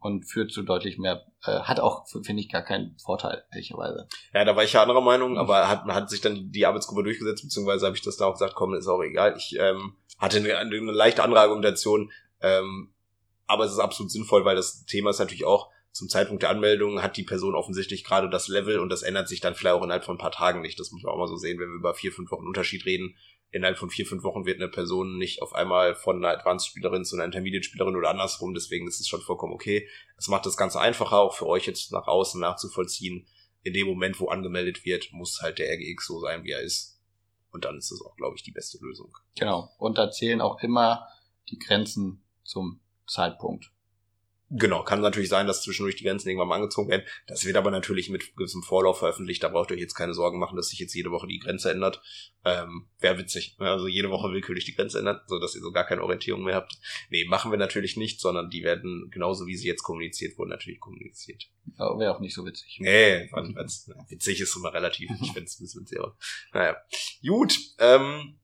und 0.00 0.24
führt 0.24 0.52
zu 0.52 0.62
deutlich 0.62 0.98
mehr, 0.98 1.26
äh, 1.44 1.60
hat 1.60 1.80
auch, 1.80 2.06
finde 2.06 2.40
ich, 2.40 2.48
gar 2.48 2.62
keinen 2.62 2.96
Vorteil, 2.98 3.44
ehrlicherweise. 3.50 4.08
Ja, 4.32 4.44
da 4.44 4.54
war 4.54 4.64
ich 4.64 4.72
ja 4.72 4.82
anderer 4.82 5.00
Meinung, 5.00 5.38
aber 5.38 5.68
hat, 5.68 5.84
hat 5.86 6.10
sich 6.10 6.20
dann 6.20 6.50
die 6.52 6.66
Arbeitsgruppe 6.66 7.02
durchgesetzt, 7.02 7.42
beziehungsweise 7.42 7.86
habe 7.86 7.96
ich 7.96 8.02
das 8.02 8.16
da 8.16 8.26
auch 8.26 8.34
gesagt, 8.34 8.54
komm, 8.54 8.74
ist 8.74 8.86
auch 8.86 9.02
egal. 9.02 9.34
Ich 9.36 9.56
ähm, 9.58 9.96
hatte 10.18 10.38
eine, 10.38 10.56
eine 10.56 10.92
leichte 10.92 11.24
andere 11.24 11.40
Argumentation, 11.40 12.12
ähm, 12.40 12.92
aber 13.46 13.64
es 13.64 13.72
ist 13.72 13.78
absolut 13.78 14.12
sinnvoll, 14.12 14.44
weil 14.44 14.56
das 14.56 14.84
Thema 14.84 15.10
ist 15.10 15.18
natürlich 15.18 15.44
auch, 15.44 15.70
zum 15.90 16.08
Zeitpunkt 16.08 16.42
der 16.42 16.50
Anmeldung 16.50 17.02
hat 17.02 17.16
die 17.16 17.24
Person 17.24 17.54
offensichtlich 17.56 18.04
gerade 18.04 18.30
das 18.30 18.46
Level 18.46 18.78
und 18.78 18.90
das 18.90 19.02
ändert 19.02 19.26
sich 19.26 19.40
dann 19.40 19.54
vielleicht 19.54 19.74
auch 19.74 19.82
innerhalb 19.82 20.04
von 20.04 20.14
ein 20.14 20.20
paar 20.20 20.30
Tagen 20.30 20.60
nicht. 20.60 20.78
Das 20.78 20.92
muss 20.92 21.02
man 21.02 21.12
auch 21.12 21.18
mal 21.18 21.26
so 21.26 21.36
sehen, 21.36 21.58
wenn 21.58 21.70
wir 21.70 21.76
über 21.76 21.94
vier, 21.94 22.12
fünf 22.12 22.30
Wochen 22.30 22.46
Unterschied 22.46 22.84
reden 22.84 23.16
innerhalb 23.50 23.78
von 23.78 23.90
vier, 23.90 24.06
fünf 24.06 24.22
Wochen 24.24 24.44
wird 24.44 24.60
eine 24.60 24.68
Person 24.68 25.16
nicht 25.16 25.42
auf 25.42 25.54
einmal 25.54 25.94
von 25.94 26.16
einer 26.16 26.36
Advanced-Spielerin 26.36 27.04
zu 27.04 27.16
einer 27.16 27.24
Intermediate-Spielerin 27.24 27.96
oder 27.96 28.10
andersrum. 28.10 28.54
Deswegen 28.54 28.86
ist 28.86 29.00
es 29.00 29.08
schon 29.08 29.22
vollkommen 29.22 29.54
okay. 29.54 29.88
Es 30.16 30.28
macht 30.28 30.46
das 30.46 30.56
Ganze 30.56 30.80
einfacher, 30.80 31.18
auch 31.18 31.34
für 31.34 31.46
euch 31.46 31.66
jetzt 31.66 31.92
nach 31.92 32.06
außen 32.06 32.40
nachzuvollziehen. 32.40 33.26
In 33.62 33.72
dem 33.72 33.86
Moment, 33.86 34.20
wo 34.20 34.28
angemeldet 34.28 34.84
wird, 34.84 35.12
muss 35.12 35.40
halt 35.42 35.58
der 35.58 35.72
RGX 35.72 36.06
so 36.06 36.20
sein, 36.20 36.44
wie 36.44 36.50
er 36.50 36.60
ist. 36.60 37.00
Und 37.50 37.64
dann 37.64 37.78
ist 37.78 37.90
es 37.90 38.02
auch, 38.04 38.14
glaube 38.16 38.36
ich, 38.36 38.42
die 38.42 38.52
beste 38.52 38.78
Lösung. 38.80 39.16
Genau. 39.38 39.70
Und 39.78 39.98
da 39.98 40.10
zählen 40.10 40.40
auch 40.40 40.62
immer 40.62 41.08
die 41.48 41.58
Grenzen 41.58 42.22
zum 42.44 42.80
Zeitpunkt. 43.06 43.72
Genau, 44.50 44.82
kann 44.82 45.02
natürlich 45.02 45.28
sein, 45.28 45.46
dass 45.46 45.62
zwischendurch 45.62 45.96
die 45.96 46.04
Grenzen 46.04 46.28
irgendwann 46.28 46.48
mal 46.48 46.54
angezogen 46.54 46.88
werden. 46.88 47.04
Das 47.26 47.44
wird 47.44 47.56
aber 47.56 47.70
natürlich 47.70 48.08
mit 48.08 48.34
gewissem 48.34 48.62
Vorlauf 48.62 48.98
veröffentlicht. 48.98 49.42
Da 49.42 49.48
braucht 49.48 49.70
ihr 49.70 49.74
euch 49.74 49.82
jetzt 49.82 49.94
keine 49.94 50.14
Sorgen 50.14 50.38
machen, 50.38 50.56
dass 50.56 50.68
sich 50.68 50.78
jetzt 50.78 50.94
jede 50.94 51.10
Woche 51.10 51.26
die 51.26 51.38
Grenze 51.38 51.70
ändert. 51.70 52.00
Ähm, 52.46 52.88
Wäre 52.98 53.18
witzig. 53.18 53.56
Also 53.58 53.88
jede 53.88 54.08
Woche 54.08 54.32
willkürlich 54.32 54.64
die 54.64 54.74
Grenze 54.74 55.00
ändert, 55.00 55.28
so 55.28 55.38
dass 55.38 55.54
ihr 55.54 55.60
so 55.60 55.70
gar 55.70 55.84
keine 55.84 56.02
Orientierung 56.02 56.44
mehr 56.44 56.54
habt. 56.54 56.78
Nee, 57.10 57.26
machen 57.26 57.50
wir 57.50 57.58
natürlich 57.58 57.98
nicht, 57.98 58.20
sondern 58.20 58.48
die 58.48 58.62
werden 58.62 59.10
genauso 59.10 59.46
wie 59.46 59.56
sie 59.56 59.68
jetzt 59.68 59.82
kommuniziert 59.82 60.38
wurden, 60.38 60.50
natürlich 60.50 60.80
kommuniziert. 60.80 61.44
Ja, 61.78 61.98
Wäre 61.98 62.14
auch 62.14 62.20
nicht 62.20 62.34
so 62.34 62.46
witzig. 62.46 62.78
Nee, 62.80 63.30
witzig 64.08 64.40
ist 64.40 64.56
immer 64.56 64.72
relativ. 64.72 65.10
Ich 65.20 65.32
finde 65.32 65.44
es 65.44 65.60
ein 65.60 65.64
bisschen 65.64 65.86
sehr. 65.86 66.16
Naja. 66.54 66.76
Gut, 67.22 67.58
ähm, 67.78 68.37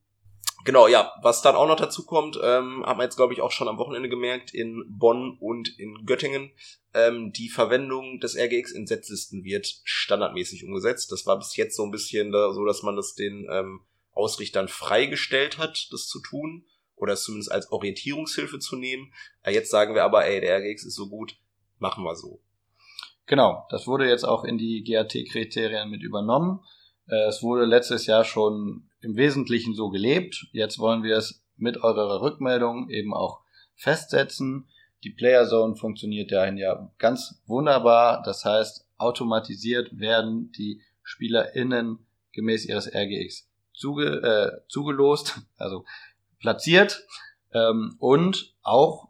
Genau, 0.65 0.87
ja, 0.87 1.13
was 1.21 1.43
dann 1.43 1.55
auch 1.55 1.67
noch 1.67 1.75
dazu 1.75 2.05
kommt, 2.05 2.39
ähm, 2.41 2.83
hat 2.87 2.97
man 2.97 3.05
jetzt, 3.05 3.17
glaube 3.17 3.33
ich, 3.33 3.41
auch 3.41 3.51
schon 3.51 3.67
am 3.67 3.77
Wochenende 3.77 4.09
gemerkt, 4.09 4.51
in 4.51 4.83
Bonn 4.89 5.37
und 5.39 5.77
in 5.77 6.07
Göttingen, 6.07 6.51
ähm, 6.95 7.31
die 7.31 7.49
Verwendung 7.49 8.19
des 8.19 8.35
RGX 8.35 8.71
in 8.71 8.87
Setzlisten 8.87 9.43
wird 9.43 9.67
standardmäßig 9.83 10.65
umgesetzt. 10.65 11.11
Das 11.11 11.27
war 11.27 11.37
bis 11.37 11.55
jetzt 11.55 11.75
so 11.75 11.83
ein 11.83 11.91
bisschen 11.91 12.31
da, 12.31 12.51
so, 12.51 12.65
dass 12.65 12.81
man 12.81 12.95
das 12.95 13.13
den 13.13 13.47
ähm, 13.51 13.81
Ausrichtern 14.11 14.67
freigestellt 14.67 15.59
hat, 15.59 15.87
das 15.91 16.07
zu 16.07 16.19
tun 16.19 16.65
oder 16.95 17.13
es 17.13 17.23
zumindest 17.23 17.51
als 17.51 17.71
Orientierungshilfe 17.71 18.57
zu 18.57 18.75
nehmen. 18.75 19.13
Äh, 19.43 19.53
jetzt 19.53 19.69
sagen 19.69 19.93
wir 19.93 20.03
aber, 20.03 20.25
ey, 20.25 20.41
der 20.41 20.57
RGX 20.57 20.83
ist 20.83 20.95
so 20.95 21.09
gut, 21.09 21.37
machen 21.77 22.03
wir 22.03 22.15
so. 22.15 22.41
Genau, 23.27 23.67
das 23.69 23.85
wurde 23.85 24.09
jetzt 24.09 24.23
auch 24.23 24.43
in 24.43 24.57
die 24.57 24.83
GAT-Kriterien 24.83 25.91
mit 25.91 26.01
übernommen. 26.01 26.61
Äh, 27.07 27.27
es 27.27 27.43
wurde 27.43 27.65
letztes 27.65 28.07
Jahr 28.07 28.23
schon 28.23 28.89
im 29.05 29.15
Wesentlichen 29.15 29.75
so 29.75 29.89
gelebt. 29.89 30.47
Jetzt 30.51 30.79
wollen 30.79 31.03
wir 31.03 31.15
es 31.17 31.43
mit 31.55 31.77
eurer 31.77 32.21
Rückmeldung 32.21 32.89
eben 32.89 33.13
auch 33.13 33.41
festsetzen. 33.75 34.67
Die 35.03 35.11
Player 35.11 35.47
Zone 35.47 35.75
funktioniert 35.75 36.31
dahin 36.31 36.57
ja 36.57 36.91
ganz 36.97 37.41
wunderbar. 37.45 38.23
Das 38.23 38.43
heißt, 38.43 38.87
automatisiert 38.97 39.99
werden 39.99 40.51
die 40.51 40.81
SpielerInnen 41.03 41.99
gemäß 42.33 42.65
ihres 42.65 42.87
RGX 42.93 43.47
zuge, 43.73 44.21
äh, 44.21 44.67
zugelost, 44.67 45.41
also 45.57 45.85
platziert. 46.39 47.05
Ähm, 47.53 47.95
und 47.99 48.55
auch, 48.63 49.09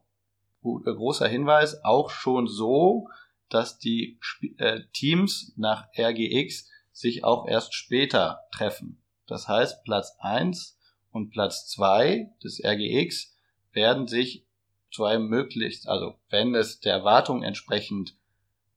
äh, 0.63 0.93
großer 0.93 1.27
Hinweis, 1.27 1.83
auch 1.83 2.09
schon 2.09 2.47
so, 2.47 3.07
dass 3.49 3.79
die 3.79 4.17
Sp 4.21 4.57
äh, 4.57 4.81
Teams 4.91 5.53
nach 5.55 5.87
RGX 5.97 6.69
sich 6.91 7.23
auch 7.23 7.47
erst 7.47 7.73
später 7.73 8.41
treffen. 8.51 9.01
Das 9.28 9.47
heißt, 9.47 9.84
Platz 9.84 10.15
1 10.19 10.78
und 11.11 11.32
Platz 11.32 11.67
2 11.69 12.30
des 12.43 12.61
RGX 12.63 13.36
werden 13.73 14.07
sich 14.07 14.45
zwei 14.93 15.17
möglichst, 15.17 15.88
also 15.88 16.15
wenn 16.30 16.55
es 16.55 16.80
der 16.80 16.93
Erwartung 16.93 17.43
entsprechend 17.43 18.15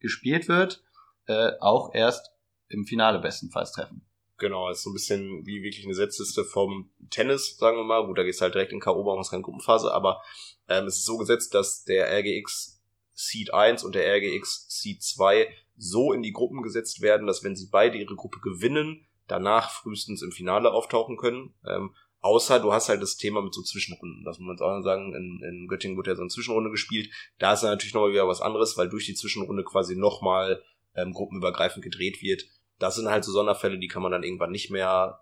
gespielt 0.01 0.49
wird, 0.49 0.83
äh, 1.27 1.53
auch 1.61 1.95
erst 1.95 2.33
im 2.69 2.87
Finale 2.87 3.19
bestenfalls 3.19 3.73
treffen. 3.73 4.03
Genau, 4.39 4.71
ist 4.71 4.85
so 4.85 4.91
ein 4.91 4.95
bisschen 4.95 5.45
wie 5.47 5.63
wirklich 5.63 5.85
eine 5.85 5.95
Setzliste 5.95 6.45
vom 6.45 6.91
Tennis, 7.11 7.57
sagen 7.57 7.77
wir 7.77 7.85
mal. 7.85 8.07
Gut, 8.07 8.19
da 8.19 8.23
geht's 8.23 8.41
halt 8.41 8.55
direkt 8.55 8.73
in 8.73 8.79
K.O. 8.79 9.05
warum 9.05 9.21
ist 9.21 9.31
keine 9.31 9.43
Gruppenphase, 9.43 9.93
aber 9.93 10.23
ähm, 10.69 10.87
es 10.87 10.99
ist 10.99 11.07
so 11.07 11.19
gesetzt, 11.19 11.55
dass 11.55 11.85
der 11.85 12.07
RGX 12.17 12.81
Seed 13.15 13.53
1 13.53 13.83
und 13.83 13.97
der 13.97 14.15
RGX 14.15 14.67
Seed 14.69 15.03
2 15.03 15.53
so 15.77 16.13
in 16.13 16.23
die 16.23 16.33
Gruppen 16.33 16.63
gesetzt 16.63 17.01
werden, 17.01 17.27
dass 17.27 17.43
wenn 17.43 17.57
sie 17.57 17.69
beide 17.69 17.99
ihre 17.99 18.15
Gruppe 18.15 18.39
gewinnen, 18.39 19.08
danach 19.29 19.71
frühestens 19.71 20.23
im 20.23 20.33
Finale 20.33 20.73
auftauchen 20.73 21.17
können. 21.17 21.55
Ähm, 21.67 21.95
außer 22.21 22.59
du 22.61 22.73
hast 22.73 22.89
halt 22.89 23.03
das 23.03 23.17
Thema 23.17 23.43
mit 23.43 23.55
so 23.55 23.63
Zwischenrunden. 23.63 24.25
Das 24.25 24.39
muss 24.39 24.47
man 24.47 24.57
jetzt 24.57 24.63
auch 24.63 24.83
sagen, 24.83 25.15
in, 25.15 25.41
in 25.49 25.69
Göttingen 25.69 25.97
wurde 25.97 26.11
ja 26.11 26.17
so 26.17 26.23
eine 26.23 26.31
Zwischenrunde 26.31 26.71
gespielt. 26.71 27.11
Da 27.39 27.53
ist 27.53 27.63
natürlich 27.63 27.95
nochmal 27.95 28.11
wieder 28.11 28.27
was 28.27 28.41
anderes, 28.41 28.77
weil 28.77 28.89
durch 28.89 29.07
die 29.07 29.15
Zwischenrunde 29.15 29.63
quasi 29.63 29.95
nochmal 29.95 30.63
ähm, 30.97 31.13
gruppenübergreifend 31.13 31.85
gedreht 31.85 32.23
wird 32.23 32.43
das 32.79 32.97
sind 32.97 33.09
halt 33.09 33.25
so 33.25 33.33
Sonderfälle, 33.33 33.79
die 33.79 33.89
kann 33.89 34.03
man 34.03 34.13
dann 34.13 34.23
irgendwann 34.23 34.51
nicht 34.51 34.71
mehr 34.71 35.21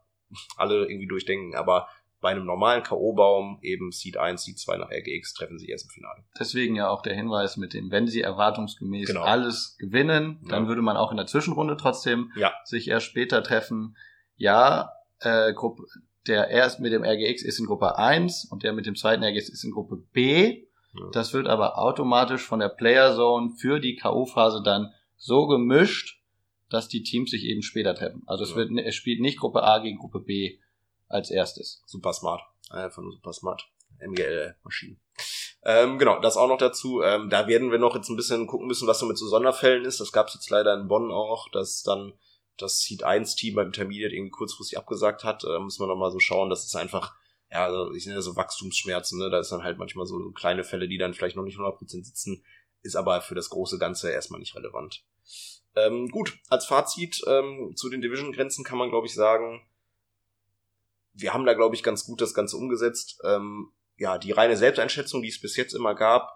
alle 0.57 0.87
irgendwie 0.87 1.07
durchdenken, 1.07 1.55
aber 1.55 1.89
bei 2.27 2.33
einem 2.33 2.45
normalen 2.45 2.83
K.O.-Baum, 2.83 3.63
eben 3.63 3.93
Seed 3.93 4.17
1, 4.17 4.43
Seed 4.43 4.59
2 4.59 4.79
nach 4.79 4.91
RGX, 4.91 5.33
treffen 5.35 5.61
sie 5.61 5.69
erst 5.69 5.85
im 5.85 5.91
Finale. 5.91 6.25
Deswegen 6.37 6.75
ja 6.75 6.89
auch 6.89 7.01
der 7.01 7.15
Hinweis 7.15 7.57
mit 7.57 7.73
dem, 7.73 7.93
wenn 7.93 8.09
sie 8.09 8.21
erwartungsgemäß 8.21 9.07
genau. 9.07 9.23
alles 9.23 9.77
gewinnen, 9.79 10.41
dann 10.49 10.65
ja. 10.65 10.69
würde 10.69 10.83
man 10.83 10.97
auch 10.97 11.13
in 11.13 11.19
der 11.19 11.27
Zwischenrunde 11.27 11.77
trotzdem 11.77 12.33
ja. 12.35 12.53
sich 12.65 12.89
erst 12.89 13.07
später 13.07 13.45
treffen. 13.45 13.97
Ja, 14.35 14.91
äh, 15.21 15.53
Gruppe, 15.53 15.85
der 16.27 16.49
erst 16.49 16.81
mit 16.81 16.93
dem 16.93 17.05
RGX 17.05 17.45
ist 17.45 17.61
in 17.61 17.67
Gruppe 17.67 17.97
1 17.97 18.49
und 18.51 18.65
der 18.65 18.73
mit 18.73 18.87
dem 18.87 18.97
zweiten 18.97 19.23
RGX 19.23 19.49
ist 19.49 19.63
in 19.63 19.71
Gruppe 19.71 19.97
B. 20.13 20.65
Ja. 20.95 21.11
Das 21.13 21.33
wird 21.33 21.47
aber 21.47 21.79
automatisch 21.79 22.43
von 22.43 22.59
der 22.59 22.71
Player 22.71 23.15
Zone 23.15 23.51
für 23.57 23.79
die 23.79 23.95
K.O.-Phase 23.95 24.65
dann 24.65 24.93
so 25.17 25.47
gemischt, 25.47 26.21
dass 26.71 26.89
die 26.89 27.05
Teams 27.05 27.31
sich 27.31 27.45
eben 27.45 27.63
später 27.63 27.95
treffen. 27.95 28.25
Also 28.27 28.43
es, 28.43 28.57
wird, 28.57 28.73
es 28.85 28.97
spielt 28.97 29.21
nicht 29.21 29.39
Gruppe 29.39 29.63
A 29.63 29.79
gegen 29.79 29.99
Gruppe 29.99 30.19
B 30.19 30.59
als 31.09 31.31
erstes. 31.31 31.83
Super 31.87 32.13
smart. 32.13 32.43
Einfach 32.71 33.03
nur 33.03 33.13
super 33.13 33.33
smart. 33.33 33.69
MGL-Maschinen. 34.01 35.01
Ähm, 35.65 35.99
genau, 35.99 36.21
das 36.21 36.37
auch 36.37 36.49
noch 36.49 36.59
dazu. 36.59 37.03
Ähm, 37.03 37.31
da 37.31 37.49
werden 37.49 37.71
wir 37.71 37.79
noch 37.79 37.97
jetzt 37.97 38.09
ein 38.09 38.17
bisschen 38.17 38.47
gucken 38.47 38.67
müssen, 38.67 38.87
was 38.87 38.99
so 38.99 39.07
mit 39.07 39.19
so 39.19 39.27
Sonderfällen 39.27 39.85
ist. 39.85 40.01
Das 40.01 40.13
gab 40.13 40.29
es 40.29 40.35
jetzt 40.35 40.51
leider 40.51 40.75
in 40.75 40.87
Bonn 40.87 41.11
auch, 41.11 41.49
dass 41.51 41.83
dann 41.83 42.13
das 42.57 42.81
Seed 42.81 43.03
1 43.03 43.35
Team 43.37 43.55
beim 43.57 43.67
Intermediate 43.67 44.15
irgendwie 44.15 44.31
kurzfristig 44.31 44.79
abgesagt 44.79 45.25
hat. 45.25 45.45
Da 45.45 45.59
muss 45.59 45.79
man 45.79 45.89
noch 45.89 45.97
mal 45.97 46.11
so 46.11 46.21
schauen, 46.21 46.51
das 46.51 46.65
ist 46.65 46.77
einfach, 46.77 47.15
ja, 47.51 47.65
also 47.65 47.93
ich 47.93 48.07
nenne 48.07 48.17
das 48.17 48.25
so 48.25 48.37
Wachstumsschmerzen, 48.37 49.19
ne? 49.19 49.31
Da 49.31 49.41
ist 49.41 49.53
dann 49.53 49.63
halt 49.63 49.79
manchmal 49.79 50.07
so 50.07 50.31
kleine 50.33 50.65
Fälle, 50.65 50.89
die 50.89 50.99
dann 50.99 51.15
vielleicht 51.15 51.37
noch 51.37 51.45
nicht 51.45 51.59
100% 51.59 52.05
sitzen, 52.05 52.45
ist 52.83 52.97
aber 52.97 53.21
für 53.21 53.35
das 53.35 53.51
große 53.51 53.79
Ganze 53.79 54.11
erstmal 54.11 54.41
nicht 54.41 54.55
relevant. 54.55 55.05
Ähm, 55.75 56.09
gut, 56.09 56.39
als 56.49 56.65
Fazit 56.65 57.23
ähm, 57.27 57.73
zu 57.77 57.91
den 57.91 58.01
Division-Grenzen 58.01 58.65
kann 58.65 58.79
man, 58.79 58.89
glaube 58.89 59.07
ich, 59.07 59.15
sagen, 59.15 59.67
wir 61.17 61.33
haben 61.33 61.47
da, 61.47 61.55
glaube 61.55 61.75
ich, 61.75 61.83
ganz 61.83 62.05
gut 62.05 62.21
das 62.21 62.35
Ganze 62.35 62.57
umgesetzt. 62.57 63.21
Ähm, 63.25 63.73
ja, 63.97 64.19
die 64.19 64.33
reine 64.33 64.57
Selbsteinschätzung, 64.57 65.23
die 65.23 65.29
es 65.29 65.41
bis 65.41 65.57
jetzt 65.57 65.75
immer 65.75 65.95
gab, 65.95 66.31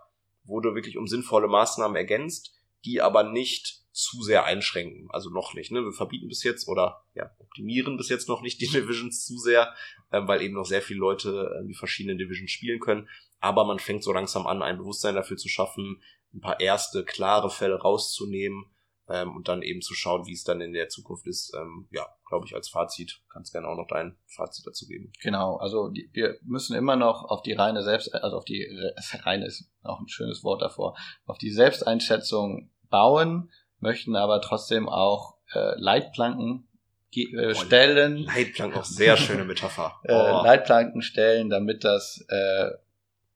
wurde 0.45 0.75
wirklich 0.75 0.97
um 0.97 1.07
sinnvolle 1.07 1.49
Maßnahmen 1.49 1.97
ergänzt, 1.97 2.55
die 2.85 3.03
aber 3.03 3.23
nicht 3.23 3.81
zu 3.93 4.23
sehr 4.23 4.45
einschränken. 4.45 5.09
Also 5.11 5.29
noch 5.31 5.53
nicht. 5.55 5.71
Ne? 5.71 5.83
Wir 5.83 5.93
verbieten 5.93 6.29
bis 6.29 6.43
jetzt 6.43 6.67
oder 6.67 7.05
ja, 7.15 7.31
optimieren 7.39 7.97
bis 7.99 8.09
jetzt 8.09 8.29
noch 8.29 8.41
nicht 8.41 8.61
die 8.61 8.69
Divisions 8.73 9.25
zu 9.27 9.37
sehr, 9.39 9.75
äh, 10.11 10.23
weil 10.25 10.41
eben 10.41 10.55
noch 10.55 10.65
sehr 10.65 10.83
viele 10.83 11.01
Leute 11.01 11.61
äh, 11.61 11.67
die 11.67 11.75
verschiedenen 11.75 12.17
Divisions 12.17 12.51
spielen 12.51 12.81
können. 12.81 13.09
Aber 13.41 13.65
man 13.65 13.79
fängt 13.79 14.03
so 14.03 14.13
langsam 14.13 14.47
an, 14.47 14.63
ein 14.63 14.79
Bewusstsein 14.79 15.15
dafür 15.15 15.37
zu 15.37 15.49
schaffen, 15.49 16.03
ein 16.33 16.41
paar 16.41 16.61
erste 16.61 17.05
klare 17.05 17.51
Fälle 17.51 17.81
rauszunehmen 17.81 18.71
ähm, 19.11 19.37
und 19.37 19.49
dann 19.49 19.63
eben 19.63 19.83
zu 19.83 19.95
schauen, 19.95 20.27
wie 20.27 20.33
es 20.33 20.45
dann 20.45 20.61
in 20.61 20.73
der 20.73 20.89
Zukunft 20.89 21.27
ist. 21.27 21.53
Ähm, 21.55 21.89
ja, 21.91 22.07
glaube 22.29 22.47
ich, 22.47 22.55
als 22.55 22.69
Fazit 22.69 23.21
kannst 23.29 23.53
gerne 23.53 23.67
auch 23.67 23.77
noch 23.77 23.89
dein 23.89 24.17
Fazit 24.27 24.67
dazu 24.67 24.87
geben. 24.87 25.13
Genau, 25.21 25.57
also 25.57 25.89
die, 25.89 26.09
wir 26.13 26.39
müssen 26.43 26.77
immer 26.77 26.97
noch 26.97 27.25
auf 27.25 27.43
die 27.43 27.53
reine 27.53 27.83
Selbst, 27.83 28.15
also 28.15 28.37
auf 28.37 28.45
die 28.45 28.67
reine 29.23 29.47
ist 29.47 29.71
auch 29.83 30.01
ein 30.01 30.09
schönes 30.09 30.45
Wort 30.45 30.63
davor, 30.63 30.97
auf 31.27 31.39
die 31.39 31.51
Selbsteinschätzung 31.51 32.71
bauen, 32.89 33.51
möchten 33.81 34.15
aber 34.15 34.41
trotzdem 34.41 34.89
auch 34.89 35.39
äh, 35.53 35.75
Leitplanken 35.77 36.69
äh, 37.13 37.55
stellen. 37.55 38.19
Leitplanken, 38.19 38.79
auch 38.79 38.85
sehr 38.85 39.17
schöne 39.17 39.45
Metapher. 39.45 39.97
Äh, 40.05 40.13
oh. 40.13 40.17
äh, 40.17 40.45
Leitplanken 40.45 41.03
stellen, 41.03 41.51
damit 41.51 41.83
das, 41.83 42.25
äh, 42.29 42.71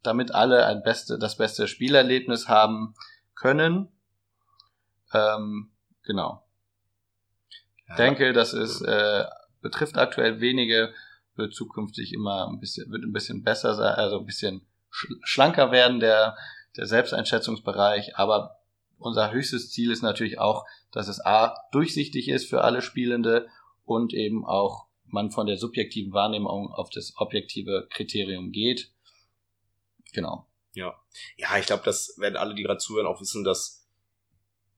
damit 0.05 0.33
alle 0.33 0.67
ein 0.67 0.83
beste, 0.83 1.19
das 1.19 1.37
beste 1.37 1.67
Spielerlebnis 1.67 2.49
haben 2.49 2.95
können 3.35 3.89
ähm, 5.15 5.71
genau. 6.05 6.45
Ja, 7.89 7.97
denke, 7.97 8.33
das 8.33 8.53
ist 8.53 8.83
äh, 8.83 9.25
betrifft 9.61 9.97
aktuell 9.97 10.41
wenige, 10.41 10.93
wird 11.37 11.55
zukünftig 11.55 12.13
immer 12.13 12.49
ein 12.49 12.61
bisschen 12.61 12.91
wird 12.91 13.03
ein 13.03 13.13
bisschen 13.13 13.43
besser 13.43 13.75
sein, 13.75 13.95
also 13.95 14.19
ein 14.19 14.27
bisschen 14.27 14.67
schlanker 14.91 15.71
werden 15.71 16.01
der 16.01 16.37
der 16.77 16.87
Selbsteinschätzungsbereich, 16.87 18.17
aber 18.17 18.61
unser 18.99 19.33
höchstes 19.33 19.71
Ziel 19.71 19.91
ist 19.91 20.03
natürlich 20.03 20.39
auch, 20.39 20.65
dass 20.91 21.09
es 21.09 21.25
a 21.25 21.55
durchsichtig 21.73 22.29
ist 22.29 22.49
für 22.49 22.63
alle 22.63 22.83
Spielende 22.83 23.49
und 23.85 24.13
eben 24.15 24.45
auch 24.45 24.87
man 25.05 25.31
von 25.31 25.47
der 25.47 25.57
subjektiven 25.57 26.13
Wahrnehmung 26.13 26.73
auf 26.73 26.91
das 26.91 27.13
objektive 27.17 27.87
Kriterium 27.91 28.51
geht. 28.51 28.93
Genau. 30.13 30.47
Ja. 30.73 30.95
Ja, 31.37 31.57
ich 31.59 31.67
glaube, 31.67 31.85
dass 31.85 32.17
werden 32.19 32.37
alle, 32.37 32.55
die 32.55 32.63
gerade 32.63 32.79
zuhören, 32.79 33.07
auch 33.07 33.21
wissen, 33.21 33.45
dass 33.45 33.84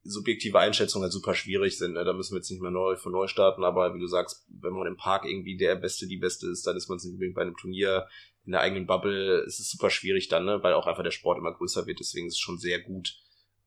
subjektive 0.07 0.59
Einschätzungen 0.59 1.05
halt 1.05 1.13
super 1.13 1.35
schwierig 1.35 1.79
sind. 1.79 1.95
Ne? 1.95 2.05
Da 2.05 2.13
müssen 2.13 2.35
wir 2.35 2.39
jetzt 2.39 2.51
nicht 2.51 2.63
mehr 2.63 2.71
neu 2.71 2.97
von 2.97 3.13
neu 3.13 3.27
starten, 3.27 3.65
aber 3.65 3.95
wie 3.95 4.01
du 4.01 4.07
sagst, 4.07 4.47
wenn 4.49 4.73
man 4.73 4.87
im 4.87 4.97
Park 4.97 5.25
irgendwie 5.25 5.57
der 5.57 5.77
Beste, 5.77 6.07
die 6.07 6.17
Beste 6.17 6.49
ist, 6.49 6.67
dann 6.67 6.77
ist 6.77 6.89
man 6.89 6.97
es 6.97 7.05
nicht 7.05 7.15
unbedingt 7.15 7.35
bei 7.35 7.43
einem 7.43 7.57
Turnier 7.57 8.07
in 8.45 8.53
der 8.53 8.61
eigenen 8.61 8.87
Bubble. 8.87 9.43
Es 9.47 9.59
ist 9.59 9.71
super 9.71 9.91
schwierig 9.91 10.29
dann, 10.29 10.45
ne? 10.45 10.63
weil 10.63 10.75
auch 10.75 10.87
einfach 10.87 11.03
der 11.03 11.11
Sport 11.11 11.39
immer 11.39 11.53
größer 11.53 11.87
wird. 11.87 12.01
Deswegen 12.01 12.27
ist 12.27 12.35
es 12.35 12.41
schon 12.41 12.59
sehr 12.59 12.81
gut, 12.81 13.17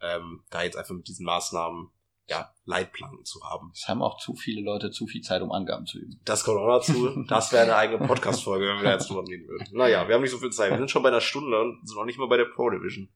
ähm, 0.01 0.43
da 0.49 0.63
jetzt 0.63 0.77
einfach 0.77 0.95
mit 0.95 1.07
diesen 1.07 1.25
Maßnahmen 1.25 1.89
ja, 2.29 2.53
Leitplanken 2.65 3.25
zu 3.25 3.43
haben. 3.43 3.71
Es 3.73 3.87
haben 3.87 4.01
auch 4.01 4.19
zu 4.19 4.35
viele 4.35 4.61
Leute 4.61 4.91
zu 4.91 5.07
viel 5.07 5.21
Zeit, 5.21 5.41
um 5.41 5.51
Angaben 5.51 5.85
zu 5.85 5.97
üben. 5.97 6.19
Das 6.25 6.43
kommt 6.43 6.59
auch 6.59 6.77
dazu. 6.77 7.25
Das 7.27 7.51
wäre 7.51 7.63
eine 7.63 7.75
eigene 7.75 8.05
Podcast-Folge, 8.05 8.67
wenn 8.67 8.77
wir 8.77 8.83
da 8.83 8.91
jetzt 8.93 9.09
drüber 9.09 9.27
reden 9.27 9.47
würden. 9.47 9.67
Naja, 9.71 10.07
wir 10.07 10.15
haben 10.15 10.21
nicht 10.21 10.31
so 10.31 10.37
viel 10.37 10.51
Zeit. 10.51 10.71
Wir 10.71 10.77
sind 10.77 10.91
schon 10.91 11.01
bei 11.01 11.09
einer 11.09 11.21
Stunde 11.21 11.59
und 11.59 11.87
sind 11.87 11.97
noch 11.97 12.05
nicht 12.05 12.19
mal 12.19 12.27
bei 12.27 12.37
der 12.37 12.45
Pro 12.45 12.69
Division. 12.69 13.09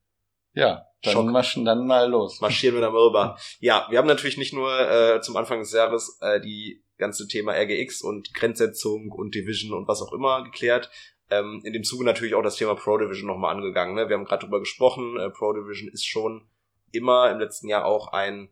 Ja, 0.53 0.85
dann 1.01 1.31
marschen 1.31 1.65
dann 1.65 1.85
mal 1.85 2.09
los. 2.09 2.39
Marschieren 2.39 2.75
wir 2.75 2.81
dann 2.81 2.93
mal 2.93 3.01
rüber. 3.01 3.37
Ja, 3.59 3.87
wir 3.89 3.97
haben 3.97 4.07
natürlich 4.07 4.37
nicht 4.37 4.53
nur 4.53 4.71
äh, 4.79 5.21
zum 5.21 5.35
Anfang 5.35 5.59
des 5.59 5.73
Jahres 5.73 6.17
äh, 6.21 6.39
die 6.39 6.83
ganze 6.97 7.27
Thema 7.27 7.53
RGX 7.53 8.01
und 8.01 8.33
Grenzsetzung 8.33 9.11
und 9.11 9.35
Division 9.35 9.73
und 9.73 9.87
was 9.87 10.01
auch 10.01 10.13
immer 10.13 10.43
geklärt. 10.43 10.89
Ähm, 11.29 11.61
in 11.63 11.73
dem 11.73 11.83
Zuge 11.83 12.05
natürlich 12.05 12.35
auch 12.35 12.43
das 12.43 12.55
Thema 12.55 12.75
Pro 12.75 12.97
Division 12.97 13.27
nochmal 13.27 13.55
angegangen. 13.55 13.95
Ne? 13.95 14.07
Wir 14.07 14.15
haben 14.15 14.25
gerade 14.25 14.45
drüber 14.45 14.59
gesprochen. 14.59 15.19
Äh, 15.19 15.29
Pro 15.29 15.53
Division 15.53 15.89
ist 15.89 16.05
schon 16.05 16.47
immer 16.91 17.31
im 17.31 17.39
letzten 17.39 17.67
Jahr 17.67 17.85
auch 17.85 18.13
ein 18.13 18.49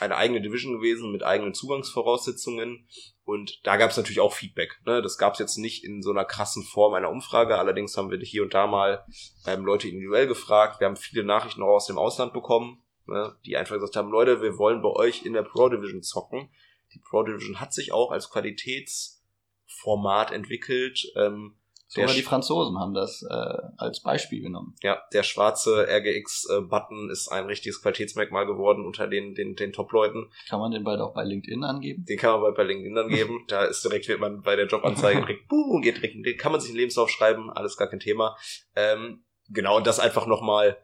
eine 0.00 0.16
eigene 0.16 0.40
Division 0.40 0.72
gewesen 0.72 1.12
mit 1.12 1.22
eigenen 1.22 1.54
Zugangsvoraussetzungen. 1.54 2.88
Und 3.24 3.60
da 3.64 3.76
gab 3.76 3.90
es 3.90 3.96
natürlich 3.96 4.18
auch 4.20 4.34
Feedback. 4.34 4.80
Ne? 4.84 5.00
Das 5.02 5.18
gab 5.18 5.34
es 5.34 5.38
jetzt 5.38 5.56
nicht 5.56 5.84
in 5.84 6.02
so 6.02 6.10
einer 6.10 6.24
krassen 6.24 6.64
Form 6.64 6.94
einer 6.94 7.10
Umfrage. 7.10 7.58
Allerdings 7.58 7.96
haben 7.96 8.10
wir 8.10 8.18
hier 8.18 8.42
und 8.42 8.54
da 8.54 8.66
mal 8.66 9.04
ähm, 9.46 9.64
Leute 9.64 9.86
individuell 9.88 10.26
gefragt. 10.26 10.80
Wir 10.80 10.88
haben 10.88 10.96
viele 10.96 11.22
Nachrichten 11.24 11.62
auch 11.62 11.76
aus 11.76 11.86
dem 11.86 11.98
Ausland 11.98 12.32
bekommen, 12.32 12.82
ne? 13.06 13.36
die 13.46 13.56
einfach 13.56 13.76
gesagt 13.76 13.94
haben, 13.96 14.10
Leute, 14.10 14.42
wir 14.42 14.58
wollen 14.58 14.82
bei 14.82 14.90
euch 14.90 15.24
in 15.24 15.32
der 15.32 15.42
Pro 15.42 15.68
Division 15.68 16.02
zocken. 16.02 16.50
Die 16.92 16.98
Pro 16.98 17.22
Division 17.22 17.60
hat 17.60 17.72
sich 17.72 17.92
auch 17.92 18.10
als 18.10 18.30
Qualitätsformat 18.30 20.32
entwickelt. 20.32 21.06
Ähm, 21.16 21.56
Sogar 21.86 22.14
die 22.14 22.22
Franzosen 22.22 22.78
haben 22.78 22.94
das 22.94 23.22
äh, 23.22 23.56
als 23.76 24.02
Beispiel 24.02 24.42
genommen. 24.42 24.74
Ja, 24.82 25.02
der 25.12 25.22
schwarze 25.22 25.86
RGX-Button 25.88 27.10
ist 27.10 27.28
ein 27.28 27.46
richtiges 27.46 27.82
Qualitätsmerkmal 27.82 28.46
geworden 28.46 28.84
unter 28.84 29.06
den, 29.06 29.34
den, 29.34 29.54
den 29.54 29.72
Top-Leuten. 29.72 30.30
Kann 30.48 30.60
man 30.60 30.72
den 30.72 30.82
bald 30.82 31.00
auch 31.00 31.14
bei 31.14 31.24
LinkedIn 31.24 31.62
angeben? 31.62 32.04
Den 32.04 32.18
kann 32.18 32.32
man 32.32 32.40
bald 32.40 32.56
bei 32.56 32.64
LinkedIn 32.64 32.98
angeben. 32.98 33.44
da 33.48 33.64
ist 33.64 33.84
direkt, 33.84 34.08
wird 34.08 34.20
man 34.20 34.40
bei 34.42 34.56
der 34.56 34.66
Jobanzeige 34.66 35.20
direkt, 35.26 35.48
boom, 35.48 35.82
geht 35.82 35.98
direkt, 35.98 36.14
den 36.24 36.36
kann 36.36 36.52
man 36.52 36.60
sich 36.60 36.70
in 36.70 36.76
den 36.76 36.80
Lebenslauf 36.80 37.10
schreiben, 37.10 37.50
alles 37.50 37.76
gar 37.76 37.88
kein 37.88 38.00
Thema. 38.00 38.36
Ähm, 38.74 39.24
genau, 39.48 39.76
und 39.76 39.86
das 39.86 40.00
einfach 40.00 40.26
nochmal 40.26 40.78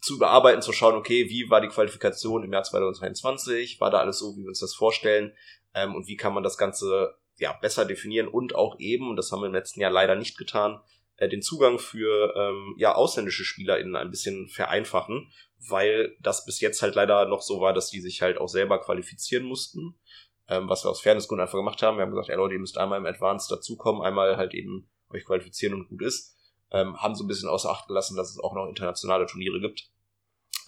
zu 0.00 0.18
bearbeiten, 0.18 0.60
zu 0.60 0.72
schauen, 0.72 0.96
okay, 0.96 1.30
wie 1.30 1.48
war 1.48 1.62
die 1.62 1.68
Qualifikation 1.68 2.44
im 2.44 2.52
Jahr 2.52 2.62
2022? 2.62 3.80
War 3.80 3.90
da 3.90 4.00
alles 4.00 4.18
so, 4.18 4.36
wie 4.36 4.42
wir 4.42 4.48
uns 4.48 4.60
das 4.60 4.74
vorstellen? 4.74 5.32
Ähm, 5.72 5.94
und 5.94 6.06
wie 6.06 6.16
kann 6.16 6.34
man 6.34 6.42
das 6.42 6.58
Ganze 6.58 7.14
ja, 7.38 7.52
besser 7.52 7.84
definieren 7.84 8.28
und 8.28 8.54
auch 8.54 8.76
eben, 8.78 9.10
und 9.10 9.16
das 9.16 9.30
haben 9.32 9.40
wir 9.40 9.46
im 9.46 9.54
letzten 9.54 9.80
Jahr 9.80 9.90
leider 9.90 10.14
nicht 10.14 10.38
getan, 10.38 10.80
äh, 11.16 11.28
den 11.28 11.42
Zugang 11.42 11.78
für 11.78 12.34
ähm, 12.36 12.74
ja, 12.78 12.94
ausländische 12.94 13.44
SpielerInnen 13.44 13.96
ein 13.96 14.10
bisschen 14.10 14.48
vereinfachen, 14.48 15.32
weil 15.68 16.16
das 16.20 16.44
bis 16.44 16.60
jetzt 16.60 16.82
halt 16.82 16.94
leider 16.94 17.26
noch 17.26 17.42
so 17.42 17.60
war, 17.60 17.72
dass 17.72 17.90
die 17.90 18.00
sich 18.00 18.22
halt 18.22 18.38
auch 18.38 18.48
selber 18.48 18.80
qualifizieren 18.80 19.44
mussten. 19.44 19.98
Ähm, 20.46 20.68
was 20.68 20.84
wir 20.84 20.90
aus 20.90 21.00
Fairnessgründen 21.00 21.42
einfach 21.42 21.56
gemacht 21.56 21.80
haben. 21.82 21.96
Wir 21.96 22.02
haben 22.02 22.10
gesagt, 22.10 22.28
ey 22.28 22.36
Leute, 22.36 22.52
ihr 22.52 22.60
müsst 22.60 22.76
einmal 22.76 22.98
im 22.98 23.06
Advanced 23.06 23.50
dazukommen, 23.50 24.02
einmal 24.02 24.36
halt 24.36 24.52
eben 24.52 24.90
euch 25.08 25.24
qualifizieren 25.24 25.72
und 25.72 25.88
gut 25.88 26.02
ist. 26.02 26.36
ähm, 26.70 26.96
haben 26.98 27.14
so 27.14 27.24
ein 27.24 27.28
bisschen 27.28 27.48
außer 27.48 27.70
Acht 27.70 27.86
gelassen, 27.86 28.16
dass 28.16 28.30
es 28.30 28.38
auch 28.38 28.52
noch 28.52 28.68
internationale 28.68 29.26
Turniere 29.26 29.60
gibt. 29.60 29.88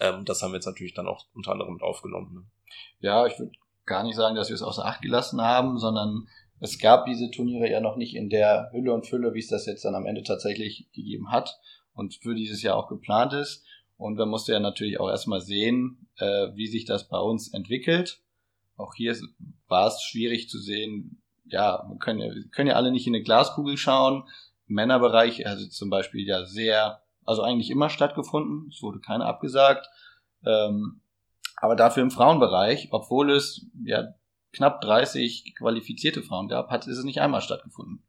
Ähm, 0.01 0.25
das 0.25 0.41
haben 0.41 0.53
wir 0.53 0.57
jetzt 0.57 0.67
natürlich 0.67 0.95
dann 0.95 1.09
auch 1.09 1.27
unter 1.35 1.53
anderem 1.53 1.75
mit 1.75 1.83
aufgenommen. 1.83 2.33
Ne? 2.33 2.47
Ja, 3.01 3.27
ich 3.27 3.39
würde 3.39 3.53
gar 3.85 4.03
nicht 4.03 4.17
sagen, 4.17 4.37
dass 4.37 4.49
wir 4.49 4.55
es 4.55 4.63
außer 4.63 4.85
Acht 4.85 5.03
gelassen 5.03 5.43
haben, 5.43 5.79
sondern 5.79 6.29
es 6.61 6.79
gab 6.79 7.07
diese 7.07 7.31
Turniere 7.31 7.71
ja 7.71 7.81
noch 7.81 7.97
nicht 7.97 8.15
in 8.15 8.31
der 8.31 8.71
Hülle 8.73 8.93
und 8.93 9.07
Fülle, 9.07 9.35
wie 9.35 9.41
es 9.41 9.49
das 9.49 9.67
jetzt 9.67 9.85
dann 9.85 9.95
am 9.95 10.07
Ende 10.07 10.23
tatsächlich 10.23 10.89
gegeben 10.93 11.31
hat 11.31 11.59
und 11.95 12.15
für 12.15 12.35
dieses 12.35 12.63
Jahr 12.63 12.77
auch 12.77 12.89
geplant 12.89 13.33
ist. 13.33 13.65
Und 13.99 14.17
man 14.17 14.29
musste 14.29 14.53
ja 14.53 14.61
natürlich 14.61 15.01
auch 15.01 15.09
erstmal 15.09 15.41
sehen, 15.41 16.09
äh, 16.19 16.49
wie 16.55 16.67
sich 16.67 16.85
das 16.85 17.09
bei 17.09 17.19
uns 17.19 17.53
entwickelt. 17.53 18.21
Auch 18.77 18.95
hier 18.95 19.17
war 19.69 19.89
es 19.89 20.03
schwierig 20.03 20.49
zu 20.49 20.59
sehen, 20.59 21.23
ja, 21.47 21.85
wir 21.89 21.99
können 21.99 22.21
ja, 22.21 22.35
wir 22.35 22.49
können 22.49 22.69
ja 22.69 22.75
alle 22.75 22.91
nicht 22.91 23.07
in 23.07 23.15
eine 23.15 23.23
Glaskugel 23.23 23.77
schauen. 23.77 24.25
Im 24.69 24.75
Männerbereich 24.75 25.41
hat 25.41 25.47
also 25.47 25.69
zum 25.69 25.91
Beispiel 25.91 26.27
ja 26.27 26.45
sehr, 26.45 27.03
also 27.25 27.43
eigentlich 27.43 27.71
immer 27.71 27.89
stattgefunden. 27.89 28.69
Es 28.71 28.83
wurde 28.83 29.01
keine 29.01 29.25
abgesagt. 29.25 29.89
Ähm, 30.45 31.01
aber 31.57 31.77
dafür 31.77 32.03
im 32.03 32.11
Frauenbereich, 32.11 32.89
obwohl 32.91 33.31
es 33.31 33.67
ja 33.85 34.15
knapp 34.57 34.81
30 34.81 35.55
qualifizierte 35.57 36.23
Frauen 36.23 36.49
gab, 36.49 36.71
hat 36.71 36.87
ist 36.87 36.99
es 36.99 37.05
nicht 37.05 37.21
einmal 37.21 37.41
stattgefunden. 37.41 38.07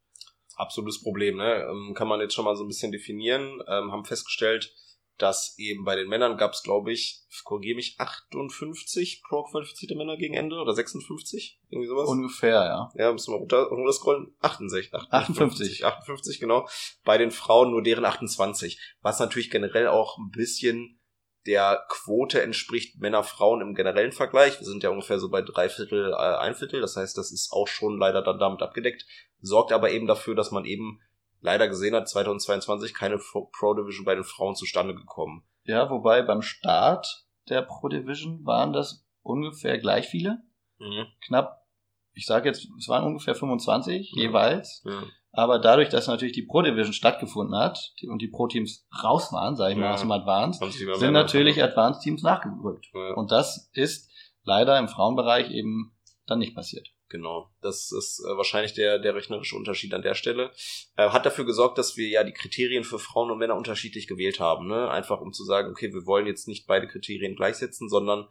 Absolutes 0.56 1.02
Problem, 1.02 1.36
ne? 1.36 1.66
Ähm, 1.70 1.94
kann 1.94 2.08
man 2.08 2.20
jetzt 2.20 2.34
schon 2.34 2.44
mal 2.44 2.56
so 2.56 2.64
ein 2.64 2.68
bisschen 2.68 2.90
definieren. 2.90 3.62
Ähm, 3.68 3.92
haben 3.92 4.04
festgestellt, 4.04 4.74
dass 5.18 5.56
eben 5.58 5.84
bei 5.84 5.96
den 5.96 6.08
Männern 6.08 6.36
gab 6.36 6.52
es, 6.52 6.62
glaube 6.62 6.92
ich, 6.92 7.24
korrigiere 7.44 7.76
mich, 7.76 7.96
58 7.98 9.22
pro-qualifizierte 9.28 9.96
Männer 9.96 10.16
gegen 10.16 10.34
Ende 10.34 10.56
oder 10.56 10.72
56? 10.72 11.60
Irgendwie 11.68 11.88
sowas? 11.88 12.08
Ungefähr, 12.08 12.64
ja. 12.64 12.90
Ja, 12.94 13.12
müssen 13.12 13.32
wir 13.32 13.38
runter, 13.38 13.64
runter 13.64 13.92
scrollen. 13.92 14.34
68, 14.40 14.94
58. 14.94 15.84
58. 15.84 15.84
58, 15.84 16.40
genau. 16.40 16.68
Bei 17.04 17.18
den 17.18 17.30
Frauen 17.30 17.70
nur 17.70 17.82
deren 17.82 18.04
28. 18.04 18.80
Was 19.02 19.18
natürlich 19.18 19.50
generell 19.50 19.88
auch 19.88 20.18
ein 20.18 20.30
bisschen 20.30 20.97
der 21.46 21.84
Quote 21.88 22.42
entspricht 22.42 23.00
Männer-Frauen 23.00 23.60
im 23.60 23.74
generellen 23.74 24.12
Vergleich. 24.12 24.58
Wir 24.58 24.66
sind 24.66 24.82
ja 24.82 24.90
ungefähr 24.90 25.18
so 25.18 25.30
bei 25.30 25.42
drei 25.42 25.68
Viertel, 25.68 26.12
äh, 26.12 26.16
ein 26.16 26.54
Viertel. 26.54 26.80
Das 26.80 26.96
heißt, 26.96 27.16
das 27.16 27.32
ist 27.32 27.52
auch 27.52 27.68
schon 27.68 27.98
leider 27.98 28.22
dann 28.22 28.38
damit 28.38 28.62
abgedeckt. 28.62 29.06
Sorgt 29.40 29.72
aber 29.72 29.90
eben 29.90 30.06
dafür, 30.06 30.34
dass 30.34 30.50
man 30.50 30.64
eben 30.64 31.00
leider 31.40 31.68
gesehen 31.68 31.94
hat, 31.94 32.08
2022 32.08 32.94
keine 32.94 33.18
Pro 33.18 33.74
Division 33.74 34.04
bei 34.04 34.14
den 34.14 34.24
Frauen 34.24 34.56
zustande 34.56 34.94
gekommen. 34.94 35.44
Ja, 35.64 35.90
wobei 35.90 36.22
beim 36.22 36.42
Start 36.42 37.26
der 37.48 37.62
Pro 37.62 37.88
Division 37.88 38.44
waren 38.44 38.72
das 38.72 39.06
ungefähr 39.22 39.78
gleich 39.78 40.08
viele. 40.08 40.42
Mhm. 40.78 41.06
Knapp, 41.26 41.66
ich 42.12 42.26
sage 42.26 42.48
jetzt, 42.48 42.68
es 42.78 42.88
waren 42.88 43.04
ungefähr 43.04 43.34
25 43.34 44.12
mhm. 44.14 44.20
jeweils. 44.20 44.82
Mhm. 44.84 45.10
Aber 45.38 45.60
dadurch, 45.60 45.88
dass 45.88 46.08
natürlich 46.08 46.32
die 46.32 46.42
Pro 46.42 46.62
Division 46.62 46.92
stattgefunden 46.92 47.56
hat 47.56 47.92
und 48.08 48.20
die 48.20 48.26
Pro 48.26 48.48
Teams 48.48 48.88
raus 49.04 49.32
waren, 49.32 49.54
sage 49.54 49.74
ich 49.74 49.78
mal, 49.78 49.94
aus 49.94 50.00
dem 50.00 50.10
Advanced, 50.10 50.60
sind 50.98 51.12
natürlich 51.12 51.62
Advanced 51.62 52.02
Teams 52.02 52.24
nachgerückt. 52.24 52.88
Ja. 52.92 53.14
Und 53.14 53.30
das 53.30 53.70
ist 53.72 54.10
leider 54.42 54.76
im 54.80 54.88
Frauenbereich 54.88 55.52
eben 55.52 55.96
dann 56.26 56.40
nicht 56.40 56.56
passiert. 56.56 56.88
Genau, 57.08 57.52
das 57.62 57.92
ist 57.92 58.18
äh, 58.18 58.36
wahrscheinlich 58.36 58.74
der, 58.74 58.98
der 58.98 59.14
rechnerische 59.14 59.54
Unterschied 59.54 59.94
an 59.94 60.02
der 60.02 60.14
Stelle. 60.14 60.50
Äh, 60.96 61.10
hat 61.10 61.24
dafür 61.24 61.44
gesorgt, 61.44 61.78
dass 61.78 61.96
wir 61.96 62.08
ja 62.08 62.24
die 62.24 62.32
Kriterien 62.32 62.82
für 62.82 62.98
Frauen 62.98 63.30
und 63.30 63.38
Männer 63.38 63.54
unterschiedlich 63.54 64.08
gewählt 64.08 64.40
haben. 64.40 64.66
Ne? 64.66 64.90
Einfach 64.90 65.20
um 65.20 65.32
zu 65.32 65.44
sagen, 65.44 65.70
okay, 65.70 65.94
wir 65.94 66.04
wollen 66.04 66.26
jetzt 66.26 66.48
nicht 66.48 66.66
beide 66.66 66.88
Kriterien 66.88 67.36
gleichsetzen, 67.36 67.88
sondern 67.88 68.26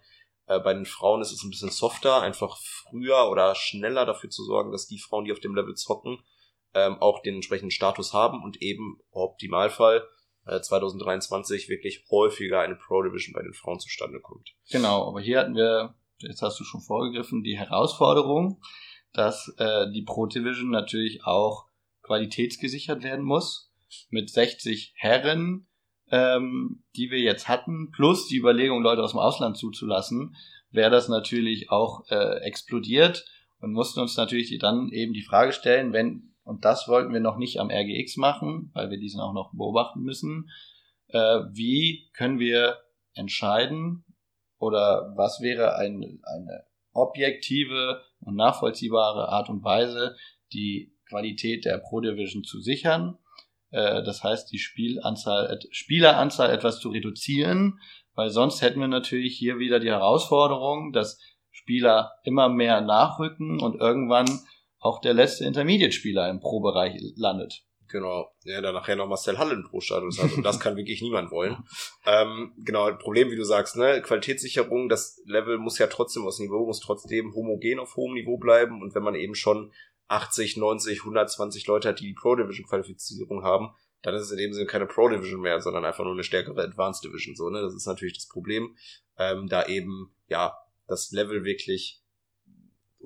äh, 0.47 0.59
bei 0.59 0.73
den 0.73 0.85
Frauen 0.85 1.21
ist 1.21 1.31
es 1.31 1.41
ein 1.41 1.51
bisschen 1.51 1.71
softer, 1.71 2.21
einfach 2.21 2.57
früher 2.57 3.29
oder 3.31 3.55
schneller 3.55 4.05
dafür 4.05 4.29
zu 4.29 4.43
sorgen, 4.43 4.73
dass 4.73 4.87
die 4.87 4.99
Frauen, 4.99 5.23
die 5.23 5.31
auf 5.31 5.39
dem 5.39 5.55
Level 5.55 5.73
zocken, 5.73 6.19
ähm, 6.74 6.97
auch 6.99 7.22
den 7.22 7.36
entsprechenden 7.36 7.72
Status 7.72 8.13
haben 8.13 8.43
und 8.43 8.61
eben 8.61 8.99
im 9.13 9.22
Optimalfall 9.22 10.07
2023 10.45 11.65
äh, 11.65 11.70
wirklich 11.70 12.05
häufiger 12.09 12.61
eine 12.61 12.76
Pro 12.76 13.01
Division 13.03 13.34
bei 13.34 13.41
den 13.41 13.53
Frauen 13.53 13.80
zustande 13.80 14.22
kommt. 14.22 14.53
Genau, 14.70 15.07
aber 15.07 15.20
hier 15.20 15.39
hatten 15.39 15.55
wir 15.55 15.95
jetzt 16.20 16.41
hast 16.41 16.59
du 16.59 16.63
schon 16.63 16.82
vorgegriffen, 16.82 17.43
die 17.43 17.57
Herausforderung, 17.57 18.61
dass 19.13 19.53
äh, 19.57 19.91
die 19.91 20.03
Pro 20.03 20.26
Division 20.26 20.70
natürlich 20.70 21.24
auch 21.26 21.68
qualitätsgesichert 22.03 23.03
werden 23.03 23.26
muss. 23.26 23.72
Mit 24.09 24.30
60 24.30 24.93
Herren, 24.95 25.68
ähm, 26.11 26.84
die 26.95 27.09
wir 27.09 27.20
jetzt 27.20 27.47
hatten, 27.47 27.91
plus 27.91 28.28
die 28.28 28.38
Überlegung, 28.38 28.82
Leute 28.82 29.03
aus 29.03 29.11
dem 29.11 29.20
Ausland 29.20 29.57
zuzulassen, 29.57 30.36
wäre 30.72 30.91
das 30.91 31.07
natürlich 31.07 31.72
auch 31.72 32.03
äh, 32.09 32.39
explodiert 32.41 33.26
und 33.59 33.72
mussten 33.72 33.99
uns 34.01 34.18
natürlich 34.18 34.55
dann 34.59 34.89
eben 34.89 35.13
die 35.13 35.24
Frage 35.24 35.53
stellen, 35.53 35.93
wenn, 35.93 36.26
und 36.47 36.65
das 36.65 36.87
wollten 36.87 37.13
wir 37.13 37.19
noch 37.19 37.37
nicht 37.37 37.59
am 37.59 37.69
RGX 37.69 38.17
machen, 38.17 38.71
weil 38.73 38.89
wir 38.89 38.97
diesen 38.97 39.19
auch 39.19 39.33
noch 39.33 39.51
beobachten 39.53 40.01
müssen, 40.01 40.49
äh, 41.09 41.41
wie 41.51 42.09
können 42.13 42.39
wir 42.39 42.77
entscheiden, 43.13 44.05
oder 44.59 45.13
was 45.15 45.41
wäre 45.41 45.75
ein, 45.75 46.19
eine 46.23 46.63
objektive 46.93 48.01
und 48.21 48.35
nachvollziehbare 48.35 49.29
Art 49.29 49.49
und 49.49 49.63
Weise, 49.63 50.15
die 50.53 50.95
Qualität 51.09 51.65
der 51.65 51.77
Pro 51.77 52.01
Division 52.01 52.43
zu 52.43 52.59
sichern. 52.59 53.17
Äh, 53.69 54.03
das 54.03 54.23
heißt, 54.23 54.51
die 54.51 54.57
Spielanzahl, 54.57 55.59
Spieleranzahl 55.71 56.49
etwas 56.49 56.79
zu 56.79 56.89
reduzieren, 56.89 57.79
weil 58.15 58.29
sonst 58.29 58.61
hätten 58.61 58.79
wir 58.79 58.87
natürlich 58.87 59.37
hier 59.37 59.59
wieder 59.59 59.79
die 59.79 59.89
Herausforderung, 59.89 60.91
dass 60.91 61.19
Spieler 61.51 62.13
immer 62.23 62.49
mehr 62.49 62.81
nachrücken 62.81 63.59
und 63.59 63.79
irgendwann 63.79 64.27
auch 64.88 64.99
der 64.99 65.13
letzte 65.13 65.45
Intermediate-Spieler 65.45 66.29
im 66.29 66.39
Pro-Bereich 66.39 66.95
landet. 67.15 67.63
Genau, 67.89 68.29
ja, 68.43 68.59
dann 68.59 68.73
nachher 68.73 68.97
noch 68.97 69.07
Marcel 69.07 69.38
Hallen 69.38 69.63
pro 69.63 69.79
Status 69.79 70.21
hat 70.21 70.33
und 70.33 70.43
das 70.45 70.59
kann 70.59 70.75
wirklich 70.75 71.01
niemand 71.01 71.31
wollen. 71.31 71.63
Ähm, 72.05 72.53
genau, 72.57 72.91
Problem, 72.95 73.31
wie 73.31 73.35
du 73.35 73.45
sagst, 73.45 73.77
ne, 73.77 74.01
Qualitätssicherung, 74.01 74.89
das 74.89 75.21
Level 75.25 75.57
muss 75.57 75.77
ja 75.77 75.88
trotzdem 75.88 76.25
aus 76.25 76.39
Niveau, 76.39 76.65
muss 76.65 76.81
trotzdem 76.81 77.33
homogen 77.33 77.79
auf 77.79 77.95
hohem 77.95 78.13
Niveau 78.13 78.38
bleiben. 78.38 78.81
Und 78.81 78.93
wenn 78.93 79.03
man 79.03 79.15
eben 79.15 79.35
schon 79.35 79.71
80, 80.09 80.57
90, 80.57 80.99
120 80.99 81.67
Leute 81.67 81.89
hat, 81.89 81.99
die 81.99 82.07
die 82.07 82.13
Pro 82.13 82.35
Division 82.35 82.67
Qualifizierung 82.67 83.43
haben, 83.43 83.69
dann 84.01 84.15
ist 84.15 84.23
es 84.23 84.31
in 84.31 84.38
dem 84.38 84.53
Sinne 84.53 84.67
keine 84.67 84.85
Pro 84.85 85.07
Division 85.07 85.41
mehr, 85.41 85.61
sondern 85.61 85.85
einfach 85.85 86.03
nur 86.03 86.13
eine 86.13 86.23
stärkere 86.23 86.61
Advanced 86.63 87.03
Division, 87.03 87.35
so, 87.35 87.49
ne, 87.49 87.61
das 87.61 87.73
ist 87.73 87.88
natürlich 87.88 88.15
das 88.15 88.27
Problem, 88.27 88.75
ähm, 89.17 89.47
da 89.47 89.65
eben, 89.65 90.13
ja, 90.27 90.57
das 90.88 91.11
Level 91.11 91.43
wirklich 91.43 92.01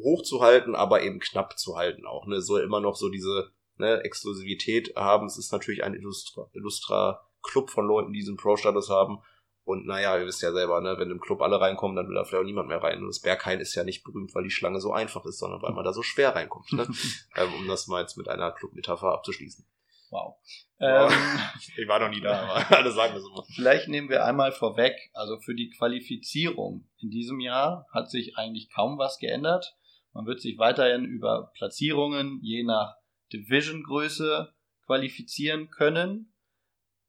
hochzuhalten, 0.03 0.75
aber 0.75 1.01
eben 1.03 1.19
knapp 1.19 1.57
zu 1.57 1.77
halten 1.77 2.05
auch, 2.05 2.25
ne, 2.27 2.41
soll 2.41 2.61
immer 2.61 2.79
noch 2.79 2.95
so 2.95 3.09
diese 3.09 3.51
ne, 3.77 4.01
Exklusivität 4.03 4.95
haben. 4.95 5.27
Es 5.27 5.37
ist 5.37 5.51
natürlich 5.51 5.83
ein 5.83 5.93
Illustra, 5.93 6.49
Illustra 6.53 7.21
Club 7.41 7.69
von 7.69 7.87
Leuten, 7.87 8.13
die 8.13 8.19
diesen 8.19 8.37
Pro-Status 8.37 8.89
haben. 8.89 9.19
Und 9.63 9.85
naja, 9.85 10.17
ihr 10.17 10.25
wisst 10.25 10.41
ja 10.41 10.51
selber, 10.51 10.81
ne, 10.81 10.95
wenn 10.97 11.11
im 11.11 11.19
Club 11.19 11.41
alle 11.41 11.61
reinkommen, 11.61 11.95
dann 11.95 12.07
will 12.07 12.15
da 12.15 12.23
vielleicht 12.23 12.41
auch 12.41 12.45
niemand 12.45 12.67
mehr 12.67 12.81
rein. 12.81 12.99
Und 12.99 13.07
das 13.07 13.21
Berghain 13.21 13.59
ist 13.59 13.75
ja 13.75 13.83
nicht 13.83 14.03
berühmt, 14.03 14.33
weil 14.33 14.43
die 14.43 14.49
Schlange 14.49 14.81
so 14.81 14.91
einfach 14.91 15.25
ist, 15.25 15.39
sondern 15.39 15.61
weil 15.61 15.73
man 15.73 15.85
da 15.85 15.93
so 15.93 16.01
schwer 16.01 16.35
reinkommt. 16.35 16.71
Ne? 16.73 16.87
ähm, 17.35 17.53
um 17.53 17.67
das 17.67 17.87
mal 17.87 18.01
jetzt 18.01 18.17
mit 18.17 18.27
einer 18.27 18.51
Club-Metapher 18.51 19.11
abzuschließen. 19.13 19.65
Wow. 20.09 20.35
Ähm, 20.79 21.09
ich 21.77 21.87
war 21.87 21.99
noch 21.99 22.09
nie 22.09 22.21
da, 22.21 22.41
aber 22.41 22.71
alle 22.77 22.91
sagen 22.91 23.13
das 23.13 23.23
immer. 23.23 23.45
Vielleicht 23.55 23.87
nehmen 23.87 24.09
wir 24.09 24.25
einmal 24.25 24.51
vorweg, 24.51 24.95
also 25.13 25.39
für 25.39 25.55
die 25.55 25.69
Qualifizierung 25.69 26.89
in 26.99 27.09
diesem 27.09 27.39
Jahr 27.39 27.87
hat 27.93 28.09
sich 28.09 28.37
eigentlich 28.37 28.69
kaum 28.73 28.97
was 28.97 29.19
geändert. 29.19 29.75
Man 30.13 30.25
wird 30.25 30.41
sich 30.41 30.57
weiterhin 30.57 31.05
über 31.05 31.51
Platzierungen 31.53 32.39
je 32.41 32.63
nach 32.63 32.95
Division-Größe 33.33 34.53
qualifizieren 34.85 35.69
können. 35.69 36.33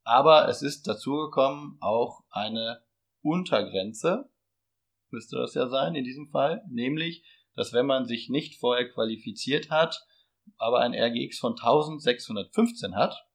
Aber 0.04 0.48
es 0.48 0.62
ist 0.62 0.86
dazu 0.86 1.16
gekommen 1.16 1.78
auch 1.80 2.24
eine 2.30 2.82
Untergrenze, 3.22 4.30
müsste 5.10 5.36
das 5.36 5.54
ja 5.54 5.68
sein 5.68 5.94
in 5.94 6.04
diesem 6.04 6.28
Fall, 6.28 6.64
nämlich, 6.68 7.24
dass 7.54 7.72
wenn 7.72 7.86
man 7.86 8.06
sich 8.06 8.28
nicht 8.28 8.58
vorher 8.58 8.88
qualifiziert 8.88 9.70
hat, 9.70 10.04
aber 10.56 10.80
ein 10.80 10.94
RGX 10.94 11.38
von 11.38 11.52
1615 11.52 12.96
hat, 12.96 13.28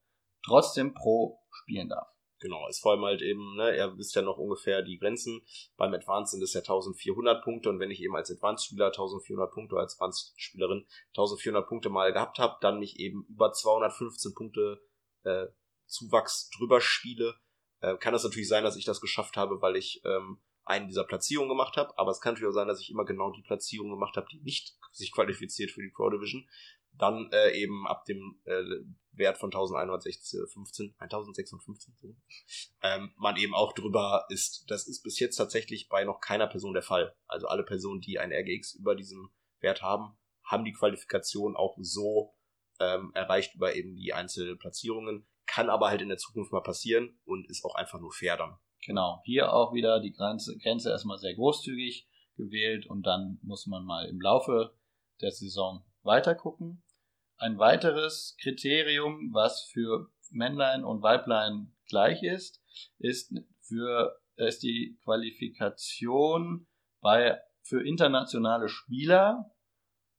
trotzdem 0.43 0.93
Pro 0.93 1.39
spielen 1.51 1.89
darf. 1.89 2.16
Genau, 2.39 2.67
ist 2.67 2.81
vor 2.81 2.91
allem 2.91 3.03
halt 3.03 3.21
eben, 3.21 3.55
ne, 3.55 3.75
er 3.75 3.97
wisst 3.97 4.15
ja 4.15 4.21
noch 4.21 4.37
ungefähr 4.37 4.83
die 4.83 4.99
Grenzen. 4.99 5.41
Beim 5.75 5.93
Advanced 5.93 6.33
sind 6.33 6.43
es 6.43 6.53
ja 6.53 6.61
1400 6.61 7.43
Punkte 7.43 7.69
und 7.69 7.79
wenn 7.79 7.89
ich 7.89 8.01
eben 8.01 8.15
als 8.15 8.29
Advanced-Spieler 8.29 8.87
1400 8.87 9.51
Punkte 9.51 9.73
oder 9.73 9.83
als 9.83 9.95
Advanced-Spielerin 9.95 10.85
1400 11.09 11.67
Punkte 11.67 11.89
mal 11.89 12.13
gehabt 12.13 12.37
habe, 12.37 12.57
dann 12.61 12.79
mich 12.79 12.99
eben 12.99 13.25
über 13.27 13.51
215 13.53 14.35
Punkte 14.35 14.79
äh, 15.23 15.47
Zuwachs 15.87 16.51
drüber 16.51 16.79
spiele, 16.79 17.35
äh, 17.79 17.97
kann 17.97 18.13
das 18.13 18.23
natürlich 18.23 18.49
sein, 18.49 18.63
dass 18.63 18.75
ich 18.75 18.85
das 18.85 19.01
geschafft 19.01 19.35
habe, 19.35 19.61
weil 19.61 19.75
ich 19.75 20.01
ähm, 20.05 20.39
einen 20.65 20.87
dieser 20.87 21.05
Platzierungen 21.05 21.49
gemacht 21.49 21.77
habe, 21.77 21.97
aber 21.97 22.11
es 22.11 22.19
kann 22.19 22.33
natürlich 22.33 22.49
auch 22.49 22.55
sein, 22.55 22.67
dass 22.67 22.81
ich 22.81 22.91
immer 22.91 23.05
genau 23.05 23.31
die 23.31 23.41
Platzierung 23.41 23.89
gemacht 23.89 24.17
habe, 24.17 24.27
die 24.31 24.41
nicht 24.41 24.77
sich 24.91 25.11
qualifiziert 25.11 25.71
für 25.71 25.81
die 25.81 25.89
Pro 25.89 26.09
Division. 26.09 26.47
Dann 26.97 27.29
äh, 27.31 27.51
eben 27.51 27.87
ab 27.87 28.05
dem 28.05 28.39
äh, 28.45 28.63
Wert 29.11 29.37
von 29.37 29.47
1115, 29.47 30.95
1615, 30.99 31.95
so, 31.99 32.15
ähm, 32.83 33.13
man 33.17 33.37
eben 33.37 33.53
auch 33.53 33.73
drüber 33.73 34.25
ist. 34.29 34.65
Das 34.67 34.87
ist 34.87 35.03
bis 35.03 35.19
jetzt 35.19 35.35
tatsächlich 35.35 35.89
bei 35.89 36.03
noch 36.03 36.19
keiner 36.19 36.47
Person 36.47 36.73
der 36.73 36.83
Fall. 36.83 37.15
Also 37.27 37.47
alle 37.47 37.63
Personen, 37.63 38.01
die 38.01 38.19
ein 38.19 38.31
RGX 38.31 38.75
über 38.75 38.95
diesem 38.95 39.31
Wert 39.59 39.81
haben, 39.81 40.17
haben 40.43 40.65
die 40.65 40.73
Qualifikation 40.73 41.55
auch 41.55 41.75
so 41.79 42.35
ähm, 42.79 43.11
erreicht 43.13 43.55
über 43.55 43.75
eben 43.75 43.95
die 43.95 44.13
Einzelplatzierungen. 44.13 45.27
kann 45.45 45.69
aber 45.69 45.89
halt 45.89 46.01
in 46.01 46.09
der 46.09 46.17
Zukunft 46.17 46.51
mal 46.51 46.61
passieren 46.61 47.19
und 47.25 47.49
ist 47.49 47.63
auch 47.63 47.75
einfach 47.75 47.99
nur 47.99 48.11
fair 48.11 48.37
dann. 48.37 48.57
Genau, 48.85 49.21
hier 49.23 49.53
auch 49.53 49.73
wieder 49.73 49.99
die 49.99 50.11
Grenze, 50.11 50.57
Grenze 50.57 50.91
erstmal 50.91 51.17
sehr 51.17 51.33
großzügig 51.33 52.07
gewählt 52.35 52.85
und 52.87 53.03
dann 53.03 53.39
muss 53.41 53.65
man 53.65 53.83
mal 53.83 54.07
im 54.07 54.21
Laufe 54.21 54.77
der 55.21 55.31
Saison 55.31 55.83
weiter 56.03 56.35
gucken. 56.35 56.83
Ein 57.37 57.59
weiteres 57.59 58.35
Kriterium, 58.41 59.29
was 59.33 59.69
für 59.71 60.09
Männlein 60.31 60.83
und 60.83 61.03
Weiblein 61.03 61.75
gleich 61.87 62.23
ist, 62.23 62.61
ist 62.97 63.33
für 63.61 64.19
ist 64.35 64.61
die 64.61 64.97
Qualifikation 65.03 66.67
bei 67.01 67.39
für 67.63 67.85
internationale 67.85 68.69
Spieler. 68.69 69.51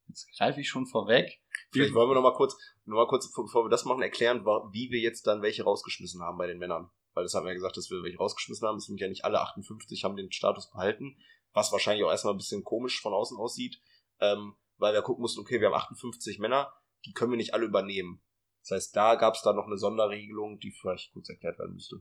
Jetzt 0.09 0.29
greife 0.37 0.61
ich 0.61 0.69
schon 0.69 0.87
vorweg. 0.87 1.41
Vielleicht 1.71 1.95
wollen 1.95 2.11
wir 2.11 2.15
noch 2.15 2.23
mal 2.23 2.35
kurz, 2.35 2.57
noch 2.85 2.97
mal 2.97 3.07
kurz, 3.07 3.33
bevor 3.33 3.65
wir 3.65 3.69
das 3.69 3.85
machen, 3.85 4.03
erklären, 4.03 4.45
wie 4.73 4.91
wir 4.91 5.01
jetzt 5.01 5.27
dann 5.27 5.43
welche 5.43 5.65
rausgeschmissen 5.65 6.23
haben 6.23 6.39
bei 6.39 6.47
den 6.47 6.59
Männern. 6.59 6.91
Weil 7.15 7.25
das 7.25 7.35
haben 7.35 7.45
wir 7.45 7.51
ja 7.51 7.55
gesagt, 7.55 7.77
dass 7.77 7.91
wir 7.91 8.03
welche 8.03 8.19
rausgeschmissen 8.19 8.67
haben. 8.67 8.79
Es 8.79 8.87
sind 8.87 9.01
ja 9.01 9.09
nicht 9.09 9.25
alle 9.25 9.41
58 9.41 10.05
haben 10.05 10.17
den 10.17 10.33
Status 10.33 10.71
behalten, 10.71 11.17
was 11.53 11.73
wahrscheinlich 11.73 12.05
auch 12.05 12.11
erstmal 12.11 12.35
ein 12.35 12.39
bisschen 12.39 12.65
komisch 12.65 13.01
von 13.01 13.13
außen 13.13 13.37
aussieht, 13.39 13.81
ähm, 14.21 14.57
weil 14.77 14.95
wir 14.95 15.03
gucken 15.03 15.23
mussten, 15.23 15.41
okay, 15.41 15.61
wir 15.61 15.69
haben 15.69 15.75
58 15.75 16.39
Männer, 16.39 16.73
die 17.07 17.13
können 17.13 17.33
wir 17.33 17.37
nicht 17.37 17.55
alle 17.55 17.65
übernehmen. 17.65 18.23
Das 18.63 18.77
heißt, 18.77 18.97
da 18.97 19.15
gab 19.15 19.35
es 19.35 19.43
dann 19.43 19.57
noch 19.57 19.67
eine 19.67 19.79
Sonderregelung, 19.79 20.59
die 20.59 20.73
vielleicht 20.73 21.13
kurz 21.13 21.29
erklärt 21.31 21.59
werden 21.59 21.75
müsste. 21.75 21.97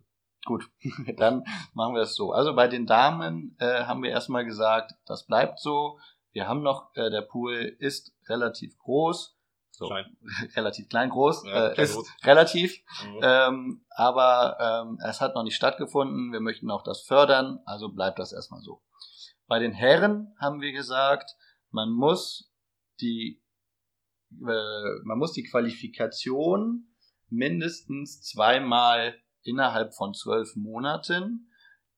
Gut, 0.46 0.70
dann 1.18 1.44
machen 1.74 1.96
wir 1.96 2.02
es 2.02 2.16
so. 2.16 2.32
Also 2.32 2.56
bei 2.56 2.68
den 2.68 2.86
Damen 2.86 3.56
äh, 3.60 3.84
haben 3.84 4.04
wir 4.04 4.10
erstmal 4.12 4.46
gesagt, 4.46 4.94
das 5.06 5.26
bleibt 5.26 5.60
so. 5.60 6.00
Wir 6.32 6.48
haben 6.48 6.62
noch, 6.62 6.92
äh, 6.96 7.10
der 7.10 7.22
Pool 7.22 7.76
ist 7.80 8.14
relativ 8.28 8.78
groß. 8.80 9.36
So, 9.72 9.88
Klein. 9.88 10.18
relativ 10.56 10.90
klein, 10.90 11.10
groß, 11.10 11.46
Ja, 11.46 11.68
äh, 11.68 11.74
klein, 11.74 11.84
ist 11.86 11.96
groß. 11.96 12.08
relativ. 12.24 12.80
Mhm. 13.06 13.20
Ähm, 13.22 13.86
aber 13.92 14.58
ähm, 14.60 15.00
es 15.08 15.22
hat 15.22 15.36
noch 15.36 15.44
nicht 15.44 15.56
stattgefunden. 15.56 16.32
Wir 16.32 16.40
möchten 16.40 16.72
auch 16.72 16.84
das 16.84 17.02
fördern, 17.02 17.60
also 17.66 17.90
bleibt 17.90 18.18
das 18.18 18.34
erstmal 18.34 18.62
so. 18.62 18.82
Bei 19.46 19.60
den 19.60 19.74
Herren 19.74 20.34
haben 20.40 20.62
wir 20.62 20.72
gesagt, 20.72 21.36
man 21.70 21.92
muss 21.92 22.52
die 23.00 23.42
äh, 24.32 25.04
man 25.04 25.18
muss 25.18 25.34
die 25.34 25.44
Qualifikation 25.44 26.88
mindestens 27.30 28.22
zweimal 28.22 29.16
innerhalb 29.44 29.94
von 29.94 30.14
zwölf 30.14 30.56
Monaten 30.56 31.52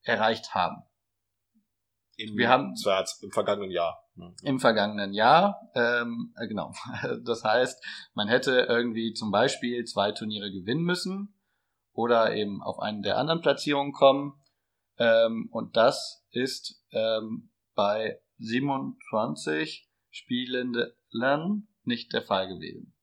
erreicht 0.03 0.53
haben. 0.53 0.83
Im, 2.17 2.35
wir 2.37 2.49
haben- 2.49 2.73
jetzt 2.75 3.23
im 3.23 3.31
vergangenen 3.31 3.71
Jahr. 3.71 4.03
Mhm. 4.15 4.35
Im 4.43 4.59
vergangenen 4.59 5.13
Jahr, 5.13 5.69
ähm, 5.75 6.33
äh, 6.37 6.47
genau. 6.47 6.73
Das 7.23 7.43
heißt, 7.43 7.83
man 8.13 8.27
hätte 8.27 8.65
irgendwie 8.67 9.13
zum 9.13 9.31
Beispiel 9.31 9.85
zwei 9.85 10.11
Turniere 10.11 10.51
gewinnen 10.51 10.83
müssen 10.83 11.33
oder 11.93 12.35
eben 12.35 12.61
auf 12.61 12.79
einen 12.79 13.01
der 13.03 13.17
anderen 13.17 13.41
Platzierungen 13.41 13.93
kommen. 13.93 14.33
Ähm, 14.97 15.47
und 15.51 15.77
das 15.77 16.25
ist 16.31 16.83
ähm, 16.91 17.51
bei 17.73 18.19
27 18.39 19.89
Spielenden 20.09 20.91
nicht 21.89 22.13
der 22.13 22.21
Fall 22.21 22.47
gewesen. 22.47 22.95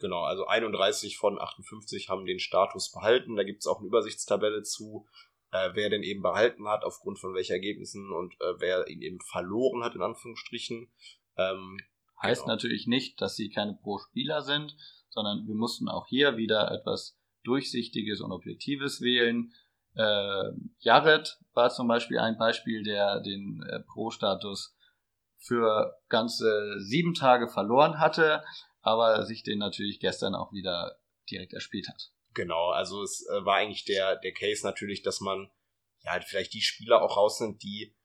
Genau, 0.00 0.22
also 0.22 0.46
31 0.46 1.18
von 1.18 1.38
58 1.40 2.08
haben 2.08 2.24
den 2.24 2.38
Status 2.38 2.90
behalten. 2.92 3.36
Da 3.36 3.42
gibt 3.42 3.58
es 3.60 3.66
auch 3.66 3.78
eine 3.78 3.88
Übersichtstabelle 3.88 4.62
zu, 4.62 5.06
äh, 5.50 5.70
wer 5.74 5.90
den 5.90 6.02
eben 6.04 6.22
behalten 6.22 6.68
hat, 6.68 6.84
aufgrund 6.84 7.18
von 7.18 7.34
welchen 7.34 7.52
Ergebnissen 7.52 8.12
und 8.12 8.34
äh, 8.34 8.54
wer 8.58 8.86
ihn 8.88 9.02
eben 9.02 9.18
verloren 9.20 9.82
hat, 9.84 9.94
in 9.94 10.02
Anführungsstrichen. 10.02 10.90
Ähm, 11.36 11.78
Heißt 12.22 12.42
Genau. 12.42 12.54
natürlich 12.54 12.86
nicht, 12.86 13.20
dass 13.20 13.36
sie 13.36 13.48
keine 13.48 13.74
Pro-Spieler 13.74 14.42
sind, 14.42 14.76
sondern 15.08 15.46
wir 15.46 15.54
mussten 15.54 15.88
auch 15.88 16.06
hier 16.08 16.36
wieder 16.36 16.70
etwas 16.72 17.16
Durchsichtiges 17.44 18.20
und 18.20 18.32
Objektives 18.32 19.00
wählen. 19.00 19.52
Äh, 19.94 20.50
Jared 20.80 21.38
war 21.54 21.70
zum 21.70 21.88
Beispiel 21.88 22.18
ein 22.18 22.36
Beispiel, 22.36 22.82
der 22.82 23.20
den 23.20 23.62
äh, 23.68 23.80
Pro-Status 23.80 24.76
für 25.38 25.94
ganze 26.08 26.74
sieben 26.78 27.14
Tage 27.14 27.48
verloren 27.48 27.98
hatte, 27.98 28.42
aber 28.80 29.24
sich 29.24 29.42
den 29.42 29.58
natürlich 29.58 30.00
gestern 30.00 30.34
auch 30.34 30.52
wieder 30.52 30.98
direkt 31.30 31.52
erspielt 31.52 31.88
hat. 31.88 32.10
Genau, 32.34 32.70
also 32.70 33.02
es 33.02 33.26
äh, 33.28 33.44
war 33.44 33.56
eigentlich 33.56 33.84
der, 33.84 34.16
der 34.16 34.32
Case 34.32 34.64
natürlich, 34.64 35.02
dass 35.02 35.20
man 35.20 35.50
ja 36.00 36.20
vielleicht 36.20 36.54
die 36.54 36.60
Spieler 36.60 37.02
auch 37.02 37.16
rausnimmt, 37.16 37.62
die, 37.62 37.96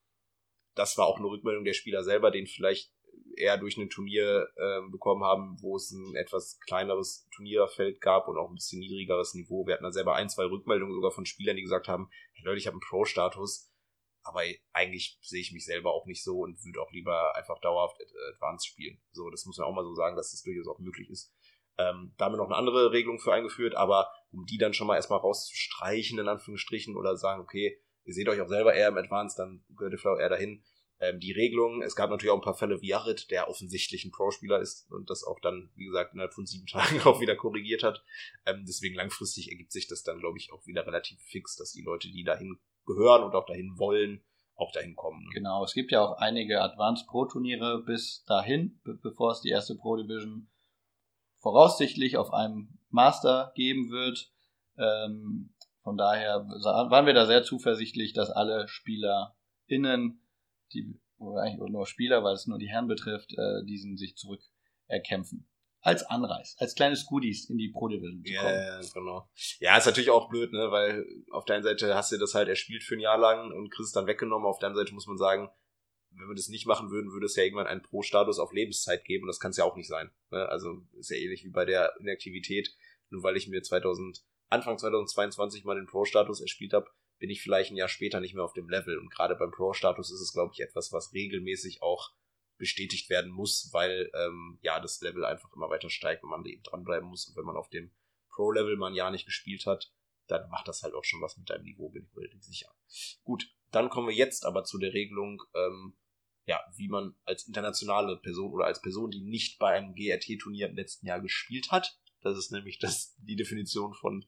das 0.74 0.98
war 0.98 1.06
auch 1.06 1.18
eine 1.18 1.28
Rückmeldung 1.28 1.64
der 1.64 1.74
Spieler 1.74 2.02
selber, 2.02 2.30
den 2.30 2.46
vielleicht 2.46 2.92
eher 3.36 3.58
durch 3.58 3.76
ein 3.76 3.90
Turnier 3.90 4.48
äh, 4.56 4.80
bekommen 4.90 5.24
haben, 5.24 5.56
wo 5.60 5.76
es 5.76 5.90
ein 5.90 6.14
etwas 6.16 6.58
kleineres 6.66 7.28
Turnierfeld 7.34 8.00
gab 8.00 8.28
und 8.28 8.38
auch 8.38 8.48
ein 8.48 8.54
bisschen 8.54 8.80
niedrigeres 8.80 9.34
Niveau. 9.34 9.66
Wir 9.66 9.74
hatten 9.74 9.84
da 9.84 9.92
selber 9.92 10.14
ein, 10.14 10.28
zwei 10.28 10.44
Rückmeldungen 10.44 10.94
sogar 10.94 11.10
von 11.10 11.26
Spielern, 11.26 11.56
die 11.56 11.62
gesagt 11.62 11.88
haben, 11.88 12.08
hey 12.32 12.44
Leute, 12.44 12.58
ich 12.58 12.66
habe 12.66 12.74
einen 12.74 12.88
Pro-Status, 12.88 13.72
aber 14.24 14.42
eigentlich 14.72 15.18
sehe 15.22 15.40
ich 15.40 15.52
mich 15.52 15.64
selber 15.64 15.92
auch 15.92 16.06
nicht 16.06 16.24
so 16.24 16.40
und 16.40 16.62
würde 16.64 16.80
auch 16.80 16.90
lieber 16.90 17.36
einfach 17.36 17.60
dauerhaft 17.60 18.00
Ad- 18.00 18.34
Advanced 18.34 18.66
spielen. 18.66 19.00
So, 19.12 19.30
das 19.30 19.44
muss 19.44 19.58
man 19.58 19.68
auch 19.68 19.74
mal 19.74 19.84
so 19.84 19.94
sagen, 19.94 20.16
dass 20.16 20.32
das 20.32 20.42
durchaus 20.42 20.66
auch 20.66 20.80
möglich 20.80 21.10
ist. 21.10 21.32
Ähm, 21.76 22.14
da 22.16 22.26
haben 22.26 22.32
wir 22.32 22.38
noch 22.38 22.46
eine 22.46 22.56
andere 22.56 22.92
Regelung 22.92 23.18
für 23.18 23.32
eingeführt, 23.32 23.74
aber 23.74 24.08
um 24.30 24.46
die 24.46 24.58
dann 24.58 24.74
schon 24.74 24.86
mal 24.86 24.96
erstmal 24.96 25.18
rauszustreichen, 25.18 26.18
in 26.18 26.28
Anführungsstrichen, 26.28 26.96
oder 26.96 27.16
sagen, 27.16 27.42
okay, 27.42 27.78
ihr 28.04 28.14
seht 28.14 28.28
euch 28.28 28.40
auch 28.40 28.48
selber 28.48 28.74
eher 28.74 28.88
im 28.88 28.96
Advanced, 28.96 29.38
dann 29.38 29.64
gehört 29.76 29.92
ihr 29.92 29.98
vielleicht 29.98 30.20
eher 30.20 30.28
dahin. 30.28 30.64
Ähm, 31.00 31.18
die 31.18 31.32
Regelung, 31.32 31.82
es 31.82 31.96
gab 31.96 32.10
natürlich 32.10 32.30
auch 32.30 32.38
ein 32.38 32.44
paar 32.44 32.54
Fälle 32.54 32.80
wie 32.80 32.88
Jared, 32.88 33.30
der 33.30 33.48
offensichtlich 33.48 34.04
ein 34.04 34.12
Pro-Spieler 34.12 34.60
ist 34.60 34.90
und 34.90 35.10
das 35.10 35.24
auch 35.24 35.40
dann, 35.40 35.72
wie 35.74 35.86
gesagt, 35.86 36.14
innerhalb 36.14 36.32
von 36.32 36.46
sieben 36.46 36.66
Tagen 36.70 37.00
auch 37.02 37.20
wieder 37.20 37.34
korrigiert 37.36 37.82
hat. 37.82 38.04
Ähm, 38.46 38.64
deswegen 38.66 38.94
langfristig 38.94 39.50
ergibt 39.50 39.72
sich 39.72 39.88
das 39.88 40.02
dann, 40.04 40.20
glaube 40.20 40.38
ich, 40.38 40.52
auch 40.52 40.64
wieder 40.66 40.86
relativ 40.86 41.20
fix, 41.22 41.56
dass 41.56 41.72
die 41.72 41.82
Leute, 41.82 42.08
die 42.08 42.22
dahin 42.22 42.58
gehören 42.86 43.22
und 43.24 43.34
auch 43.34 43.46
dahin 43.46 43.78
wollen, 43.78 44.22
auch 44.56 44.72
dahin 44.72 44.94
kommen. 44.94 45.24
Ne? 45.24 45.30
Genau, 45.34 45.64
es 45.64 45.74
gibt 45.74 45.90
ja 45.90 46.02
auch 46.02 46.18
einige 46.18 46.62
Advanced 46.62 47.06
Pro 47.06 47.24
Turniere 47.26 47.82
bis 47.82 48.24
dahin, 48.24 48.80
be 48.84 48.94
bevor 48.94 49.32
es 49.32 49.40
die 49.40 49.50
erste 49.50 49.74
Pro 49.74 49.96
Division 49.96 50.48
voraussichtlich 51.38 52.16
auf 52.16 52.32
einem 52.32 52.78
Master 52.90 53.52
geben 53.54 53.90
wird. 53.90 54.32
Ähm, 54.78 55.54
von 55.82 55.96
daher 55.96 56.46
waren 56.46 57.06
wir 57.06 57.12
da 57.12 57.26
sehr 57.26 57.42
zuversichtlich, 57.42 58.14
dass 58.14 58.30
alle 58.30 58.66
SpielerInnen, 58.68 60.22
die, 60.72 60.98
oder 61.18 61.42
eigentlich 61.42 61.70
nur 61.70 61.86
Spieler, 61.86 62.24
weil 62.24 62.34
es 62.34 62.46
nur 62.46 62.58
die 62.58 62.70
Herren 62.70 62.88
betrifft, 62.88 63.32
äh, 63.36 63.64
diesen 63.66 63.96
sich 63.96 64.16
zurück 64.16 64.40
erkämpfen. 64.86 65.46
Als 65.84 66.02
Anreiz, 66.04 66.56
als 66.58 66.74
kleines 66.74 67.04
Goodies 67.04 67.50
in 67.50 67.58
die 67.58 67.68
Pro 67.68 67.88
Division 67.88 68.24
zu 68.24 68.32
kommen. 68.32 68.54
ja, 68.54 68.80
genau. 68.94 69.28
Ja, 69.60 69.76
ist 69.76 69.84
natürlich 69.84 70.08
auch 70.08 70.30
blöd, 70.30 70.50
ne, 70.50 70.70
weil 70.70 71.04
auf 71.30 71.44
der 71.44 71.56
einen 71.56 71.62
Seite 71.62 71.94
hast 71.94 72.10
du 72.10 72.16
das 72.16 72.34
halt 72.34 72.48
erspielt 72.48 72.82
für 72.82 72.94
ein 72.94 73.00
Jahr 73.00 73.18
lang 73.18 73.52
und 73.52 73.68
kriegst 73.68 73.88
es 73.88 73.92
dann 73.92 74.06
weggenommen. 74.06 74.46
Auf 74.46 74.58
der 74.58 74.68
anderen 74.68 74.86
Seite 74.86 74.94
muss 74.94 75.06
man 75.06 75.18
sagen, 75.18 75.50
wenn 76.16 76.26
wir 76.26 76.34
das 76.34 76.48
nicht 76.48 76.66
machen 76.66 76.90
würden, 76.90 77.12
würde 77.12 77.26
es 77.26 77.36
ja 77.36 77.42
irgendwann 77.42 77.66
einen 77.66 77.82
Pro-Status 77.82 78.38
auf 78.38 78.52
Lebenszeit 78.52 79.04
geben 79.04 79.24
und 79.24 79.28
das 79.28 79.40
kann 79.40 79.50
es 79.50 79.58
ja 79.58 79.64
auch 79.64 79.76
nicht 79.76 79.88
sein. 79.88 80.10
Ne? 80.30 80.48
Also 80.48 80.80
ist 80.98 81.10
ja 81.10 81.18
ähnlich 81.18 81.44
wie 81.44 81.50
bei 81.50 81.66
der 81.66 81.92
Inaktivität. 82.00 82.74
Nur 83.10 83.22
weil 83.22 83.36
ich 83.36 83.48
mir 83.48 83.62
2000, 83.62 84.24
Anfang 84.48 84.78
2022 84.78 85.64
mal 85.64 85.76
den 85.76 85.86
Pro-Status 85.86 86.40
erspielt 86.40 86.72
habe, 86.72 86.86
bin 87.18 87.30
ich 87.30 87.42
vielleicht 87.42 87.72
ein 87.72 87.76
Jahr 87.76 87.88
später 87.88 88.20
nicht 88.20 88.34
mehr 88.34 88.44
auf 88.44 88.54
dem 88.54 88.68
Level. 88.68 88.98
Und 88.98 89.12
gerade 89.12 89.36
beim 89.36 89.50
Pro-Status 89.50 90.10
ist 90.10 90.20
es, 90.20 90.32
glaube 90.32 90.52
ich, 90.54 90.60
etwas, 90.60 90.92
was 90.92 91.12
regelmäßig 91.12 91.82
auch 91.82 92.10
bestätigt 92.56 93.10
werden 93.10 93.30
muss, 93.30 93.70
weil 93.72 94.10
ähm, 94.14 94.58
ja 94.62 94.80
das 94.80 95.00
Level 95.00 95.24
einfach 95.24 95.52
immer 95.54 95.70
weiter 95.70 95.90
steigt 95.90 96.22
und 96.22 96.30
man 96.30 96.44
eben 96.44 96.62
dranbleiben 96.62 97.08
muss. 97.08 97.28
Und 97.28 97.36
wenn 97.36 97.44
man 97.44 97.56
auf 97.56 97.68
dem 97.70 97.92
Pro-Level 98.30 98.76
mal 98.76 98.88
ein 98.88 98.94
Jahr 98.94 99.10
nicht 99.10 99.26
gespielt 99.26 99.66
hat, 99.66 99.92
dann 100.26 100.48
macht 100.50 100.68
das 100.68 100.82
halt 100.82 100.94
auch 100.94 101.04
schon 101.04 101.20
was 101.20 101.36
mit 101.36 101.50
deinem 101.50 101.64
Niveau, 101.64 101.90
bin 101.90 102.04
ich 102.04 102.14
mir 102.14 102.22
relativ 102.22 102.42
sicher. 102.42 102.74
Gut, 103.22 103.46
dann 103.70 103.90
kommen 103.90 104.08
wir 104.08 104.14
jetzt 104.14 104.44
aber 104.44 104.64
zu 104.64 104.78
der 104.78 104.92
Regelung, 104.92 105.42
ähm, 105.54 105.96
ja, 106.46 106.60
wie 106.76 106.88
man 106.88 107.14
als 107.24 107.46
internationale 107.46 108.16
Person 108.18 108.52
oder 108.52 108.66
als 108.66 108.80
Person, 108.80 109.10
die 109.10 109.22
nicht 109.22 109.58
bei 109.58 109.72
einem 109.72 109.94
GRT-Turnier 109.94 110.68
im 110.68 110.76
letzten 110.76 111.06
Jahr 111.06 111.20
gespielt 111.20 111.70
hat, 111.70 111.98
das 112.20 112.38
ist 112.38 112.52
nämlich 112.52 112.78
das, 112.78 113.14
die 113.18 113.36
Definition 113.36 113.94
von 113.94 114.26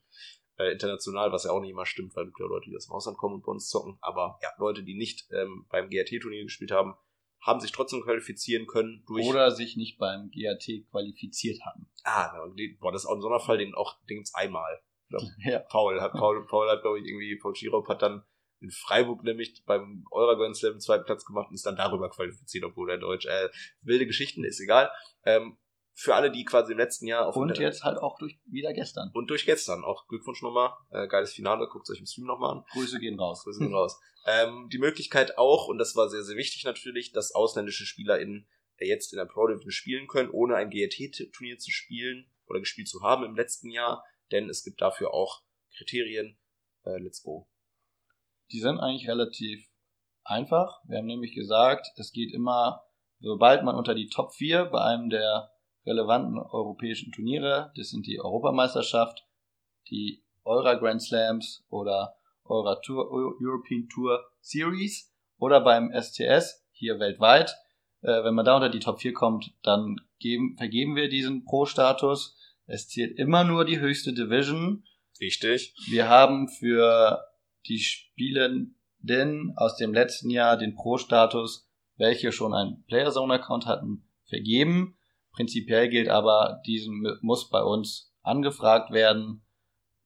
äh, 0.59 0.73
international, 0.73 1.33
was 1.33 1.45
ja 1.45 1.51
auch 1.51 1.61
nicht 1.61 1.71
immer 1.71 1.87
stimmt, 1.87 2.15
weil 2.15 2.25
es 2.25 2.29
gibt 2.29 2.41
ja 2.41 2.47
Leute, 2.47 2.71
die 2.71 2.77
aus 2.77 2.87
dem 2.87 2.93
Ausland 2.93 3.19
kommen 3.19 3.37
und 3.37 3.45
bei 3.45 3.53
uns 3.53 3.69
zocken, 3.69 3.99
aber 4.01 4.39
ja, 4.43 4.51
Leute, 4.59 4.83
die 4.83 4.97
nicht 4.97 5.27
ähm, 5.31 5.67
beim 5.69 5.89
GRT-Turnier 5.89 6.45
gespielt 6.45 6.71
haben, 6.71 6.95
haben 7.41 7.61
sich 7.61 7.73
trotzdem 7.73 8.03
qualifizieren 8.03 8.67
können 8.67 9.05
durch 9.07 9.27
Oder 9.27 9.51
sich 9.51 9.77
nicht 9.77 9.99
beim 9.99 10.31
GAT 10.31 10.67
qualifiziert 10.91 11.61
haben. 11.65 11.89
Ah, 12.05 12.33
boah, 12.81 12.93
das 12.93 13.03
ist 13.03 13.09
auch 13.09 13.15
ein 13.15 13.21
Sonderfall, 13.21 13.59
den 13.59 13.75
auch, 13.75 13.97
den 14.09 14.17
gibt's 14.19 14.35
einmal. 14.35 14.81
Ja. 15.39 15.61
Paul 15.61 16.01
hat, 16.01 16.13
Paul, 16.13 16.45
Paul 16.47 16.69
hat, 16.69 16.83
glaube 16.83 16.99
ich, 16.99 17.07
irgendwie, 17.07 17.37
Paul 17.37 17.55
Schirop 17.55 17.89
hat 17.89 18.03
dann 18.03 18.25
in 18.61 18.71
Freiburg 18.71 19.23
nämlich 19.23 19.63
beim 19.65 20.05
Euragon 20.11 20.55
Slam 20.55 20.73
einen 20.73 20.81
zweiten 20.81 21.05
Platz 21.05 21.25
gemacht 21.25 21.49
und 21.49 21.55
ist 21.55 21.67
dann 21.67 21.77
darüber 21.77 22.11
qualifiziert, 22.11 22.65
obwohl 22.65 22.91
er 22.91 22.99
Deutsch, 22.99 23.27
äh, 23.27 23.49
wilde 23.83 24.07
Geschichten, 24.07 24.45
ist 24.45 24.61
egal. 24.61 24.91
Ähm, 25.25 25.59
für 25.95 26.15
alle, 26.15 26.31
die 26.31 26.45
quasi 26.45 26.73
im 26.73 26.79
letzten 26.79 27.07
Jahr 27.07 27.27
auf 27.27 27.37
Und 27.37 27.57
jetzt 27.59 27.85
halt 27.85 27.99
auch 27.99 28.19
durch 28.19 28.39
wieder 28.45 28.73
gestern. 28.75 29.11
und 29.15 29.31
durch 29.31 29.47
gestern 29.47 29.83
auch 29.83 30.07
Glückwunsch 30.09 30.43
nochmal, 30.43 30.73
äh, 30.91 31.07
geiles 31.09 31.33
Finale, 31.33 31.69
guckt 31.69 31.89
euch 31.91 32.01
im 32.01 32.07
Stream 32.07 32.27
nochmal 32.27 32.57
an. 32.59 32.65
Grüße 32.73 32.99
gehen 32.99 33.19
raus. 33.19 33.45
Grüße 33.45 33.61
gehen 33.61 33.75
raus. 33.75 33.99
Ähm, 34.27 34.69
die 34.73 34.79
Möglichkeit 34.79 35.39
auch, 35.39 35.69
und 35.69 35.79
das 35.79 35.95
war 35.95 36.09
sehr, 36.09 36.25
sehr 36.25 36.37
wichtig 36.37 36.65
natürlich, 36.65 37.13
dass 37.13 37.33
ausländische 37.33 37.87
SpielerInnen 37.87 38.49
jetzt 38.81 39.13
in 39.13 39.19
der 39.19 39.25
Pro 39.25 39.47
Division 39.47 39.71
spielen 39.71 40.07
können, 40.09 40.31
ohne 40.31 40.57
ein 40.57 40.71
GRT-Turnier 40.71 41.59
zu 41.59 41.71
spielen 41.71 42.31
oder 42.47 42.61
gespielt 42.61 42.89
zu 42.89 43.03
haben 43.03 43.25
im 43.25 43.37
letzten 43.37 43.71
Jahr. 43.71 44.05
denn 44.33 44.51
es 44.51 44.65
gibt 44.65 44.83
dafür 44.83 45.15
auch 45.15 45.45
Kriterien. 45.77 46.37
Äh, 46.85 46.99
let's 46.99 47.23
go. 47.23 47.49
Die 48.51 48.59
sind 48.59 48.81
eigentlich 48.81 49.09
relativ 49.09 49.65
einfach. 50.25 50.81
Wir 50.89 50.99
haben 50.99 51.07
nämlich 51.07 51.33
gesagt, 51.33 51.93
es 51.97 52.11
geht 52.11 52.33
immer, 52.33 52.83
sobald 53.21 53.63
man 53.63 53.77
unter 53.77 53.95
die 53.95 54.09
Top 54.09 54.35
4 54.35 54.65
bei 54.65 54.81
einem 54.81 55.11
der 55.11 55.53
relevanten 55.85 56.39
europäischen 56.39 57.13
Turniere, 57.13 57.73
das 57.77 57.91
sind 57.91 58.07
die 58.09 58.21
Europameisterschaft, 58.21 59.25
die 59.91 60.25
Eura 60.43 60.75
Grand 60.75 61.01
Slams 61.01 61.65
oder 61.69 62.17
Eura 62.49 62.77
Tour, 62.77 63.11
European 63.41 63.89
Tour 63.89 64.25
Series 64.41 65.13
oder 65.39 65.61
beim 65.61 65.93
STS 65.93 66.67
hier 66.73 66.99
weltweit. 66.99 67.55
Äh, 68.03 68.25
wenn 68.25 68.35
man 68.35 68.45
da 68.45 68.57
unter 68.57 68.69
die 68.69 68.81
Top 68.81 69.01
4 69.01 69.13
kommt, 69.13 69.53
dann 69.63 69.97
geben, 70.19 70.57
vergeben 70.57 70.97
wir 70.97 71.09
diesen 71.09 71.45
Pro-Status. 71.45 72.37
Es 72.67 72.89
zählt 72.89 73.19
immer 73.19 73.45
nur 73.45 73.65
die 73.65 73.81
höchste 73.81 74.13
Division. 74.13 74.85
Richtig. 75.21 75.75
Wir 75.89 76.09
haben 76.09 76.49
für 76.49 77.23
die 77.67 77.79
Spielenden 77.79 79.55
aus 79.57 79.77
dem 79.77 79.93
letzten 79.93 80.31
Jahr 80.31 80.57
den 80.57 80.75
Pro-Status, 80.75 81.69
welche 81.97 82.33
schon 82.33 82.55
einen 82.55 82.85
Player-Zone-Account 82.85 83.67
hatten, 83.67 84.09
vergeben. 84.25 84.97
Prinzipiell 85.33 85.89
gilt 85.89 86.09
aber, 86.09 86.63
diesen 86.67 87.05
muss 87.21 87.49
bei 87.49 87.63
uns 87.63 88.13
angefragt 88.23 88.91
werden. 88.91 89.43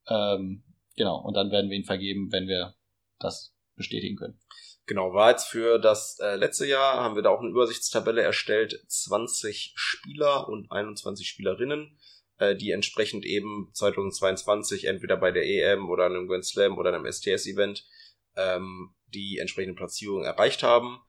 Ähm, 0.09 0.65
genau, 1.01 1.17
und 1.17 1.33
dann 1.33 1.51
werden 1.51 1.71
wir 1.71 1.79
ihn 1.79 1.85
vergeben, 1.85 2.31
wenn 2.31 2.47
wir 2.47 2.75
das 3.19 3.55
bestätigen 3.75 4.17
können. 4.17 4.39
Genau, 4.85 5.15
war 5.15 5.31
jetzt 5.31 5.47
für 5.47 5.79
das 5.79 6.19
äh, 6.21 6.37
letzte 6.37 6.67
Jahr, 6.67 7.03
haben 7.03 7.15
wir 7.15 7.23
da 7.23 7.31
auch 7.31 7.41
eine 7.41 7.49
Übersichtstabelle 7.49 8.21
erstellt, 8.21 8.85
20 8.87 9.73
Spieler 9.77 10.47
und 10.47 10.71
21 10.71 11.27
Spielerinnen, 11.27 11.99
äh, 12.37 12.55
die 12.55 12.73
entsprechend 12.73 13.25
eben 13.25 13.71
2022 13.73 14.85
entweder 14.85 15.17
bei 15.17 15.33
der 15.33 15.47
EM 15.47 15.89
oder 15.89 16.05
einem 16.05 16.29
Grand 16.29 16.45
Slam 16.45 16.77
oder 16.77 16.93
einem 16.93 17.11
STS-Event 17.11 17.87
ähm, 18.37 18.95
die 19.07 19.39
entsprechende 19.39 19.77
Platzierung 19.77 20.25
erreicht 20.25 20.63
haben. 20.63 21.01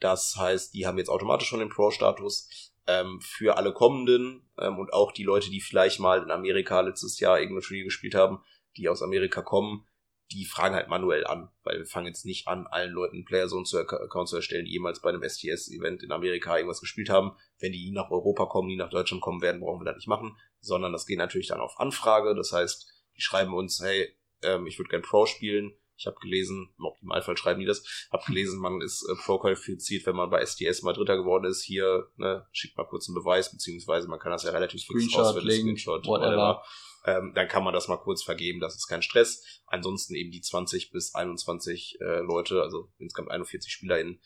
Das 0.00 0.36
heißt, 0.38 0.72
die 0.72 0.86
haben 0.86 0.96
jetzt 0.96 1.10
automatisch 1.10 1.48
schon 1.48 1.60
den 1.60 1.68
Pro-Status. 1.68 2.72
Ähm, 2.86 3.18
für 3.20 3.56
alle 3.56 3.72
kommenden 3.72 4.46
ähm, 4.58 4.78
und 4.78 4.92
auch 4.92 5.10
die 5.10 5.22
Leute, 5.22 5.50
die 5.50 5.60
vielleicht 5.60 6.00
mal 6.00 6.22
in 6.22 6.30
Amerika 6.30 6.82
letztes 6.82 7.18
Jahr 7.18 7.40
irgendein 7.40 7.62
Turnier 7.62 7.84
gespielt 7.84 8.14
haben, 8.14 8.44
die 8.76 8.88
aus 8.88 9.02
Amerika 9.02 9.42
kommen, 9.42 9.86
die 10.32 10.44
fragen 10.44 10.74
halt 10.74 10.88
manuell 10.88 11.26
an, 11.26 11.50
weil 11.62 11.78
wir 11.78 11.86
fangen 11.86 12.06
jetzt 12.06 12.24
nicht 12.24 12.48
an, 12.48 12.66
allen 12.66 12.92
Leuten 12.92 13.24
Playerzone 13.24 13.64
zu 13.64 13.78
Account 13.78 14.28
zu 14.28 14.36
erstellen, 14.36 14.64
die 14.64 14.72
jemals 14.72 15.00
bei 15.00 15.10
einem 15.10 15.22
STS-Event 15.22 16.02
in 16.02 16.12
Amerika 16.12 16.56
irgendwas 16.56 16.80
gespielt 16.80 17.10
haben. 17.10 17.36
Wenn 17.58 17.72
die 17.72 17.90
nach 17.92 18.10
Europa 18.10 18.46
kommen, 18.46 18.68
die 18.68 18.76
nach 18.76 18.90
Deutschland 18.90 19.22
kommen 19.22 19.42
werden, 19.42 19.60
brauchen 19.60 19.80
wir 19.80 19.84
das 19.84 19.96
nicht 19.96 20.08
machen, 20.08 20.36
sondern 20.60 20.92
das 20.92 21.06
geht 21.06 21.18
natürlich 21.18 21.48
dann 21.48 21.60
auf 21.60 21.78
Anfrage. 21.78 22.34
Das 22.34 22.52
heißt, 22.52 22.90
die 23.16 23.20
schreiben 23.20 23.54
uns, 23.54 23.80
hey, 23.80 24.16
ähm, 24.42 24.66
ich 24.66 24.78
würde 24.78 24.88
gern 24.88 25.02
Pro 25.02 25.26
spielen. 25.26 25.76
Ich 25.96 26.06
habe 26.06 26.16
gelesen, 26.20 26.74
im 26.76 26.86
Optimalfall 26.86 27.36
schreiben 27.36 27.60
die 27.60 27.66
das, 27.66 28.08
habe 28.10 28.24
gelesen, 28.26 28.60
man 28.60 28.80
ist 28.80 29.08
äh, 29.08 29.14
Pro-qualifiziert, 29.14 30.04
wenn 30.06 30.16
man 30.16 30.28
bei 30.28 30.44
STS 30.44 30.82
mal 30.82 30.92
Dritter 30.92 31.16
geworden 31.16 31.44
ist. 31.44 31.62
Hier, 31.62 32.08
ne, 32.16 32.44
schickt 32.50 32.76
mal 32.76 32.84
kurz 32.84 33.08
einen 33.08 33.14
Beweis, 33.14 33.52
beziehungsweise 33.52 34.08
man 34.08 34.18
kann 34.18 34.32
das 34.32 34.42
ja 34.42 34.50
relativ 34.50 34.82
fix 34.82 35.04
Screenshot, 35.04 35.44
Link, 35.44 35.78
Screenshot, 35.78 36.06
whatever. 36.06 36.26
whatever 36.26 36.62
ähm, 37.04 37.32
dann 37.34 37.48
kann 37.48 37.64
man 37.64 37.74
das 37.74 37.88
mal 37.88 37.98
kurz 37.98 38.22
vergeben, 38.22 38.60
das 38.60 38.76
ist 38.76 38.86
kein 38.86 39.02
Stress. 39.02 39.62
Ansonsten 39.66 40.14
eben 40.14 40.30
die 40.30 40.40
20 40.40 40.90
bis 40.90 41.14
21 41.14 41.98
äh, 42.00 42.20
Leute, 42.20 42.62
also 42.62 42.88
insgesamt 42.98 43.30
41 43.30 43.70
SpielerInnen, 43.70 44.20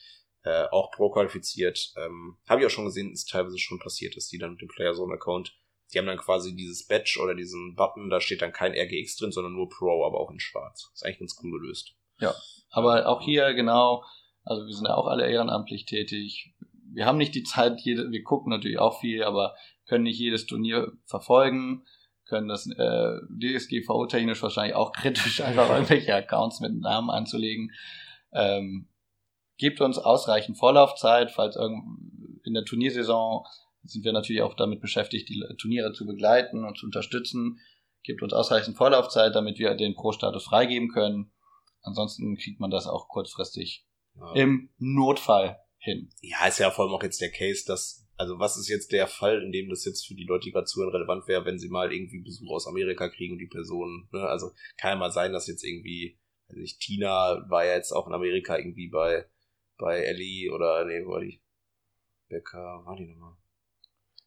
äh, 0.44 0.64
auch 0.70 0.92
pro-qualifiziert. 0.92 1.92
Ähm, 1.96 2.38
Habe 2.48 2.60
ich 2.60 2.66
auch 2.66 2.70
schon 2.70 2.84
gesehen, 2.84 3.12
ist 3.12 3.30
teilweise 3.30 3.58
schon 3.58 3.80
passiert 3.80 4.16
ist, 4.16 4.30
die 4.30 4.38
dann 4.38 4.52
mit 4.52 4.60
dem 4.60 4.68
Player-Zone-Account, 4.68 5.56
die 5.92 5.98
haben 5.98 6.06
dann 6.06 6.18
quasi 6.18 6.54
dieses 6.54 6.86
Badge 6.86 7.18
oder 7.22 7.34
diesen 7.34 7.74
Button, 7.74 8.10
da 8.10 8.20
steht 8.20 8.42
dann 8.42 8.52
kein 8.52 8.72
RGX 8.72 9.16
drin, 9.16 9.32
sondern 9.32 9.54
nur 9.54 9.68
Pro, 9.68 10.04
aber 10.04 10.20
auch 10.20 10.30
in 10.30 10.38
schwarz. 10.38 10.90
Ist 10.94 11.04
eigentlich 11.04 11.18
ganz 11.18 11.36
cool 11.42 11.58
gelöst. 11.58 11.94
Ja, 12.20 12.34
aber 12.70 13.08
auch 13.08 13.22
hier 13.22 13.54
genau, 13.54 14.04
also 14.44 14.66
wir 14.66 14.74
sind 14.74 14.86
ja 14.86 14.94
auch 14.94 15.06
alle 15.06 15.28
ehrenamtlich 15.28 15.86
tätig. 15.86 16.52
Wir 16.92 17.06
haben 17.06 17.18
nicht 17.18 17.34
die 17.34 17.42
Zeit, 17.42 17.80
jede, 17.80 18.10
wir 18.10 18.22
gucken 18.22 18.50
natürlich 18.50 18.78
auch 18.78 19.00
viel, 19.00 19.24
aber 19.24 19.56
können 19.86 20.04
nicht 20.04 20.18
jedes 20.18 20.46
Turnier 20.46 20.92
verfolgen 21.06 21.84
können 22.28 22.48
das 22.48 22.66
äh, 22.66 23.16
DSGVO-technisch 23.30 24.42
wahrscheinlich 24.42 24.74
auch 24.76 24.92
kritisch, 24.92 25.40
einfach 25.42 25.68
irgendwelche 25.70 26.14
Accounts 26.14 26.60
mit 26.60 26.74
Namen 26.78 27.10
anzulegen. 27.10 27.72
Ähm, 28.32 28.88
gebt 29.56 29.80
uns 29.80 29.98
ausreichend 29.98 30.58
Vorlaufzeit, 30.58 31.30
falls 31.30 31.56
irgend 31.56 31.82
in 32.44 32.54
der 32.54 32.64
Turniersaison 32.64 33.44
sind 33.84 34.04
wir 34.04 34.12
natürlich 34.12 34.42
auch 34.42 34.54
damit 34.54 34.80
beschäftigt, 34.80 35.28
die 35.28 35.42
Turniere 35.58 35.92
zu 35.92 36.06
begleiten 36.06 36.64
und 36.64 36.76
zu 36.78 36.86
unterstützen. 36.86 37.58
Gebt 38.02 38.22
uns 38.22 38.32
ausreichend 38.32 38.76
Vorlaufzeit, 38.76 39.34
damit 39.34 39.58
wir 39.58 39.74
den 39.74 39.94
Pro-Status 39.94 40.44
freigeben 40.44 40.88
können. 40.88 41.32
Ansonsten 41.82 42.36
kriegt 42.36 42.60
man 42.60 42.70
das 42.70 42.86
auch 42.86 43.08
kurzfristig 43.08 43.86
Ja. 44.14 44.32
im 44.34 44.70
Notfall 44.78 45.58
hin. 45.78 46.10
Ja, 46.20 46.46
ist 46.46 46.58
ja 46.58 46.70
vor 46.70 46.84
allem 46.84 46.94
auch 46.94 47.02
jetzt 47.02 47.20
der 47.20 47.30
Case, 47.30 47.64
dass, 47.66 48.06
also 48.18 48.38
was 48.38 48.56
ist 48.56 48.68
jetzt 48.68 48.92
der 48.92 49.06
Fall, 49.06 49.42
in 49.42 49.52
dem 49.52 49.70
das 49.70 49.84
jetzt 49.84 50.06
für 50.06 50.14
die 50.14 50.24
Leute, 50.24 50.46
die 50.46 50.52
gerade 50.52 50.66
zuhören, 50.66 50.90
relevant 50.90 51.26
wäre, 51.28 51.44
wenn 51.44 51.58
sie 51.58 51.68
mal 51.68 51.92
irgendwie 51.92 52.20
Besuch 52.20 52.50
aus 52.50 52.66
Amerika 52.66 53.08
kriegen 53.08 53.34
und 53.34 53.38
die 53.38 53.46
Person, 53.46 54.08
ne, 54.12 54.20
also 54.20 54.50
kann 54.76 54.90
ja 54.90 54.96
mal 54.96 55.12
sein, 55.12 55.32
dass 55.32 55.46
jetzt 55.46 55.64
irgendwie, 55.64 56.18
also 56.48 56.60
ich, 56.60 56.78
Tina 56.78 57.44
war 57.48 57.64
ja 57.64 57.74
jetzt 57.74 57.92
auch 57.92 58.08
in 58.08 58.12
Amerika 58.12 58.58
irgendwie 58.58 58.88
bei, 58.88 59.24
bei 59.78 60.00
Ellie 60.00 60.52
oder, 60.52 60.84
nee, 60.84 61.04
wo 61.04 61.12
war 61.12 61.20
die? 61.20 61.40
Becker, 62.28 62.82
war 62.84 62.96
die 62.96 63.06
nochmal? 63.06 63.36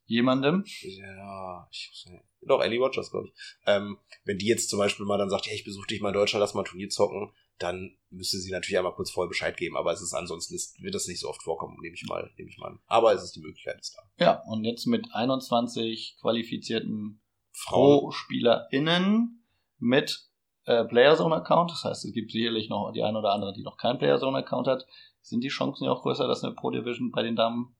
Jemandem, 0.05 0.63
Ja, 0.65 1.67
ich 1.71 1.89
muss 1.89 2.05
nicht. 2.11 2.23
Doch, 2.41 2.61
Ellie 2.61 2.79
Rogers, 2.79 3.11
glaube 3.11 3.27
ich. 3.27 3.33
Ähm, 3.65 3.97
wenn 4.25 4.37
die 4.37 4.47
jetzt 4.47 4.69
zum 4.69 4.79
Beispiel 4.79 5.05
mal 5.05 5.17
dann 5.17 5.29
sagt, 5.29 5.47
hey, 5.47 5.55
ich 5.55 5.63
besuche 5.63 5.87
dich 5.87 6.01
mal 6.01 6.09
in 6.09 6.15
Deutschland, 6.15 6.41
lass 6.41 6.53
mal 6.53 6.63
Turnier 6.63 6.89
zocken, 6.89 7.31
dann 7.61 7.97
müsste 8.09 8.37
sie 8.37 8.51
natürlich 8.51 8.77
einmal 8.77 8.93
kurz 8.93 9.11
vorher 9.11 9.29
Bescheid 9.29 9.55
geben, 9.57 9.77
aber 9.77 9.91
es 9.93 10.01
ist 10.01 10.13
ansonsten 10.13 10.55
ist, 10.55 10.81
wird 10.81 10.95
das 10.95 11.07
nicht 11.07 11.19
so 11.19 11.29
oft 11.29 11.43
vorkommen, 11.43 11.77
nehme 11.81 11.95
ich 11.95 12.05
mal, 12.07 12.29
nehme 12.37 12.49
ich 12.49 12.57
mal 12.57 12.67
an. 12.67 12.79
Aber 12.87 13.13
es 13.13 13.23
ist 13.23 13.35
die 13.35 13.41
Möglichkeit 13.41 13.79
ist 13.79 13.95
da. 13.95 14.25
ja, 14.25 14.43
und 14.47 14.63
jetzt 14.63 14.85
mit 14.87 15.07
21 15.13 16.17
qualifizierten. 16.19 17.21
Pro-SpielerInnen 17.67 19.45
mit 19.77 20.31
äh, 20.65 20.85
Playerzone-Account. 20.85 21.71
Das 21.71 21.83
heißt, 21.83 22.05
es 22.05 22.13
gibt 22.13 22.31
sicherlich 22.31 22.69
noch 22.69 22.91
die 22.93 23.03
eine 23.03 23.19
oder 23.19 23.33
andere, 23.33 23.53
die 23.53 23.63
noch 23.63 23.77
keinen 23.77 23.99
Playerzone-Account 23.99 24.67
hat. 24.67 24.85
Sind 25.21 25.43
die 25.43 25.49
Chancen 25.49 25.85
ja 25.85 25.91
auch 25.91 26.01
größer, 26.01 26.27
dass 26.27 26.43
eine 26.43 26.55
Pro-Division 26.55 27.11
bei 27.11 27.23
den 27.23 27.35
Damen 27.35 27.75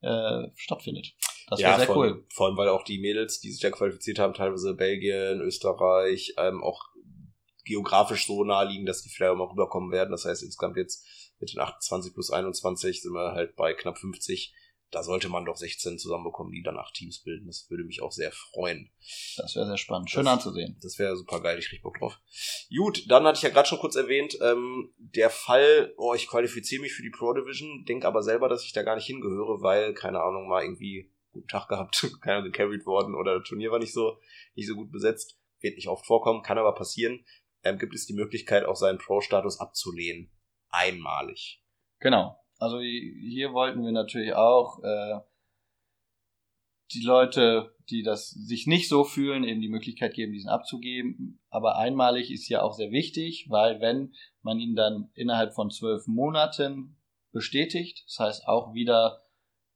äh, 0.00 0.48
stattfindet. 0.54 1.14
Das 1.48 1.60
wäre 1.60 1.76
sehr 1.76 1.86
vor, 1.86 1.96
cool. 1.96 2.24
Vor 2.32 2.46
allem, 2.46 2.56
weil 2.56 2.68
auch 2.68 2.84
die 2.84 2.98
Mädels, 2.98 3.40
die 3.40 3.50
sich 3.50 3.60
da 3.60 3.70
qualifiziert 3.70 4.18
haben, 4.18 4.34
teilweise 4.34 4.74
Belgien, 4.74 5.40
Österreich, 5.40 6.34
ähm, 6.38 6.62
auch 6.62 6.80
geografisch 7.64 8.26
so 8.26 8.44
nahe 8.44 8.68
liegen, 8.68 8.86
dass 8.86 9.02
die 9.02 9.08
vielleicht 9.08 9.32
auch 9.32 9.36
mal 9.36 9.48
rüberkommen 9.48 9.90
werden. 9.92 10.10
Das 10.10 10.24
heißt, 10.24 10.42
insgesamt 10.42 10.76
jetzt 10.76 11.06
mit 11.38 11.52
den 11.52 11.60
28 11.60 12.12
plus 12.14 12.30
21 12.30 13.02
sind 13.02 13.12
wir 13.12 13.32
halt 13.32 13.56
bei 13.56 13.74
knapp 13.74 13.98
50. 13.98 14.54
Da 14.90 15.02
sollte 15.02 15.30
man 15.30 15.46
doch 15.46 15.56
16 15.56 15.98
zusammenbekommen, 15.98 16.52
die 16.52 16.62
dann 16.62 16.76
acht 16.76 16.92
Teams 16.92 17.22
bilden. 17.22 17.46
Das 17.46 17.66
würde 17.70 17.82
mich 17.84 18.02
auch 18.02 18.12
sehr 18.12 18.30
freuen. 18.30 18.90
Das 19.38 19.56
wäre 19.56 19.64
sehr 19.66 19.78
spannend. 19.78 20.10
Schön 20.10 20.26
Das- 20.26 20.34
anzusehen. 20.34 20.76
Das 20.82 20.98
wäre 20.98 21.16
super 21.16 21.40
geil, 21.40 21.58
ich 21.58 21.70
krieg 21.70 21.80
Bock 21.82 21.98
drauf. 21.98 22.20
Gut, 22.76 23.10
dann 23.10 23.24
hatte 23.24 23.38
ich 23.38 23.42
ja 23.42 23.48
gerade 23.48 23.66
schon 23.66 23.78
kurz 23.78 23.96
erwähnt, 23.96 24.36
ähm, 24.42 24.92
der 24.98 25.30
Fall, 25.30 25.94
oh, 25.96 26.12
ich 26.12 26.26
qualifiziere 26.26 26.82
mich 26.82 26.92
für 26.92 27.02
die 27.02 27.08
Pro 27.10 27.32
Division, 27.32 27.86
denk 27.88 28.04
aber 28.04 28.22
selber, 28.22 28.50
dass 28.50 28.64
ich 28.64 28.72
da 28.74 28.82
gar 28.82 28.96
nicht 28.96 29.06
hingehöre, 29.06 29.62
weil, 29.62 29.94
keine 29.94 30.20
Ahnung, 30.20 30.46
mal 30.46 30.62
irgendwie 30.62 31.10
guten 31.30 31.48
Tag 31.48 31.68
gehabt, 31.68 32.06
keiner 32.20 32.42
gecarried 32.42 32.84
worden 32.84 33.14
oder 33.14 33.38
das 33.38 33.48
Turnier 33.48 33.70
war 33.70 33.78
nicht 33.78 33.94
so, 33.94 34.18
nicht 34.54 34.68
so 34.68 34.74
gut 34.74 34.92
besetzt. 34.92 35.38
Wird 35.60 35.76
nicht 35.76 35.88
oft 35.88 36.04
vorkommen, 36.04 36.42
kann 36.42 36.58
aber 36.58 36.74
passieren. 36.74 37.24
Ähm, 37.64 37.78
gibt 37.78 37.94
es 37.94 38.06
die 38.06 38.14
Möglichkeit, 38.14 38.64
auch 38.64 38.76
seinen 38.76 38.98
Pro-Status 38.98 39.60
abzulehnen. 39.60 40.30
Einmalig. 40.68 41.62
Genau. 42.00 42.36
Also 42.58 42.80
hier 42.80 43.52
wollten 43.52 43.84
wir 43.84 43.92
natürlich 43.92 44.34
auch 44.34 44.82
äh, 44.82 45.20
die 46.92 47.02
Leute, 47.04 47.74
die 47.90 48.02
das 48.02 48.30
sich 48.30 48.66
nicht 48.66 48.88
so 48.88 49.04
fühlen, 49.04 49.44
eben 49.44 49.60
die 49.60 49.68
Möglichkeit 49.68 50.14
geben, 50.14 50.32
diesen 50.32 50.50
abzugeben. 50.50 51.40
Aber 51.48 51.76
einmalig 51.76 52.30
ist 52.30 52.48
ja 52.48 52.62
auch 52.62 52.74
sehr 52.74 52.90
wichtig, 52.90 53.46
weil 53.48 53.80
wenn 53.80 54.14
man 54.42 54.58
ihn 54.58 54.74
dann 54.74 55.10
innerhalb 55.14 55.54
von 55.54 55.70
zwölf 55.70 56.06
Monaten 56.06 56.96
bestätigt, 57.32 58.04
das 58.06 58.18
heißt 58.18 58.48
auch 58.48 58.74
wieder 58.74 59.22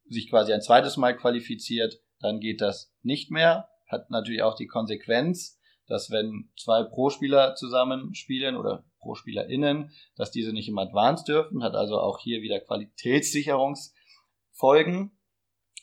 sich 0.08 0.30
quasi 0.30 0.52
ein 0.52 0.62
zweites 0.62 0.96
Mal 0.96 1.16
qualifiziert, 1.16 2.00
dann 2.20 2.40
geht 2.40 2.60
das 2.60 2.94
nicht 3.02 3.30
mehr. 3.30 3.68
Hat 3.88 4.10
natürlich 4.10 4.42
auch 4.42 4.56
die 4.56 4.66
Konsequenz, 4.66 5.55
dass 5.86 6.10
wenn 6.10 6.50
zwei 6.56 6.82
Pro-Spieler 6.82 7.54
zusammen 7.54 8.14
spielen 8.14 8.56
oder 8.56 8.84
Pro-SpielerInnen, 9.00 9.92
dass 10.16 10.30
diese 10.30 10.52
nicht 10.52 10.68
im 10.68 10.78
Advanced 10.78 11.28
dürfen, 11.28 11.62
hat 11.62 11.74
also 11.74 12.00
auch 12.00 12.18
hier 12.18 12.42
wieder 12.42 12.60
Qualitätssicherungsfolgen. 12.60 15.12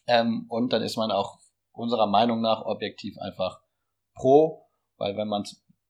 Ähm, 0.05 0.45
und 0.49 0.73
dann 0.73 0.81
ist 0.81 0.97
man 0.97 1.11
auch 1.11 1.39
unserer 1.71 2.07
Meinung 2.07 2.41
nach 2.41 2.65
objektiv 2.65 3.17
einfach 3.19 3.61
pro, 4.15 4.65
weil 4.97 5.15
wenn 5.17 5.27
man 5.27 5.43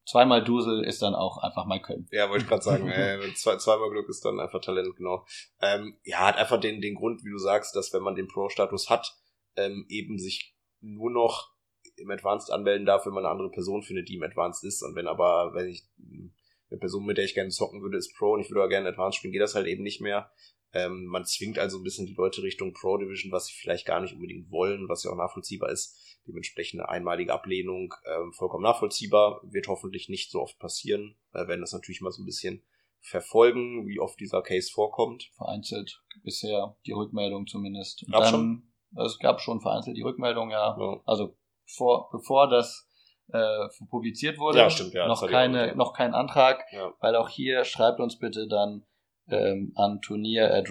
zweimal 0.05 0.43
Dusel 0.43 0.83
ist 0.83 1.01
dann 1.01 1.15
auch 1.15 1.37
einfach 1.37 1.65
mal 1.65 1.81
können. 1.81 2.07
Ja, 2.11 2.29
wollte 2.29 2.43
ich 2.43 2.49
gerade 2.49 2.63
sagen, 2.63 2.87
äh, 2.89 3.19
zwei, 3.35 3.57
zweimal 3.57 3.89
Glück 3.89 4.09
ist 4.09 4.25
dann 4.25 4.39
einfach 4.39 4.61
Talent, 4.61 4.95
genau. 4.95 5.25
Ähm, 5.61 5.97
ja, 6.03 6.19
hat 6.19 6.37
einfach 6.37 6.59
den, 6.59 6.81
den 6.81 6.95
Grund, 6.95 7.23
wie 7.23 7.31
du 7.31 7.37
sagst, 7.37 7.75
dass 7.75 7.93
wenn 7.93 8.03
man 8.03 8.15
den 8.15 8.27
Pro-Status 8.27 8.89
hat, 8.89 9.15
ähm, 9.55 9.85
eben 9.89 10.19
sich 10.19 10.55
nur 10.81 11.11
noch 11.11 11.52
im 11.97 12.09
Advanced 12.11 12.51
anmelden 12.51 12.85
darf, 12.85 13.05
wenn 13.05 13.13
man 13.13 13.25
eine 13.25 13.31
andere 13.31 13.51
Person 13.51 13.83
findet, 13.83 14.09
die 14.09 14.15
im 14.15 14.23
Advanced 14.23 14.63
ist. 14.63 14.81
Und 14.81 14.95
wenn 14.95 15.07
aber, 15.07 15.51
wenn 15.53 15.69
ich 15.69 15.83
eine 16.69 16.79
Person, 16.79 17.05
mit 17.05 17.17
der 17.17 17.25
ich 17.25 17.35
gerne 17.35 17.49
zocken 17.49 17.81
würde, 17.81 17.97
ist 17.97 18.15
Pro 18.15 18.33
und 18.33 18.41
ich 18.41 18.49
würde 18.49 18.61
aber 18.61 18.69
gerne 18.69 18.89
Advanced 18.89 19.17
spielen, 19.17 19.31
geht 19.31 19.41
das 19.41 19.55
halt 19.55 19.67
eben 19.67 19.83
nicht 19.83 20.01
mehr. 20.01 20.31
Ähm, 20.73 21.05
man 21.05 21.25
zwingt 21.25 21.59
also 21.59 21.77
ein 21.77 21.83
bisschen 21.83 22.07
die 22.07 22.15
Leute 22.15 22.41
Richtung 22.41 22.73
Pro 22.73 22.97
Division, 22.97 23.31
was 23.31 23.45
sie 23.45 23.53
vielleicht 23.53 23.85
gar 23.85 24.01
nicht 24.01 24.13
unbedingt 24.15 24.49
wollen, 24.49 24.89
was 24.89 25.03
ja 25.03 25.11
auch 25.11 25.15
nachvollziehbar 25.15 25.69
ist. 25.69 26.19
Dementsprechend 26.27 26.79
eine 26.79 26.89
einmalige 26.89 27.31
Ablehnung, 27.31 27.93
ähm, 28.05 28.33
vollkommen 28.33 28.63
nachvollziehbar, 28.63 29.41
wird 29.43 29.67
hoffentlich 29.67 30.09
nicht 30.09 30.31
so 30.31 30.41
oft 30.41 30.57
passieren. 30.57 31.15
Wir 31.31 31.47
werden 31.47 31.61
das 31.61 31.73
natürlich 31.73 32.01
mal 32.01 32.11
so 32.11 32.23
ein 32.23 32.25
bisschen 32.25 32.63
verfolgen, 33.01 33.85
wie 33.87 33.99
oft 33.99 34.19
dieser 34.19 34.41
Case 34.41 34.71
vorkommt. 34.71 35.29
Vereinzelt 35.35 36.01
bisher 36.23 36.75
die 36.85 36.93
Rückmeldung 36.93 37.45
zumindest. 37.45 38.05
Gab 38.09 38.29
schon? 38.29 38.71
Es 38.95 39.19
gab 39.19 39.41
schon 39.41 39.61
vereinzelt 39.61 39.97
die 39.97 40.03
Rückmeldung, 40.03 40.49
ja. 40.49 40.75
Ja. 40.79 41.01
Also 41.05 41.35
vor, 41.65 42.09
bevor 42.11 42.49
das 42.49 42.87
äh, 43.31 43.67
publiziert 43.89 44.37
wurde, 44.37 44.59
Ja, 44.59 44.69
stimmt, 44.69 44.93
ja, 44.93 45.07
noch, 45.07 45.23
auch 45.23 45.29
keine, 45.29 45.75
noch 45.75 45.93
kein 45.93 46.13
Antrag, 46.13 46.63
Ja. 46.71 46.93
weil 46.99 47.15
auch 47.15 47.29
hier 47.29 47.63
schreibt 47.63 47.99
uns 47.99 48.19
bitte 48.19 48.47
dann 48.47 48.85
ähm, 49.29 49.71
an 49.75 50.01
turnier 50.01 50.53
at 50.53 50.69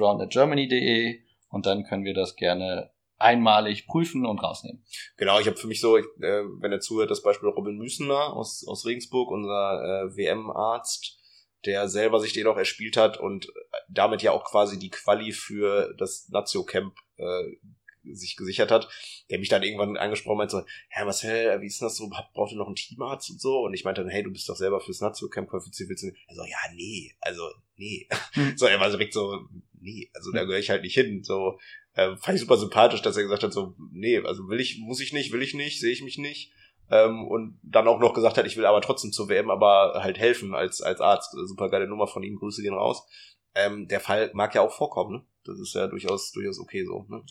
und 1.49 1.67
dann 1.67 1.85
können 1.85 2.05
wir 2.05 2.15
das 2.15 2.37
gerne 2.37 2.91
einmalig 3.19 3.87
prüfen 3.87 4.27
und 4.27 4.43
rausnehmen. 4.43 4.85
Genau, 5.17 5.39
ich 5.39 5.47
habe 5.47 5.57
für 5.57 5.69
mich 5.69 5.81
so, 5.81 5.97
ich, 5.97 6.05
äh, 6.21 6.43
wenn 6.61 6.73
er 6.73 6.81
zuhört, 6.81 7.11
das 7.11 7.23
Beispiel 7.23 7.49
Robin 7.49 7.77
Müsener 7.77 8.35
aus, 8.35 8.67
aus 8.67 8.85
Regensburg, 8.85 9.31
unser 9.31 10.09
äh, 10.11 10.17
WM-Arzt, 10.17 11.19
der 11.65 11.89
selber 11.89 12.19
sich 12.19 12.33
den 12.33 12.49
auch 12.49 12.57
erspielt 12.57 12.97
hat 12.97 13.19
und 13.19 13.47
damit 13.89 14.23
ja 14.23 14.33
auch 14.33 14.45
quasi 14.45 14.79
die 14.79 14.91
Quali 14.91 15.33
für 15.33 15.95
das 15.97 16.29
Nazio-Camp 16.31 16.95
äh, 17.17 17.57
sich 18.05 18.37
gesichert 18.37 18.71
hat, 18.71 18.89
der 19.31 19.39
mich 19.39 19.49
dann 19.49 19.63
irgendwann 19.63 19.97
angesprochen 19.97 20.43
hat, 20.43 20.51
so, 20.51 20.63
ja 20.95 21.05
Marcel, 21.05 21.61
wie 21.61 21.67
ist 21.67 21.81
denn 21.81 21.87
das 21.87 21.97
so, 21.97 22.09
braucht 22.09 22.53
ihr 22.53 22.59
noch 22.59 22.67
einen 22.67 22.77
Teamarzt 22.77 23.31
und 23.31 23.41
so? 23.41 23.61
Und 23.61 23.75
ich 23.75 23.85
meinte 23.85 24.03
dann, 24.03 24.11
hey, 24.11 24.23
du 24.23 24.31
bist 24.31 24.49
doch 24.49 24.57
selber 24.57 24.81
fürs 24.81 25.01
Nazio-Camp 25.01 25.49
qualifiziert, 25.49 25.89
willst 25.89 26.03
du 26.03 26.09
nicht? 26.09 26.19
Er 26.27 26.35
so, 26.35 26.45
ja, 26.45 26.59
nee, 26.75 27.15
also, 27.21 27.49
nee. 27.77 28.09
Hm. 28.33 28.55
So, 28.57 28.67
er 28.67 28.81
war 28.81 28.91
direkt 28.91 29.13
so, 29.13 29.41
nee, 29.81 30.11
also 30.15 30.31
da 30.33 30.45
gehöre 30.45 30.59
ich 30.59 30.71
halt 30.71 30.83
nicht 30.83 30.95
hin, 30.95 31.23
so, 31.23 31.59
äh, 31.95 32.17
fand 32.17 32.37
ich 32.37 32.41
super 32.41 32.57
sympathisch, 32.57 33.03
dass 33.03 33.17
er 33.17 33.23
gesagt 33.23 33.43
hat, 33.43 33.53
so, 33.53 33.75
nee, 33.93 34.19
also 34.19 34.49
will 34.49 34.61
ich, 34.61 34.79
muss 34.79 35.01
ich 35.01 35.13
nicht, 35.13 35.33
will 35.33 35.43
ich 35.43 35.55
nicht, 35.55 35.81
sehe 35.81 35.93
ich 35.93 36.03
mich 36.03 36.19
nicht. 36.19 36.53
Ähm, 36.91 37.27
und 37.27 37.59
dann 37.63 37.89
auch 37.89 38.01
noch 38.01 38.13
gesagt 38.13 38.37
hat, 38.37 38.47
ich 38.47 38.57
will 38.57 38.67
aber 38.67 38.83
trotzdem 38.83 39.13
zur 39.13 39.29
WM, 39.29 39.51
aber 39.51 39.95
halt 40.03 40.19
helfen 40.19 40.55
als, 40.55 40.83
als 40.83 41.01
Arzt. 41.01 41.33
Super 41.33 41.71
geile 41.71 41.89
Nummer 41.89 42.07
von 42.07 42.23
ihm, 42.23 42.37
Grüße 42.37 42.63
gehen 42.63 42.75
raus. 42.75 43.07
Ähm, 43.55 43.89
der 43.89 44.01
Fall 44.01 44.31
mag 44.35 44.55
ja 44.55 44.61
auch 44.61 44.73
vorkommen, 44.73 45.13
ne? 45.13 45.27
Das 45.45 45.59
ist 45.59 45.75
ja 45.75 45.87
durchaus, 45.87 46.33
durchaus 46.33 46.59
okay 46.61 46.85
so, 46.85 47.07
ne? 47.09 47.23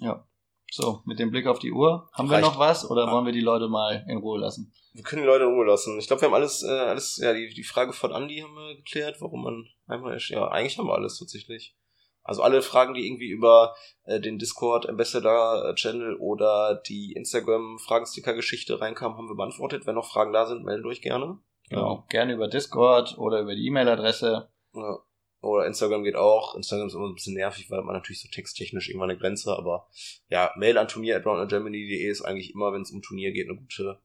So, 0.74 1.02
mit 1.06 1.20
dem 1.20 1.32
Blick 1.32 1.48
auf 1.48 1.60
die 1.60 1.74
Uhr, 1.74 2.08
haben 2.14 2.30
wir 2.30 2.38
Reicht. 2.38 2.48
noch 2.48 2.58
was 2.58 2.90
oder 2.90 3.06
Ja. 3.06 3.12
wollen 3.12 3.26
wir 3.26 3.34
die 3.34 3.42
Leute 3.42 3.68
mal 3.68 4.06
in 4.08 4.18
Ruhe 4.20 4.40
lassen? 4.40 4.72
Wir 4.94 5.04
können 5.04 5.22
die 5.22 5.28
Leute 5.28 5.44
in 5.44 5.50
Ruhe 5.54 5.66
lassen. 5.66 6.00
Ich 6.00 6.08
glaube, 6.08 6.22
wir 6.22 6.28
haben 6.30 6.34
alles, 6.34 6.64
äh, 6.64 6.70
alles, 6.72 7.18
ja, 7.22 7.34
die, 7.34 7.50
die 7.54 7.64
Frage 7.66 7.92
von 7.92 8.12
Andy 8.14 8.40
haben 8.40 8.56
wir 8.56 8.76
geklärt, 8.78 9.18
warum 9.20 9.44
man 9.44 9.66
einmal, 9.88 10.14
erst- 10.14 10.30
ja, 10.30 10.48
eigentlich 10.48 10.78
haben 10.78 10.88
wir 10.88 10.94
alles 10.96 11.20
tatsächlich. 11.20 11.76
Also 12.24 12.42
alle 12.42 12.62
Fragen, 12.62 12.94
die 12.94 13.06
irgendwie 13.06 13.30
über 13.30 13.76
äh, 14.04 14.20
den 14.22 14.38
Discord 14.40 14.88
Ambassador 14.88 15.74
Channel 15.76 16.16
oder 16.18 16.76
die 16.88 17.14
Instagram 17.18 17.78
Fragensticker 17.80 18.34
Geschichte 18.34 18.80
reinkamen, 18.80 19.18
haben 19.18 19.28
wir 19.28 19.36
beantwortet. 19.36 19.86
Wenn 19.86 19.96
noch 19.96 20.10
Fragen 20.10 20.32
da 20.32 20.46
sind, 20.46 20.64
meldet 20.64 20.86
euch 20.86 21.02
gerne. 21.02 21.40
Genau. 21.70 22.06
Gerne 22.10 22.34
über 22.34 22.48
Discord 22.48 23.18
oder 23.18 23.42
über 23.42 23.56
die 23.56 23.66
E-Mail-Adresse. 23.68 24.50
Ja. 24.76 25.00
Oder 25.42 25.66
Instagram 25.66 26.04
geht 26.04 26.16
auch. 26.16 26.56
Instagram 26.56 26.88
ist 26.88 26.94
immer 26.94 27.08
ein 27.08 27.16
bisschen 27.16 27.34
nervig, 27.34 27.70
weil 27.72 27.82
man 27.82 27.96
natürlich 27.96 28.22
so 28.22 28.30
texttechnisch 28.30 28.90
irgendwann 28.90 29.10
eine 29.10 29.20
Grenze, 29.20 29.58
aber 29.58 29.90
ja, 30.30 30.52
Mail 30.56 30.78
an 30.78 30.88
turnier 30.88 31.18
at 31.18 31.50
germany.de 31.50 32.10
ist 32.10 32.22
eigentlich 32.22 32.54
immer, 32.54 32.72
wenn 32.74 32.84
es 32.84 32.92
um 32.92 33.02
Turnier 33.02 33.32
geht, 33.32 33.50
eine 33.50 33.58
gute, 33.58 34.00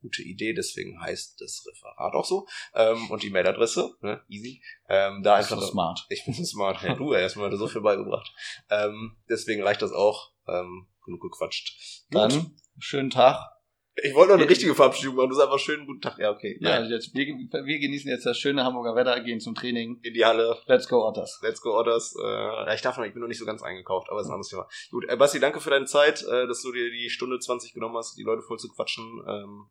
gute 0.00 0.22
Idee. 0.22 0.52
Deswegen 0.52 1.00
heißt 1.00 1.40
das 1.40 1.64
Referat 1.66 2.14
auch 2.14 2.24
so. 2.24 2.46
Ähm, 2.74 3.08
und 3.10 3.22
die 3.22 3.30
Mailadresse, 3.30 3.94
ne, 4.00 4.22
easy. 4.28 4.62
Ähm, 4.88 5.22
da 5.22 5.36
einfach 5.36 5.58
ist 5.58 5.68
smart. 5.68 6.06
Ich 6.08 6.24
bin 6.24 6.34
so 6.34 6.44
smart. 6.44 6.82
Ja, 6.82 6.94
du, 6.94 7.12
erstmal 7.12 7.52
er 7.52 7.56
so 7.56 7.68
viel 7.68 7.82
beigebracht. 7.82 8.32
Ähm, 8.68 9.16
deswegen 9.28 9.62
reicht 9.62 9.82
das 9.82 9.92
auch. 9.92 10.32
Ähm, 10.48 10.88
genug 11.04 11.22
gequatscht. 11.22 12.06
Gut. 12.10 12.20
Dann, 12.20 12.56
schönen 12.78 13.10
Tag. 13.10 13.59
Ich 14.02 14.14
wollte 14.14 14.32
noch 14.32 14.40
eine 14.40 14.48
richtige 14.48 14.74
Verabschiedung 14.74 15.16
machen. 15.16 15.28
Du 15.28 15.34
sagst 15.34 15.48
einfach 15.48 15.58
schönen 15.58 15.86
guten 15.86 16.00
Tag. 16.00 16.18
Ja, 16.18 16.30
okay. 16.30 16.56
Ja, 16.60 16.82
jetzt, 16.82 17.14
wir, 17.14 17.26
wir 17.26 17.78
genießen 17.78 18.10
jetzt 18.10 18.26
das 18.26 18.38
schöne 18.38 18.64
Hamburger 18.64 18.94
Wetter, 18.94 19.20
gehen 19.20 19.40
zum 19.40 19.54
Training. 19.54 20.00
In 20.02 20.14
die 20.14 20.24
Halle. 20.24 20.56
Let's 20.66 20.88
go, 20.88 21.06
Otters. 21.06 21.40
Let's 21.42 21.60
go 21.60 21.72
Orders. 21.72 22.14
Äh, 22.22 22.74
ich 22.74 22.82
darf 22.82 22.96
noch, 22.96 23.04
ich 23.04 23.12
bin 23.12 23.20
noch 23.20 23.28
nicht 23.28 23.38
so 23.38 23.46
ganz 23.46 23.62
eingekauft, 23.62 24.08
aber 24.10 24.20
ist 24.20 24.26
ein 24.26 24.32
anderes 24.32 24.48
Thema. 24.48 24.68
Gut, 24.90 25.08
äh, 25.08 25.16
Basti, 25.16 25.40
danke 25.40 25.60
für 25.60 25.70
deine 25.70 25.86
Zeit, 25.86 26.22
äh, 26.22 26.46
dass 26.46 26.62
du 26.62 26.72
dir 26.72 26.90
die 26.90 27.10
Stunde 27.10 27.38
20 27.38 27.74
genommen 27.74 27.96
hast, 27.96 28.16
die 28.16 28.22
Leute 28.22 28.42
voll 28.42 28.58
zu 28.58 28.68
quatschen. 28.68 29.22
Ähm, 29.26 29.70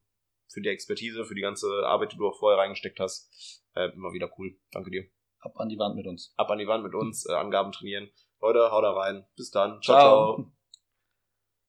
für 0.51 0.61
die 0.61 0.69
Expertise, 0.69 1.25
für 1.25 1.35
die 1.35 1.41
ganze 1.41 1.67
Arbeit, 1.85 2.13
die 2.13 2.17
du 2.17 2.27
auch 2.27 2.37
vorher 2.37 2.59
reingesteckt 2.59 2.99
hast. 2.99 3.63
Äh, 3.75 3.89
immer 3.93 4.13
wieder 4.13 4.29
cool. 4.37 4.57
Danke 4.71 4.89
dir. 4.89 5.05
Ab 5.39 5.53
an 5.57 5.69
die 5.69 5.77
Wand 5.77 5.95
mit 5.95 6.07
uns. 6.07 6.33
Ab 6.37 6.49
an 6.49 6.57
die 6.57 6.67
Wand 6.67 6.83
mit 6.83 6.95
uns, 6.95 7.27
äh, 7.29 7.33
Angaben 7.33 7.71
trainieren. 7.71 8.09
Leute, 8.41 8.71
haut 8.71 8.83
da 8.83 8.91
rein. 8.91 9.25
Bis 9.35 9.51
dann. 9.51 9.81
Ciao. 9.81 9.99
ciao. 9.99 10.35
ciao. 10.35 10.51